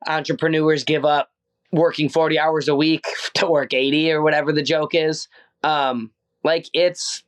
entrepreneurs 0.07 0.83
give 0.83 1.05
up 1.05 1.30
working 1.71 2.09
40 2.09 2.37
hours 2.39 2.67
a 2.67 2.75
week 2.75 3.03
to 3.35 3.47
work 3.47 3.73
80 3.73 4.11
or 4.11 4.21
whatever 4.21 4.51
the 4.51 4.63
joke 4.63 4.93
is. 4.93 5.27
Um, 5.63 6.11
like 6.43 6.67
it's, 6.73 7.23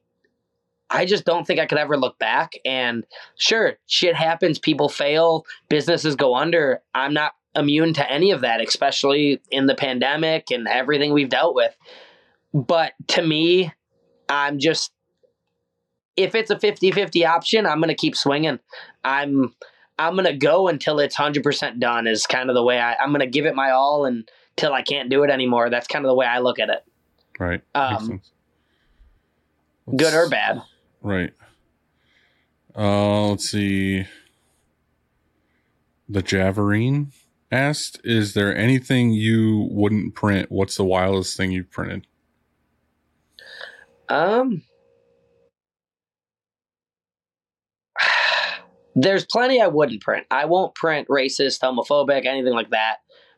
I 0.89 1.05
just 1.05 1.25
don't 1.25 1.45
think 1.45 1.59
I 1.59 1.65
could 1.65 1.77
ever 1.77 1.97
look 1.97 2.19
back. 2.19 2.53
And 2.65 3.05
sure, 3.37 3.77
shit 3.87 4.15
happens, 4.15 4.59
people 4.59 4.89
fail, 4.89 5.45
businesses 5.69 6.15
go 6.15 6.35
under. 6.35 6.81
I'm 6.93 7.13
not 7.13 7.33
immune 7.55 7.93
to 7.93 8.11
any 8.11 8.31
of 8.31 8.41
that, 8.41 8.61
especially 8.61 9.41
in 9.51 9.67
the 9.67 9.75
pandemic 9.75 10.51
and 10.51 10.67
everything 10.67 11.13
we've 11.13 11.29
dealt 11.29 11.55
with. 11.55 11.75
But 12.53 12.93
to 13.09 13.21
me, 13.21 13.71
I'm 14.29 14.59
just, 14.59 14.91
if 16.15 16.35
it's 16.35 16.51
a 16.51 16.59
50 16.59 16.91
50 16.91 17.25
option, 17.25 17.65
I'm 17.65 17.79
going 17.79 17.89
to 17.89 17.95
keep 17.95 18.15
swinging. 18.15 18.59
I'm, 19.03 19.55
I'm 19.97 20.15
gonna 20.15 20.35
go 20.35 20.67
until 20.67 20.99
it's 20.99 21.15
hundred 21.15 21.43
percent 21.43 21.79
done. 21.79 22.07
Is 22.07 22.25
kind 22.25 22.49
of 22.49 22.55
the 22.55 22.63
way 22.63 22.79
I, 22.79 22.95
I'm 22.95 23.11
gonna 23.11 23.27
give 23.27 23.45
it 23.45 23.55
my 23.55 23.71
all 23.71 24.05
until 24.05 24.73
I 24.73 24.81
can't 24.81 25.09
do 25.09 25.23
it 25.23 25.29
anymore. 25.29 25.69
That's 25.69 25.87
kind 25.87 26.03
of 26.05 26.09
the 26.09 26.15
way 26.15 26.25
I 26.25 26.39
look 26.39 26.59
at 26.59 26.69
it, 26.69 26.83
right 27.39 27.61
um, 27.75 28.21
good 29.95 30.13
or 30.13 30.29
bad. 30.29 30.61
Right. 31.01 31.33
Uh, 32.75 33.29
let's 33.29 33.49
see. 33.49 34.05
The 36.09 36.23
Javerine 36.23 37.11
asked, 37.51 38.01
"Is 38.03 38.33
there 38.33 38.55
anything 38.55 39.11
you 39.11 39.67
wouldn't 39.71 40.15
print? 40.15 40.51
What's 40.51 40.75
the 40.75 40.85
wildest 40.85 41.37
thing 41.37 41.51
you've 41.51 41.71
printed?" 41.71 42.07
Um, 44.09 44.63
there's 48.95 49.25
plenty 49.25 49.61
I 49.61 49.67
wouldn't 49.67 50.01
print. 50.01 50.25
I 50.29 50.45
won't 50.45 50.75
print 50.75 51.07
racist, 51.07 51.59
homophobic, 51.61 52.25
anything 52.25 52.53
like 52.53 52.69
that. 52.71 52.97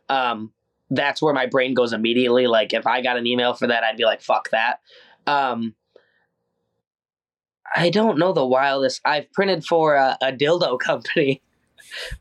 Um, 0.10 0.52
that's 0.90 1.22
where 1.22 1.34
my 1.34 1.46
brain 1.48 1.74
goes 1.74 1.94
immediately. 1.94 2.48
Like 2.48 2.74
if 2.74 2.86
I 2.86 3.02
got 3.02 3.18
an 3.18 3.26
email 3.26 3.54
for 3.54 3.68
that, 3.68 3.84
I'd 3.84 3.98
be 3.98 4.06
like, 4.06 4.22
"Fuck 4.22 4.50
that." 4.52 4.80
Um, 5.26 5.74
I 7.76 7.90
don't 7.90 8.18
know 8.20 8.32
the 8.34 8.46
wildest. 8.46 9.02
I've 9.06 9.32
printed 9.34 9.66
for 9.66 9.96
a, 9.96 10.18
a 10.22 10.32
dildo 10.32 10.80
company. 10.90 11.42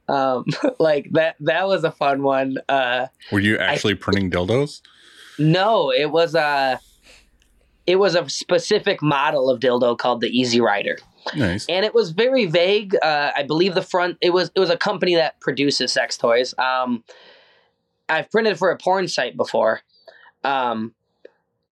um, 0.09 0.45
like 0.79 1.09
that. 1.13 1.37
That 1.41 1.67
was 1.67 1.85
a 1.85 1.91
fun 1.93 2.23
one. 2.23 2.57
Uh, 2.69 3.07
Were 3.33 3.41
you 3.41 3.59
actually 3.59 3.95
printing 3.97 4.31
dildos? 4.31 4.81
no, 5.39 5.91
it 5.93 6.11
was 6.11 6.35
a. 6.35 6.81
It 7.87 7.97
was 7.97 8.15
a 8.15 8.27
specific 8.31 9.03
model 9.03 9.51
of 9.51 9.61
dildo 9.61 9.99
called 9.99 10.23
the 10.23 10.29
Easy 10.29 10.59
Rider 10.59 10.97
Nice. 11.37 11.67
and 11.69 11.85
it 11.85 11.95
was 11.95 12.11
very 12.11 12.47
vague. 12.47 12.95
Uh, 13.03 13.31
I 13.37 13.43
believe 13.45 13.75
the 13.75 13.83
front 13.83 14.19
it 14.21 14.31
was 14.31 14.51
it 14.55 14.61
was 14.61 14.71
a 14.71 14.77
company 14.77 15.15
that 15.17 15.41
produces 15.41 15.93
sex 15.93 16.17
toys. 16.17 16.55
Um, 16.59 17.03
I've 18.09 18.31
printed 18.31 18.59
for 18.59 18.71
a 18.71 18.77
porn 18.77 19.09
site 19.09 19.37
before, 19.37 19.81
um, 20.43 20.95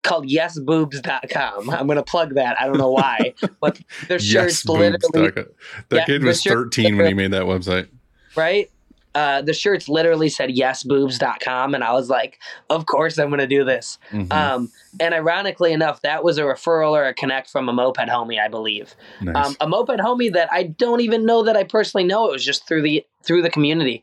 called 0.03 0.27
YesBoobs.com. 0.27 1.71
I'm 1.71 1.87
gonna 1.87 2.03
plug 2.03 2.35
that. 2.37 2.61
I 2.61 2.67
don't 2.67 2.79
know 2.79 2.91
why, 2.91 3.35
but 3.61 3.79
their 4.09 4.19
shirts 4.19 4.65
literally. 4.67 5.31
That, 5.31 5.49
that 5.91 5.97
Yeah, 5.97 6.05
kid 6.07 6.25
was 6.25 6.43
13 6.43 6.97
when 6.97 7.07
he 7.07 7.15
made 7.15 7.33
that 7.33 7.43
website. 7.43 7.89
right. 8.37 8.71
Uh, 9.15 9.43
the 9.43 9.53
shirts 9.53 9.89
literally 9.91 10.29
said 10.31 10.49
YesBoobs.com, 10.51 11.75
and 11.75 11.85
I 11.85 11.93
was 11.93 12.09
like, 12.09 12.39
of 12.71 12.87
course 12.87 13.19
I'm 13.19 13.29
gonna 13.29 13.47
do 13.47 13.63
this. 13.65 13.99
Mhm. 14.11 14.33
Um, 14.33 14.73
and 15.01 15.13
ironically 15.13 15.73
enough, 15.73 16.01
that 16.03 16.25
was 16.25 16.39
a 16.39 16.43
referral 16.43 16.93
or 16.93 17.05
a 17.05 17.13
connect 17.13 17.51
from 17.51 17.69
a 17.69 17.73
moped 17.75 18.09
homie, 18.09 18.41
I 18.41 18.49
believe. 18.49 18.95
nice. 19.21 19.49
um, 19.49 19.57
a 19.61 19.69
moped 19.69 19.99
homie 20.01 20.33
that 20.33 20.49
I 20.51 20.63
don't 20.63 21.01
even 21.03 21.27
know 21.27 21.43
that 21.43 21.57
I 21.57 21.65
personally 21.65 22.05
know. 22.05 22.27
It 22.29 22.33
was 22.33 22.45
just 22.45 22.67
through 22.67 22.83
the 22.83 23.05
through 23.23 23.43
the 23.43 23.51
community. 23.51 24.03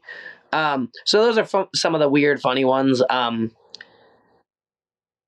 Um, 0.54 0.92
so 1.06 1.26
those 1.26 1.38
are 1.38 1.46
fu- 1.46 1.70
some 1.76 1.96
of 1.96 2.02
the 2.02 2.10
weird, 2.10 2.40
funny 2.42 2.66
ones. 2.66 3.02
Um, 3.10 3.52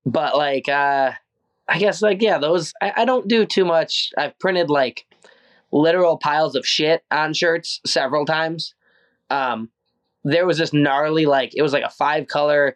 but 0.04 0.36
like, 0.36 0.68
uh, 0.68 1.12
I 1.68 1.78
guess 1.78 2.02
like 2.02 2.20
yeah, 2.22 2.38
those 2.38 2.72
I, 2.80 2.92
I 2.98 3.04
don't 3.04 3.28
do 3.28 3.46
too 3.46 3.64
much. 3.64 4.10
I've 4.18 4.38
printed 4.38 4.70
like 4.70 5.06
literal 5.72 6.18
piles 6.18 6.54
of 6.54 6.66
shit 6.66 7.02
on 7.10 7.34
shirts 7.34 7.80
several 7.86 8.26
times. 8.26 8.74
Um, 9.32 9.70
there 10.24 10.46
was 10.46 10.58
this 10.58 10.72
gnarly 10.72 11.26
like 11.26 11.52
it 11.56 11.62
was 11.62 11.72
like 11.72 11.84
a 11.84 11.90
five 11.90 12.26
color. 12.28 12.74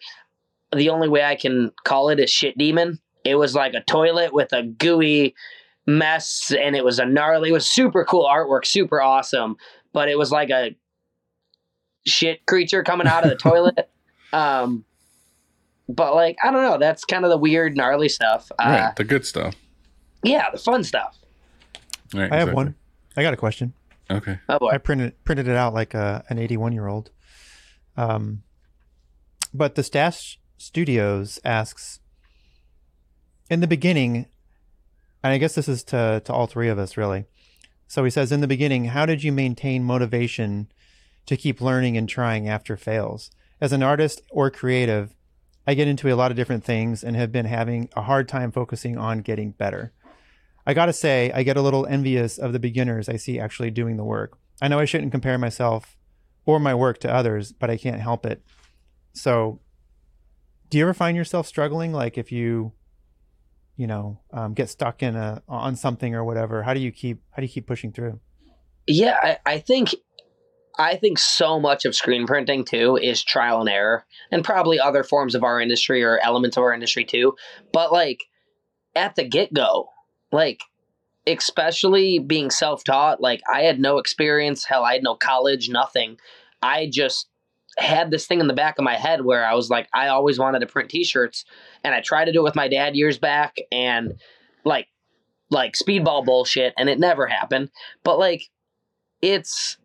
The 0.74 0.88
only 0.88 1.08
way 1.08 1.22
I 1.24 1.36
can 1.36 1.70
call 1.84 2.08
it 2.08 2.18
is 2.18 2.30
shit 2.30 2.58
demon. 2.58 2.98
It 3.24 3.36
was 3.36 3.54
like 3.54 3.74
a 3.74 3.82
toilet 3.82 4.32
with 4.32 4.52
a 4.52 4.62
gooey 4.62 5.34
mess 5.86 6.52
and 6.58 6.74
it 6.74 6.84
was 6.84 6.98
a 6.98 7.06
gnarly 7.06 7.50
it 7.50 7.52
was 7.52 7.64
super 7.64 8.04
cool 8.04 8.26
artwork 8.26 8.66
super 8.66 9.00
awesome 9.00 9.54
but 9.92 10.08
it 10.08 10.18
was 10.18 10.32
like 10.32 10.50
a 10.50 10.74
shit 12.04 12.44
creature 12.46 12.82
coming 12.82 13.06
out 13.06 13.22
of 13.22 13.30
the 13.30 13.36
toilet 13.50 13.88
um 14.32 14.84
but 15.88 16.12
like 16.12 16.36
i 16.42 16.50
don't 16.50 16.62
know 16.62 16.76
that's 16.76 17.04
kind 17.04 17.24
of 17.24 17.30
the 17.30 17.36
weird 17.38 17.76
gnarly 17.76 18.08
stuff 18.08 18.50
uh 18.58 18.64
right. 18.64 18.96
The 18.96 19.04
good 19.04 19.24
stuff. 19.24 19.54
yeah 20.24 20.50
the 20.50 20.58
fun 20.58 20.82
stuff 20.82 21.16
Right, 22.14 22.32
I 22.32 22.36
have 22.38 22.52
one. 22.52 22.74
I 23.16 23.22
got 23.22 23.34
a 23.34 23.36
question. 23.36 23.72
Okay. 24.10 24.38
oh 24.48 24.58
boy 24.58 24.70
I 24.70 24.78
printed 24.78 25.24
printed 25.24 25.48
it 25.48 25.56
out 25.56 25.74
like 25.74 25.94
a, 25.94 26.24
an 26.28 26.38
81 26.38 26.72
year 26.72 26.86
old. 26.86 27.10
Um, 27.96 28.42
but 29.52 29.74
the 29.74 29.82
Stash 29.82 30.38
Studios 30.58 31.38
asks, 31.44 32.00
in 33.50 33.60
the 33.60 33.66
beginning, 33.66 34.26
and 35.22 35.32
I 35.32 35.38
guess 35.38 35.54
this 35.54 35.68
is 35.68 35.82
to 35.84 36.22
to 36.24 36.32
all 36.32 36.46
three 36.46 36.68
of 36.68 36.78
us 36.78 36.96
really. 36.96 37.26
So 37.88 38.04
he 38.04 38.10
says, 38.10 38.32
in 38.32 38.40
the 38.40 38.48
beginning, 38.48 38.86
how 38.86 39.06
did 39.06 39.22
you 39.22 39.30
maintain 39.32 39.84
motivation 39.84 40.68
to 41.26 41.36
keep 41.36 41.60
learning 41.60 41.96
and 41.96 42.08
trying 42.08 42.48
after 42.48 42.76
fails? 42.76 43.30
As 43.60 43.72
an 43.72 43.82
artist 43.82 44.22
or 44.30 44.50
creative, 44.50 45.14
I 45.66 45.74
get 45.74 45.88
into 45.88 46.12
a 46.12 46.16
lot 46.16 46.30
of 46.30 46.36
different 46.36 46.64
things 46.64 47.04
and 47.04 47.16
have 47.16 47.30
been 47.30 47.46
having 47.46 47.88
a 47.96 48.02
hard 48.02 48.28
time 48.28 48.50
focusing 48.50 48.98
on 48.98 49.20
getting 49.20 49.52
better. 49.52 49.92
I 50.66 50.74
gotta 50.74 50.92
say, 50.92 51.30
I 51.34 51.42
get 51.42 51.56
a 51.56 51.62
little 51.62 51.86
envious 51.86 52.38
of 52.38 52.52
the 52.52 52.58
beginners 52.58 53.08
I 53.08 53.16
see 53.16 53.38
actually 53.38 53.70
doing 53.70 53.96
the 53.96 54.04
work. 54.04 54.38
I 54.60 54.68
know 54.68 54.78
I 54.78 54.84
shouldn't 54.84 55.12
compare 55.12 55.38
myself 55.38 55.96
or 56.44 56.58
my 56.58 56.74
work 56.74 56.98
to 57.00 57.12
others, 57.12 57.52
but 57.52 57.70
I 57.70 57.76
can't 57.76 58.00
help 58.00 58.26
it. 58.26 58.42
So, 59.12 59.60
do 60.70 60.78
you 60.78 60.84
ever 60.84 60.94
find 60.94 61.16
yourself 61.16 61.46
struggling? 61.46 61.92
Like 61.92 62.18
if 62.18 62.32
you, 62.32 62.72
you 63.76 63.86
know, 63.86 64.20
um, 64.32 64.54
get 64.54 64.68
stuck 64.68 65.02
in 65.02 65.14
a 65.14 65.42
on 65.48 65.76
something 65.76 66.14
or 66.14 66.24
whatever, 66.24 66.62
how 66.62 66.74
do 66.74 66.80
you 66.80 66.90
keep 66.90 67.22
how 67.30 67.36
do 67.36 67.42
you 67.42 67.52
keep 67.52 67.66
pushing 67.66 67.92
through? 67.92 68.20
yeah 68.86 69.18
I, 69.22 69.54
I 69.54 69.58
think 69.58 69.94
i 70.78 70.96
think 70.96 71.18
so 71.18 71.58
much 71.58 71.84
of 71.84 71.94
screen 71.94 72.26
printing 72.26 72.64
too 72.64 72.96
is 72.96 73.22
trial 73.22 73.60
and 73.60 73.68
error 73.68 74.04
and 74.30 74.44
probably 74.44 74.78
other 74.78 75.02
forms 75.02 75.34
of 75.34 75.44
our 75.44 75.60
industry 75.60 76.02
or 76.02 76.18
elements 76.18 76.56
of 76.56 76.62
our 76.62 76.72
industry 76.72 77.04
too 77.04 77.34
but 77.72 77.92
like 77.92 78.24
at 78.94 79.14
the 79.16 79.24
get-go 79.24 79.88
like 80.32 80.60
especially 81.26 82.18
being 82.18 82.50
self-taught 82.50 83.20
like 83.20 83.40
i 83.52 83.62
had 83.62 83.78
no 83.78 83.98
experience 83.98 84.64
hell 84.64 84.84
i 84.84 84.92
had 84.92 85.02
no 85.02 85.14
college 85.14 85.68
nothing 85.68 86.16
i 86.62 86.88
just 86.90 87.28
had 87.78 88.10
this 88.10 88.26
thing 88.26 88.40
in 88.40 88.46
the 88.46 88.54
back 88.54 88.78
of 88.78 88.84
my 88.84 88.94
head 88.94 89.24
where 89.24 89.44
i 89.44 89.54
was 89.54 89.68
like 89.68 89.88
i 89.92 90.08
always 90.08 90.38
wanted 90.38 90.60
to 90.60 90.66
print 90.66 90.88
t-shirts 90.88 91.44
and 91.84 91.94
i 91.94 92.00
tried 92.00 92.26
to 92.26 92.32
do 92.32 92.40
it 92.40 92.44
with 92.44 92.56
my 92.56 92.68
dad 92.68 92.94
years 92.96 93.18
back 93.18 93.56
and 93.72 94.14
like 94.64 94.88
like 95.50 95.74
speedball 95.74 96.24
bullshit 96.24 96.74
and 96.76 96.88
it 96.88 96.98
never 96.98 97.26
happened. 97.26 97.70
But 98.04 98.18
like 98.18 98.48
it's 99.22 99.76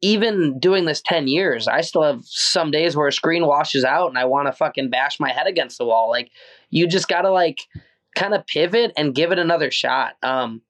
even 0.00 0.58
doing 0.58 0.84
this 0.84 1.00
10 1.00 1.28
years, 1.28 1.68
I 1.68 1.80
still 1.80 2.02
have 2.02 2.22
some 2.24 2.70
days 2.72 2.96
where 2.96 3.06
a 3.06 3.12
screen 3.12 3.46
washes 3.46 3.84
out 3.84 4.08
and 4.08 4.18
I 4.18 4.24
want 4.24 4.48
to 4.48 4.52
fucking 4.52 4.90
bash 4.90 5.20
my 5.20 5.30
head 5.30 5.46
against 5.46 5.78
the 5.78 5.84
wall. 5.84 6.10
Like 6.10 6.30
you 6.70 6.86
just 6.88 7.08
got 7.08 7.22
to 7.22 7.30
like 7.30 7.60
kind 8.14 8.34
of 8.34 8.46
pivot 8.46 8.92
and 8.96 9.14
give 9.14 9.32
it 9.32 9.38
another 9.38 9.70
shot. 9.70 10.14
Um 10.22 10.62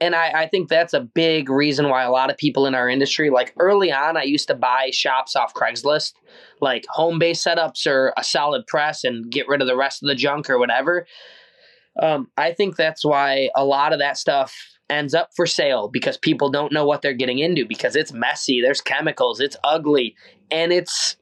and 0.00 0.14
I, 0.14 0.42
I 0.42 0.48
think 0.48 0.68
that's 0.68 0.92
a 0.92 1.00
big 1.00 1.48
reason 1.48 1.88
why 1.88 2.02
a 2.02 2.10
lot 2.10 2.28
of 2.28 2.36
people 2.36 2.66
in 2.66 2.74
our 2.74 2.88
industry, 2.88 3.30
like 3.30 3.54
early 3.58 3.92
on, 3.92 4.16
I 4.16 4.24
used 4.24 4.48
to 4.48 4.54
buy 4.54 4.90
shops 4.92 5.36
off 5.36 5.54
Craigslist, 5.54 6.14
like 6.60 6.84
home 6.90 7.18
base 7.18 7.42
setups 7.42 7.86
or 7.86 8.12
a 8.18 8.24
solid 8.24 8.66
press 8.66 9.04
and 9.04 9.30
get 9.30 9.48
rid 9.48 9.62
of 9.62 9.68
the 9.68 9.76
rest 9.76 10.02
of 10.02 10.08
the 10.08 10.14
junk 10.14 10.50
or 10.50 10.58
whatever. 10.58 11.06
Um, 12.02 12.28
I 12.36 12.52
think 12.52 12.76
that's 12.76 13.04
why 13.04 13.50
a 13.54 13.64
lot 13.64 13.92
of 13.92 14.00
that 14.00 14.18
stuff 14.18 14.54
ends 14.90 15.14
up 15.14 15.30
for 15.34 15.46
sale 15.46 15.88
because 15.88 16.18
people 16.18 16.50
don't 16.50 16.72
know 16.72 16.84
what 16.84 17.00
they're 17.00 17.14
getting 17.14 17.38
into 17.38 17.64
because 17.64 17.96
it's 17.96 18.12
messy, 18.12 18.60
there's 18.60 18.80
chemicals, 18.80 19.40
it's 19.40 19.56
ugly, 19.64 20.16
and 20.50 20.72
it's 20.72 21.16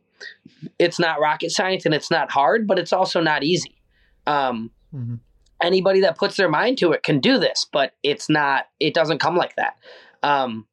it's 0.78 0.98
not 0.98 1.20
rocket 1.20 1.50
science 1.50 1.84
and 1.84 1.94
it's 1.94 2.10
not 2.10 2.30
hard, 2.30 2.66
but 2.66 2.78
it's 2.78 2.92
also 2.92 3.20
not 3.20 3.42
easy. 3.42 3.76
Um, 4.26 4.70
Mhm. 4.94 5.20
Anybody 5.62 6.00
that 6.00 6.18
puts 6.18 6.36
their 6.36 6.48
mind 6.48 6.78
to 6.78 6.92
it 6.92 7.02
can 7.02 7.20
do 7.20 7.38
this, 7.38 7.66
but 7.72 7.92
it's 8.02 8.28
not. 8.28 8.66
It 8.80 8.94
doesn't 8.94 9.18
come 9.18 9.36
like 9.36 9.54
that. 9.56 9.76
Um, 10.22 10.66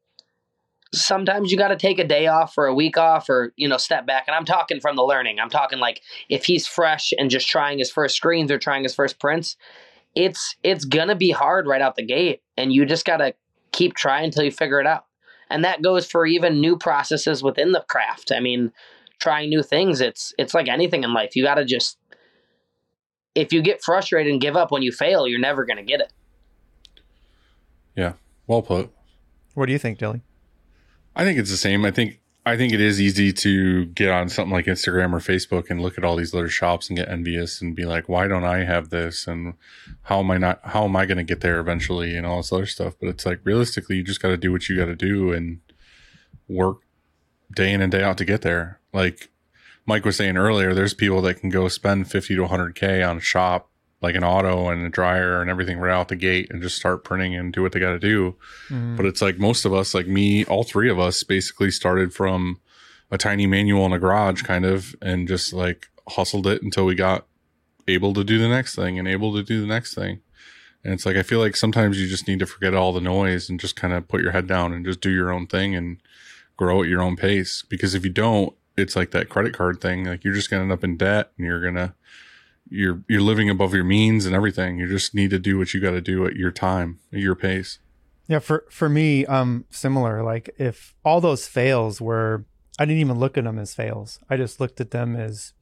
sometimes 0.93 1.51
you 1.51 1.57
got 1.57 1.67
to 1.67 1.75
take 1.75 1.99
a 1.99 2.07
day 2.07 2.27
off 2.27 2.57
or 2.57 2.65
a 2.65 2.73
week 2.73 2.97
off 2.97 3.29
or 3.29 3.53
you 3.57 3.67
know 3.67 3.77
step 3.77 4.07
back 4.07 4.23
and 4.27 4.35
i'm 4.35 4.45
talking 4.45 4.79
from 4.79 4.95
the 4.95 5.03
learning 5.03 5.39
i'm 5.39 5.49
talking 5.49 5.77
like 5.77 6.01
if 6.29 6.45
he's 6.45 6.65
fresh 6.65 7.13
and 7.19 7.29
just 7.29 7.47
trying 7.47 7.77
his 7.77 7.91
first 7.91 8.15
screens 8.15 8.51
or 8.51 8.57
trying 8.57 8.81
his 8.81 8.95
first 8.95 9.19
prints 9.19 9.55
it's 10.15 10.55
it's 10.63 10.85
gonna 10.85 11.15
be 11.15 11.29
hard 11.29 11.67
right 11.67 11.81
out 11.81 11.95
the 11.95 12.05
gate 12.05 12.41
and 12.57 12.73
you 12.73 12.85
just 12.85 13.05
gotta 13.05 13.35
keep 13.71 13.93
trying 13.95 14.25
until 14.25 14.43
you 14.43 14.51
figure 14.51 14.79
it 14.79 14.87
out 14.87 15.05
and 15.51 15.63
that 15.63 15.83
goes 15.83 16.09
for 16.09 16.25
even 16.25 16.59
new 16.59 16.75
processes 16.75 17.43
within 17.43 17.71
the 17.71 17.85
craft 17.87 18.31
i 18.35 18.39
mean 18.39 18.71
trying 19.19 19.47
new 19.47 19.61
things 19.61 20.01
it's 20.01 20.33
it's 20.39 20.55
like 20.55 20.67
anything 20.67 21.03
in 21.03 21.13
life 21.13 21.35
you 21.35 21.43
gotta 21.43 21.65
just 21.65 21.98
if 23.39 23.53
you 23.53 23.61
get 23.61 23.81
frustrated 23.83 24.31
and 24.31 24.41
give 24.41 24.55
up 24.55 24.71
when 24.71 24.81
you 24.81 24.91
fail 24.91 25.27
you're 25.27 25.39
never 25.39 25.65
gonna 25.65 25.83
get 25.83 25.99
it 25.99 26.11
Yeah. 27.95 28.13
Well 28.47 28.61
put. 28.61 28.91
What 29.53 29.65
do 29.65 29.73
you 29.73 29.79
think, 29.79 29.97
Dilly? 29.99 30.21
I 31.15 31.23
think 31.23 31.37
it's 31.37 31.51
the 31.51 31.57
same. 31.57 31.83
I 31.85 31.91
think 31.91 32.19
I 32.45 32.55
think 32.55 32.71
it 32.73 32.79
is 32.79 33.01
easy 33.01 33.33
to 33.33 33.85
get 33.87 34.09
on 34.09 34.29
something 34.29 34.53
like 34.53 34.65
Instagram 34.65 35.13
or 35.13 35.19
Facebook 35.19 35.69
and 35.69 35.81
look 35.81 35.97
at 35.97 36.05
all 36.05 36.15
these 36.15 36.33
little 36.33 36.49
shops 36.49 36.89
and 36.89 36.97
get 36.97 37.09
envious 37.09 37.61
and 37.61 37.75
be 37.75 37.85
like, 37.85 38.07
why 38.07 38.27
don't 38.27 38.45
I 38.45 38.63
have 38.63 38.89
this? 38.89 39.27
And 39.27 39.55
how 40.03 40.19
am 40.19 40.31
I 40.31 40.37
not 40.37 40.61
how 40.63 40.85
am 40.85 40.95
I 40.95 41.05
gonna 41.05 41.25
get 41.25 41.41
there 41.41 41.59
eventually 41.59 42.15
and 42.15 42.25
all 42.25 42.37
this 42.37 42.53
other 42.53 42.65
stuff? 42.65 42.95
But 42.99 43.09
it's 43.09 43.25
like 43.25 43.41
realistically 43.43 43.97
you 43.97 44.03
just 44.03 44.21
gotta 44.21 44.37
do 44.37 44.51
what 44.51 44.69
you 44.69 44.77
gotta 44.77 44.95
do 44.95 45.33
and 45.33 45.59
work 46.47 46.77
day 47.53 47.73
in 47.73 47.81
and 47.81 47.91
day 47.91 48.01
out 48.01 48.17
to 48.19 48.25
get 48.25 48.41
there. 48.41 48.79
Like 48.93 49.29
Mike 49.89 50.05
was 50.05 50.17
saying 50.17 50.37
earlier, 50.37 50.75
there's 50.75 50.93
people 50.93 51.19
that 51.23 51.39
can 51.39 51.49
go 51.49 51.67
spend 51.67 52.09
fifty 52.09 52.35
to 52.35 52.45
hundred 52.45 52.75
K 52.75 53.01
on 53.01 53.17
a 53.17 53.21
shop, 53.21 53.71
like 54.01 54.13
an 54.13 54.23
auto 54.23 54.69
and 54.69 54.85
a 54.85 54.89
dryer 54.89 55.41
and 55.41 55.49
everything 55.49 55.79
right 55.79 55.91
out 55.91 56.09
the 56.09 56.15
gate 56.15 56.47
and 56.51 56.61
just 56.61 56.75
start 56.75 57.03
printing 57.03 57.35
and 57.35 57.51
do 57.51 57.63
what 57.63 57.71
they 57.71 57.79
gotta 57.79 57.97
do. 57.97 58.35
Mm-hmm. 58.69 58.95
But 58.95 59.07
it's 59.07 59.19
like 59.19 59.39
most 59.39 59.65
of 59.65 59.73
us, 59.73 59.95
like 59.95 60.05
me, 60.05 60.45
all 60.45 60.63
three 60.63 60.91
of 60.91 60.99
us 60.99 61.23
basically 61.23 61.71
started 61.71 62.13
from 62.13 62.59
a 63.09 63.17
tiny 63.17 63.47
manual 63.47 63.83
in 63.87 63.91
a 63.91 63.97
garage 63.97 64.43
kind 64.43 64.63
of 64.63 64.95
and 65.01 65.27
just 65.27 65.53
like 65.53 65.87
hustled 66.07 66.45
it 66.45 66.61
until 66.61 66.85
we 66.85 66.93
got 66.93 67.25
able 67.87 68.13
to 68.13 68.23
do 68.23 68.37
the 68.37 68.47
next 68.47 68.75
thing 68.75 68.99
and 68.99 69.07
able 69.07 69.33
to 69.33 69.41
do 69.41 69.59
the 69.59 69.67
next 69.67 69.95
thing. 69.95 70.21
And 70.83 70.93
it's 70.93 71.05
like 71.07 71.15
I 71.15 71.23
feel 71.23 71.39
like 71.39 71.55
sometimes 71.55 71.99
you 71.99 72.07
just 72.07 72.27
need 72.27 72.37
to 72.39 72.45
forget 72.45 72.75
all 72.75 72.93
the 72.93 73.01
noise 73.01 73.49
and 73.49 73.59
just 73.59 73.75
kind 73.75 73.93
of 73.93 74.07
put 74.07 74.21
your 74.21 74.33
head 74.33 74.45
down 74.45 74.71
and 74.71 74.85
just 74.85 75.01
do 75.01 75.09
your 75.09 75.31
own 75.31 75.47
thing 75.47 75.73
and 75.73 75.97
grow 76.57 76.83
at 76.83 76.89
your 76.89 77.01
own 77.01 77.15
pace. 77.15 77.63
Because 77.67 77.95
if 77.95 78.03
you 78.03 78.11
don't, 78.11 78.53
it's 78.79 78.95
like 78.95 79.11
that 79.11 79.29
credit 79.29 79.53
card 79.53 79.81
thing. 79.81 80.05
Like 80.05 80.23
you're 80.23 80.33
just 80.33 80.49
gonna 80.49 80.63
end 80.63 80.71
up 80.71 80.83
in 80.83 80.97
debt 80.97 81.31
and 81.37 81.45
you're 81.45 81.61
gonna 81.61 81.95
you're 82.69 83.03
you're 83.07 83.21
living 83.21 83.49
above 83.49 83.73
your 83.73 83.83
means 83.83 84.25
and 84.25 84.35
everything. 84.35 84.77
You 84.79 84.87
just 84.87 85.13
need 85.15 85.29
to 85.31 85.39
do 85.39 85.57
what 85.57 85.73
you 85.73 85.79
gotta 85.79 86.01
do 86.01 86.25
at 86.25 86.35
your 86.35 86.51
time, 86.51 86.99
at 87.13 87.19
your 87.19 87.35
pace. 87.35 87.79
Yeah, 88.27 88.39
for 88.39 88.65
for 88.69 88.89
me, 88.89 89.25
um, 89.25 89.65
similar. 89.71 90.23
Like 90.23 90.49
if 90.57 90.93
all 91.03 91.19
those 91.19 91.47
fails 91.47 91.99
were, 91.99 92.45
I 92.77 92.85
didn't 92.85 93.01
even 93.01 93.17
look 93.19 93.37
at 93.37 93.43
them 93.43 93.57
as 93.57 93.73
fails. 93.73 94.19
I 94.29 94.37
just 94.37 94.59
looked 94.59 94.79
at 94.79 94.91
them 94.91 95.15
as, 95.15 95.53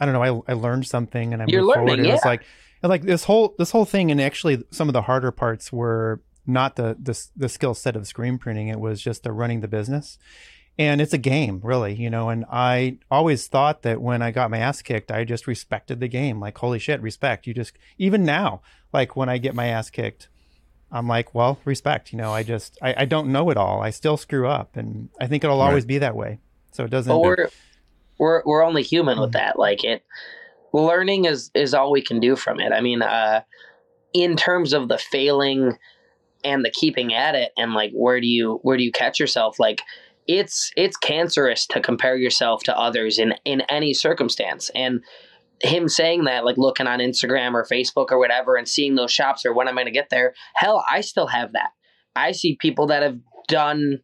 I 0.00 0.06
don't 0.06 0.14
know. 0.14 0.44
I 0.46 0.52
I 0.52 0.54
learned 0.54 0.86
something 0.86 1.32
and 1.34 1.42
I 1.42 1.46
You're 1.48 1.62
moved 1.62 1.74
forward. 1.74 1.90
learning, 1.90 2.06
It 2.06 2.12
was 2.12 2.24
like 2.24 2.44
and 2.82 2.88
like 2.88 3.02
this 3.02 3.24
whole 3.24 3.54
this 3.58 3.72
whole 3.72 3.84
thing, 3.84 4.10
and 4.10 4.20
actually 4.20 4.64
some 4.70 4.88
of 4.88 4.94
the 4.94 5.02
harder 5.02 5.30
parts 5.30 5.70
were 5.70 6.22
not 6.46 6.76
the 6.76 6.96
the 6.98 7.20
the 7.36 7.48
skill 7.50 7.74
set 7.74 7.94
of 7.94 8.06
screen 8.06 8.38
printing. 8.38 8.68
It 8.68 8.80
was 8.80 9.02
just 9.02 9.22
the 9.22 9.32
running 9.32 9.60
the 9.60 9.68
business. 9.68 10.16
And 10.78 11.00
it's 11.00 11.12
a 11.12 11.18
game, 11.18 11.60
really, 11.64 11.94
you 11.94 12.08
know. 12.08 12.28
And 12.28 12.44
I 12.50 12.98
always 13.10 13.48
thought 13.48 13.82
that 13.82 14.00
when 14.00 14.22
I 14.22 14.30
got 14.30 14.50
my 14.50 14.58
ass 14.58 14.80
kicked, 14.80 15.10
I 15.10 15.24
just 15.24 15.46
respected 15.48 15.98
the 15.98 16.08
game. 16.08 16.38
Like, 16.38 16.56
holy 16.56 16.78
shit, 16.78 17.02
respect. 17.02 17.46
You 17.46 17.54
just, 17.54 17.76
even 17.98 18.24
now, 18.24 18.62
like 18.92 19.16
when 19.16 19.28
I 19.28 19.38
get 19.38 19.56
my 19.56 19.66
ass 19.66 19.90
kicked, 19.90 20.28
I'm 20.92 21.08
like, 21.08 21.34
well, 21.34 21.58
respect. 21.64 22.12
You 22.12 22.18
know, 22.18 22.32
I 22.32 22.44
just, 22.44 22.78
I, 22.80 22.94
I 22.98 23.04
don't 23.06 23.32
know 23.32 23.50
it 23.50 23.56
all. 23.56 23.82
I 23.82 23.90
still 23.90 24.16
screw 24.16 24.46
up, 24.46 24.76
and 24.76 25.08
I 25.20 25.26
think 25.26 25.42
it'll 25.42 25.60
always 25.60 25.84
be 25.84 25.98
that 25.98 26.14
way. 26.14 26.38
So 26.70 26.84
it 26.84 26.90
doesn't. 26.90 27.12
but 27.12 27.20
we're 27.20 27.48
we're 28.18 28.42
we're 28.44 28.64
only 28.64 28.82
human 28.82 29.20
with 29.20 29.32
that 29.32 29.58
like 29.58 29.84
it 29.84 30.04
learning 30.72 31.24
is 31.24 31.50
is 31.54 31.72
all 31.74 31.90
we 31.90 32.02
can 32.02 32.20
do 32.20 32.36
from 32.36 32.60
it 32.60 32.72
i 32.72 32.80
mean 32.80 33.00
uh 33.02 33.40
in 34.12 34.36
terms 34.36 34.72
of 34.72 34.88
the 34.88 34.98
failing 34.98 35.76
and 36.44 36.64
the 36.64 36.70
keeping 36.70 37.14
at 37.14 37.34
it 37.34 37.52
and 37.56 37.74
like 37.74 37.90
where 37.92 38.20
do 38.20 38.26
you 38.26 38.58
where 38.62 38.76
do 38.76 38.82
you 38.82 38.92
catch 38.92 39.18
yourself 39.18 39.58
like 39.58 39.82
it's 40.28 40.70
it's 40.76 40.96
cancerous 40.96 41.66
to 41.66 41.80
compare 41.80 42.16
yourself 42.16 42.62
to 42.62 42.78
others 42.78 43.18
in 43.18 43.34
in 43.44 43.62
any 43.62 43.92
circumstance 43.94 44.70
and 44.74 45.02
him 45.62 45.88
saying 45.88 46.24
that 46.24 46.44
like 46.44 46.56
looking 46.56 46.86
on 46.86 47.00
instagram 47.00 47.54
or 47.54 47.64
facebook 47.64 48.12
or 48.12 48.18
whatever 48.18 48.54
and 48.54 48.68
seeing 48.68 48.94
those 48.94 49.10
shops 49.10 49.44
or 49.44 49.52
when 49.52 49.66
i'm 49.66 49.74
going 49.74 49.86
to 49.86 49.90
get 49.90 50.10
there 50.10 50.34
hell 50.54 50.84
i 50.88 51.00
still 51.00 51.26
have 51.26 51.52
that 51.52 51.70
i 52.14 52.30
see 52.30 52.56
people 52.60 52.86
that 52.86 53.02
have 53.02 53.18
done 53.48 53.98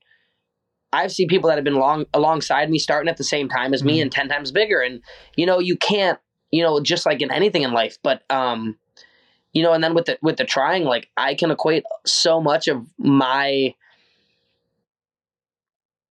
I've 0.93 1.11
seen 1.11 1.27
people 1.27 1.49
that 1.49 1.57
have 1.57 1.65
been 1.65 1.75
long 1.75 2.05
alongside 2.15 2.71
me 2.71 2.79
starting 2.79 3.11
at 3.11 3.17
the 3.17 3.25
same 3.25 3.49
time 3.49 3.75
as 3.75 3.83
me 3.83 3.99
Mhm. 3.99 4.03
and 4.03 4.13
10 4.13 4.29
times 4.29 4.53
bigger. 4.53 4.81
And, 4.81 5.03
you 5.35 5.45
know, 5.45 5.59
you 5.59 5.77
can't, 5.77 6.21
you 6.53 6.63
know, 6.63 6.79
just 6.79 7.05
like 7.05 7.21
in 7.21 7.33
anything 7.33 7.63
in 7.63 7.73
life, 7.73 7.99
but, 8.05 8.23
um, 8.31 8.79
you 9.53 9.65
know, 9.65 9.73
and 9.73 9.83
then 9.83 9.93
with 9.93 10.05
the, 10.05 10.19
with 10.23 10.37
the 10.37 10.45
trying, 10.45 10.85
like 10.85 11.11
I 11.17 11.35
can 11.35 11.51
equate 11.51 11.83
so 12.07 12.41
much 12.41 12.69
of 12.69 12.87
my, 12.97 13.75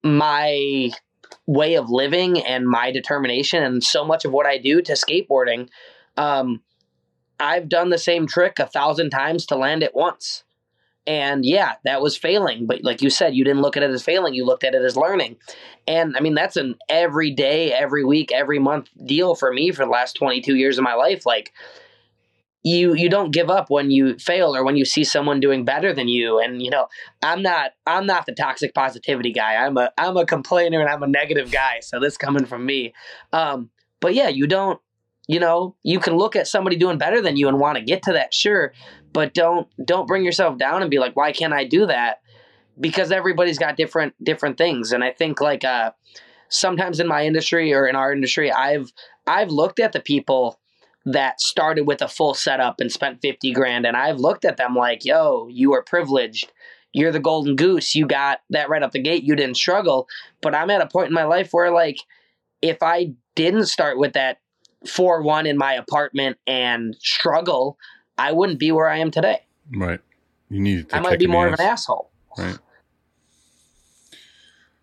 my 0.04 0.92
way 1.46 1.76
of 1.76 1.90
living 1.90 2.42
and 2.42 2.68
my 2.68 2.92
determination 2.92 3.64
and 3.64 3.84
so 3.84 4.06
much 4.06 4.26
of 4.26 4.32
what 4.32 4.46
I 4.46 4.58
do 4.58 4.82
to 4.82 4.94
skateboarding. 4.94 5.70
Um, 6.18 6.62
I've 7.40 7.68
done 7.68 7.90
the 7.90 7.98
same 7.98 8.28
trick 8.28 8.60
a 8.60 8.68
thousand 8.68 9.10
times 9.10 9.46
to 9.48 9.56
land 9.56 9.84
it 9.84 9.96
once. 9.96 10.44
And 11.06 11.46
yeah, 11.46 11.74
that 11.84 12.02
was 12.02 12.16
failing. 12.16 12.66
But 12.66 12.84
like 12.84 13.02
you 13.02 13.10
said, 13.10 13.36
you 13.36 13.44
didn't 13.44 13.62
look 13.62 13.76
at 13.76 13.84
it 13.84 13.90
as 13.90 14.04
failing. 14.04 14.34
You 14.34 14.46
looked 14.46 14.64
at 14.64 14.74
it 14.74 14.82
as 14.82 14.96
learning. 14.96 15.36
And 15.86 16.16
I 16.16 16.22
mean, 16.22 16.34
that's 16.34 16.56
an 16.56 16.76
every 16.88 17.32
day, 17.32 17.74
every 17.74 18.06
week, 18.06 18.32
every 18.32 18.60
month 18.60 18.90
deal 19.06 19.36
for 19.36 19.52
me 19.52 19.72
for 19.72 19.84
the 19.84 19.92
last 19.92 20.14
22 20.14 20.56
years 20.56 20.78
of 20.78 20.84
my 20.84 20.94
life. 20.94 21.26
Like, 21.26 21.52
you 22.64 22.96
you 22.96 23.10
don't 23.10 23.32
give 23.32 23.50
up 23.50 23.70
when 23.70 23.92
you 23.92 24.18
fail 24.18 24.56
or 24.56 24.64
when 24.64 24.78
you 24.78 24.86
see 24.86 25.04
someone 25.04 25.40
doing 25.40 25.66
better 25.66 25.94
than 25.94 26.08
you. 26.08 26.40
And 26.40 26.64
you 26.64 26.70
know 26.70 26.88
i'm 27.22 27.42
not 27.42 27.72
i'm 27.86 28.06
not 28.06 28.26
the 28.26 28.34
toxic 28.34 28.74
positivity 28.74 29.32
guy. 29.32 29.56
I'm 29.56 29.78
a 29.78 29.92
i'm 29.98 30.18
a 30.18 30.26
complainer 30.26 30.80
and 30.80 30.90
i'm 30.90 31.04
a 31.04 31.08
negative 31.08 31.52
guy. 31.52 31.82
So 31.82 32.00
this 32.00 32.18
coming 32.18 32.46
from 32.46 32.66
me. 32.66 32.94
Um 33.34 33.70
but 34.00 34.14
yeah 34.14 34.30
you 34.30 34.48
don't 34.48 34.80
you 35.28 35.40
know 35.40 35.76
you 35.84 36.00
can 36.00 36.16
look 36.16 36.36
at 36.36 36.48
somebody 36.48 36.78
doing 36.78 36.98
better 36.98 37.22
than 37.22 37.38
you 37.38 37.48
and 37.48 37.60
want 37.60 37.78
to 37.78 37.84
get 37.84 38.04
to 38.04 38.14
that 38.14 38.34
sure. 38.34 38.74
But 39.12 39.34
don't 39.34 39.68
don't 39.84 40.08
bring 40.08 40.24
yourself 40.24 40.58
down 40.58 40.82
and 40.82 40.90
be 40.90 41.00
like 41.00 41.16
why 41.16 41.34
can't 41.34 41.54
i 41.54 41.66
do 41.66 41.86
that? 41.88 42.22
Because 42.80 43.12
everybody's 43.12 43.60
got 43.60 43.78
different 43.78 44.16
different 44.24 44.58
things. 44.58 44.94
And 44.94 45.04
i 45.04 45.12
think 45.12 45.42
like 45.42 45.66
uh 45.66 45.92
sometimes 46.48 47.00
in 47.00 47.08
my 47.08 47.26
industry 47.26 47.74
or 47.74 47.88
in 47.88 47.96
our 47.96 48.14
industry 48.14 48.52
i've 48.52 48.94
i've 49.26 49.50
looked 49.50 49.80
at 49.80 49.92
the 49.92 50.00
people 50.00 50.60
that 51.06 51.42
started 51.42 51.86
with 51.86 52.02
a 52.02 52.08
full 52.08 52.34
setup 52.34 52.80
and 52.80 52.92
spent 52.92 53.22
50 53.22 53.52
grand 53.52 53.86
and 53.86 53.98
i've 53.98 54.20
looked 54.20 54.46
at 54.46 54.58
them 54.58 54.76
like 54.76 55.04
yo 55.06 55.48
you 55.50 55.74
are 55.74 55.84
privileged. 55.84 56.52
You're 56.96 57.12
the 57.12 57.20
golden 57.20 57.56
goose. 57.56 57.96
You 57.96 58.06
got 58.06 58.42
that 58.52 58.70
right 58.70 58.84
up 58.84 58.92
the 58.92 59.02
gate. 59.02 59.24
You 59.24 59.36
didn't 59.36 59.58
struggle. 59.58 60.08
But 60.42 60.56
i'm 60.56 60.70
at 60.70 60.82
a 60.82 60.88
point 60.88 61.08
in 61.08 61.14
my 61.14 61.26
life 61.26 61.50
where 61.52 61.72
like 61.72 61.98
if 62.62 62.78
i 62.82 63.14
didn't 63.36 63.66
start 63.66 63.98
with 63.98 64.14
that 64.14 64.38
4-1 64.86 65.48
in 65.48 65.58
my 65.58 65.74
apartment 65.74 66.38
and 66.46 66.96
struggle 67.00 67.78
i 68.18 68.32
wouldn't 68.32 68.60
be 68.60 68.72
where 68.72 68.88
i 68.88 68.98
am 68.98 69.12
today. 69.12 69.40
Right. 69.76 70.00
You 70.50 70.60
need 70.60 70.90
to 70.90 70.96
i 70.96 71.00
might 71.00 71.20
be 71.20 71.28
more 71.28 71.48
of 71.48 71.54
an 71.54 71.62
asshole. 71.62 72.12
Right. 72.38 72.58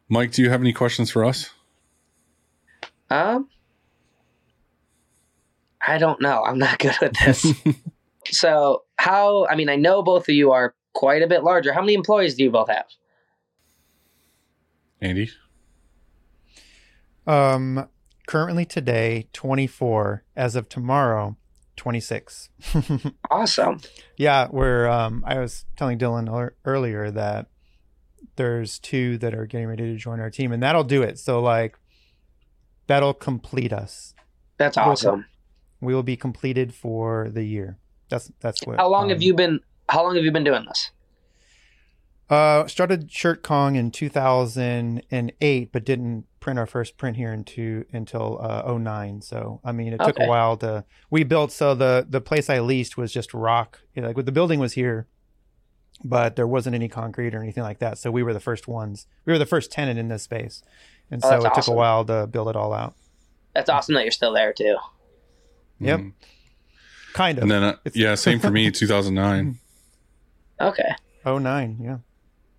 Mike, 0.09 0.33
do 0.33 0.43
you 0.43 0.51
have 0.51 0.61
any 0.61 0.73
questions 0.73 1.11
for 1.11 1.25
us? 1.25 1.51
um 3.11 3.49
i 5.87 5.99
don't 5.99 6.21
know 6.21 6.43
i'm 6.45 6.59
not 6.59 6.79
good 6.81 6.97
at 7.03 7.15
this 7.25 7.47
so 8.31 8.83
how? 9.01 9.47
I 9.47 9.57
mean, 9.57 9.69
I 9.69 9.77
know 9.77 10.03
both 10.03 10.29
of 10.29 10.35
you 10.35 10.53
are 10.53 10.75
quite 10.93 11.23
a 11.23 11.27
bit 11.27 11.43
larger. 11.43 11.73
How 11.73 11.81
many 11.81 11.95
employees 11.95 12.35
do 12.35 12.45
you 12.45 12.51
both 12.51 12.69
have? 12.69 12.85
Andy? 15.01 15.31
Um, 17.27 17.89
currently 18.27 18.67
today, 18.67 19.29
24. 19.33 20.25
As 20.37 20.55
of 20.55 20.69
tomorrow, 20.69 21.37
26. 21.77 22.51
Awesome. 23.31 23.81
yeah, 24.19 24.49
we're. 24.51 24.87
Um, 24.87 25.25
I 25.27 25.39
was 25.39 25.65
telling 25.77 25.99
Dylan 25.99 26.29
ear- 26.29 26.57
earlier 26.65 27.11
that 27.11 27.47
there's 28.37 28.79
two 28.79 29.17
that 29.19 29.35
are 29.35 29.47
getting 29.47 29.67
ready 29.67 29.85
to 29.85 29.97
join 29.97 30.21
our 30.21 30.31
team, 30.31 30.53
and 30.53 30.63
that'll 30.63 30.85
do 30.85 31.03
it. 31.03 31.19
So 31.19 31.41
like, 31.41 31.79
that'll 32.87 33.15
complete 33.15 33.73
us. 33.73 34.15
That's 34.59 34.77
awesome. 34.77 35.25
We 35.81 35.95
will 35.95 36.03
be 36.03 36.17
completed 36.17 36.75
for 36.75 37.31
the 37.33 37.45
year. 37.45 37.79
That's 38.09 38.31
that's 38.41 38.63
what. 38.67 38.77
How 38.79 38.89
long 38.89 39.09
have 39.09 39.19
um, 39.19 39.23
you 39.23 39.35
been? 39.35 39.61
How 39.89 40.03
long 40.03 40.15
have 40.17 40.25
you 40.25 40.33
been 40.33 40.45
doing 40.45 40.65
this? 40.67 40.91
Uh, 42.29 42.65
started 42.69 43.11
Shirt 43.11 43.43
Kong 43.43 43.75
in 43.75 43.91
2008, 43.91 45.73
but 45.73 45.85
didn't 45.85 46.27
print 46.39 46.61
our 46.61 46.67
first 46.67 46.97
print 46.97 47.17
here 47.17 47.33
into 47.33 47.85
until 47.93 48.39
uh, 48.41 48.73
09. 48.73 49.21
So 49.23 49.61
I 49.65 49.73
mean, 49.73 49.93
it 49.93 49.99
took 49.99 50.17
Okay. 50.17 50.27
a 50.27 50.29
while 50.29 50.57
to. 50.59 50.85
We 51.11 51.25
built 51.25 51.51
so 51.51 51.75
the 51.75 52.07
the 52.09 52.21
place 52.21 52.49
I 52.49 52.61
leased 52.61 52.97
was 52.97 53.13
just 53.13 53.35
rock. 53.35 53.81
You 53.95 54.03
know, 54.03 54.09
like 54.11 54.25
the 54.25 54.33
building 54.33 54.61
was 54.61 54.75
here, 54.75 55.09
but 56.05 56.37
there 56.37 56.47
wasn't 56.47 56.75
any 56.75 56.89
concrete 56.89 57.35
or 57.35 57.43
anything 57.43 57.65
like 57.65 57.81
that. 57.81 57.99
So 57.99 58.11
we 58.13 58.23
were 58.23 58.33
the 58.33 58.41
first 58.41 58.69
ones. 58.69 59.07
We 59.25 59.33
were 59.33 59.39
the 59.39 59.47
first 59.47 59.73
tenant 59.73 59.99
in 59.99 60.07
this 60.09 60.23
space, 60.23 60.63
and 61.11 61.21
Oh, 61.25 61.31
so 61.41 61.47
it 61.47 61.55
took 61.55 61.67
a 61.67 61.73
while 61.73 62.05
to 62.05 62.29
build 62.29 62.49
it 62.49 62.55
all 62.55 62.73
out. 62.73 62.95
That's 63.55 63.69
awesome 63.69 63.97
that 63.97 64.05
you're 64.05 64.13
still 64.13 64.33
there 64.33 64.53
too. 64.53 64.77
Yep. 65.81 66.01
Mhm. 66.01 66.13
Kind 67.15 67.39
of. 67.39 67.43
And 67.43 67.51
then, 67.51 67.63
uh, 67.65 67.71
It's- 67.85 67.97
yeah, 67.97 68.15
same 68.15 68.39
for 68.39 68.51
me, 68.51 68.71
2009. 68.71 69.59
Okay. 70.61 70.91
09, 71.25 71.79
yeah. 71.83 71.99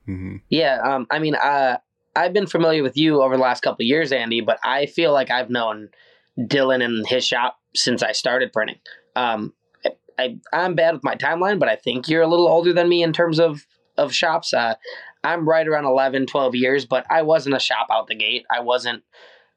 hmm 0.05 0.37
Yeah. 0.49 0.79
Um. 0.83 1.07
I 1.11 1.19
mean, 1.19 1.35
uh, 1.35 1.77
I've 2.15 2.33
been 2.33 2.47
familiar 2.47 2.83
with 2.83 2.97
you 2.97 3.21
over 3.21 3.35
the 3.37 3.41
last 3.41 3.61
couple 3.61 3.83
of 3.83 3.87
years, 3.87 4.11
Andy, 4.11 4.41
but 4.41 4.59
I 4.63 4.85
feel 4.87 5.13
like 5.13 5.29
I've 5.31 5.49
known 5.49 5.89
Dylan 6.37 6.83
and 6.83 7.07
his 7.07 7.25
shop 7.25 7.57
since 7.75 8.03
I 8.03 8.11
started 8.11 8.51
printing. 8.53 8.79
Um. 9.15 9.53
I, 9.85 9.91
I 10.19 10.37
I'm 10.53 10.75
bad 10.75 10.93
with 10.95 11.03
my 11.03 11.15
timeline, 11.15 11.59
but 11.59 11.69
I 11.69 11.75
think 11.75 12.09
you're 12.09 12.21
a 12.23 12.27
little 12.27 12.47
older 12.47 12.73
than 12.73 12.89
me 12.89 13.01
in 13.03 13.13
terms 13.13 13.39
of 13.39 13.65
of 13.97 14.13
shops. 14.13 14.53
Uh, 14.53 14.75
I'm 15.23 15.47
right 15.47 15.67
around 15.67 15.85
11, 15.85 16.25
12 16.25 16.55
years, 16.55 16.85
but 16.85 17.05
I 17.11 17.21
wasn't 17.21 17.55
a 17.55 17.59
shop 17.59 17.87
out 17.91 18.07
the 18.07 18.15
gate. 18.15 18.45
I 18.51 18.59
wasn't. 18.61 19.03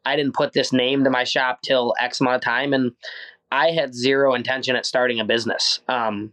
I 0.06 0.16
didn't 0.16 0.34
put 0.34 0.52
this 0.52 0.70
name 0.72 1.04
to 1.04 1.10
my 1.10 1.24
shop 1.24 1.60
till 1.62 1.94
X 2.00 2.20
amount 2.20 2.36
of 2.36 2.42
time, 2.42 2.72
and 2.74 2.92
I 3.54 3.70
had 3.70 3.94
zero 3.94 4.34
intention 4.34 4.74
at 4.74 4.84
starting 4.84 5.20
a 5.20 5.24
business. 5.24 5.80
Um, 5.88 6.32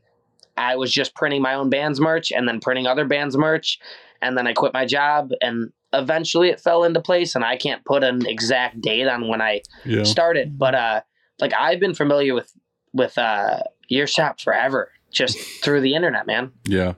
I 0.57 0.76
was 0.76 0.91
just 0.91 1.14
printing 1.15 1.41
my 1.41 1.53
own 1.53 1.69
band's 1.69 2.02
merch 2.02 2.31
and 2.31 2.48
then 2.48 2.60
printing 2.60 2.88
other 2.88 3.06
bands' 3.06 3.38
merch, 3.38 3.80
and 4.22 4.35
then 4.38 4.48
I 4.48 4.53
quit 4.53 4.73
my 4.73 4.85
job, 4.85 5.31
and 5.39 5.72
eventually 5.93 6.49
it 6.49 6.60
fell 6.60 6.84
into 6.84 6.99
place. 6.99 7.35
And 7.35 7.43
I 7.45 7.57
can't 7.57 7.85
put 7.85 8.03
an 8.03 8.26
exact 8.26 8.81
date 8.81 9.07
on 9.07 9.27
when 9.27 9.41
I 9.41 9.61
Yeah. 9.85 10.03
started, 10.03 10.57
but 10.57 10.73
uh, 10.73 11.02
like 11.39 11.53
I've 11.53 11.80
been 11.80 11.93
familiar 11.95 12.34
with 12.34 12.52
with 12.93 13.18
uh 13.18 13.60
your 13.88 14.07
shop 14.07 14.41
forever, 14.41 14.91
just 15.11 15.38
through 15.64 15.81
the 15.81 15.93
internet, 15.93 16.26
man. 16.26 16.52
Yeah. 16.65 16.93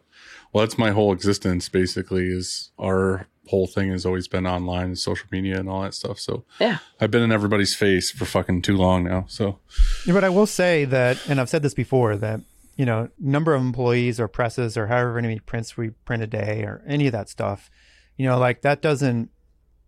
Well, 0.52 0.66
that's 0.66 0.78
my 0.78 0.92
whole 0.92 1.12
existence 1.12 1.68
basically 1.70 2.28
is 2.28 2.72
our 2.80 3.28
whole 3.48 3.68
thing 3.68 3.92
has 3.92 4.06
always 4.06 4.28
been 4.28 4.48
online 4.48 4.86
and 4.86 4.98
social 5.00 5.28
media 5.32 5.60
and 5.60 5.68
all 5.70 5.82
that 5.82 5.94
stuff. 5.94 6.18
So 6.20 6.46
Yeah. 6.60 6.78
I've 7.02 7.12
been 7.12 7.24
in 7.24 7.32
everybody's 7.32 7.76
face 7.76 8.10
for 8.12 8.26
fucking 8.26 8.62
too 8.62 8.78
long 8.78 9.04
now. 9.04 9.26
So 9.28 9.60
Yeah, 10.06 10.14
but 10.14 10.24
I 10.24 10.30
will 10.30 10.46
say 10.48 10.86
that, 10.86 11.18
and 11.28 11.40
I've 11.42 11.50
said 11.50 11.62
this 11.64 11.74
before, 11.74 12.16
that 12.18 12.42
you 12.76 12.86
know, 12.86 13.10
number 13.20 13.54
of 13.54 13.62
employees 13.62 14.20
or 14.20 14.28
presses 14.28 14.78
or 14.78 14.88
however 14.88 15.14
many 15.22 15.40
prints 15.40 15.78
we 15.78 15.90
print 16.06 16.24
a 16.24 16.28
day 16.28 16.64
or 16.64 16.82
any 16.88 17.06
of 17.06 17.12
that 17.12 17.30
stuff, 17.30 17.70
you 18.18 18.26
know, 18.26 18.40
like 18.40 18.62
that 18.62 18.82
doesn't 18.82 19.30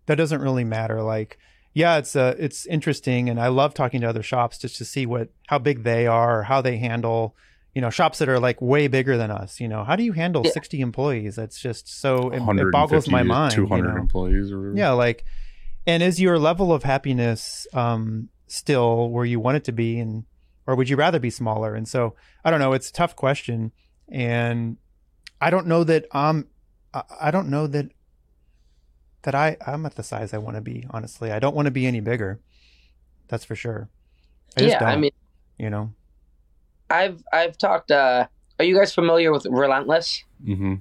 that 0.06 0.14
doesn't 0.16 0.40
really 0.40 0.62
matter. 0.64 1.02
Like, 1.02 1.36
yeah, 1.74 1.96
it's 1.98 2.14
uh 2.14 2.34
it's 2.38 2.64
interesting, 2.66 3.28
and 3.28 3.40
I 3.40 3.48
love 3.48 3.74
talking 3.74 4.02
to 4.02 4.08
other 4.08 4.22
shops 4.22 4.58
just 4.58 4.76
to 4.76 4.84
see 4.84 5.04
what 5.04 5.30
how 5.48 5.58
big 5.58 5.82
they 5.82 6.06
are 6.06 6.40
or 6.40 6.42
how 6.44 6.60
they 6.60 6.76
handle. 6.76 7.34
You 7.76 7.82
know, 7.82 7.90
shops 7.90 8.20
that 8.20 8.28
are 8.30 8.40
like 8.40 8.62
way 8.62 8.88
bigger 8.88 9.18
than 9.18 9.30
us. 9.30 9.60
You 9.60 9.68
know, 9.68 9.84
how 9.84 9.96
do 9.96 10.02
you 10.02 10.12
handle 10.12 10.40
Yeah. 10.46 10.52
sixty 10.52 10.80
employees? 10.80 11.36
That's 11.36 11.60
just 11.60 11.86
so 12.00 12.30
it, 12.30 12.40
it 12.40 12.72
boggles 12.72 13.06
my 13.06 13.18
to 13.18 13.24
mind. 13.28 13.52
you 13.52 13.64
200 13.66 13.94
know? 13.94 14.00
employees 14.00 14.50
or 14.50 14.56
whatever. 14.60 14.78
Yeah, 14.78 14.92
like, 14.92 15.26
and 15.86 16.02
is 16.02 16.18
your 16.18 16.38
level 16.38 16.72
of 16.72 16.84
happiness 16.84 17.66
um, 17.74 18.30
still 18.46 19.10
where 19.10 19.26
you 19.26 19.38
want 19.40 19.58
it 19.58 19.64
to 19.64 19.72
be, 19.72 20.00
and 20.00 20.24
or 20.66 20.74
would 20.74 20.88
you 20.88 20.96
rather 20.96 21.18
be 21.18 21.28
smaller? 21.28 21.74
And 21.74 21.86
so 21.86 22.14
I 22.46 22.50
don't 22.50 22.60
know. 22.60 22.72
It's 22.72 22.88
a 22.88 22.92
tough 22.94 23.14
question, 23.14 23.72
and 24.08 24.78
I 25.38 25.50
don't 25.50 25.66
know 25.66 25.84
that 25.84 26.06
um, 26.16 26.46
I, 26.94 27.02
I 27.20 27.30
don't 27.30 27.50
know 27.50 27.66
that 27.66 27.90
that 29.24 29.34
I 29.34 29.58
I'm 29.66 29.84
at 29.84 29.96
the 29.96 30.02
size 30.02 30.32
I 30.32 30.38
want 30.38 30.56
to 30.56 30.62
be. 30.62 30.86
Honestly, 30.88 31.30
I 31.30 31.38
don't 31.40 31.54
want 31.54 31.66
to 31.66 31.72
be 31.72 31.84
any 31.86 32.00
bigger. 32.00 32.40
That's 33.28 33.44
for 33.44 33.54
sure. 33.54 33.90
I 34.56 34.62
yeah, 34.62 34.78
I 34.82 34.92
don't, 34.92 35.00
mean, 35.02 35.10
you 35.58 35.68
know. 35.68 35.92
I've 36.90 37.22
I've 37.32 37.58
talked. 37.58 37.90
Uh, 37.90 38.26
are 38.58 38.64
you 38.64 38.76
guys 38.76 38.94
familiar 38.94 39.32
with 39.32 39.46
Relentless? 39.48 40.24
Mm-hmm. 40.44 40.74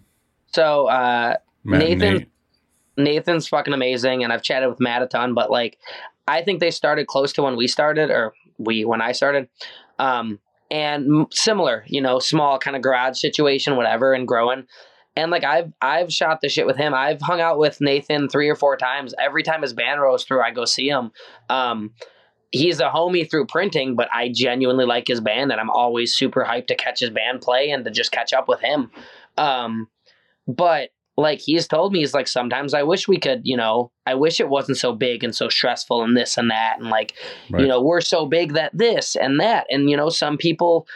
So 0.48 0.88
uh, 0.88 1.38
Nathan- 1.64 2.00
Nate. 2.00 2.30
Nathan's 2.98 3.48
fucking 3.48 3.74
amazing, 3.74 4.24
and 4.24 4.32
I've 4.32 4.42
chatted 4.42 4.70
with 4.70 4.80
Matt 4.80 5.02
a 5.02 5.08
ton. 5.08 5.34
But 5.34 5.52
like, 5.52 5.78
I 6.28 6.42
think 6.44 6.60
they 6.62 6.72
started 6.72 7.08
close 7.08 7.34
to 7.34 7.42
when 7.44 7.58
we 7.58 7.68
started, 7.68 8.10
or 8.10 8.34
we 8.58 8.86
when 8.86 9.02
I 9.02 9.12
started, 9.12 9.50
um, 10.00 10.40
and 10.72 11.06
m- 11.06 11.28
similar, 11.32 11.84
you 11.88 12.02
know, 12.02 12.20
small 12.20 12.58
kind 12.58 12.76
of 12.78 12.82
garage 12.82 13.20
situation, 13.20 13.76
whatever, 13.76 14.14
and 14.14 14.26
growing. 14.28 14.66
And 15.18 15.30
like 15.32 15.44
I've 15.44 15.74
I've 15.82 16.12
shot 16.12 16.40
the 16.42 16.48
shit 16.50 16.66
with 16.66 16.78
him. 16.78 16.94
I've 16.94 17.22
hung 17.22 17.42
out 17.42 17.58
with 17.58 17.82
Nathan 17.82 18.30
three 18.30 18.48
or 18.50 18.56
four 18.56 18.78
times. 18.78 19.14
Every 19.20 19.44
time 19.44 19.62
his 19.62 19.74
band 19.74 20.00
rolls 20.02 20.24
through, 20.24 20.42
I 20.42 20.52
go 20.52 20.64
see 20.66 20.88
him. 20.88 21.12
Um, 21.50 21.92
he's 22.56 22.80
a 22.80 22.90
homie 22.90 23.30
through 23.30 23.46
printing, 23.48 23.96
but 23.96 24.10
I 24.14 24.30
genuinely 24.34 24.86
like 24.86 25.08
his 25.08 25.22
band, 25.22 25.52
and 25.52 25.60
I'm 25.60 25.70
always 25.70 26.16
super 26.16 26.44
hyped 26.44 26.68
to 26.68 26.76
catch 26.76 27.00
his 27.00 27.10
band 27.10 27.42
play 27.42 27.70
and 27.70 27.86
to 27.86 27.92
just 27.92 28.12
catch 28.12 28.34
up 28.34 28.48
with 28.48 28.62
him. 28.62 28.90
Um, 29.38 29.88
but 30.48 30.90
like 31.18 31.40
he's 31.40 31.68
told 31.68 31.94
me, 31.94 32.00
he's 32.00 32.14
like 32.14 32.28
sometimes 32.28 32.74
I 32.74 32.84
wish 32.84 33.08
we 33.08 33.18
could, 33.18 33.42
you 33.44 33.56
know, 33.58 33.92
I 34.06 34.16
wish 34.16 34.40
it 34.40 34.50
wasn't 34.50 34.78
so 34.78 34.94
big 34.94 35.24
and 35.24 35.34
so 35.36 35.48
stressful 35.50 36.04
and 36.04 36.16
this 36.18 36.38
and 36.38 36.50
that, 36.52 36.78
and 36.80 36.90
like 36.90 37.14
Right. 37.50 37.62
you 37.62 37.68
know 37.68 37.82
we're 37.82 38.02
so 38.02 38.26
big 38.26 38.54
that 38.54 38.72
this 38.78 39.16
and 39.16 39.40
that, 39.40 39.66
and 39.70 39.90
you 39.90 39.98
know 39.98 40.10
some 40.10 40.38
people 40.38 40.88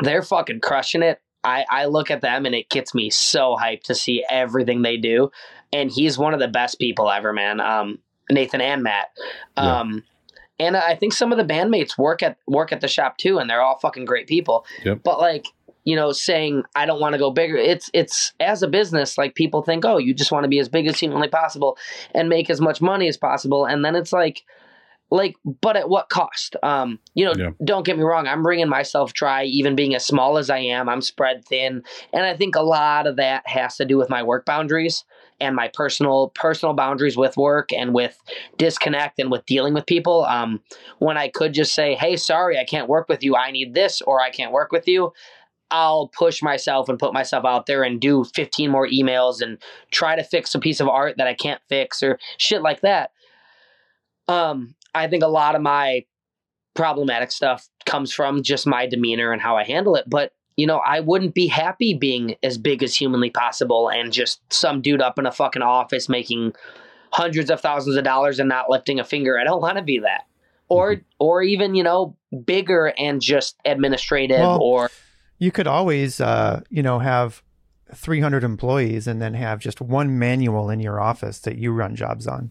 they're 0.00 0.22
fucking 0.22 0.60
crushing 0.60 1.02
it. 1.02 1.20
I, 1.44 1.64
I 1.70 1.86
look 1.86 2.10
at 2.10 2.20
them 2.20 2.46
and 2.46 2.54
it 2.54 2.68
gets 2.68 2.94
me 2.94 3.10
so 3.10 3.56
hyped 3.60 3.82
to 3.84 3.94
see 3.94 4.24
everything 4.30 4.82
they 4.82 4.96
do. 4.96 5.30
And 5.72 5.90
he's 5.90 6.18
one 6.18 6.34
of 6.34 6.40
the 6.40 6.48
best 6.48 6.78
people 6.78 7.10
ever, 7.10 7.32
man. 7.32 7.60
Um, 7.60 7.98
Nathan 8.30 8.60
and 8.60 8.82
Matt. 8.82 9.06
Yeah. 9.56 9.80
And 10.58 10.76
I 10.76 10.94
think 10.96 11.12
some 11.12 11.32
of 11.32 11.38
the 11.38 11.44
bandmates 11.44 11.96
work 11.96 12.22
at 12.22 12.36
work 12.46 12.72
at 12.72 12.80
the 12.80 12.88
shop 12.88 13.16
too, 13.18 13.38
and 13.38 13.48
they're 13.48 13.62
all 13.62 13.78
fucking 13.78 14.04
great 14.04 14.26
people. 14.26 14.66
Yep. 14.84 15.00
But 15.04 15.20
like, 15.20 15.46
you 15.84 15.94
know, 15.94 16.12
saying 16.12 16.64
I 16.74 16.84
don't 16.84 17.00
want 17.00 17.12
to 17.12 17.18
go 17.18 17.30
bigger, 17.30 17.56
it's 17.56 17.90
it's 17.94 18.32
as 18.40 18.62
a 18.62 18.68
business, 18.68 19.16
like 19.16 19.34
people 19.34 19.62
think, 19.62 19.84
oh, 19.84 19.98
you 19.98 20.12
just 20.14 20.32
want 20.32 20.44
to 20.44 20.48
be 20.48 20.58
as 20.58 20.68
big 20.68 20.86
as 20.86 20.98
humanly 20.98 21.28
possible 21.28 21.78
and 22.14 22.28
make 22.28 22.50
as 22.50 22.60
much 22.60 22.80
money 22.80 23.08
as 23.08 23.16
possible, 23.16 23.64
and 23.64 23.84
then 23.84 23.94
it's 23.94 24.12
like, 24.12 24.42
like, 25.10 25.36
but 25.62 25.76
at 25.76 25.88
what 25.88 26.10
cost? 26.10 26.56
Um, 26.62 26.98
you 27.14 27.24
know, 27.24 27.32
Yeah. 27.36 27.50
don't 27.64 27.86
get 27.86 27.96
me 27.96 28.02
wrong, 28.02 28.26
I'm 28.26 28.42
bringing 28.42 28.68
myself 28.68 29.14
dry, 29.14 29.44
even 29.44 29.76
being 29.76 29.94
as 29.94 30.04
small 30.04 30.36
as 30.36 30.50
I 30.50 30.58
am. 30.58 30.88
I'm 30.88 31.00
spread 31.00 31.44
thin, 31.44 31.82
and 32.12 32.26
I 32.26 32.36
think 32.36 32.56
a 32.56 32.62
lot 32.62 33.06
of 33.06 33.16
that 33.16 33.44
has 33.46 33.76
to 33.76 33.84
do 33.84 33.96
with 33.96 34.10
my 34.10 34.22
work 34.22 34.44
boundaries 34.44 35.04
and 35.40 35.54
my 35.54 35.70
personal 35.72 36.30
personal 36.34 36.74
boundaries 36.74 37.16
with 37.16 37.36
work 37.36 37.72
and 37.72 37.94
with 37.94 38.20
disconnect 38.56 39.18
and 39.18 39.30
with 39.30 39.46
dealing 39.46 39.74
with 39.74 39.86
people. 39.86 40.24
Um, 40.24 40.60
when 40.98 41.16
I 41.16 41.28
could 41.28 41.54
just 41.54 41.74
say, 41.74 41.94
"Hey, 41.94 42.16
sorry, 42.16 42.58
I 42.58 42.64
can't 42.64 42.88
work 42.88 43.08
with 43.08 43.22
you. 43.22 43.36
I 43.36 43.50
need 43.50 43.74
this," 43.74 44.02
or 44.02 44.20
"I 44.20 44.30
can't 44.30 44.52
work 44.52 44.72
with 44.72 44.88
you." 44.88 45.12
I'll 45.70 46.08
push 46.08 46.42
myself 46.42 46.88
and 46.88 46.98
put 46.98 47.12
myself 47.12 47.44
out 47.44 47.66
there 47.66 47.82
and 47.82 48.00
do 48.00 48.24
15 48.24 48.70
more 48.70 48.88
emails 48.88 49.42
and 49.42 49.58
try 49.90 50.16
to 50.16 50.24
fix 50.24 50.54
a 50.54 50.58
piece 50.58 50.80
of 50.80 50.88
art 50.88 51.16
that 51.18 51.26
I 51.26 51.34
can't 51.34 51.60
fix 51.68 52.02
or 52.02 52.18
shit 52.38 52.62
like 52.62 52.80
that. 52.80 53.10
Um, 54.28 54.74
I 54.94 55.08
think 55.08 55.22
a 55.22 55.28
lot 55.28 55.54
of 55.54 55.60
my 55.62 56.04
problematic 56.74 57.32
stuff 57.32 57.68
comes 57.86 58.12
from 58.12 58.42
just 58.42 58.66
my 58.66 58.86
demeanor 58.86 59.32
and 59.32 59.42
how 59.42 59.56
I 59.56 59.64
handle 59.64 59.96
it. 59.96 60.04
But 60.08 60.32
you 60.58 60.66
know, 60.66 60.78
I 60.78 60.98
wouldn't 61.00 61.34
be 61.34 61.46
happy 61.46 61.94
being 61.94 62.34
as 62.42 62.58
big 62.58 62.82
as 62.82 62.94
humanly 62.94 63.30
possible 63.30 63.88
and 63.88 64.12
just 64.12 64.40
some 64.52 64.82
dude 64.82 65.00
up 65.00 65.18
in 65.18 65.24
a 65.24 65.30
fucking 65.32 65.62
office 65.62 66.08
making 66.08 66.52
hundreds 67.12 67.48
of 67.48 67.60
thousands 67.60 67.96
of 67.96 68.02
dollars 68.04 68.38
and 68.40 68.48
not 68.48 68.68
lifting 68.68 68.98
a 69.00 69.04
finger. 69.04 69.38
I 69.38 69.44
don't 69.44 69.62
want 69.62 69.78
to 69.78 69.84
be 69.84 70.00
that. 70.00 70.26
Or 70.68 71.00
or 71.18 71.42
even, 71.42 71.74
you 71.76 71.82
know, 71.84 72.16
bigger 72.44 72.92
and 72.98 73.20
just 73.22 73.56
administrative 73.64 74.40
Well, 74.40 74.58
or 74.60 74.90
You 75.38 75.50
could 75.52 75.66
always, 75.68 76.20
uh, 76.20 76.60
you 76.68 76.82
know, 76.82 76.98
have 76.98 77.42
300 77.94 78.42
employees 78.44 79.06
and 79.06 79.22
then 79.22 79.34
have 79.34 79.60
just 79.60 79.80
one 79.80 80.18
manual 80.18 80.68
in 80.70 80.80
your 80.80 81.00
office 81.00 81.38
that 81.40 81.56
you 81.56 81.70
run 81.72 81.94
jobs 81.96 82.26
on. 82.26 82.50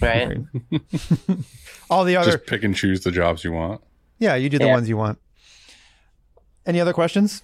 right. 0.00 0.38
All 1.90 2.04
the 2.04 2.16
other, 2.16 2.32
Just 2.32 2.46
pick 2.46 2.64
and 2.64 2.74
choose 2.74 3.02
the 3.02 3.10
jobs 3.12 3.44
you 3.44 3.52
want. 3.52 3.82
yeah, 4.18 4.34
you 4.34 4.48
do 4.48 4.58
the 4.58 4.64
Yeah. 4.66 4.72
ones 4.72 4.88
you 4.88 4.96
want. 4.96 5.18
Any 6.66 6.80
other 6.80 6.92
questions? 6.92 7.42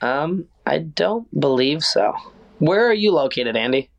Um, 0.00 0.46
I 0.66 0.78
don't 0.78 1.28
believe 1.38 1.82
so. 1.84 2.14
Where 2.58 2.86
are 2.88 2.94
you 2.94 3.12
located, 3.12 3.56
Andy? 3.56 3.90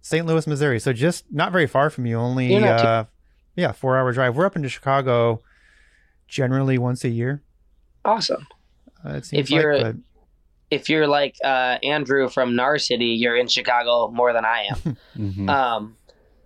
St. 0.00 0.26
Louis, 0.26 0.46
Missouri. 0.46 0.78
So 0.80 0.92
just 0.92 1.24
not 1.30 1.52
very 1.52 1.66
far 1.66 1.90
from 1.90 2.06
you. 2.06 2.16
Only 2.18 2.52
You're 2.52 2.60
too- 2.60 2.66
uh, 2.66 3.04
yeah, 3.56 3.72
four 3.72 3.98
hour 3.98 4.12
drive. 4.12 4.36
We're 4.36 4.46
up 4.46 4.56
into 4.56 4.68
Chicago 4.68 5.42
generally 6.28 6.78
once 6.78 7.04
a 7.04 7.08
year. 7.08 7.42
Awesome. 8.04 8.46
Uh, 9.04 9.14
it 9.14 9.24
seems 9.26 9.40
If 9.46 9.50
you're- 9.50 9.82
like, 9.82 9.96
If 10.70 10.88
you're 10.90 11.06
like 11.06 11.34
uh, 11.44 11.78
Andrew 11.82 12.28
from 12.28 12.54
Nar 12.54 12.78
City, 12.78 13.06
you're 13.06 13.36
in 13.36 13.48
Chicago 13.48 14.08
more 14.10 14.32
than 14.34 14.44
I 14.44 14.68
am. 14.70 14.96
Mhm. 15.16 15.48
Um, 15.48 15.96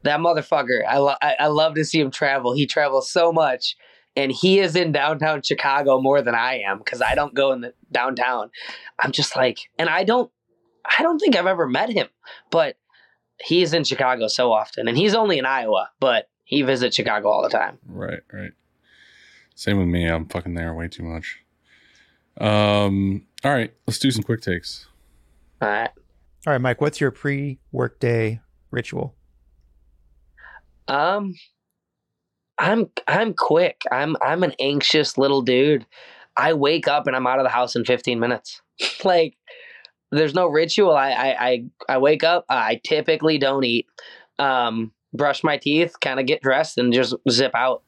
that 0.05 0.18
motherfucker, 0.20 0.84
I, 0.89 0.98
lo- 0.98 1.14
I 1.20 1.36
I 1.40 1.47
love 1.48 1.74
to 1.74 1.84
see 1.84 2.01
him 2.01 2.10
travel. 2.10 2.52
He 2.55 2.66
travels 2.66 3.10
so 3.10 3.32
much, 3.32 3.76
and 4.16 4.30
he 4.30 4.59
is 4.59 4.76
in 4.76 4.93
downtown 4.93 5.43
Chicago 5.43 6.01
more 6.01 6.22
than 6.22 6.34
I 6.34 6.60
am 6.60 6.78
because 6.78 7.01
I 7.02 7.14
don't 7.14 7.34
go 7.34 7.52
in 7.52 7.62
the 7.62 7.74
downtown. 7.90 8.51
I'm 8.98 9.12
just 9.12 9.36
like, 9.36 9.59
and 9.78 9.89
I 9.89 10.05
don't, 10.05 10.30
I 10.84 11.02
don't 11.02 11.18
think 11.18 11.36
I've 11.36 11.47
ever 11.47 11.66
met 11.66 11.90
him, 11.90 12.09
but 12.51 12.76
he's 13.40 13.72
in 13.72 13.84
Chicago 13.84 14.28
so 14.28 14.52
often, 14.52 14.89
and 14.89 14.97
he's 14.97 15.14
only 15.14 15.39
in 15.39 15.47
Iowa, 15.47 15.90
but 16.01 16.28
he 16.44 16.62
visits 16.62 16.97
Chicago 16.97 17.28
all 17.28 17.43
the 17.43 17.48
time. 17.48 17.78
Right, 17.86 18.20
right. 18.32 18.52
Same 19.55 19.78
with 19.78 19.89
me. 19.89 20.06
I'm 20.06 20.26
fucking 20.26 20.55
there 20.55 20.74
way 20.74 20.89
too 20.89 21.05
much. 21.05 21.39
Um. 22.40 23.26
All 23.44 23.52
right, 23.52 23.72
let's 23.86 23.98
do 23.98 24.10
some 24.10 24.22
quick 24.22 24.40
takes. 24.40 24.86
All 25.60 25.68
right. 25.68 25.90
all 26.47 26.52
right, 26.52 26.60
Mike, 26.60 26.80
what's 26.80 27.01
your 27.01 27.10
pre 27.10 27.59
workday 27.70 28.40
ritual? 28.70 29.14
Um, 30.89 31.34
I'm 32.59 32.91
I'm 33.09 33.35
quick. 33.35 33.83
I'm 33.91 34.16
I'm 34.23 34.43
an 34.43 34.55
anxious 34.61 35.19
little 35.19 35.43
dude. 35.43 35.87
I 36.37 36.55
wake 36.55 36.89
up 36.89 37.07
and 37.07 37.15
I'm 37.15 37.27
out 37.27 37.39
of 37.39 37.45
the 37.45 37.51
house 37.51 37.77
in 37.77 37.85
15 37.85 38.19
minutes. 38.19 38.62
like, 39.05 39.37
there's 40.11 40.35
no 40.35 40.47
ritual. 40.47 40.95
I 40.95 41.11
I 41.11 41.47
I, 41.47 41.65
I 41.89 41.99
wake 41.99 42.24
up. 42.24 42.45
I 42.49 42.81
typically 42.83 43.39
don't 43.39 43.65
eat. 43.65 43.87
Um, 44.39 44.93
brush 45.12 45.45
my 45.45 45.57
teeth, 45.57 46.01
kind 46.01 46.19
of 46.19 46.27
get 46.27 46.43
dressed, 46.43 46.79
and 46.79 46.93
just 46.93 47.15
zip 47.31 47.53
out. 47.55 47.83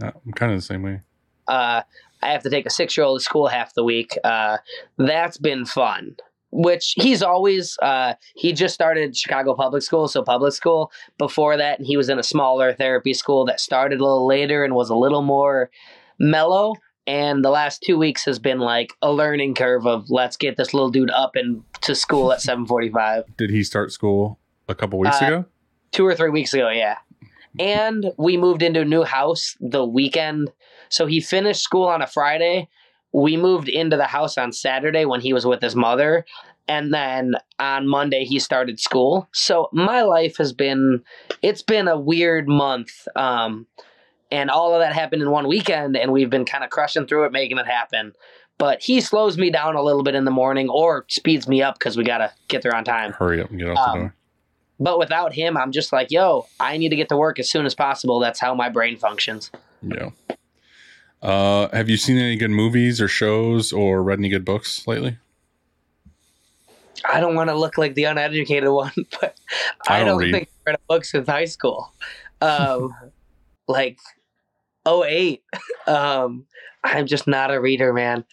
Uh, 0.00 0.12
I'm 0.24 0.32
kind 0.32 0.52
of 0.52 0.58
the 0.58 0.62
same 0.62 0.82
way. 0.82 1.00
Uh, 1.46 1.82
I 2.22 2.32
have 2.32 2.42
to 2.42 2.50
take 2.50 2.66
a 2.66 2.70
six 2.70 2.96
year 2.96 3.06
old 3.06 3.20
to 3.20 3.24
school 3.24 3.46
half 3.46 3.74
the 3.74 3.84
week. 3.84 4.16
Uh, 4.22 4.58
that's 4.96 5.38
been 5.38 5.64
fun. 5.64 6.16
Which 6.50 6.94
he's 6.96 7.22
always 7.22 7.76
uh, 7.82 8.14
he 8.34 8.52
just 8.54 8.74
started 8.74 9.14
Chicago 9.16 9.54
public 9.54 9.82
school, 9.82 10.08
so 10.08 10.22
public 10.22 10.54
school. 10.54 10.90
Before 11.18 11.56
that, 11.58 11.80
he 11.82 11.96
was 11.96 12.08
in 12.08 12.18
a 12.18 12.22
smaller 12.22 12.72
therapy 12.72 13.12
school 13.12 13.44
that 13.46 13.60
started 13.60 14.00
a 14.00 14.04
little 14.04 14.26
later 14.26 14.64
and 14.64 14.74
was 14.74 14.88
a 14.88 14.96
little 14.96 15.22
more 15.22 15.70
mellow. 16.18 16.74
And 17.06 17.44
the 17.44 17.50
last 17.50 17.82
two 17.82 17.98
weeks 17.98 18.24
has 18.24 18.38
been 18.38 18.58
like 18.60 18.92
a 19.02 19.12
learning 19.12 19.54
curve 19.54 19.86
of 19.86 20.08
let's 20.10 20.36
get 20.36 20.56
this 20.56 20.72
little 20.74 20.90
dude 20.90 21.10
up 21.10 21.36
and 21.36 21.62
to 21.82 21.94
school 21.94 22.32
at 22.32 22.40
seven 22.40 22.66
forty 22.66 22.88
five. 22.90 23.24
Did 23.36 23.50
he 23.50 23.62
start 23.62 23.92
school 23.92 24.38
a 24.68 24.74
couple 24.74 24.98
weeks 24.98 25.20
Uh, 25.22 25.26
ago? 25.26 25.44
two 25.92 26.06
or 26.06 26.14
three 26.14 26.30
weeks 26.30 26.52
ago, 26.54 26.68
yeah. 26.70 26.96
And 27.58 28.12
we 28.18 28.36
moved 28.36 28.62
into 28.62 28.82
a 28.82 28.84
new 28.84 29.02
house 29.04 29.56
the 29.60 29.84
weekend. 29.84 30.50
So 30.90 31.06
he 31.06 31.20
finished 31.20 31.62
school 31.62 31.86
on 31.88 32.02
a 32.02 32.06
Friday. 32.06 32.68
We 33.12 33.36
moved 33.36 33.68
into 33.68 33.96
the 33.96 34.04
house 34.04 34.36
on 34.36 34.52
Saturday 34.52 35.04
when 35.04 35.20
he 35.20 35.32
was 35.32 35.46
with 35.46 35.62
his 35.62 35.74
mother. 35.74 36.24
And 36.66 36.92
then 36.92 37.34
on 37.58 37.88
Monday 37.88 38.24
he 38.24 38.38
started 38.38 38.78
school. 38.78 39.28
So 39.32 39.70
my 39.72 40.02
life 40.02 40.36
has 40.36 40.52
been 40.52 41.02
it's 41.42 41.62
been 41.62 41.88
a 41.88 41.98
weird 41.98 42.48
month. 42.48 43.08
Um 43.16 43.66
and 44.30 44.50
all 44.50 44.74
of 44.74 44.80
that 44.80 44.92
happened 44.92 45.22
in 45.22 45.30
one 45.30 45.48
weekend 45.48 45.96
and 45.96 46.12
we've 46.12 46.28
been 46.28 46.44
kind 46.44 46.62
of 46.62 46.70
crushing 46.70 47.06
through 47.06 47.24
it 47.24 47.32
making 47.32 47.58
it 47.58 47.66
happen. 47.66 48.12
But 48.58 48.82
he 48.82 49.00
slows 49.00 49.38
me 49.38 49.50
down 49.50 49.76
a 49.76 49.82
little 49.82 50.02
bit 50.02 50.14
in 50.14 50.24
the 50.24 50.30
morning 50.30 50.68
or 50.68 51.06
speeds 51.08 51.48
me 51.48 51.62
up 51.62 51.78
cuz 51.78 51.96
we 51.96 52.04
got 52.04 52.18
to 52.18 52.32
get 52.48 52.62
there 52.62 52.74
on 52.74 52.84
time. 52.84 53.12
Hurry 53.12 53.40
up 53.40 53.50
and 53.50 53.58
get 53.58 53.66
the 53.66 53.80
um, 53.80 53.98
door. 53.98 54.14
But 54.80 54.98
without 54.98 55.32
him, 55.32 55.56
I'm 55.56 55.72
just 55.72 55.92
like, 55.92 56.10
yo, 56.10 56.46
I 56.60 56.76
need 56.76 56.90
to 56.90 56.96
get 56.96 57.08
to 57.08 57.16
work 57.16 57.38
as 57.38 57.50
soon 57.50 57.66
as 57.66 57.74
possible. 57.74 58.20
That's 58.20 58.38
how 58.38 58.54
my 58.54 58.68
brain 58.68 58.96
functions. 58.96 59.50
Yeah. 59.82 60.10
Uh, 61.20 61.68
have 61.72 61.88
you 61.88 61.96
seen 61.96 62.16
any 62.18 62.36
good 62.36 62.50
movies 62.50 63.00
or 63.00 63.08
shows 63.08 63.72
or 63.72 64.02
read 64.02 64.18
any 64.18 64.28
good 64.28 64.44
books 64.44 64.86
lately? 64.86 65.18
I 67.04 67.20
don't 67.20 67.34
want 67.34 67.50
to 67.50 67.56
look 67.56 67.78
like 67.78 67.94
the 67.94 68.04
uneducated 68.04 68.68
one, 68.70 68.92
but 69.20 69.36
I 69.88 70.00
I, 70.00 70.04
don't 70.04 70.20
don't, 70.20 70.32
think 70.32 70.48
I 70.66 70.70
read 70.70 70.74
books 70.74 70.86
book 70.88 71.04
since 71.04 71.28
high 71.28 71.44
school. 71.46 71.92
Um, 72.40 72.94
like 73.68 73.98
08. 74.86 75.42
Um, 75.86 76.44
I'm 76.84 77.06
just 77.06 77.26
not 77.26 77.50
a 77.50 77.58
reader, 77.58 77.94
man. 77.94 78.26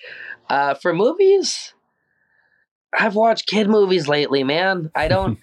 Uh, 0.50 0.74
for 0.74 0.94
movies, 0.94 1.74
I've 2.94 3.16
watched 3.16 3.48
kid 3.48 3.70
movies 3.70 4.10
lately, 4.10 4.44
man. 4.44 4.92
I 4.94 5.08
don't, 5.08 5.40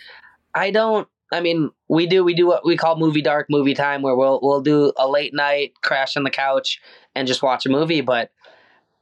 I 0.54 0.70
don't. 0.70 1.08
I 1.32 1.40
mean, 1.40 1.70
we 1.88 2.06
do 2.06 2.22
we 2.22 2.34
do 2.34 2.46
what 2.46 2.66
we 2.66 2.76
call 2.76 2.98
movie 2.98 3.22
dark 3.22 3.46
movie 3.48 3.72
time, 3.72 4.02
where 4.02 4.14
we'll 4.14 4.40
we'll 4.42 4.60
do 4.60 4.92
a 4.98 5.08
late 5.08 5.32
night, 5.32 5.72
crash 5.82 6.18
on 6.18 6.24
the 6.24 6.30
couch, 6.30 6.82
and 7.14 7.28
just 7.28 7.42
watch 7.42 7.66
a 7.66 7.68
movie. 7.68 8.00
But 8.00 8.30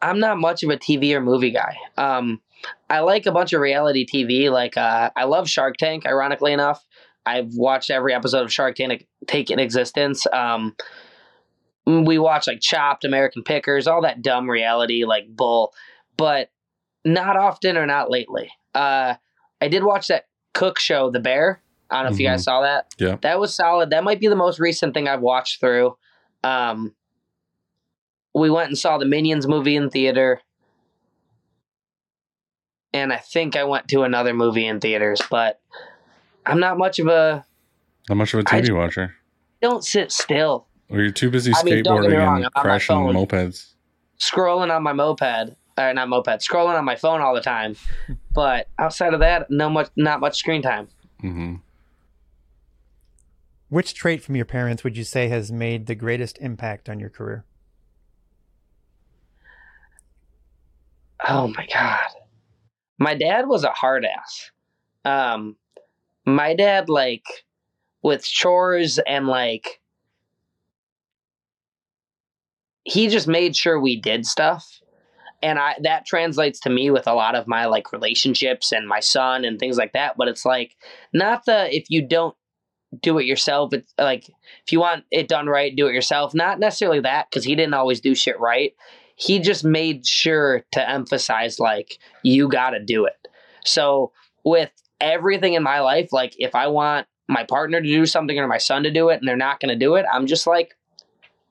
I'm 0.02 0.18
not 0.20 0.38
much 0.38 0.62
of 0.62 0.70
a 0.70 0.76
TV 0.76 1.12
or 1.14 1.20
movie 1.20 1.50
guy. 1.50 1.76
Um, 1.96 2.40
I 2.88 3.00
like 3.00 3.26
a 3.26 3.32
bunch 3.32 3.52
of 3.52 3.60
reality 3.60 4.06
TV. 4.06 4.50
Like 4.50 4.76
uh, 4.76 5.10
I 5.16 5.24
love 5.24 5.48
Shark 5.48 5.76
Tank. 5.76 6.06
Ironically 6.06 6.52
enough, 6.52 6.84
I've 7.24 7.54
watched 7.54 7.90
every 7.90 8.14
episode 8.14 8.42
of 8.42 8.52
Shark 8.52 8.76
Tank 8.76 9.06
take 9.26 9.50
in 9.50 9.58
existence. 9.58 10.26
Um, 10.32 10.76
we 11.86 12.18
watch 12.18 12.46
like 12.46 12.60
Chopped, 12.60 13.04
American 13.04 13.42
Pickers, 13.42 13.86
all 13.86 14.02
that 14.02 14.22
dumb 14.22 14.48
reality 14.48 15.04
like 15.04 15.26
bull, 15.28 15.72
but 16.16 16.50
not 17.04 17.36
often 17.36 17.76
or 17.76 17.86
not 17.86 18.10
lately. 18.10 18.50
Uh, 18.74 19.14
I 19.60 19.68
did 19.68 19.84
watch 19.84 20.08
that 20.08 20.26
Cook 20.52 20.78
show, 20.78 21.10
The 21.10 21.20
Bear. 21.20 21.62
I 21.90 21.96
don't 22.02 22.12
know 22.12 22.14
if 22.14 22.20
you 22.20 22.26
guys 22.28 22.44
saw 22.44 22.62
that. 22.62 22.86
Yeah. 22.98 23.16
that 23.22 23.40
was 23.40 23.52
solid. 23.52 23.90
That 23.90 24.04
might 24.04 24.20
be 24.20 24.28
the 24.28 24.36
most 24.36 24.60
recent 24.60 24.94
thing 24.94 25.08
I've 25.08 25.20
watched 25.22 25.58
through. 25.58 25.96
Um, 26.44 26.94
we 28.34 28.50
went 28.50 28.68
and 28.68 28.78
saw 28.78 28.98
the 28.98 29.04
Minions 29.06 29.46
movie 29.46 29.76
in 29.76 29.90
theater. 29.90 30.40
And 32.92 33.12
I 33.12 33.18
think 33.18 33.56
I 33.56 33.64
went 33.64 33.88
to 33.88 34.02
another 34.02 34.34
movie 34.34 34.66
in 34.66 34.80
theaters, 34.80 35.20
but 35.30 35.60
I'm 36.44 36.58
not 36.60 36.76
much 36.78 36.98
of 36.98 37.06
a 37.06 37.44
Not 38.08 38.16
much 38.16 38.34
of 38.34 38.40
a 38.40 38.44
TV 38.44 38.66
ju- 38.66 38.74
watcher. 38.76 39.14
don't 39.62 39.84
sit 39.84 40.10
still. 40.10 40.66
Or 40.88 41.00
you're 41.00 41.12
too 41.12 41.30
busy 41.30 41.52
I 41.54 41.62
mean, 41.62 41.84
don't 41.84 42.02
get 42.02 42.08
me 42.10 42.16
skateboarding 42.16 42.18
wrong, 42.26 42.36
and 42.38 42.44
I'm 42.46 42.50
on 42.56 42.62
crashing 42.62 42.96
phone. 42.96 43.14
mopeds. 43.14 43.74
Scrolling 44.18 44.74
on 44.74 44.82
my 44.82 44.92
moped, 44.92 45.54
or 45.78 45.94
not 45.94 46.08
moped, 46.08 46.40
scrolling 46.40 46.76
on 46.76 46.84
my 46.84 46.96
phone 46.96 47.20
all 47.20 47.32
the 47.34 47.40
time. 47.40 47.76
But 48.34 48.66
outside 48.78 49.14
of 49.14 49.20
that, 49.20 49.46
no 49.50 49.70
much 49.70 49.88
not 49.96 50.18
much 50.20 50.36
screen 50.36 50.62
time. 50.62 50.88
hmm 51.20 51.56
Which 53.68 53.94
trait 53.94 54.22
from 54.24 54.34
your 54.34 54.44
parents 54.44 54.82
would 54.82 54.96
you 54.96 55.04
say 55.04 55.28
has 55.28 55.52
made 55.52 55.86
the 55.86 55.94
greatest 55.94 56.38
impact 56.38 56.88
on 56.88 56.98
your 56.98 57.08
career? 57.10 57.44
Oh 61.28 61.48
my 61.48 61.66
god. 61.72 62.06
My 62.98 63.14
dad 63.14 63.48
was 63.48 63.64
a 63.64 63.70
hard 63.70 64.04
ass. 64.04 64.50
Um 65.04 65.56
my 66.26 66.54
dad 66.54 66.88
like 66.88 67.24
with 68.02 68.24
chores 68.24 68.98
and 69.06 69.26
like 69.26 69.80
he 72.84 73.08
just 73.08 73.28
made 73.28 73.54
sure 73.56 73.78
we 73.78 73.96
did 73.96 74.26
stuff. 74.26 74.80
And 75.42 75.58
I 75.58 75.76
that 75.82 76.06
translates 76.06 76.60
to 76.60 76.70
me 76.70 76.90
with 76.90 77.06
a 77.06 77.14
lot 77.14 77.34
of 77.34 77.46
my 77.46 77.66
like 77.66 77.92
relationships 77.92 78.72
and 78.72 78.86
my 78.86 79.00
son 79.00 79.44
and 79.44 79.58
things 79.58 79.78
like 79.78 79.92
that, 79.92 80.16
but 80.16 80.28
it's 80.28 80.44
like 80.44 80.76
not 81.12 81.44
the 81.46 81.74
if 81.74 81.84
you 81.88 82.06
don't 82.06 82.36
do 83.00 83.18
it 83.18 83.24
yourself, 83.24 83.72
it's 83.72 83.94
like 83.98 84.28
if 84.28 84.72
you 84.72 84.80
want 84.80 85.04
it 85.10 85.28
done 85.28 85.46
right, 85.46 85.74
do 85.74 85.86
it 85.86 85.94
yourself. 85.94 86.34
Not 86.34 86.58
necessarily 86.58 87.00
that 87.00 87.30
cuz 87.30 87.44
he 87.44 87.54
didn't 87.54 87.74
always 87.74 88.00
do 88.00 88.14
shit 88.14 88.38
right 88.38 88.74
he 89.20 89.38
just 89.38 89.64
made 89.64 90.06
sure 90.06 90.64
to 90.72 90.88
emphasize 90.88 91.60
like 91.60 91.98
you 92.22 92.48
got 92.48 92.70
to 92.70 92.82
do 92.82 93.04
it. 93.04 93.28
So 93.64 94.12
with 94.44 94.70
everything 94.98 95.52
in 95.54 95.62
my 95.62 95.80
life, 95.80 96.10
like 96.10 96.34
if 96.38 96.54
I 96.54 96.68
want 96.68 97.06
my 97.28 97.44
partner 97.44 97.80
to 97.80 97.86
do 97.86 98.06
something 98.06 98.38
or 98.38 98.48
my 98.48 98.58
son 98.58 98.82
to 98.84 98.90
do 98.90 99.10
it 99.10 99.18
and 99.18 99.28
they're 99.28 99.36
not 99.36 99.60
going 99.60 99.68
to 99.68 99.84
do 99.84 99.96
it, 99.96 100.06
I'm 100.10 100.26
just 100.26 100.46
like 100.46 100.74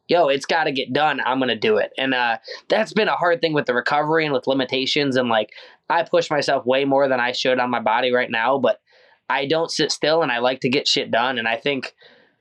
yo, 0.09 0.27
it's 0.27 0.47
got 0.47 0.63
to 0.63 0.71
get 0.71 0.91
done. 0.91 1.21
I'm 1.23 1.37
going 1.37 1.49
to 1.49 1.55
do 1.55 1.77
it. 1.77 1.91
And 1.95 2.15
uh 2.15 2.39
that's 2.67 2.93
been 2.93 3.07
a 3.07 3.15
hard 3.15 3.39
thing 3.39 3.53
with 3.53 3.67
the 3.67 3.75
recovery 3.75 4.25
and 4.25 4.33
with 4.33 4.47
limitations 4.47 5.15
and 5.15 5.29
like 5.29 5.51
I 5.87 6.01
push 6.03 6.31
myself 6.31 6.65
way 6.65 6.83
more 6.83 7.07
than 7.07 7.19
I 7.19 7.31
should 7.31 7.59
on 7.59 7.69
my 7.69 7.79
body 7.79 8.11
right 8.11 8.29
now, 8.29 8.57
but 8.57 8.81
I 9.29 9.45
don't 9.45 9.69
sit 9.69 9.91
still 9.91 10.23
and 10.23 10.31
I 10.31 10.39
like 10.39 10.61
to 10.61 10.69
get 10.69 10.87
shit 10.87 11.11
done 11.11 11.37
and 11.37 11.47
I 11.47 11.57
think 11.57 11.93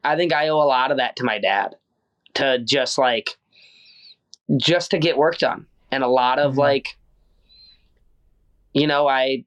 I 0.03 0.17
think 0.17 0.33
I 0.33 0.49
owe 0.49 0.63
a 0.63 0.65
lot 0.65 0.91
of 0.91 0.97
that 0.97 1.17
to 1.17 1.25
my 1.25 1.39
dad 1.39 1.77
to 2.35 2.59
just 2.65 2.97
like 2.97 3.37
just 4.57 4.91
to 4.91 4.99
get 4.99 5.17
work 5.19 5.39
done 5.39 5.67
and 5.91 6.03
a 6.03 6.09
lot 6.09 6.39
of 6.39 6.55
Mhm. 6.55 6.59
like 6.59 6.97
you 8.73 8.87
know 8.87 9.07
i 9.09 9.45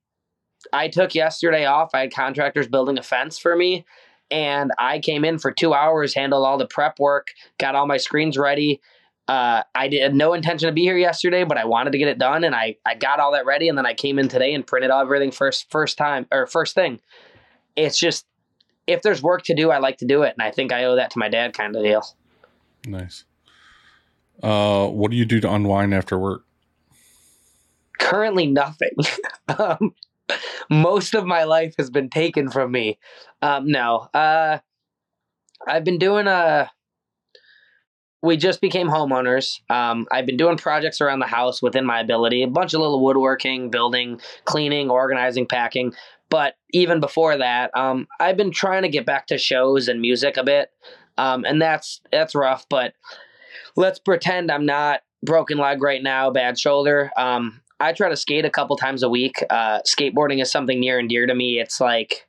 i 0.74 0.88
took 0.88 1.16
yesterday 1.16 1.66
off 1.66 1.90
i 1.94 2.02
had 2.02 2.14
contractors 2.14 2.68
building 2.68 2.98
a 2.98 3.04
fence 3.04 3.38
for 3.38 3.56
me 3.56 3.86
and 4.30 4.72
i 4.78 5.00
came 5.00 5.26
in 5.26 5.40
for 5.40 5.52
two 5.52 5.74
hours 5.74 6.14
handled 6.14 6.46
all 6.46 6.58
the 6.58 6.68
prep 6.68 7.00
work 7.00 7.28
got 7.60 7.76
all 7.76 7.88
my 7.88 7.98
screens 7.98 8.38
ready 8.38 8.82
uh, 9.28 9.64
I 9.74 9.88
had 10.02 10.14
no 10.14 10.34
intention 10.34 10.68
to 10.68 10.74
be 10.74 10.82
here 10.82 10.98
yesterday, 10.98 11.46
but 11.46 11.58
I 11.58 11.64
wanted 11.64 11.92
to 11.92 11.98
get 11.98 12.10
it 12.10 12.18
done, 12.18 12.44
and 12.44 12.54
I 12.54 12.76
I 12.86 12.96
got 12.96 13.22
all 13.22 13.32
that 13.32 13.46
ready, 13.46 13.70
and 13.70 13.78
then 13.78 13.86
I 13.86 13.94
came 13.94 14.20
in 14.20 14.28
today 14.28 14.54
and 14.54 14.68
printed 14.68 14.92
everything 14.92 15.32
first 15.32 15.72
first 15.72 15.98
time 15.98 16.26
or 16.34 16.48
first 16.48 16.76
thing. 16.76 17.00
It's 17.78 17.98
just 17.98 18.26
if 18.88 19.04
there's 19.04 19.22
work 19.24 19.44
to 19.44 19.56
do, 19.56 19.72
I 19.72 19.78
like 19.78 20.00
to 20.00 20.06
do 20.06 20.24
it, 20.24 20.34
and 20.38 20.46
I 20.46 20.52
think 20.52 20.74
I 20.74 20.84
owe 20.84 20.98
that 20.98 21.12
to 21.12 21.20
my 21.20 21.30
dad, 21.30 21.54
kind 21.54 21.74
of 21.78 21.84
deal. 21.84 22.04
Nice. 22.86 23.24
Uh, 24.42 24.88
what 24.88 25.12
do 25.12 25.18
you 25.18 25.26
do 25.26 25.40
to 25.40 25.52
unwind 25.52 25.94
after 25.94 26.18
work? 26.18 26.44
currently 28.12 28.48
nothing. 28.48 28.92
um, 29.60 29.94
most 30.70 31.14
of 31.14 31.26
my 31.26 31.46
life 31.46 31.76
has 31.78 31.90
been 31.90 32.10
taken 32.10 32.50
from 32.50 32.72
me. 32.72 33.00
Um, 33.42 33.72
no, 33.72 34.10
uh, 34.14 34.60
I've 35.68 35.84
been 35.86 35.98
doing 35.98 36.28
a. 36.28 36.70
We 38.24 38.38
just 38.38 38.62
became 38.62 38.88
homeowners. 38.88 39.62
Um, 39.70 40.06
I've 40.12 40.28
been 40.28 40.38
doing 40.38 40.58
projects 40.58 41.02
around 41.02 41.20
the 41.20 41.26
house 41.26 41.62
within 41.62 41.86
my 41.86 42.00
ability, 42.00 42.44
a 42.44 42.48
bunch 42.48 42.74
of 42.76 42.82
little 42.82 43.04
woodworking, 43.04 43.72
building, 43.72 44.22
cleaning, 44.46 44.92
organizing, 44.92 45.48
packing. 45.48 45.94
But 46.30 46.54
even 46.72 47.00
before 47.00 47.38
that, 47.38 47.76
um, 47.76 48.08
I've 48.20 48.38
been 48.38 48.52
trying 48.52 48.84
to 48.84 48.90
get 48.90 49.08
back 49.08 49.28
to 49.28 49.40
shows 49.40 49.88
and 49.88 50.02
music 50.02 50.38
a 50.38 50.44
bit, 50.44 50.70
um, 51.18 51.46
and 51.46 51.62
that's 51.62 52.02
that's 52.12 52.36
rough. 52.36 52.68
But 52.70 52.94
let's 53.76 54.00
pretend 54.00 54.52
I'm 54.52 54.66
not 54.66 55.02
broken 55.24 55.58
leg 55.58 55.82
right 55.82 56.02
now, 56.02 56.32
bad 56.32 56.60
shoulder. 56.60 57.12
Um, 57.18 57.62
I 57.80 57.94
try 57.94 58.10
to 58.10 58.18
skate 58.18 58.46
a 58.46 58.50
couple 58.50 58.76
times 58.78 59.04
a 59.04 59.10
week. 59.10 59.44
Uh, 59.50 59.80
skateboarding 59.82 60.42
is 60.42 60.52
something 60.52 60.80
near 60.80 61.00
and 61.00 61.10
dear 61.10 61.26
to 61.26 61.34
me. 61.34 61.60
It's 61.60 61.82
like 61.82 62.28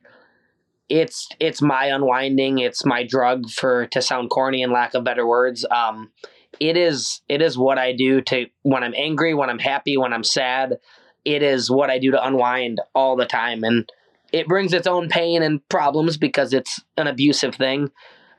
it's 0.89 1.27
it's 1.39 1.61
my 1.61 1.85
unwinding. 1.85 2.59
It's 2.59 2.85
my 2.85 3.05
drug 3.05 3.49
for 3.49 3.87
to 3.87 4.01
sound 4.01 4.29
corny 4.29 4.63
and 4.63 4.73
lack 4.73 4.93
of 4.93 5.03
better 5.03 5.27
words. 5.27 5.65
Um, 5.69 6.11
it 6.59 6.77
is 6.77 7.21
it 7.29 7.41
is 7.41 7.57
what 7.57 7.77
I 7.77 7.93
do 7.93 8.21
to 8.21 8.47
when 8.63 8.83
I'm 8.83 8.93
angry, 8.95 9.33
when 9.33 9.49
I'm 9.49 9.59
happy, 9.59 9.97
when 9.97 10.13
I'm 10.13 10.23
sad. 10.23 10.79
It 11.25 11.41
is 11.41 11.71
what 11.71 11.89
I 11.89 11.99
do 11.99 12.11
to 12.11 12.25
unwind 12.25 12.81
all 12.93 13.15
the 13.15 13.25
time, 13.25 13.63
and 13.63 13.89
it 14.31 14.47
brings 14.47 14.73
its 14.73 14.87
own 14.87 15.07
pain 15.07 15.41
and 15.41 15.67
problems 15.69 16.17
because 16.17 16.53
it's 16.53 16.81
an 16.97 17.07
abusive 17.07 17.55
thing. 17.55 17.91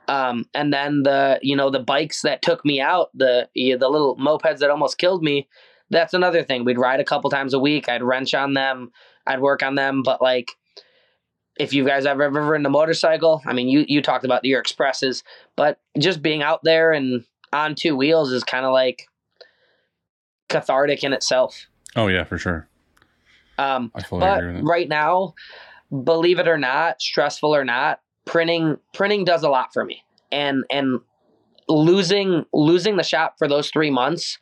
Um, 0.07 0.45
and 0.55 0.73
then 0.73 1.03
the 1.03 1.39
you 1.43 1.57
know 1.57 1.71
the 1.71 1.81
bikes 1.81 2.23
that 2.23 2.43
took 2.43 2.65
me 2.65 2.81
out, 2.81 3.11
the 3.15 3.49
the 3.55 3.77
little 3.77 4.17
mopeds 4.17 4.59
that 4.59 4.71
almost 4.71 4.99
killed 4.99 5.23
me 5.23 5.49
that's 5.91 6.15
another 6.15 6.43
thing. 6.43 6.65
We'd 6.65 6.79
ride 6.79 7.01
a 7.01 7.05
couple 7.05 7.31
times 7.31 7.55
a 7.55 7.59
week. 7.59 7.89
I'd 7.89 8.03
wrench 8.03 8.35
on 8.35 8.55
them. 8.55 8.91
I'd 9.27 9.41
work 9.41 9.63
on 9.63 9.75
them. 9.75 10.03
But 10.03 10.23
like, 10.23 10.53
if 11.59 11.73
you 11.73 11.85
guys 11.85 12.05
have 12.05 12.21
ever 12.21 12.43
ridden 12.43 12.67
a 12.67 12.71
motorcycle, 12.71 13.43
I 13.47 13.53
mean, 13.53 13.69
you 13.69 13.85
you 13.87 14.03
talked 14.03 14.25
about 14.25 14.45
your 14.45 14.61
expresses, 14.61 15.23
but 15.57 15.79
just 15.99 16.23
being 16.23 16.43
out 16.43 16.61
there 16.65 16.93
and 16.93 17.25
on 17.53 17.75
two 17.75 17.97
wheels 17.97 18.33
is 18.33 18.45
kind 18.45 18.67
of 18.67 18.73
like 18.73 19.07
cathartic 20.49 21.05
in 21.05 21.13
itself. 21.13 21.67
Oh 21.97 22.09
yeah, 22.09 22.25
for 22.25 22.39
sure. 22.39 22.69
Um, 23.57 23.93
but 23.95 24.11
agree 24.11 24.49
with 24.49 24.57
that. 24.57 24.65
right 24.65 24.89
now, 24.89 25.35
believe 26.03 26.41
it 26.41 26.49
or 26.49 26.59
not, 26.59 27.01
stressful 27.01 27.55
or 27.55 27.65
not, 27.65 28.01
printing 28.25 28.79
printing 28.93 29.25
does 29.25 29.43
a 29.43 29.49
lot 29.49 29.73
for 29.73 29.85
me. 29.85 30.03
And 30.33 30.65
and 30.71 31.01
losing 31.69 32.45
losing 32.53 32.97
the 32.97 33.03
shop 33.03 33.37
for 33.39 33.49
those 33.49 33.71
three 33.71 33.91
months, 33.91 34.39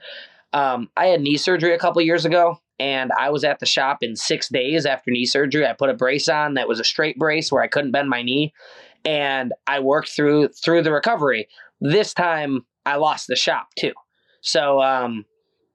um, 0.52 0.88
I 0.96 1.06
had 1.06 1.20
knee 1.20 1.36
surgery 1.36 1.74
a 1.74 1.78
couple 1.78 2.02
years 2.02 2.24
ago, 2.24 2.60
and 2.78 3.10
I 3.18 3.30
was 3.30 3.44
at 3.44 3.58
the 3.58 3.66
shop 3.66 3.98
in 4.02 4.16
six 4.16 4.48
days 4.48 4.86
after 4.86 5.10
knee 5.10 5.26
surgery. 5.26 5.66
I 5.66 5.72
put 5.72 5.90
a 5.90 5.94
brace 5.94 6.28
on 6.28 6.54
that 6.54 6.68
was 6.68 6.80
a 6.80 6.84
straight 6.84 7.18
brace 7.18 7.52
where 7.52 7.62
I 7.62 7.68
couldn't 7.68 7.92
bend 7.92 8.08
my 8.08 8.22
knee, 8.22 8.52
and 9.04 9.52
I 9.66 9.80
worked 9.80 10.10
through 10.10 10.48
through 10.48 10.82
the 10.82 10.92
recovery. 10.92 11.48
This 11.80 12.14
time, 12.14 12.64
I 12.86 12.96
lost 12.96 13.26
the 13.26 13.36
shop 13.36 13.68
too. 13.78 13.92
So 14.40 14.80
um, 14.82 15.24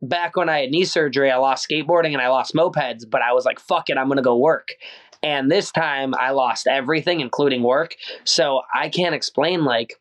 back 0.01 0.35
when 0.35 0.49
I 0.49 0.61
had 0.61 0.71
knee 0.71 0.85
surgery, 0.85 1.31
I 1.31 1.37
lost 1.37 1.67
skateboarding 1.69 2.13
and 2.13 2.21
I 2.21 2.29
lost 2.29 2.53
mopeds, 2.53 3.09
but 3.09 3.21
I 3.21 3.33
was 3.33 3.45
like, 3.45 3.59
fuck 3.59 3.89
it, 3.89 3.97
I'm 3.97 4.09
to 4.09 4.21
go 4.21 4.37
work. 4.37 4.69
And 5.27 5.51
this 5.51 5.71
time 5.71 6.13
I 6.15 6.29
lost 6.31 6.67
everything, 6.67 7.19
including 7.19 7.61
work. 7.63 7.95
So 8.23 8.61
I 8.73 8.87
can't 8.87 9.13
explain, 9.13 9.65
like, 9.65 9.95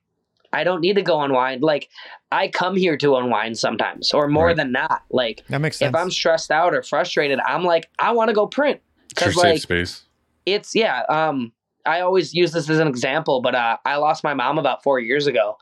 I 0.53 0.63
don't 0.63 0.81
need 0.81 0.95
to 0.95 1.03
go 1.03 1.21
unwind. 1.21 1.63
Like, 1.63 1.89
I 2.31 2.47
come 2.49 2.77
here 2.77 2.97
to 2.99 3.17
unwind 3.17 3.59
sometimes, 3.59 4.13
or 4.15 4.29
more 4.29 4.47
Right. 4.49 4.57
than 4.57 4.71
not. 4.73 5.03
Like, 5.11 5.43
That 5.49 5.61
makes 5.61 5.79
sense. 5.79 5.89
if 5.91 5.97
I'm 6.01 6.11
stressed 6.11 6.51
out 6.53 6.75
or 6.75 6.83
frustrated, 6.83 7.41
I'm 7.41 7.65
like, 7.65 7.89
I 7.99 8.13
want 8.13 8.29
to 8.29 8.35
go 8.35 8.47
print. 8.47 8.81
It's 9.05 9.15
Because, 9.15 9.35
safe 9.35 9.43
like, 9.43 9.63
space. 9.63 10.05
it's 10.45 10.75
yeah 10.75 11.03
um 11.09 11.53
i 11.85 12.01
always 12.01 12.33
use 12.35 12.53
this 12.53 12.69
as 12.71 12.79
an 12.79 12.87
example 12.89 13.41
but 13.43 13.55
uh 13.55 13.77
i 13.85 13.97
lost 13.97 14.23
my 14.25 14.35
mom 14.35 14.59
about 14.59 14.83
four 14.83 14.99
years 15.01 15.27
ago 15.27 15.57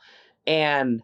and 0.45 1.01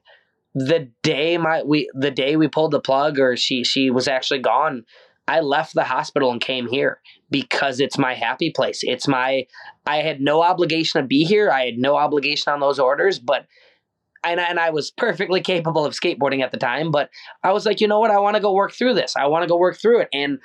the 0.53 0.89
day 1.03 1.37
my 1.37 1.63
we 1.63 1.89
the 1.93 2.11
day 2.11 2.35
we 2.35 2.47
pulled 2.47 2.71
the 2.71 2.79
plug 2.79 3.19
or 3.19 3.35
she 3.37 3.63
she 3.63 3.89
was 3.89 4.07
actually 4.07 4.39
gone 4.39 4.83
i 5.27 5.39
left 5.39 5.73
the 5.73 5.83
hospital 5.83 6.31
and 6.31 6.41
came 6.41 6.67
here 6.67 6.99
because 7.29 7.79
it's 7.79 7.97
my 7.97 8.13
happy 8.13 8.51
place 8.51 8.81
it's 8.83 9.07
my 9.07 9.45
i 9.85 9.97
had 9.97 10.21
no 10.21 10.41
obligation 10.41 11.01
to 11.01 11.07
be 11.07 11.23
here 11.23 11.51
i 11.51 11.65
had 11.65 11.77
no 11.77 11.95
obligation 11.95 12.51
on 12.51 12.59
those 12.59 12.79
orders 12.79 13.19
but 13.19 13.45
and, 14.23 14.39
and 14.39 14.59
I 14.59 14.69
was 14.69 14.91
perfectly 14.91 15.41
capable 15.41 15.85
of 15.85 15.93
skateboarding 15.93 16.43
at 16.43 16.51
the 16.51 16.57
time, 16.57 16.91
but 16.91 17.09
I 17.43 17.51
was 17.51 17.65
like, 17.65 17.81
you 17.81 17.87
know 17.87 17.99
what? 17.99 18.11
I 18.11 18.19
want 18.19 18.35
to 18.35 18.41
go 18.41 18.53
work 18.53 18.71
through 18.71 18.93
this. 18.93 19.15
I 19.15 19.25
want 19.27 19.43
to 19.43 19.47
go 19.47 19.57
work 19.57 19.79
through 19.81 20.01
it. 20.01 20.09
And 20.13 20.39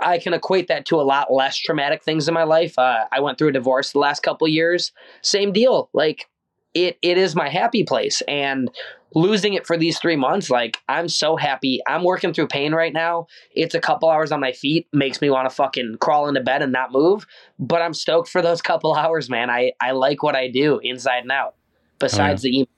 I 0.00 0.18
can 0.18 0.34
equate 0.34 0.68
that 0.68 0.86
to 0.86 1.00
a 1.00 1.02
lot 1.02 1.32
less 1.32 1.58
traumatic 1.58 2.02
things 2.02 2.28
in 2.28 2.34
my 2.34 2.44
life. 2.44 2.78
Uh, 2.78 3.06
I 3.12 3.20
went 3.20 3.38
through 3.38 3.48
a 3.48 3.52
divorce 3.52 3.92
the 3.92 3.98
last 3.98 4.22
couple 4.22 4.46
years. 4.48 4.92
Same 5.22 5.52
deal. 5.52 5.90
Like 5.92 6.26
it, 6.74 6.98
it 7.02 7.18
is 7.18 7.34
my 7.34 7.48
happy 7.48 7.84
place, 7.84 8.22
and 8.28 8.70
losing 9.14 9.54
it 9.54 9.66
for 9.66 9.76
these 9.76 9.98
three 9.98 10.16
months, 10.16 10.50
like 10.50 10.78
I'm 10.88 11.08
so 11.08 11.36
happy. 11.36 11.80
I'm 11.86 12.04
working 12.04 12.32
through 12.32 12.48
pain 12.48 12.72
right 12.72 12.92
now. 12.92 13.26
It's 13.54 13.74
a 13.74 13.80
couple 13.80 14.08
hours 14.08 14.32
on 14.32 14.40
my 14.40 14.52
feet, 14.52 14.86
makes 14.92 15.20
me 15.20 15.30
want 15.30 15.48
to 15.48 15.54
fucking 15.54 15.96
crawl 16.00 16.28
into 16.28 16.40
bed 16.40 16.62
and 16.62 16.72
not 16.72 16.92
move. 16.92 17.26
But 17.58 17.82
I'm 17.82 17.94
stoked 17.94 18.28
for 18.28 18.42
those 18.42 18.62
couple 18.70 18.94
hours, 18.94 19.28
man. 19.28 19.50
I 19.50 19.72
I 19.80 19.92
like 19.92 20.22
what 20.22 20.36
I 20.36 20.48
do 20.48 20.78
inside 20.82 21.22
and 21.22 21.32
out. 21.32 21.54
Besides 21.98 22.42
oh, 22.42 22.44
the 22.44 22.56
email, 22.56 22.68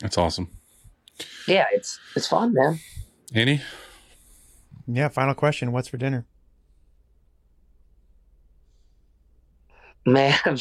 That's 0.00 0.18
awesome. 0.18 0.50
yeah, 1.46 1.66
it's 1.72 2.00
it's 2.14 2.26
fun, 2.26 2.54
man. 2.54 2.80
Annie, 3.34 3.60
yeah. 4.86 5.08
Final 5.08 5.34
question. 5.34 5.72
What's 5.72 5.88
for 5.88 5.96
dinner? 5.96 6.26
Man, 10.04 10.38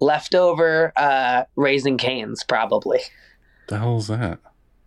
leftover 0.00 0.92
uh, 0.96 1.44
Raising 1.56 1.98
Cane's 1.98 2.44
probably. 2.44 3.00
the 3.68 3.78
hell 3.78 3.98
is 3.98 4.08
that? 4.08 4.38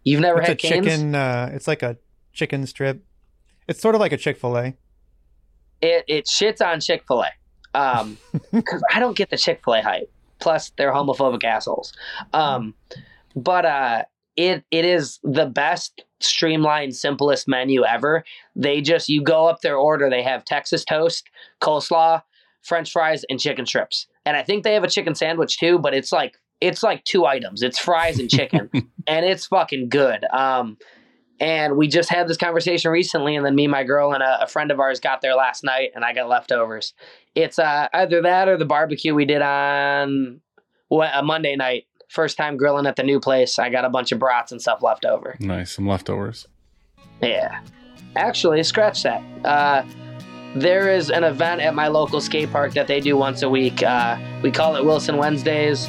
You've 0.03 0.21
never 0.21 0.39
It's 0.39 0.47
a 0.47 0.51
had 0.51 0.57
Cane's? 0.59 0.85
chicken. 0.87 1.15
Uh, 1.15 1.49
it's 1.53 1.67
like 1.67 1.83
a 1.83 1.97
chicken 2.33 2.65
strip. 2.65 3.03
It's 3.67 3.79
sort 3.81 3.95
of 3.95 4.01
like 4.01 4.11
a 4.11 4.17
Chick 4.17 4.37
Fil 4.37 4.57
A. 4.57 4.73
It 5.81 6.05
it 6.07 6.25
shits 6.25 6.65
on 6.65 6.79
Chick 6.79 7.03
Fil 7.07 7.23
A, 7.23 7.79
um, 7.79 8.17
because 8.51 8.83
I 8.93 8.99
don't 8.99 9.15
get 9.15 9.29
the 9.29 9.37
Chick 9.37 9.61
Fil 9.63 9.75
A 9.75 9.81
hype. 9.81 10.11
Plus, 10.39 10.71
they're 10.77 10.91
homophobic 10.91 11.43
assholes. 11.43 11.93
Um, 12.33 12.73
but 13.35 13.65
uh, 13.65 14.03
it 14.35 14.63
it 14.71 14.85
is 14.85 15.19
the 15.23 15.45
best 15.45 16.03
streamlined, 16.19 16.95
simplest 16.95 17.47
menu 17.47 17.83
ever. 17.85 18.23
They 18.55 18.81
just 18.81 19.07
you 19.09 19.21
go 19.23 19.45
up 19.47 19.61
their 19.61 19.77
order. 19.77 20.09
They 20.09 20.23
have 20.23 20.43
Texas 20.45 20.83
toast, 20.83 21.29
coleslaw, 21.61 22.21
French 22.63 22.91
fries, 22.91 23.23
and 23.29 23.39
chicken 23.39 23.65
strips. 23.67 24.07
And 24.25 24.37
I 24.37 24.43
think 24.43 24.63
they 24.63 24.73
have 24.73 24.83
a 24.83 24.89
chicken 24.89 25.15
sandwich 25.15 25.57
too. 25.57 25.79
But 25.79 25.93
it's 25.93 26.11
like 26.11 26.37
it's 26.59 26.83
like 26.83 27.03
two 27.03 27.25
items. 27.25 27.63
It's 27.63 27.79
fries 27.79 28.19
and 28.19 28.29
chicken, 28.29 28.69
and 29.07 29.25
it's 29.25 29.47
fucking 29.47 29.89
good. 29.89 30.23
Um, 30.31 30.77
and 31.39 31.75
we 31.75 31.87
just 31.87 32.09
had 32.09 32.27
this 32.27 32.37
conversation 32.37 32.91
recently, 32.91 33.35
and 33.35 33.43
then 33.43 33.55
me, 33.55 33.67
my 33.67 33.83
girl, 33.83 34.13
and 34.13 34.21
a, 34.21 34.43
a 34.43 34.47
friend 34.47 34.69
of 34.69 34.79
ours 34.79 34.99
got 34.99 35.21
there 35.21 35.35
last 35.35 35.63
night, 35.63 35.89
and 35.95 36.05
I 36.05 36.13
got 36.13 36.29
leftovers. 36.29 36.93
It's 37.33 37.57
uh, 37.57 37.87
either 37.93 38.21
that 38.21 38.47
or 38.47 38.57
the 38.57 38.65
barbecue 38.65 39.15
we 39.15 39.25
did 39.25 39.41
on 39.41 40.39
what, 40.89 41.09
a 41.13 41.23
Monday 41.23 41.55
night. 41.55 41.85
First 42.09 42.37
time 42.37 42.57
grilling 42.57 42.85
at 42.85 42.97
the 42.97 43.03
new 43.03 43.19
place. 43.19 43.57
I 43.57 43.69
got 43.69 43.85
a 43.85 43.89
bunch 43.89 44.11
of 44.11 44.19
brats 44.19 44.51
and 44.51 44.61
stuff 44.61 44.83
left 44.83 45.05
over. 45.05 45.37
Nice, 45.39 45.71
some 45.71 45.87
leftovers. 45.87 46.45
Yeah. 47.21 47.61
Actually, 48.17 48.61
scratch 48.63 49.03
that. 49.03 49.23
Uh, 49.45 49.83
there 50.55 50.91
is 50.91 51.09
an 51.09 51.23
event 51.23 51.61
at 51.61 51.73
my 51.73 51.87
local 51.87 52.19
skate 52.19 52.51
park 52.51 52.73
that 52.73 52.87
they 52.87 52.99
do 52.99 53.15
once 53.15 53.41
a 53.41 53.49
week. 53.49 53.83
Uh, 53.83 54.17
we 54.41 54.51
call 54.51 54.75
it 54.75 54.83
Wilson 54.83 55.17
Wednesdays. 55.17 55.87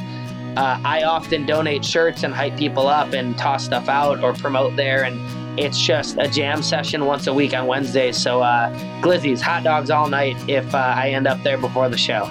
Uh, 0.56 0.78
I 0.84 1.02
often 1.02 1.46
donate 1.46 1.84
shirts 1.84 2.22
and 2.22 2.34
hype 2.34 2.56
people 2.56 2.86
up 2.86 3.12
and 3.12 3.36
toss 3.38 3.64
stuff 3.64 3.88
out 3.88 4.22
or 4.22 4.34
promote 4.34 4.76
there. 4.76 5.04
And 5.04 5.18
it's 5.58 5.80
just 5.80 6.18
a 6.18 6.28
jam 6.28 6.62
session 6.62 7.06
once 7.06 7.26
a 7.26 7.34
week 7.34 7.54
on 7.54 7.66
Wednesdays. 7.66 8.16
So, 8.16 8.42
uh, 8.42 8.70
glizzies, 9.00 9.40
hot 9.40 9.64
dogs 9.64 9.90
all 9.90 10.08
night 10.08 10.36
if 10.48 10.74
uh, 10.74 10.94
I 10.96 11.10
end 11.10 11.26
up 11.26 11.42
there 11.42 11.58
before 11.58 11.88
the 11.88 11.98
show. 11.98 12.26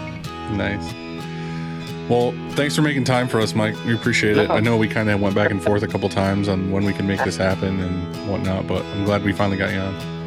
Nice. 0.52 0.94
Well, 2.10 2.34
thanks 2.52 2.76
for 2.76 2.82
making 2.82 3.06
time 3.06 3.28
for 3.28 3.40
us, 3.40 3.56
Mike. 3.56 3.76
We 3.86 3.96
appreciate 3.96 4.38
it. 4.38 4.50
No. 4.50 4.56
I 4.56 4.60
know 4.60 4.78
we 4.78 4.88
kind 4.88 5.10
of 5.10 5.22
went 5.22 5.34
back 5.34 5.50
and 5.50 5.64
forth 5.64 5.82
a 5.82 5.88
couple 5.88 6.10
times 6.10 6.48
on 6.48 6.72
when 6.72 6.84
we 6.84 6.94
can 6.94 7.08
make 7.08 7.24
this 7.24 7.38
happen 7.38 7.80
and 7.80 8.30
whatnot, 8.30 8.68
but 8.68 8.84
I'm 8.84 9.06
glad 9.06 9.24
we 9.24 9.34
finally 9.34 9.58
got 9.58 9.72
you 9.72 9.80
on. 9.80 10.21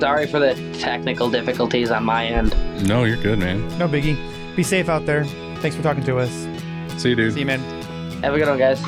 Sorry 0.00 0.26
for 0.26 0.38
the 0.38 0.54
technical 0.78 1.28
difficulties 1.28 1.90
on 1.90 2.04
my 2.04 2.26
end. 2.26 2.54
No, 2.86 3.04
you're 3.04 3.16
good, 3.16 3.38
man. 3.38 3.66
No 3.78 3.88
biggie. 3.88 4.16
Be 4.54 4.62
safe 4.62 4.88
out 4.88 5.06
there. 5.06 5.24
Thanks 5.60 5.76
for 5.76 5.82
talking 5.82 6.04
to 6.04 6.18
us. 6.18 6.30
See 7.00 7.10
you, 7.10 7.16
dude. 7.16 7.34
See 7.34 7.40
you, 7.40 7.46
man. 7.46 7.60
Have 8.22 8.34
a 8.34 8.38
good 8.38 8.48
one, 8.48 8.58
guys. 8.58 8.80